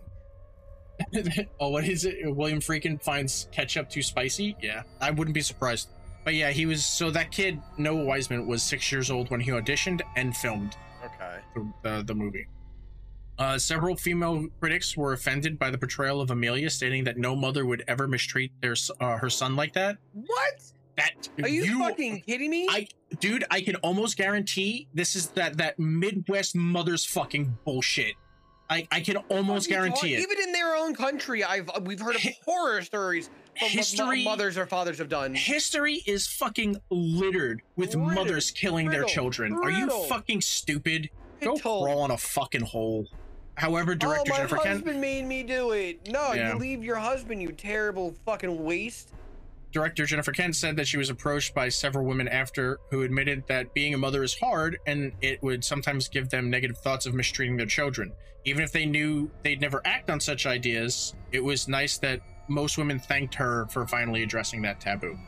oh, 1.60 1.70
what 1.70 1.84
is 1.84 2.04
it? 2.04 2.16
William 2.34 2.60
Friedkin 2.60 3.02
finds 3.02 3.48
ketchup 3.52 3.90
too 3.90 4.02
spicy? 4.02 4.56
Yeah, 4.62 4.82
I 5.00 5.10
wouldn't 5.10 5.34
be 5.34 5.40
surprised. 5.40 5.88
But 6.24 6.34
yeah, 6.34 6.50
he 6.50 6.66
was 6.66 6.84
so 6.84 7.10
that 7.10 7.30
kid 7.30 7.60
Noah 7.76 8.04
Wiseman 8.04 8.46
was 8.46 8.62
six 8.62 8.90
years 8.90 9.10
old 9.10 9.30
when 9.30 9.40
he 9.40 9.50
auditioned 9.50 10.00
and 10.16 10.34
filmed 10.34 10.76
okay. 11.04 11.38
the, 11.54 11.72
the, 11.82 12.02
the 12.04 12.14
movie. 12.14 12.46
Uh, 13.38 13.58
several 13.58 13.96
female 13.96 14.46
critics 14.60 14.96
were 14.96 15.12
offended 15.12 15.58
by 15.58 15.70
the 15.70 15.76
portrayal 15.76 16.20
of 16.20 16.30
Amelia, 16.30 16.70
stating 16.70 17.04
that 17.04 17.18
no 17.18 17.34
mother 17.34 17.66
would 17.66 17.82
ever 17.88 18.06
mistreat 18.06 18.52
their 18.60 18.76
uh, 19.00 19.16
her 19.16 19.28
son 19.28 19.56
like 19.56 19.72
that. 19.72 19.98
What? 20.12 20.72
That 20.96 21.28
Are 21.42 21.48
you, 21.48 21.80
fucking 21.80 22.20
kidding 22.20 22.50
me? 22.50 22.68
I, 22.70 22.86
dude, 23.18 23.44
I 23.50 23.60
can 23.60 23.74
almost 23.76 24.16
guarantee 24.16 24.86
this 24.94 25.16
is 25.16 25.28
that 25.30 25.56
that 25.56 25.76
Midwest 25.78 26.54
mother's 26.54 27.04
fucking 27.04 27.58
bullshit. 27.64 28.14
I 28.74 28.88
I 28.90 29.00
can 29.00 29.16
almost 29.16 29.68
What 29.68 29.74
guarantee 29.74 30.14
it. 30.14 30.20
Even 30.20 30.38
in 30.42 30.52
their 30.52 30.74
own 30.74 30.94
country, 30.94 31.44
I've 31.44 31.68
we've 31.82 32.00
heard 32.00 32.16
of 32.16 32.22
horror 32.44 32.82
stories 32.82 33.28
from 33.58 33.66
what 33.66 33.70
History- 33.72 34.24
mothers 34.24 34.58
or 34.58 34.66
fathers 34.66 34.98
have 34.98 35.08
done. 35.08 35.34
History 35.34 36.02
is 36.06 36.26
fucking 36.26 36.76
littered 36.90 37.62
with 37.76 37.94
Littered, 37.94 38.14
mothers 38.14 38.50
killing 38.50 38.86
their 38.90 39.00
brittle, 39.02 39.14
children. 39.14 39.52
Are 39.54 39.70
you 39.70 39.88
fucking 40.08 40.40
stupid? 40.40 41.10
Go 41.40 41.56
crawl 41.56 42.04
in 42.06 42.10
a 42.10 42.16
fucking 42.18 42.62
hole. 42.62 43.06
However, 43.56 43.92
oh, 43.92 43.94
director 43.94 44.22
oh, 44.26 44.30
my 44.30 44.36
Jennifer 44.38 44.56
husband 44.56 44.84
Kent, 44.84 44.98
made 44.98 45.24
me 45.26 45.42
do 45.44 45.70
it. 45.72 46.08
No, 46.10 46.32
Yeah. 46.32 46.52
you 46.54 46.58
leave 46.58 46.82
your 46.82 46.96
husband, 46.96 47.40
you 47.40 47.52
terrible 47.52 48.14
fucking 48.24 48.64
waste. 48.64 49.10
Director 49.74 50.06
Jennifer 50.06 50.30
Kent 50.30 50.54
said 50.54 50.76
that 50.76 50.86
she 50.86 50.98
was 50.98 51.10
approached 51.10 51.52
by 51.52 51.68
several 51.68 52.04
women 52.04 52.28
after 52.28 52.78
who 52.92 53.02
admitted 53.02 53.42
that 53.48 53.74
being 53.74 53.92
a 53.92 53.98
mother 53.98 54.22
is 54.22 54.32
hard 54.32 54.78
and 54.86 55.12
it 55.20 55.42
would 55.42 55.64
sometimes 55.64 56.06
give 56.06 56.30
them 56.30 56.48
negative 56.48 56.78
thoughts 56.78 57.06
of 57.06 57.14
mistreating 57.14 57.56
their 57.56 57.66
children. 57.66 58.12
Even 58.44 58.62
if 58.62 58.70
they 58.70 58.86
knew 58.86 59.28
they'd 59.42 59.60
never 59.60 59.82
act 59.84 60.10
on 60.10 60.20
such 60.20 60.46
ideas, 60.46 61.16
it 61.32 61.42
was 61.42 61.66
nice 61.66 61.98
that 61.98 62.20
most 62.46 62.78
women 62.78 63.00
thanked 63.00 63.34
her 63.34 63.66
for 63.66 63.84
finally 63.84 64.22
addressing 64.22 64.62
that 64.62 64.80
taboo. 64.80 65.18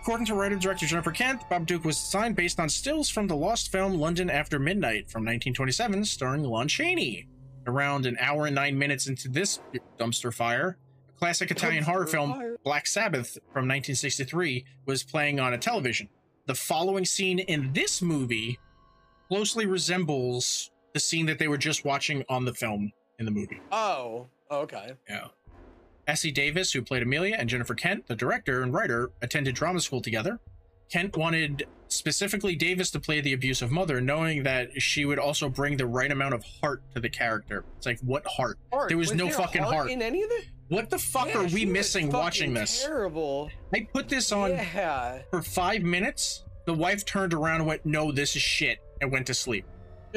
According 0.00 0.26
to 0.26 0.34
writer 0.34 0.56
director 0.56 0.84
Jennifer 0.84 1.12
Kent, 1.12 1.42
Babadook 1.48 1.84
was 1.84 1.96
designed 1.96 2.34
based 2.34 2.58
on 2.58 2.68
stills 2.68 3.08
from 3.08 3.28
the 3.28 3.36
lost 3.36 3.70
film 3.70 3.94
London 3.94 4.28
After 4.28 4.58
Midnight 4.58 5.08
from 5.08 5.20
1927, 5.20 6.04
starring 6.06 6.42
Lon 6.42 6.66
Chaney. 6.66 7.28
Around 7.68 8.06
an 8.06 8.16
hour 8.18 8.46
and 8.46 8.56
nine 8.56 8.76
minutes 8.76 9.06
into 9.06 9.28
this 9.28 9.60
dumpster 9.96 10.34
fire, 10.34 10.76
a 11.08 11.18
classic 11.20 11.52
Italian 11.52 11.84
horror 11.84 12.08
film 12.08 12.32
fire. 12.32 12.51
Black 12.64 12.86
Sabbath 12.86 13.34
from 13.52 13.66
1963 13.66 14.64
was 14.86 15.02
playing 15.02 15.40
on 15.40 15.52
a 15.52 15.58
television. 15.58 16.08
The 16.46 16.54
following 16.54 17.04
scene 17.04 17.38
in 17.40 17.72
this 17.72 18.00
movie 18.02 18.58
closely 19.28 19.66
resembles 19.66 20.70
the 20.94 21.00
scene 21.00 21.26
that 21.26 21.38
they 21.38 21.48
were 21.48 21.58
just 21.58 21.84
watching 21.84 22.24
on 22.28 22.44
the 22.44 22.54
film 22.54 22.92
in 23.18 23.24
the 23.24 23.30
movie. 23.30 23.60
Oh, 23.72 24.28
okay. 24.50 24.92
Yeah. 25.08 25.28
Essie 26.06 26.32
Davis, 26.32 26.72
who 26.72 26.82
played 26.82 27.02
Amelia, 27.02 27.36
and 27.38 27.48
Jennifer 27.48 27.74
Kent, 27.74 28.06
the 28.06 28.16
director 28.16 28.62
and 28.62 28.72
writer, 28.74 29.10
attended 29.22 29.54
drama 29.54 29.80
school 29.80 30.00
together. 30.00 30.38
Kent 30.90 31.16
wanted 31.16 31.66
specifically 31.88 32.54
Davis 32.54 32.90
to 32.90 33.00
play 33.00 33.20
the 33.20 33.32
abusive 33.32 33.70
mother, 33.70 34.00
knowing 34.00 34.42
that 34.42 34.82
she 34.82 35.04
would 35.04 35.18
also 35.18 35.48
bring 35.48 35.76
the 35.76 35.86
right 35.86 36.10
amount 36.10 36.34
of 36.34 36.44
heart 36.60 36.82
to 36.94 37.00
the 37.00 37.08
character. 37.08 37.64
It's 37.76 37.86
like, 37.86 38.00
what 38.00 38.26
heart? 38.26 38.58
Heart. 38.72 38.88
There 38.88 38.98
was 38.98 39.14
no 39.14 39.26
there 39.26 39.34
fucking 39.34 39.62
heart. 39.62 39.90
in 39.90 40.02
any 40.02 40.22
of 40.22 40.30
it. 40.30 40.46
What 40.68 40.88
the 40.90 40.98
fuck 40.98 41.28
Yeah, 41.28 41.38
are 41.42 41.46
we 41.46 41.64
missing 41.66 42.10
watching 42.10 42.54
this? 42.54 42.82
Terrible. 42.82 43.50
I 43.74 43.86
put 43.92 44.08
this 44.08 44.32
on 44.32 44.50
Yeah. 44.52 45.22
for 45.30 45.42
five 45.42 45.82
minutes. 45.82 46.44
The 46.66 46.72
wife 46.74 47.04
turned 47.04 47.34
around 47.34 47.56
and 47.56 47.66
went, 47.66 47.84
"No, 47.84 48.12
this 48.12 48.36
is 48.36 48.42
shit," 48.42 48.78
and 49.00 49.10
went 49.12 49.26
to 49.26 49.34
sleep. 49.34 49.64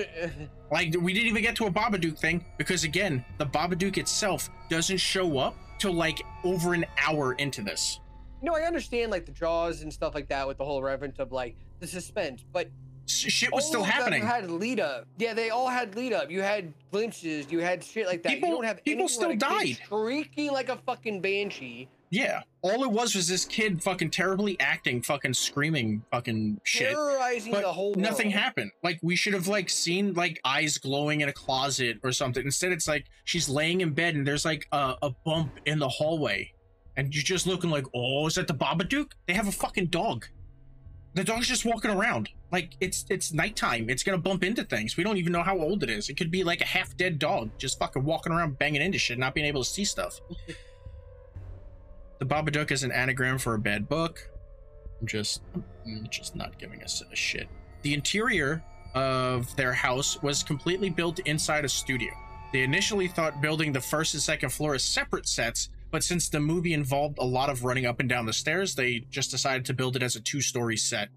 Like 0.71 0.95
we 0.99 1.13
didn't 1.13 1.29
even 1.29 1.43
get 1.43 1.55
to 1.57 1.67
a 1.67 1.71
Babadook 1.71 2.17
thing 2.17 2.43
because 2.57 2.83
again, 2.83 3.23
the 3.37 3.45
Babadook 3.45 3.97
itself 3.97 4.49
doesn't 4.69 4.97
show 4.97 5.37
up 5.37 5.55
till 5.79 5.93
like 5.93 6.21
over 6.43 6.73
an 6.73 6.85
hour 6.97 7.33
into 7.33 7.61
this. 7.61 7.99
no, 8.41 8.55
I 8.55 8.61
understand 8.63 9.11
like 9.11 9.25
the 9.25 9.31
jaws 9.31 9.81
and 9.83 9.93
stuff 9.93 10.13
like 10.15 10.27
that 10.29 10.47
with 10.47 10.57
the 10.57 10.65
whole 10.65 10.81
reverence 10.81 11.19
of 11.19 11.31
like 11.31 11.55
the 11.79 11.87
suspense, 11.87 12.43
but 12.51 12.69
shit 13.07 13.51
was 13.53 13.63
all 13.65 13.69
still 13.69 13.83
happening. 13.83 14.23
Had 14.23 14.49
lead 14.49 14.79
up. 14.79 15.05
Yeah, 15.17 15.33
they 15.33 15.49
all 15.49 15.67
had 15.69 15.95
lead 15.95 16.13
up. 16.13 16.29
You 16.31 16.41
had 16.41 16.73
glimpses. 16.91 17.51
You 17.51 17.59
had 17.59 17.83
shit 17.83 18.07
like 18.07 18.23
that. 18.23 18.29
People- 18.33 18.49
you 18.49 18.55
don't 18.55 18.63
have 18.65 18.83
people 18.83 19.07
still 19.07 19.29
like 19.29 19.41
a 19.43 19.47
kid 19.47 19.77
died. 19.77 19.79
shrieking 19.87 20.51
like 20.51 20.69
a 20.69 20.77
fucking 20.85 21.21
banshee. 21.21 21.87
Yeah, 22.11 22.41
all 22.61 22.83
it 22.83 22.91
was 22.91 23.15
was 23.15 23.27
this 23.27 23.43
kid 23.45 23.81
fucking 23.83 24.11
terribly 24.11 24.57
acting, 24.59 25.01
fucking 25.01 25.33
screaming, 25.33 26.03
fucking 26.11 26.61
shit. 26.63 26.91
terrorizing 26.93 27.51
But 27.51 27.63
the 27.63 27.73
whole 27.73 27.87
world. 27.89 27.97
nothing 27.97 28.29
happened. 28.29 28.71
Like 28.83 28.99
we 29.01 29.15
should 29.15 29.33
have 29.33 29.47
like 29.47 29.69
seen 29.69 30.13
like 30.13 30.39
eyes 30.45 30.77
glowing 30.77 31.21
in 31.21 31.29
a 31.29 31.33
closet 31.33 31.97
or 32.03 32.11
something. 32.11 32.45
Instead, 32.45 32.71
it's 32.71 32.87
like 32.87 33.05
she's 33.25 33.49
laying 33.49 33.81
in 33.81 33.91
bed 33.93 34.15
and 34.15 34.25
there's 34.25 34.45
like 34.45 34.67
a, 34.71 34.95
a 35.01 35.09
bump 35.25 35.51
in 35.65 35.79
the 35.79 35.89
hallway, 35.89 36.53
and 36.95 37.13
you're 37.13 37.23
just 37.23 37.47
looking 37.47 37.71
like, 37.71 37.85
oh, 37.93 38.27
is 38.27 38.35
that 38.35 38.47
the 38.47 38.53
Babadook? 38.53 39.11
They 39.27 39.33
have 39.33 39.47
a 39.47 39.51
fucking 39.51 39.87
dog. 39.87 40.27
The 41.15 41.23
dog's 41.23 41.47
just 41.47 41.63
walking 41.63 41.91
around. 41.91 42.29
Like 42.51 42.73
it's 42.81 43.05
it's 43.09 43.31
nighttime. 43.33 43.89
It's 43.89 44.03
gonna 44.03 44.17
bump 44.17 44.43
into 44.43 44.65
things. 44.65 44.97
We 44.97 45.03
don't 45.03 45.17
even 45.17 45.31
know 45.31 45.43
how 45.43 45.57
old 45.57 45.81
it 45.81 45.89
is. 45.89 46.09
It 46.09 46.17
could 46.17 46.29
be 46.29 46.43
like 46.43 46.61
a 46.61 46.65
half 46.65 46.95
dead 46.97 47.19
dog 47.19 47.51
just 47.57 47.79
fucking 47.79 48.03
walking 48.03 48.33
around 48.33 48.59
banging 48.59 48.81
into 48.81 48.99
shit, 48.99 49.17
not 49.17 49.33
being 49.33 49.47
able 49.47 49.63
to 49.63 49.69
see 49.69 49.85
stuff. 49.85 50.19
the 52.19 52.25
Babadook 52.25 52.69
is 52.71 52.83
an 52.83 52.91
anagram 52.91 53.37
for 53.37 53.53
a 53.53 53.59
bad 53.59 53.87
book. 53.87 54.29
I'm 54.99 55.07
just 55.07 55.41
I'm 55.55 56.07
just 56.09 56.35
not 56.35 56.57
giving 56.59 56.83
us 56.83 57.01
a 57.09 57.15
shit. 57.15 57.47
The 57.81 57.93
interior 57.93 58.61
of 58.93 59.53
their 59.55 59.73
house 59.73 60.21
was 60.21 60.43
completely 60.43 60.89
built 60.89 61.19
inside 61.19 61.63
a 61.63 61.69
studio. 61.69 62.11
They 62.51 62.63
initially 62.63 63.07
thought 63.07 63.41
building 63.41 63.71
the 63.71 63.81
first 63.81 64.13
and 64.13 64.23
second 64.23 64.49
floor 64.49 64.75
as 64.75 64.83
separate 64.83 65.27
sets, 65.27 65.69
but 65.95 66.03
since 66.03 66.27
the 66.27 66.41
movie 66.41 66.73
involved 66.73 67.17
a 67.19 67.23
lot 67.23 67.49
of 67.49 67.63
running 67.63 67.85
up 67.85 68.01
and 68.01 68.09
down 68.09 68.25
the 68.25 68.33
stairs, 68.33 68.75
they 68.75 69.05
just 69.09 69.31
decided 69.31 69.63
to 69.63 69.73
build 69.73 69.95
it 69.95 70.03
as 70.03 70.17
a 70.17 70.19
two-story 70.19 70.75
set. 70.75 71.07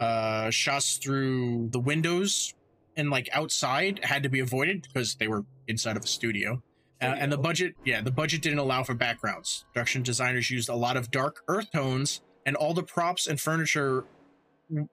Uh, 0.00 0.48
shots 0.48 0.96
through 0.96 1.68
the 1.68 1.78
windows 1.78 2.54
and 2.96 3.10
like 3.10 3.28
outside 3.34 4.00
had 4.02 4.22
to 4.22 4.30
be 4.30 4.40
avoided 4.40 4.80
because 4.88 5.16
they 5.16 5.28
were 5.28 5.44
inside 5.68 5.98
of 5.98 6.04
a 6.04 6.06
studio. 6.06 6.62
Uh, 7.02 7.14
and 7.18 7.30
the 7.30 7.36
budget, 7.36 7.74
yeah, 7.84 8.00
the 8.00 8.10
budget 8.10 8.40
didn't 8.40 8.58
allow 8.58 8.82
for 8.82 8.94
backgrounds. 8.94 9.66
Production 9.74 10.02
designers 10.02 10.50
used 10.50 10.70
a 10.70 10.74
lot 10.74 10.96
of 10.96 11.10
dark 11.10 11.42
earth 11.46 11.70
tones, 11.70 12.22
and 12.46 12.56
all 12.56 12.72
the 12.72 12.82
props 12.82 13.26
and 13.26 13.38
furniture 13.38 14.06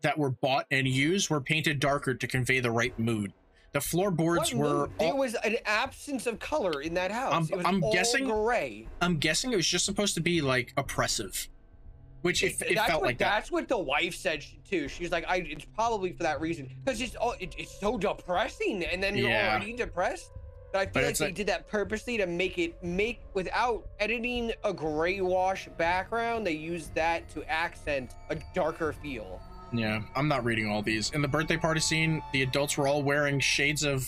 that 0.02 0.18
were 0.18 0.32
bought 0.32 0.66
and 0.70 0.86
used 0.86 1.30
were 1.30 1.40
painted 1.40 1.80
darker 1.80 2.14
to 2.14 2.28
convey 2.28 2.60
the 2.60 2.72
right 2.72 3.00
mood. 3.00 3.32
The 3.72 3.82
floorboards 3.82 4.54
What 4.54 4.56
were. 4.56 4.90
there 4.98 5.10
all- 5.12 5.18
was 5.20 5.36
an 5.36 5.58
absence 5.66 6.26
of 6.26 6.40
color 6.40 6.82
in 6.82 6.96
that 6.96 7.12
house. 7.12 7.34
I'm- 7.34 7.48
it 7.52 7.56
was 7.58 7.66
I'm 7.66 7.84
all 7.84 7.94
guessing- 7.94 8.26
gray. 8.28 8.88
I'm 9.02 9.18
guessing 9.18 9.54
it 9.54 9.56
was 9.56 9.68
just 9.68 9.86
supposed 9.86 10.16
to 10.16 10.22
be 10.22 10.42
like 10.42 10.74
oppressive, 10.76 11.48
which 12.24 12.44
it, 12.44 12.60
it 12.62 12.74
that's 12.76 12.88
felt 12.90 13.02
what, 13.02 13.08
like 13.10 13.18
that. 13.20 13.30
That's 13.36 13.52
what 13.52 13.68
the 13.68 13.78
wife 13.78 14.16
said 14.16 14.44
too. 14.68 14.88
She's 14.88 15.12
like, 15.12 15.26
I. 15.28 15.38
It's 15.38 15.66
probably 15.66 16.14
for 16.14 16.24
that 16.24 16.42
reason 16.42 16.68
because 16.84 17.00
it's 17.00 17.16
oh, 17.22 17.36
it, 17.40 17.54
it's 17.60 17.80
so 17.80 17.98
depressing, 17.98 18.84
and 18.86 19.04
then 19.04 19.16
you're 19.16 19.30
Yeah. 19.30 19.52
already 19.56 19.74
depressed. 19.74 20.32
But 20.72 20.80
I 20.80 20.84
feel 20.86 20.94
But 20.94 21.04
like 21.04 21.18
they 21.18 21.26
like- 21.26 21.36
did 21.36 21.48
that 21.48 21.68
purposely 21.68 22.18
to 22.18 22.26
make 22.28 22.58
it 22.58 22.84
make 22.84 23.22
without 23.34 23.88
editing 24.00 24.52
a 24.64 24.74
gray 24.74 25.22
wash 25.22 25.68
background. 25.78 26.46
They 26.46 26.52
used 26.54 26.94
that 26.96 27.30
to 27.36 27.44
accent 27.50 28.16
a 28.32 28.38
darker 28.56 28.94
feel. 28.94 29.42
Yeah, 29.72 30.02
I'm 30.16 30.28
not 30.28 30.44
reading 30.44 30.70
all 30.70 30.82
these. 30.82 31.12
In 31.12 31.22
the 31.22 31.28
birthday 31.28 31.58
party 31.58 31.80
scene, 31.80 32.22
the 32.34 32.42
adults 32.42 32.78
were 32.78 32.88
all 32.88 33.04
wearing 33.04 33.40
shades 33.40 33.84
of 33.84 34.08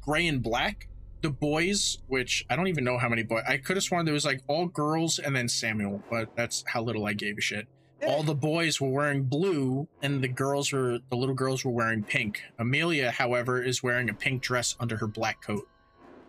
gray 0.00 0.26
and 0.26 0.42
black. 0.42 0.88
The 1.22 1.30
boys, 1.30 1.98
which 2.08 2.44
I 2.50 2.56
don't 2.56 2.66
even 2.66 2.84
know 2.84 2.98
how 2.98 3.08
many 3.08 3.22
boys, 3.22 3.44
I 3.48 3.56
could 3.56 3.76
have 3.76 3.84
sworn 3.84 4.04
there 4.04 4.12
was 4.12 4.26
like 4.26 4.42
all 4.46 4.66
girls 4.66 5.18
and 5.18 5.34
then 5.34 5.48
Samuel, 5.48 6.02
but 6.10 6.34
that's 6.36 6.64
how 6.66 6.82
little 6.82 7.06
I 7.06 7.14
gave 7.14 7.38
a 7.38 7.40
shit. 7.40 7.66
All 8.06 8.22
the 8.22 8.34
boys 8.34 8.80
were 8.80 8.90
wearing 8.90 9.22
blue, 9.22 9.88
and 10.02 10.22
the 10.22 10.28
girls 10.28 10.72
were 10.72 10.98
the 11.08 11.16
little 11.16 11.34
girls 11.34 11.64
were 11.64 11.70
wearing 11.70 12.02
pink. 12.02 12.42
Amelia, 12.58 13.10
however, 13.10 13.62
is 13.62 13.82
wearing 13.82 14.10
a 14.10 14.14
pink 14.14 14.42
dress 14.42 14.76
under 14.78 14.98
her 14.98 15.06
black 15.06 15.40
coat. 15.40 15.66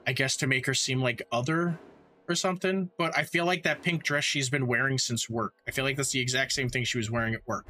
I 0.07 0.13
guess 0.13 0.37
to 0.37 0.47
make 0.47 0.67
her 0.67 0.73
seem 0.73 1.01
like 1.01 1.23
other 1.31 1.77
or 2.29 2.35
something. 2.35 2.89
But 2.97 3.17
I 3.17 3.23
feel 3.23 3.45
like 3.45 3.63
that 3.63 3.81
pink 3.81 4.03
dress 4.03 4.23
she's 4.23 4.49
been 4.49 4.67
wearing 4.67 4.97
since 4.97 5.29
work. 5.29 5.53
I 5.67 5.71
feel 5.71 5.83
like 5.83 5.97
that's 5.97 6.11
the 6.11 6.21
exact 6.21 6.53
same 6.53 6.69
thing 6.69 6.85
she 6.85 6.97
was 6.97 7.11
wearing 7.11 7.33
at 7.33 7.41
work. 7.45 7.65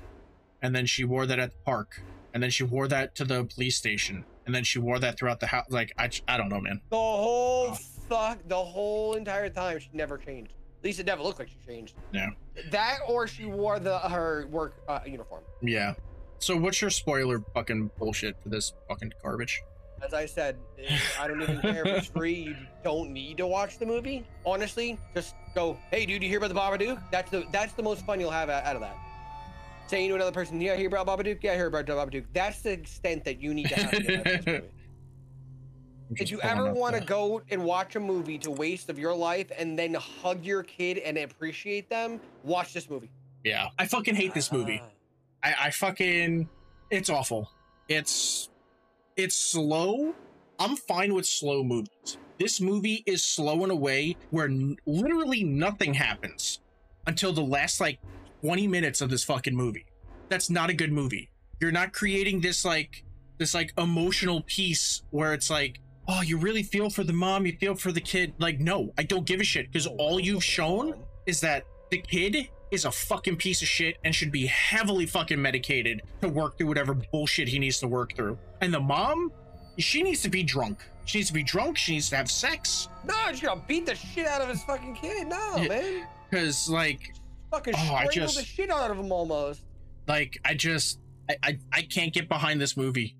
And 0.65 0.75
then 0.75 0.87
she 0.87 1.03
wore 1.03 1.27
that 1.27 1.37
at 1.37 1.51
the 1.51 1.57
park. 1.63 2.01
And 2.33 2.41
then 2.41 2.49
she 2.49 2.63
wore 2.63 2.87
that 2.87 3.13
to 3.15 3.23
the 3.23 3.43
police 3.45 3.77
station. 3.77 4.25
And 4.47 4.53
then 4.55 4.63
she 4.63 4.79
wore 4.79 4.97
that 4.97 5.15
throughout 5.19 5.39
the 5.39 5.45
house. 5.45 5.67
Like 5.69 5.93
I, 5.97 6.09
I 6.27 6.37
don't 6.37 6.49
know, 6.49 6.59
man. 6.59 6.81
The 6.89 6.95
whole 6.97 7.67
Oh. 7.69 7.77
fuck, 8.09 8.39
the 8.47 8.55
whole 8.63 9.13
entire 9.13 9.49
time 9.49 9.77
she 9.79 9.89
never 9.93 10.17
changed. 10.17 10.51
At 10.79 10.85
least 10.85 10.99
it 10.99 11.05
never 11.05 11.21
looked 11.21 11.37
like 11.37 11.49
she 11.49 11.57
changed. 11.67 11.93
Yeah. 12.11 12.29
That 12.71 12.99
or 13.07 13.27
she 13.27 13.45
wore 13.45 13.77
the 13.79 13.99
her 13.99 14.47
work 14.49 14.73
uh, 14.87 14.99
uniform. 15.05 15.43
Yeah. 15.61 15.93
So 16.39 16.57
what's 16.57 16.81
your 16.81 16.89
spoiler 16.89 17.43
fucking 17.53 17.91
bullshit 17.99 18.35
for 18.41 18.49
this 18.49 18.73
fucking 18.89 19.13
garbage? 19.23 19.61
As 20.03 20.13
I 20.13 20.25
said, 20.25 20.57
eh, 20.79 20.97
I 21.19 21.27
don't 21.27 21.41
even 21.41 21.59
care 21.61 21.87
if 21.87 21.97
it's 21.97 22.07
free. 22.07 22.33
You 22.49 22.55
don't 22.83 23.11
need 23.11 23.37
to 23.37 23.47
watch 23.47 23.77
the 23.79 23.85
movie. 23.85 24.25
Honestly, 24.45 24.99
just 25.15 25.35
go. 25.55 25.77
Hey, 25.89 26.05
dude, 26.05 26.21
you 26.21 26.27
hear 26.29 26.37
about 26.43 26.49
the 26.49 26.85
Babadook? 26.85 27.01
That's 27.11 27.31
the 27.31 27.45
that's 27.51 27.73
the 27.73 27.81
most 27.83 28.05
fun 28.05 28.19
you'll 28.19 28.29
have 28.31 28.49
out 28.49 28.65
out 28.65 28.75
of 28.75 28.81
that. 28.81 28.97
Saying 29.87 30.09
to 30.09 30.15
another 30.15 30.31
person, 30.31 30.59
"Yeah, 30.59 30.75
hear 30.75 30.87
about 30.87 31.07
Babadook? 31.07 31.43
Yeah, 31.43 31.53
I 31.53 31.55
hear 31.55 31.67
about 31.67 31.85
Babadook." 31.85 32.25
That's 32.33 32.61
the 32.61 32.71
extent 32.71 33.23
that 33.25 33.39
you 33.39 33.53
need 33.53 33.69
to 33.69 33.75
have. 33.75 33.91
to 33.91 34.01
get 34.01 34.19
out 34.19 34.25
of 34.27 34.45
this 34.45 34.45
movie. 34.45 34.69
If 36.17 36.31
you 36.31 36.39
ever 36.41 36.71
want 36.73 36.95
to 36.95 37.01
go 37.01 37.41
and 37.49 37.63
watch 37.63 37.95
a 37.95 37.99
movie 37.99 38.37
to 38.39 38.51
waste 38.51 38.89
of 38.89 38.99
your 38.99 39.15
life 39.15 39.51
and 39.57 39.77
then 39.77 39.95
hug 39.95 40.45
your 40.45 40.63
kid 40.63 40.99
and 40.99 41.17
appreciate 41.17 41.89
them, 41.89 42.19
watch 42.43 42.73
this 42.73 42.89
movie. 42.89 43.09
Yeah. 43.43 43.69
I 43.79 43.87
fucking 43.87 44.15
hate 44.15 44.33
this 44.33 44.51
movie. 44.51 44.81
I, 45.43 45.55
I 45.59 45.71
fucking 45.71 46.47
it's 46.91 47.09
awful. 47.09 47.49
It's 47.87 48.49
it's 49.15 49.35
slow. 49.35 50.13
I'm 50.59 50.75
fine 50.75 51.13
with 51.13 51.25
slow 51.25 51.63
movies. 51.63 52.17
This 52.39 52.59
movie 52.59 53.03
is 53.05 53.23
slow 53.23 53.63
in 53.63 53.71
a 53.71 53.75
way 53.75 54.17
where 54.29 54.45
n- 54.45 54.77
literally 54.85 55.43
nothing 55.43 55.93
happens 55.93 56.59
until 57.07 57.33
the 57.33 57.43
last 57.43 57.79
like 57.79 57.99
20 58.45 58.67
minutes 58.67 59.01
of 59.01 59.09
this 59.09 59.23
fucking 59.23 59.55
movie. 59.55 59.85
That's 60.29 60.51
not 60.51 60.69
a 60.69 60.73
good 60.73 60.91
movie. 60.91 61.29
You're 61.59 61.71
not 61.71 61.93
creating 61.93 62.41
this 62.41 62.63
like 62.63 63.03
this 63.39 63.55
like 63.55 63.73
emotional 63.77 64.41
piece 64.45 65.01
where 65.09 65.33
it's 65.33 65.49
like, 65.49 65.79
oh, 66.07 66.21
you 66.21 66.37
really 66.37 66.61
feel 66.61 66.89
for 66.91 67.03
the 67.03 67.11
mom, 67.13 67.47
you 67.47 67.57
feel 67.59 67.73
for 67.75 67.91
the 67.91 67.99
kid. 68.01 68.33
Like, 68.37 68.59
no, 68.59 68.93
I 68.99 69.03
don't 69.03 69.25
give 69.25 69.39
a 69.39 69.43
shit 69.43 69.65
because 69.71 69.87
all 69.87 70.19
you've 70.19 70.43
shown 70.43 70.93
is 71.25 71.41
that 71.41 71.63
the 71.89 71.97
kid 71.97 72.49
is 72.69 72.85
a 72.85 72.91
fucking 72.91 73.37
piece 73.37 73.63
of 73.63 73.67
shit 73.67 73.97
and 74.03 74.13
should 74.13 74.31
be 74.31 74.45
heavily 74.45 75.07
fucking 75.07 75.41
medicated 75.41 76.03
to 76.21 76.29
work 76.29 76.57
through 76.57 76.67
whatever 76.67 76.93
bullshit 76.93 77.47
he 77.47 77.57
needs 77.57 77.79
to 77.79 77.87
work 77.87 78.15
through. 78.15 78.37
And 78.61 78.71
the 78.71 78.79
mom, 78.79 79.31
she 79.79 80.03
needs 80.03 80.21
to 80.21 80.29
be 80.29 80.43
drunk. 80.43 80.83
She 81.05 81.17
needs 81.17 81.29
to 81.29 81.33
be 81.33 81.43
drunk. 81.43 81.77
She 81.77 81.93
needs 81.93 82.09
to 82.11 82.15
have 82.17 82.29
sex. 82.29 82.89
No, 83.05 83.13
she's 83.31 83.41
gonna 83.41 83.61
beat 83.67 83.85
the 83.87 83.95
shit 83.95 84.27
out 84.27 84.41
of 84.41 84.49
his 84.49 84.63
fucking 84.63 84.95
kid. 84.95 85.27
No, 85.27 85.55
Yeah. 85.57 85.67
man. 85.67 86.07
Cause 86.31 86.69
like, 86.69 87.13
Fucking 87.51 87.73
Oh, 87.77 87.93
I 87.95 88.07
just- 88.07 88.37
the 88.37 88.43
shit 88.43 88.69
out 88.69 88.91
of 88.91 88.97
him 88.97 89.11
almost. 89.11 89.61
like 90.07 90.37
I 90.45 90.53
just, 90.53 90.99
I, 91.29 91.35
I, 91.43 91.59
I 91.71 91.81
can't 91.83 92.13
get 92.13 92.27
behind 92.29 92.59
this 92.61 92.75
movie. 92.77 93.15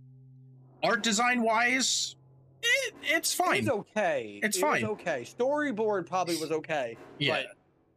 Art 0.83 1.01
design 1.03 1.41
wise, 1.41 2.15
it, 2.61 2.93
it's 3.03 3.33
fine. 3.33 3.57
It 3.57 3.61
was 3.63 3.69
okay. 3.95 4.39
It's 4.43 4.57
it 4.57 4.61
fine. 4.61 4.83
Okay. 4.85 5.21
Storyboard 5.23 6.05
probably 6.07 6.37
was 6.37 6.51
okay. 6.51 6.97
yeah. 7.19 7.43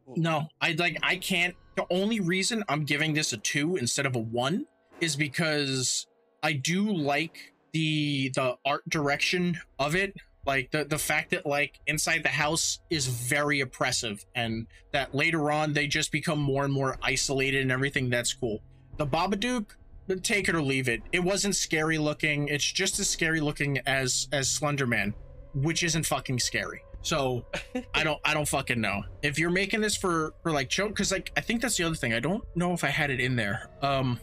But 0.07 0.17
No, 0.17 0.47
I 0.61 0.71
like 0.73 0.97
I 1.03 1.17
can't 1.17 1.55
the 1.75 1.85
only 1.91 2.19
reason 2.19 2.63
I'm 2.67 2.83
giving 2.83 3.13
this 3.13 3.31
a 3.33 3.37
2 3.37 3.75
instead 3.77 4.05
of 4.05 4.15
a 4.15 4.19
1 4.19 4.65
is 5.01 5.15
because 5.15 6.07
I 6.43 6.53
do 6.53 6.91
like 6.91 7.53
the 7.73 8.29
the 8.33 8.55
art 8.65 8.87
direction 8.89 9.59
of 9.77 9.95
it. 9.95 10.15
Like 10.45 10.71
the 10.71 10.83
the 10.85 10.97
fact 10.97 11.31
that 11.31 11.45
like 11.45 11.79
inside 11.85 12.23
the 12.23 12.29
house 12.29 12.79
is 12.89 13.07
very 13.07 13.59
oppressive 13.59 14.25
and 14.35 14.67
that 14.91 15.13
later 15.13 15.51
on 15.51 15.73
they 15.73 15.87
just 15.87 16.11
become 16.11 16.39
more 16.39 16.63
and 16.63 16.73
more 16.73 16.97
isolated 17.03 17.61
and 17.61 17.71
everything 17.71 18.09
that's 18.09 18.33
cool. 18.33 18.61
The 18.97 19.05
Babadook 19.05 19.75
take 20.17 20.49
it 20.49 20.55
or 20.55 20.61
leave 20.61 20.89
it. 20.89 21.01
It 21.11 21.19
wasn't 21.19 21.55
scary 21.55 21.97
looking. 21.97 22.47
It's 22.47 22.63
just 22.63 22.99
as 22.99 23.09
scary 23.09 23.41
looking 23.41 23.79
as 23.85 24.27
as 24.31 24.47
Slenderman, 24.47 25.13
which 25.53 25.83
isn't 25.83 26.05
fucking 26.05 26.39
scary. 26.39 26.83
So 27.01 27.45
I 27.93 28.03
don't 28.03 28.19
I 28.25 28.33
don't 28.33 28.47
fucking 28.47 28.79
know. 28.79 29.03
If 29.21 29.37
you're 29.37 29.51
making 29.51 29.81
this 29.81 29.95
for 29.95 30.33
for 30.41 30.51
like 30.51 30.69
children, 30.69 30.93
because 30.93 31.11
like 31.11 31.31
I 31.37 31.41
think 31.41 31.61
that's 31.61 31.77
the 31.77 31.83
other 31.83 31.95
thing. 31.95 32.13
I 32.13 32.19
don't 32.19 32.43
know 32.55 32.73
if 32.73 32.83
I 32.83 32.89
had 32.89 33.11
it 33.11 33.19
in 33.19 33.35
there. 33.35 33.69
Um, 33.81 34.19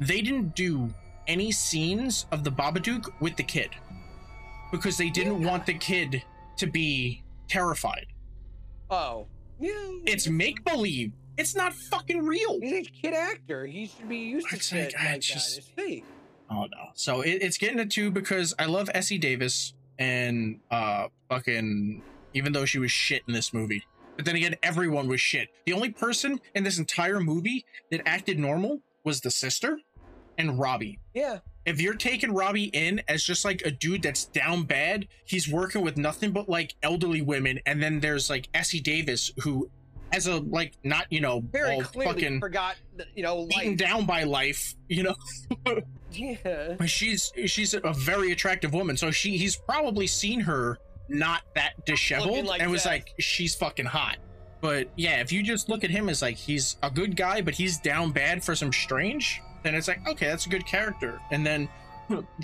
they 0.00 0.20
didn't 0.20 0.54
do 0.54 0.92
any 1.26 1.52
scenes 1.52 2.26
of 2.32 2.44
the 2.44 2.50
Babadook 2.50 3.10
with 3.20 3.36
the 3.36 3.42
kid 3.42 3.70
because 4.70 4.96
they 4.96 5.10
didn't 5.10 5.40
Yeah. 5.42 5.48
want 5.48 5.66
the 5.66 5.74
kid 5.74 6.22
to 6.56 6.66
be 6.66 7.22
terrified. 7.48 8.06
oh, 8.90 9.26
yeah. 9.58 9.72
It's 10.06 10.28
make 10.28 10.62
believe. 10.64 11.12
It's 11.38 11.54
not 11.56 11.72
fucking 11.74 12.24
real. 12.24 12.60
He's 12.60 12.86
a 12.86 12.90
kid 12.90 13.14
actor. 13.14 13.66
He 13.66 13.86
should 13.86 14.08
be 14.08 14.18
used 14.18 14.48
to 14.50 14.56
It's 14.56 14.68
shit 14.68 14.94
like, 14.94 15.02
I 15.02 15.12
like, 15.12 15.20
just- 15.20 15.56
that. 15.56 15.58
It's 15.62 15.68
fake. 15.70 16.04
Oh 16.50 16.66
no. 16.66 16.90
So 16.94 17.22
it, 17.22 17.42
it's 17.42 17.58
getting 17.58 17.80
a 17.80 17.86
two 17.86 18.10
because 18.10 18.54
I 18.58 18.66
love 18.66 18.88
Essie 18.94 19.18
Davis 19.18 19.74
and 19.98 20.60
uh 20.70 21.08
fucking 21.28 22.02
even 22.34 22.52
though 22.52 22.64
she 22.64 22.78
was 22.78 22.90
shit 22.92 23.22
in 23.26 23.32
this 23.34 23.52
movie. 23.52 23.82
But 24.16 24.24
then 24.26 24.36
again, 24.36 24.54
everyone 24.62 25.08
was 25.08 25.20
shit. 25.20 25.48
The 25.66 25.72
only 25.72 25.90
person 25.90 26.40
in 26.54 26.62
this 26.64 26.78
entire 26.78 27.18
movie 27.20 27.64
that 27.90 28.06
acted 28.06 28.38
normal 28.38 28.80
was 29.04 29.20
the 29.20 29.30
sister 29.30 29.78
and 30.38 30.58
Robbie. 30.58 31.00
Yeah. 31.14 31.38
If 31.66 31.80
you're 31.80 31.94
taking 31.94 32.32
Robbie 32.32 32.70
in 32.72 33.02
as 33.08 33.22
just 33.24 33.44
like 33.44 33.62
a 33.66 33.70
dude 33.70 34.02
that's 34.02 34.24
down 34.26 34.62
bad, 34.62 35.08
he's 35.24 35.48
working 35.50 35.82
with 35.82 35.96
nothing 35.96 36.30
but 36.30 36.48
like 36.48 36.74
elderly 36.82 37.22
women, 37.22 37.60
and 37.66 37.82
then 37.82 38.00
there's 38.00 38.30
like 38.30 38.48
Essie 38.54 38.80
Davis 38.80 39.32
who 39.42 39.68
has 40.12 40.28
a 40.28 40.36
like 40.36 40.74
not 40.84 41.04
you 41.10 41.20
know 41.20 41.40
Very 41.50 41.74
all 41.74 41.82
clearly 41.82 42.12
fucking 42.14 42.40
forgot, 42.40 42.76
you 43.14 43.24
know, 43.24 43.46
beaten 43.48 43.70
life. 43.70 43.78
down 43.78 44.06
by 44.06 44.22
life, 44.22 44.74
you 44.88 45.02
know. 45.02 45.14
Yeah. 46.12 46.76
But 46.78 46.88
she's 46.88 47.32
she's 47.46 47.74
a 47.74 47.92
very 47.92 48.32
attractive 48.32 48.72
woman, 48.72 48.96
so 48.96 49.10
she 49.10 49.36
he's 49.36 49.56
probably 49.56 50.06
seen 50.06 50.40
her 50.40 50.78
not 51.08 51.42
that 51.54 51.84
disheveled 51.84 52.46
like 52.46 52.62
and 52.62 52.70
was 52.70 52.84
that. 52.84 52.90
like, 52.90 53.14
she's 53.18 53.54
fucking 53.54 53.86
hot. 53.86 54.16
But 54.60 54.88
yeah, 54.96 55.20
if 55.20 55.30
you 55.30 55.42
just 55.42 55.68
look 55.68 55.84
at 55.84 55.90
him 55.90 56.08
as 56.08 56.22
like 56.22 56.36
he's 56.36 56.76
a 56.82 56.90
good 56.90 57.16
guy, 57.16 57.42
but 57.42 57.54
he's 57.54 57.78
down 57.78 58.12
bad 58.12 58.42
for 58.42 58.54
some 58.54 58.72
strange, 58.72 59.42
then 59.66 59.74
it's 59.74 59.88
like, 59.88 60.06
okay, 60.08 60.26
that's 60.26 60.46
a 60.46 60.48
good 60.48 60.64
character. 60.66 61.20
And 61.30 61.44
then 61.46 61.68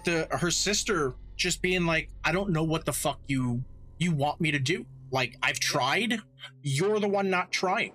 the 0.04 0.26
her 0.30 0.50
sister 0.50 1.14
just 1.36 1.62
being 1.62 1.86
like, 1.86 2.08
I 2.24 2.32
don't 2.32 2.50
know 2.50 2.64
what 2.64 2.84
the 2.84 2.92
fuck 2.92 3.20
you 3.28 3.62
you 3.98 4.12
want 4.12 4.40
me 4.40 4.50
to 4.50 4.58
do. 4.58 4.84
Like 5.10 5.36
I've 5.42 5.60
tried, 5.60 6.18
you're 6.62 6.98
the 6.98 7.08
one 7.08 7.30
not 7.30 7.52
trying. 7.52 7.92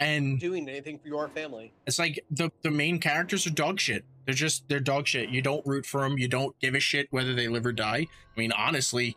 And 0.00 0.38
Doing 0.38 0.68
anything 0.68 0.98
for 1.00 1.08
your 1.08 1.28
family. 1.28 1.72
it's 1.86 1.98
like 1.98 2.24
the 2.30 2.50
the 2.62 2.70
main 2.70 3.00
characters 3.00 3.46
are 3.46 3.50
dog 3.50 3.80
shit. 3.80 4.04
They're 4.26 4.34
just 4.34 4.68
they're 4.68 4.78
dog 4.80 5.06
shit. 5.08 5.30
You 5.30 5.42
don't 5.42 5.66
root 5.66 5.86
for 5.86 6.02
them. 6.02 6.18
You 6.18 6.28
don't 6.28 6.58
give 6.60 6.74
a 6.74 6.80
shit 6.80 7.08
whether 7.10 7.34
they 7.34 7.48
live 7.48 7.66
or 7.66 7.72
die. 7.72 8.06
I 8.36 8.40
mean, 8.40 8.52
honestly, 8.52 9.16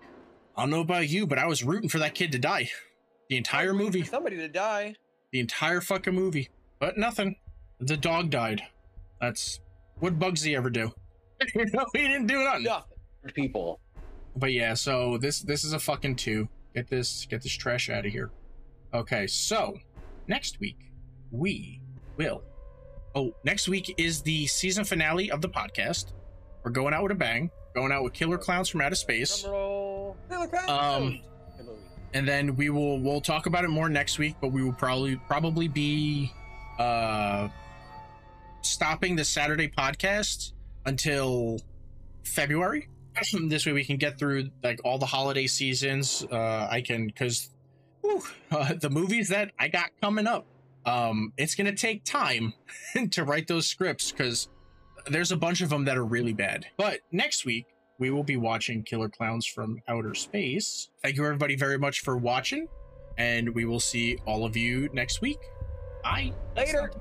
I 0.57 0.63
don't 0.63 0.71
know 0.71 0.79
about 0.81 1.07
you, 1.09 1.27
but 1.27 1.37
I 1.37 1.45
was 1.45 1.63
rooting 1.63 1.89
for 1.89 1.99
that 1.99 2.15
kid 2.15 2.31
to 2.31 2.39
die. 2.39 2.69
The 3.29 3.37
entire 3.37 3.73
movie, 3.73 4.03
Somebody 4.03 4.37
to 4.37 4.47
die. 4.47 4.95
the 5.31 5.39
entire 5.39 5.81
fucking 5.81 6.15
movie, 6.15 6.49
but 6.79 6.97
nothing. 6.97 7.35
The 7.79 7.97
dog 7.97 8.29
died. 8.29 8.61
That's 9.21 9.59
what 9.99 10.17
Bugsy 10.19 10.55
ever 10.57 10.69
do. 10.69 10.91
you 11.55 11.65
know, 11.73 11.85
he 11.93 12.01
didn't 12.07 12.27
do 12.27 12.43
nothing. 12.43 12.63
Nothing. 12.63 12.97
for 13.23 13.31
People. 13.31 13.79
But 14.35 14.51
yeah, 14.53 14.73
so 14.73 15.17
this 15.17 15.41
this 15.41 15.63
is 15.63 15.73
a 15.73 15.79
fucking 15.79 16.15
two. 16.15 16.47
Get 16.75 16.89
this 16.89 17.25
get 17.29 17.41
this 17.41 17.51
trash 17.53 17.89
out 17.89 18.05
of 18.05 18.11
here. 18.11 18.31
Okay, 18.93 19.27
so 19.27 19.77
next 20.27 20.59
week 20.59 20.91
we 21.31 21.81
will. 22.17 22.41
Oh, 23.13 23.33
next 23.43 23.67
week 23.67 23.93
is 23.97 24.21
the 24.21 24.47
season 24.47 24.85
finale 24.85 25.29
of 25.31 25.41
the 25.41 25.49
podcast. 25.49 26.13
We're 26.63 26.71
going 26.71 26.93
out 26.93 27.03
with 27.03 27.11
a 27.11 27.15
bang. 27.15 27.51
going 27.75 27.91
out 27.91 28.03
with 28.03 28.13
Killer 28.13 28.37
Clowns 28.37 28.69
from 28.69 28.81
Outer 28.81 28.95
Space. 28.95 29.41
Drum. 29.43 30.13
Killer 30.29 30.47
Clowns. 30.47 30.69
Um, 30.69 31.21
Good 31.57 31.65
movie. 31.65 31.79
and 32.13 32.27
then 32.27 32.55
we 32.55 32.69
will 32.69 32.99
we'll 33.01 33.21
talk 33.21 33.45
about 33.47 33.65
it 33.65 33.69
more 33.69 33.89
next 33.89 34.17
week 34.17 34.35
but 34.41 34.49
we 34.53 34.63
will 34.63 34.73
probably 34.73 35.15
probably 35.27 35.67
be 35.67 36.31
uh 36.79 37.49
stopping 38.61 39.15
the 39.15 39.25
saturday 39.25 39.67
podcast 39.67 40.53
until 40.85 41.59
february 42.23 42.87
this 43.47 43.65
way 43.65 43.71
we 43.71 43.83
can 43.83 43.97
get 43.97 44.17
through 44.17 44.49
like 44.63 44.79
all 44.83 44.97
the 44.97 45.05
holiday 45.05 45.47
seasons 45.47 46.25
uh 46.31 46.67
i 46.69 46.81
can 46.81 47.07
because 47.07 47.49
uh, 48.51 48.73
the 48.75 48.89
movies 48.89 49.29
that 49.29 49.51
i 49.59 49.67
got 49.67 49.89
coming 50.01 50.27
up 50.27 50.45
um 50.85 51.33
it's 51.37 51.55
gonna 51.55 51.75
take 51.75 52.03
time 52.03 52.53
to 53.11 53.23
write 53.23 53.47
those 53.47 53.67
scripts 53.67 54.11
because 54.11 54.49
there's 55.07 55.31
a 55.31 55.37
bunch 55.37 55.61
of 55.61 55.69
them 55.69 55.85
that 55.85 55.97
are 55.97 56.05
really 56.05 56.33
bad 56.33 56.65
but 56.77 56.99
next 57.11 57.45
week 57.45 57.65
we 58.01 58.09
will 58.09 58.23
be 58.23 58.35
watching 58.35 58.81
Killer 58.81 59.09
Clowns 59.09 59.45
from 59.45 59.79
Outer 59.87 60.15
Space. 60.15 60.89
Thank 61.03 61.17
you, 61.17 61.23
everybody, 61.23 61.55
very 61.55 61.77
much 61.77 61.99
for 61.99 62.17
watching, 62.17 62.67
and 63.15 63.53
we 63.53 63.63
will 63.63 63.79
see 63.79 64.17
all 64.25 64.43
of 64.43 64.57
you 64.57 64.89
next 64.91 65.21
week. 65.21 65.37
Bye. 66.03 66.33
Later. 66.57 66.91